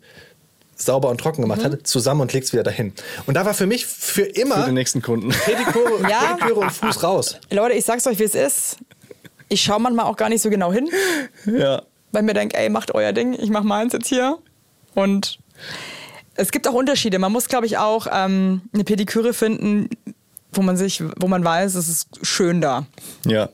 sauber 0.76 1.08
und 1.10 1.18
trocken 1.20 1.42
gemacht 1.42 1.64
hat, 1.64 1.86
zusammen 1.86 2.20
und 2.20 2.32
legt 2.32 2.46
es 2.46 2.52
wieder 2.52 2.62
dahin. 2.62 2.92
Und 3.26 3.34
da 3.34 3.44
war 3.44 3.52
für 3.52 3.66
mich 3.66 3.84
für 3.86 4.22
immer 4.22 4.60
Für 4.60 4.66
den 4.66 4.74
nächsten 4.74 5.02
Kunden. 5.02 5.30
Pediküre, 5.30 6.02
Ja. 6.08 6.34
Pediküre 6.36 6.60
und 6.60 6.70
Fuß 6.70 7.02
raus. 7.02 7.38
Leute, 7.50 7.74
ich 7.74 7.84
sag's 7.84 8.06
euch, 8.06 8.18
wie 8.18 8.24
es 8.24 8.34
ist. 8.34 8.76
Ich 9.48 9.62
schaue 9.62 9.80
manchmal 9.80 10.06
auch 10.06 10.16
gar 10.16 10.28
nicht 10.28 10.42
so 10.42 10.50
genau 10.50 10.72
hin, 10.72 10.88
ja. 11.46 11.82
weil 12.12 12.22
mir 12.22 12.34
denke, 12.34 12.56
ey, 12.56 12.68
macht 12.68 12.94
euer 12.94 13.12
Ding, 13.12 13.32
ich 13.32 13.50
mach 13.50 13.62
meins 13.62 13.92
jetzt 13.92 14.08
hier. 14.08 14.38
Und 14.94 15.38
es 16.34 16.50
gibt 16.52 16.68
auch 16.68 16.74
Unterschiede. 16.74 17.18
Man 17.18 17.32
muss, 17.32 17.48
glaube 17.48 17.66
ich, 17.66 17.78
auch 17.78 18.06
ähm, 18.12 18.62
eine 18.72 18.84
Pediküre 18.84 19.32
finden, 19.32 19.88
wo 20.58 20.62
man 20.62 20.76
sich, 20.76 21.02
wo 21.18 21.28
man 21.28 21.44
weiß, 21.44 21.76
es 21.76 21.88
ist 21.88 22.08
schön 22.22 22.60
da. 22.60 22.84
Ja. 23.24 23.48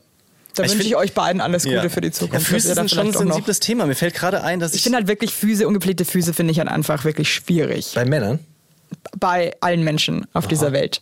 Da 0.55 0.63
Ich 0.63 0.69
wünsche 0.71 0.75
find- 0.77 0.85
ich 0.87 0.95
euch 0.95 1.13
beiden 1.13 1.39
alles 1.39 1.63
Gute 1.65 1.75
Ja. 1.75 1.89
für 1.89 2.01
die 2.01 2.11
Zukunft. 2.11 2.47
Ja, 2.47 2.53
Füße 2.55 2.73
sind 2.73 2.89
schon 2.89 3.07
ein 3.07 3.13
sensibles 3.13 3.59
Thema. 3.59 3.85
Mir 3.85 3.93
fällt 3.95 4.15
gerade 4.15 4.41
ein, 4.43 4.59
dass 4.59 4.71
ich. 4.71 4.77
Ich 4.77 4.83
finde 4.83 4.97
halt 4.97 5.07
wirklich 5.07 5.31
Füße, 5.33 5.67
ungepflegte 5.67 6.03
Füße 6.05 6.33
finde 6.33 6.51
ich 6.51 6.59
halt 6.59 6.69
einfach 6.69 7.03
wirklich 7.05 7.31
schwierig. 7.33 7.91
Bei 7.93 8.05
Männern? 8.05 8.39
Bei 9.19 9.53
allen 9.61 9.83
Menschen 9.83 10.25
auf 10.33 10.47
dieser 10.47 10.71
Welt. 10.71 10.99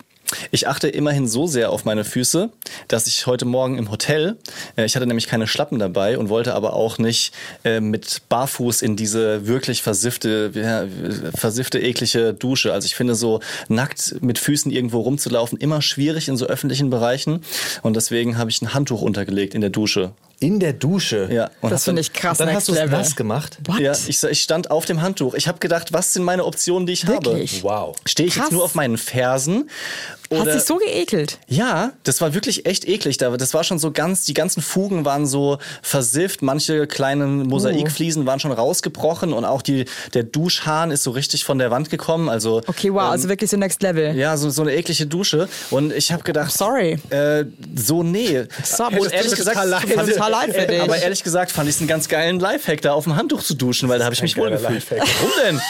Ich 0.51 0.67
achte 0.67 0.87
immerhin 0.87 1.27
so 1.27 1.47
sehr 1.47 1.71
auf 1.71 1.85
meine 1.85 2.03
Füße, 2.03 2.49
dass 2.87 3.07
ich 3.07 3.27
heute 3.27 3.45
Morgen 3.45 3.77
im 3.77 3.91
Hotel, 3.91 4.37
äh, 4.75 4.85
ich 4.85 4.95
hatte 4.95 5.05
nämlich 5.07 5.27
keine 5.27 5.47
Schlappen 5.47 5.79
dabei 5.79 6.17
und 6.17 6.29
wollte 6.29 6.53
aber 6.53 6.73
auch 6.73 6.97
nicht 6.97 7.33
äh, 7.63 7.79
mit 7.79 8.21
Barfuß 8.29 8.81
in 8.81 8.95
diese 8.95 9.47
wirklich 9.47 9.81
versiffte, 9.81 10.51
ja, 10.53 10.85
versiffte, 11.35 11.79
eklige 11.79 12.33
Dusche. 12.33 12.73
Also 12.73 12.85
ich 12.85 12.95
finde 12.95 13.15
so 13.15 13.39
nackt 13.67 14.15
mit 14.21 14.39
Füßen 14.39 14.71
irgendwo 14.71 15.01
rumzulaufen 15.01 15.57
immer 15.57 15.81
schwierig 15.81 16.27
in 16.27 16.37
so 16.37 16.45
öffentlichen 16.45 16.89
Bereichen 16.89 17.41
und 17.81 17.95
deswegen 17.95 18.37
habe 18.37 18.49
ich 18.49 18.61
ein 18.61 18.73
Handtuch 18.73 19.01
untergelegt 19.01 19.55
in 19.55 19.61
der 19.61 19.69
Dusche. 19.69 20.13
In 20.39 20.59
der 20.59 20.73
Dusche? 20.73 21.29
Ja, 21.31 21.51
und 21.61 21.71
Das 21.71 21.85
finde 21.85 22.01
ich 22.01 22.11
krass 22.11 22.37
Dann 22.37 22.53
hast 22.53 22.67
du 22.67 22.73
nass 22.73 23.15
gemacht? 23.15 23.59
What? 23.65 23.79
Ja, 23.79 23.93
ich, 23.93 24.21
ich 24.23 24.41
stand 24.41 24.71
auf 24.71 24.83
dem 24.83 25.01
Handtuch. 25.01 25.35
Ich 25.35 25.47
habe 25.47 25.59
gedacht, 25.59 25.93
was 25.93 26.11
sind 26.11 26.23
meine 26.23 26.43
Optionen, 26.43 26.85
die 26.85 26.91
ich 26.91 27.07
Wirklich? 27.07 27.63
habe? 27.63 27.63
Wow. 27.63 27.95
Stehe 28.05 28.27
ich 28.27 28.35
Krass. 28.35 28.45
jetzt 28.47 28.51
nur 28.51 28.63
auf 28.63 28.75
meinen 28.75 28.97
Fersen? 28.97 29.69
Hat 30.35 30.41
Oder 30.43 30.53
sich 30.53 30.63
so 30.63 30.77
geekelt. 30.77 31.37
ja, 31.47 31.91
das 32.03 32.21
war 32.21 32.33
wirklich 32.33 32.65
echt 32.65 32.87
eklig. 32.87 33.17
Da- 33.17 33.35
Das 33.37 33.53
war 33.53 33.63
schon 33.63 33.79
so 33.79 33.91
ganz, 33.91 34.25
die 34.25 34.33
ganzen 34.33 34.61
Fugen 34.61 35.05
waren 35.05 35.25
so 35.25 35.57
versifft. 35.81 36.41
Manche 36.41 36.87
kleinen 36.87 37.43
Mosaikfliesen 37.47 38.25
waren 38.25 38.39
schon 38.39 38.51
rausgebrochen 38.51 39.33
und 39.33 39.45
auch 39.45 39.61
die, 39.61 39.85
der 40.13 40.23
Duschhahn 40.23 40.91
ist 40.91 41.03
so 41.03 41.11
richtig 41.11 41.43
von 41.45 41.57
der 41.59 41.71
Wand 41.71 41.89
gekommen. 41.89 42.29
Also, 42.29 42.61
Okay, 42.67 42.93
wow, 42.93 43.03
also 43.11 43.29
wirklich 43.29 43.49
so 43.49 43.57
next 43.57 43.81
level. 43.81 44.15
ja, 44.15 44.35
so, 44.37 44.49
so 44.49 44.61
eine 44.61 44.73
eklige 44.75 45.05
Dusche. 45.05 45.47
Und 45.69 45.91
ich 45.93 46.11
habe 46.11 46.23
gedacht, 46.23 46.51
Sorry. 46.51 46.99
Äh, 47.09 47.45
so, 47.75 48.03
nee. 48.03 48.43
So, 48.63 48.85
und 48.85 49.11
ehrlich 49.11 49.35
gesagt, 49.35 49.57
total 49.57 49.81
Total 50.05 50.31
leid 50.31 50.53
für 50.55 50.65
dich. 50.67 50.81
aber 50.81 50.97
ehrlich 50.97 51.23
gesagt 51.23 51.51
fand 51.51 51.67
ich 51.69 51.75
es 51.75 51.81
einen 51.81 51.87
ganz 51.87 52.07
geilen 52.07 52.39
Lifehack, 52.39 52.81
da 52.81 52.93
auf 52.93 53.03
dem 53.05 53.15
Handtuch 53.15 53.41
zu 53.43 53.53
duschen, 53.55 53.89
weil 53.89 53.99
da 53.99 54.05
habe 54.05 54.13
ich 54.15 54.21
mich 54.21 54.37
wohl 54.37 54.49
gefühlt. 54.49 54.85
Warum 54.89 55.31
denn? 55.45 55.61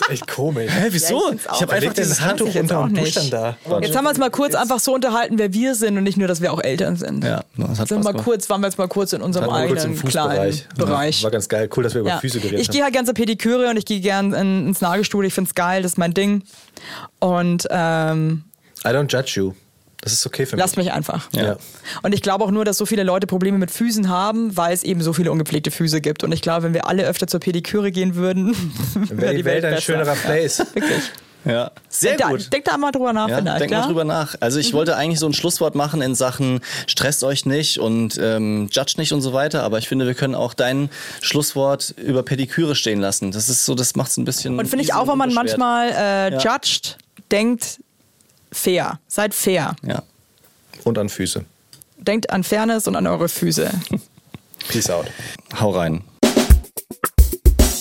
Das 0.00 0.08
ist 0.08 0.14
echt 0.14 0.28
komisch. 0.28 0.70
Hä, 0.70 0.86
wieso? 0.90 1.30
Ja, 1.30 1.34
ich 1.34 1.40
ich 1.54 1.62
habe 1.62 1.72
einfach 1.72 1.92
dieses 1.92 2.18
das 2.18 2.20
Handtuch 2.20 2.54
unter 2.54 2.86
nicht. 2.86 3.16
duscht 3.16 3.16
dann 3.32 3.56
da? 3.66 3.80
Jetzt 3.80 3.96
haben 3.96 4.04
wir 4.04 4.10
uns 4.10 4.18
mal 4.18 4.30
kurz 4.30 4.54
einfach 4.54 4.78
so 4.78 4.94
unterhalten, 4.94 5.38
wer 5.38 5.52
wir 5.52 5.74
sind 5.74 5.96
und 5.96 6.04
nicht 6.04 6.16
nur, 6.16 6.28
dass 6.28 6.40
wir 6.40 6.52
auch 6.52 6.62
Eltern 6.62 6.96
sind. 6.96 7.24
Ja, 7.24 7.42
das 7.56 7.78
hat 7.80 7.88
sind 7.88 8.04
mal 8.04 8.12
kurz, 8.14 8.48
waren 8.50 8.60
wir 8.60 8.68
jetzt 8.68 8.78
mal 8.78 8.88
kurz 8.88 9.12
in 9.12 9.22
unserem 9.22 9.50
eigenen 9.50 9.96
kleinen. 9.96 10.60
Bereich. 10.76 11.22
War 11.24 11.30
ganz 11.30 11.48
geil. 11.48 11.68
Cool, 11.76 11.82
dass 11.84 11.94
wir 11.94 12.02
über 12.02 12.10
Ja. 12.10 12.18
Füße 12.20 12.40
geredet 12.40 12.60
Ich 12.60 12.68
gehe 12.70 12.80
haben. 12.80 12.84
halt 12.84 12.94
gerne 12.94 13.06
zur 13.06 13.14
Pediküre 13.14 13.70
und 13.70 13.76
ich 13.76 13.84
gehe 13.84 14.00
gern 14.00 14.32
in, 14.32 14.68
ins 14.68 14.80
Nagelstudio. 14.80 15.26
Ich 15.28 15.34
finde 15.34 15.48
es 15.48 15.54
geil, 15.54 15.82
das 15.82 15.92
ist 15.92 15.98
mein 15.98 16.14
Ding. 16.14 16.42
Und 17.18 17.66
ähm, 17.70 18.44
I 18.84 18.88
don't 18.88 19.10
judge 19.12 19.32
you. 19.40 19.52
Das 20.00 20.12
ist 20.12 20.24
okay 20.26 20.46
für 20.46 20.56
mich. 20.56 20.60
lasst 20.64 20.76
mich 20.76 20.92
einfach. 20.92 21.28
Ja. 21.32 21.56
Und 22.02 22.14
ich 22.14 22.22
glaube 22.22 22.44
auch 22.44 22.50
nur, 22.50 22.64
dass 22.64 22.78
so 22.78 22.86
viele 22.86 23.02
Leute 23.02 23.26
Probleme 23.26 23.58
mit 23.58 23.70
Füßen 23.70 24.08
haben, 24.08 24.56
weil 24.56 24.72
es 24.72 24.84
eben 24.84 25.00
so 25.02 25.12
viele 25.12 25.32
ungepflegte 25.32 25.70
Füße 25.70 26.00
gibt. 26.00 26.22
Und 26.24 26.32
ich 26.32 26.40
glaube, 26.40 26.62
wenn 26.64 26.74
wir 26.74 26.86
alle 26.86 27.04
öfter 27.04 27.26
zur 27.26 27.40
Pediküre 27.40 27.90
gehen 27.90 28.14
würden, 28.14 28.54
Wäre 29.10 29.34
die 29.34 29.44
Welt 29.44 29.64
ein 29.64 29.70
besser. 29.72 29.82
schönerer 29.82 30.14
Place. 30.14 30.58
Wirklich. 30.74 31.02
Ja, 31.44 31.70
sehr 31.88 32.16
Denk 32.16 32.20
da, 32.20 32.28
gut. 32.30 32.52
denk 32.52 32.64
da 32.64 32.76
mal 32.76 32.90
drüber 32.90 33.12
nach, 33.12 33.28
Ja, 33.28 33.40
denk 33.40 33.70
mal 33.70 33.78
ja? 33.80 33.86
drüber 33.86 34.04
nach. 34.04 34.34
Also 34.40 34.58
ich 34.58 34.72
wollte 34.74 34.96
eigentlich 34.96 35.20
so 35.20 35.26
ein 35.26 35.32
Schlusswort 35.32 35.76
machen 35.76 36.02
in 36.02 36.14
Sachen 36.16 36.60
stresst 36.88 37.22
euch 37.24 37.46
nicht 37.46 37.78
und 37.78 38.18
ähm, 38.20 38.68
judge 38.72 38.94
nicht 38.98 39.12
und 39.12 39.20
so 39.20 39.32
weiter, 39.32 39.62
aber 39.62 39.78
ich 39.78 39.88
finde, 39.88 40.06
wir 40.06 40.14
können 40.14 40.34
auch 40.34 40.52
dein 40.52 40.90
Schlusswort 41.22 41.94
über 41.96 42.22
Pediküre 42.24 42.74
stehen 42.74 43.00
lassen. 43.00 43.30
Das 43.30 43.48
ist 43.48 43.64
so, 43.64 43.74
das 43.76 43.94
macht 43.94 44.10
es 44.10 44.16
ein 44.16 44.24
bisschen. 44.24 44.58
Und 44.58 44.66
finde 44.68 44.84
ich 44.84 44.92
auch, 44.94 45.06
wenn 45.08 45.16
man 45.16 45.32
manchmal 45.32 45.88
äh, 45.90 46.32
Ja. 46.32 46.38
judged, 46.38 46.98
denkt 47.30 47.80
fair. 48.52 49.00
Seid 49.08 49.34
fair. 49.34 49.76
Ja. 49.86 50.02
Und 50.84 50.98
an 50.98 51.08
Füße. 51.08 51.44
Denkt 51.98 52.30
an 52.30 52.44
Fairness 52.44 52.86
und 52.86 52.96
an 52.96 53.06
eure 53.06 53.28
Füße. 53.28 53.70
Peace 54.68 54.90
out. 54.90 55.06
Hau 55.58 55.70
rein. 55.70 56.02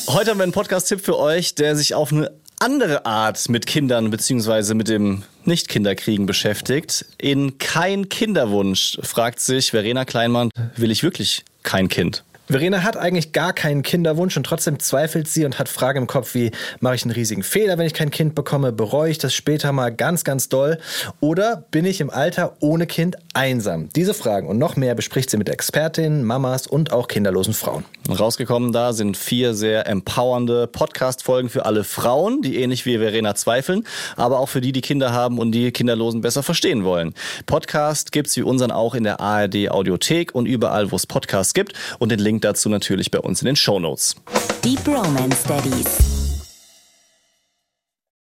Heute 0.08 0.32
haben 0.32 0.38
wir 0.38 0.44
einen 0.44 0.52
Podcast-Tipp 0.52 1.02
für 1.02 1.18
euch, 1.18 1.56
der 1.56 1.76
sich 1.76 1.94
auf 1.94 2.12
eine 2.12 2.32
andere 2.60 3.06
Art 3.06 3.50
mit 3.50 3.68
Kindern 3.68 4.10
bzw. 4.10 4.74
mit 4.74 4.88
dem 4.88 5.24
Nicht-Kinderkriegen 5.46 6.26
beschäftigt. 6.26 7.06
In 7.18 7.58
Kein 7.58 8.10
Kinderwunsch 8.10 8.98
fragt 9.04 9.40
sich 9.40 9.72
Verena 9.72 10.06
Kleinmann, 10.06 10.50
will 10.76 10.92
ich 10.92 11.04
wirklich 11.04 11.46
kein 11.64 11.88
Kind? 11.90 12.24
Verena 12.50 12.84
hat 12.84 12.96
eigentlich 12.96 13.34
gar 13.34 13.52
keinen 13.52 13.84
Kinderwunsch 13.84 14.38
und 14.38 14.46
trotzdem 14.46 14.80
zweifelt 14.80 15.28
sie 15.28 15.44
und 15.44 15.60
hat 15.60 15.68
Fragen 15.68 16.04
im 16.04 16.08
Kopf 16.08 16.34
wie, 16.34 16.52
mache 16.80 16.96
ich 16.96 17.04
einen 17.04 17.12
riesigen 17.12 17.44
Fehler, 17.44 17.78
wenn 17.78 17.86
ich 17.86 17.94
kein 17.94 18.10
Kind 18.10 18.36
bekomme? 18.36 18.72
Bereue 18.72 19.12
ich 19.12 19.18
das 19.18 19.34
später 19.34 19.74
mal 19.74 19.94
ganz, 19.94 20.24
ganz 20.24 20.48
doll? 20.48 20.78
Oder 21.20 21.66
bin 21.72 21.84
ich 21.84 22.00
im 22.00 22.10
Alter 22.10 22.56
ohne 22.62 22.88
Kind 22.88 23.18
einsam? 23.34 23.90
Diese 23.98 24.14
Fragen 24.14 24.48
und 24.48 24.58
noch 24.58 24.78
mehr 24.78 24.96
bespricht 24.96 25.30
sie 25.30 25.36
mit 25.36 25.50
Expertinnen, 25.50 26.24
Mamas 26.24 26.68
und 26.68 26.94
auch 26.94 27.10
kinderlosen 27.10 27.54
Frauen. 27.54 27.84
Rausgekommen 28.10 28.72
da 28.72 28.94
sind 28.94 29.18
vier 29.18 29.54
sehr 29.54 29.86
empowernde 29.86 30.68
Podcast-Folgen 30.68 31.50
für 31.50 31.66
alle 31.66 31.84
Frauen, 31.84 32.42
die 32.42 32.62
ähnlich 32.62 32.86
wie 32.86 32.98
Verena 32.98 33.36
zweifeln, 33.36 33.86
aber 34.16 34.40
auch 34.40 34.48
für 34.48 34.62
die, 34.62 34.72
die 34.72 34.80
Kinder 34.80 35.12
haben 35.12 35.38
und 35.38 35.52
die 35.52 35.74
Kinderlosen 35.74 36.22
besser 36.22 36.44
verstehen 36.44 36.86
wollen. 36.86 37.14
Podcast 37.46 38.14
gibt's 38.14 38.38
wie 38.38 38.44
unseren 38.44 38.72
auch 38.72 38.96
in 38.96 39.04
der 39.04 39.20
ARD 39.20 39.70
Audiothek 39.70 40.34
und 40.34 40.46
überall, 40.46 40.94
wo 40.94 40.96
es 40.96 41.06
Podcasts 41.06 41.54
gibt 41.54 41.74
und 42.00 42.10
den 42.10 42.20
Link 42.20 42.37
dazu 42.44 42.70
natürlich 42.70 43.12
bei 43.12 43.20
uns 43.20 43.42
in 43.42 43.48
den 43.48 43.56
Show 43.56 43.80
Notes. 43.80 44.16
Die 44.64 44.76
Bromance 44.84 45.48
Daddies. 45.48 46.27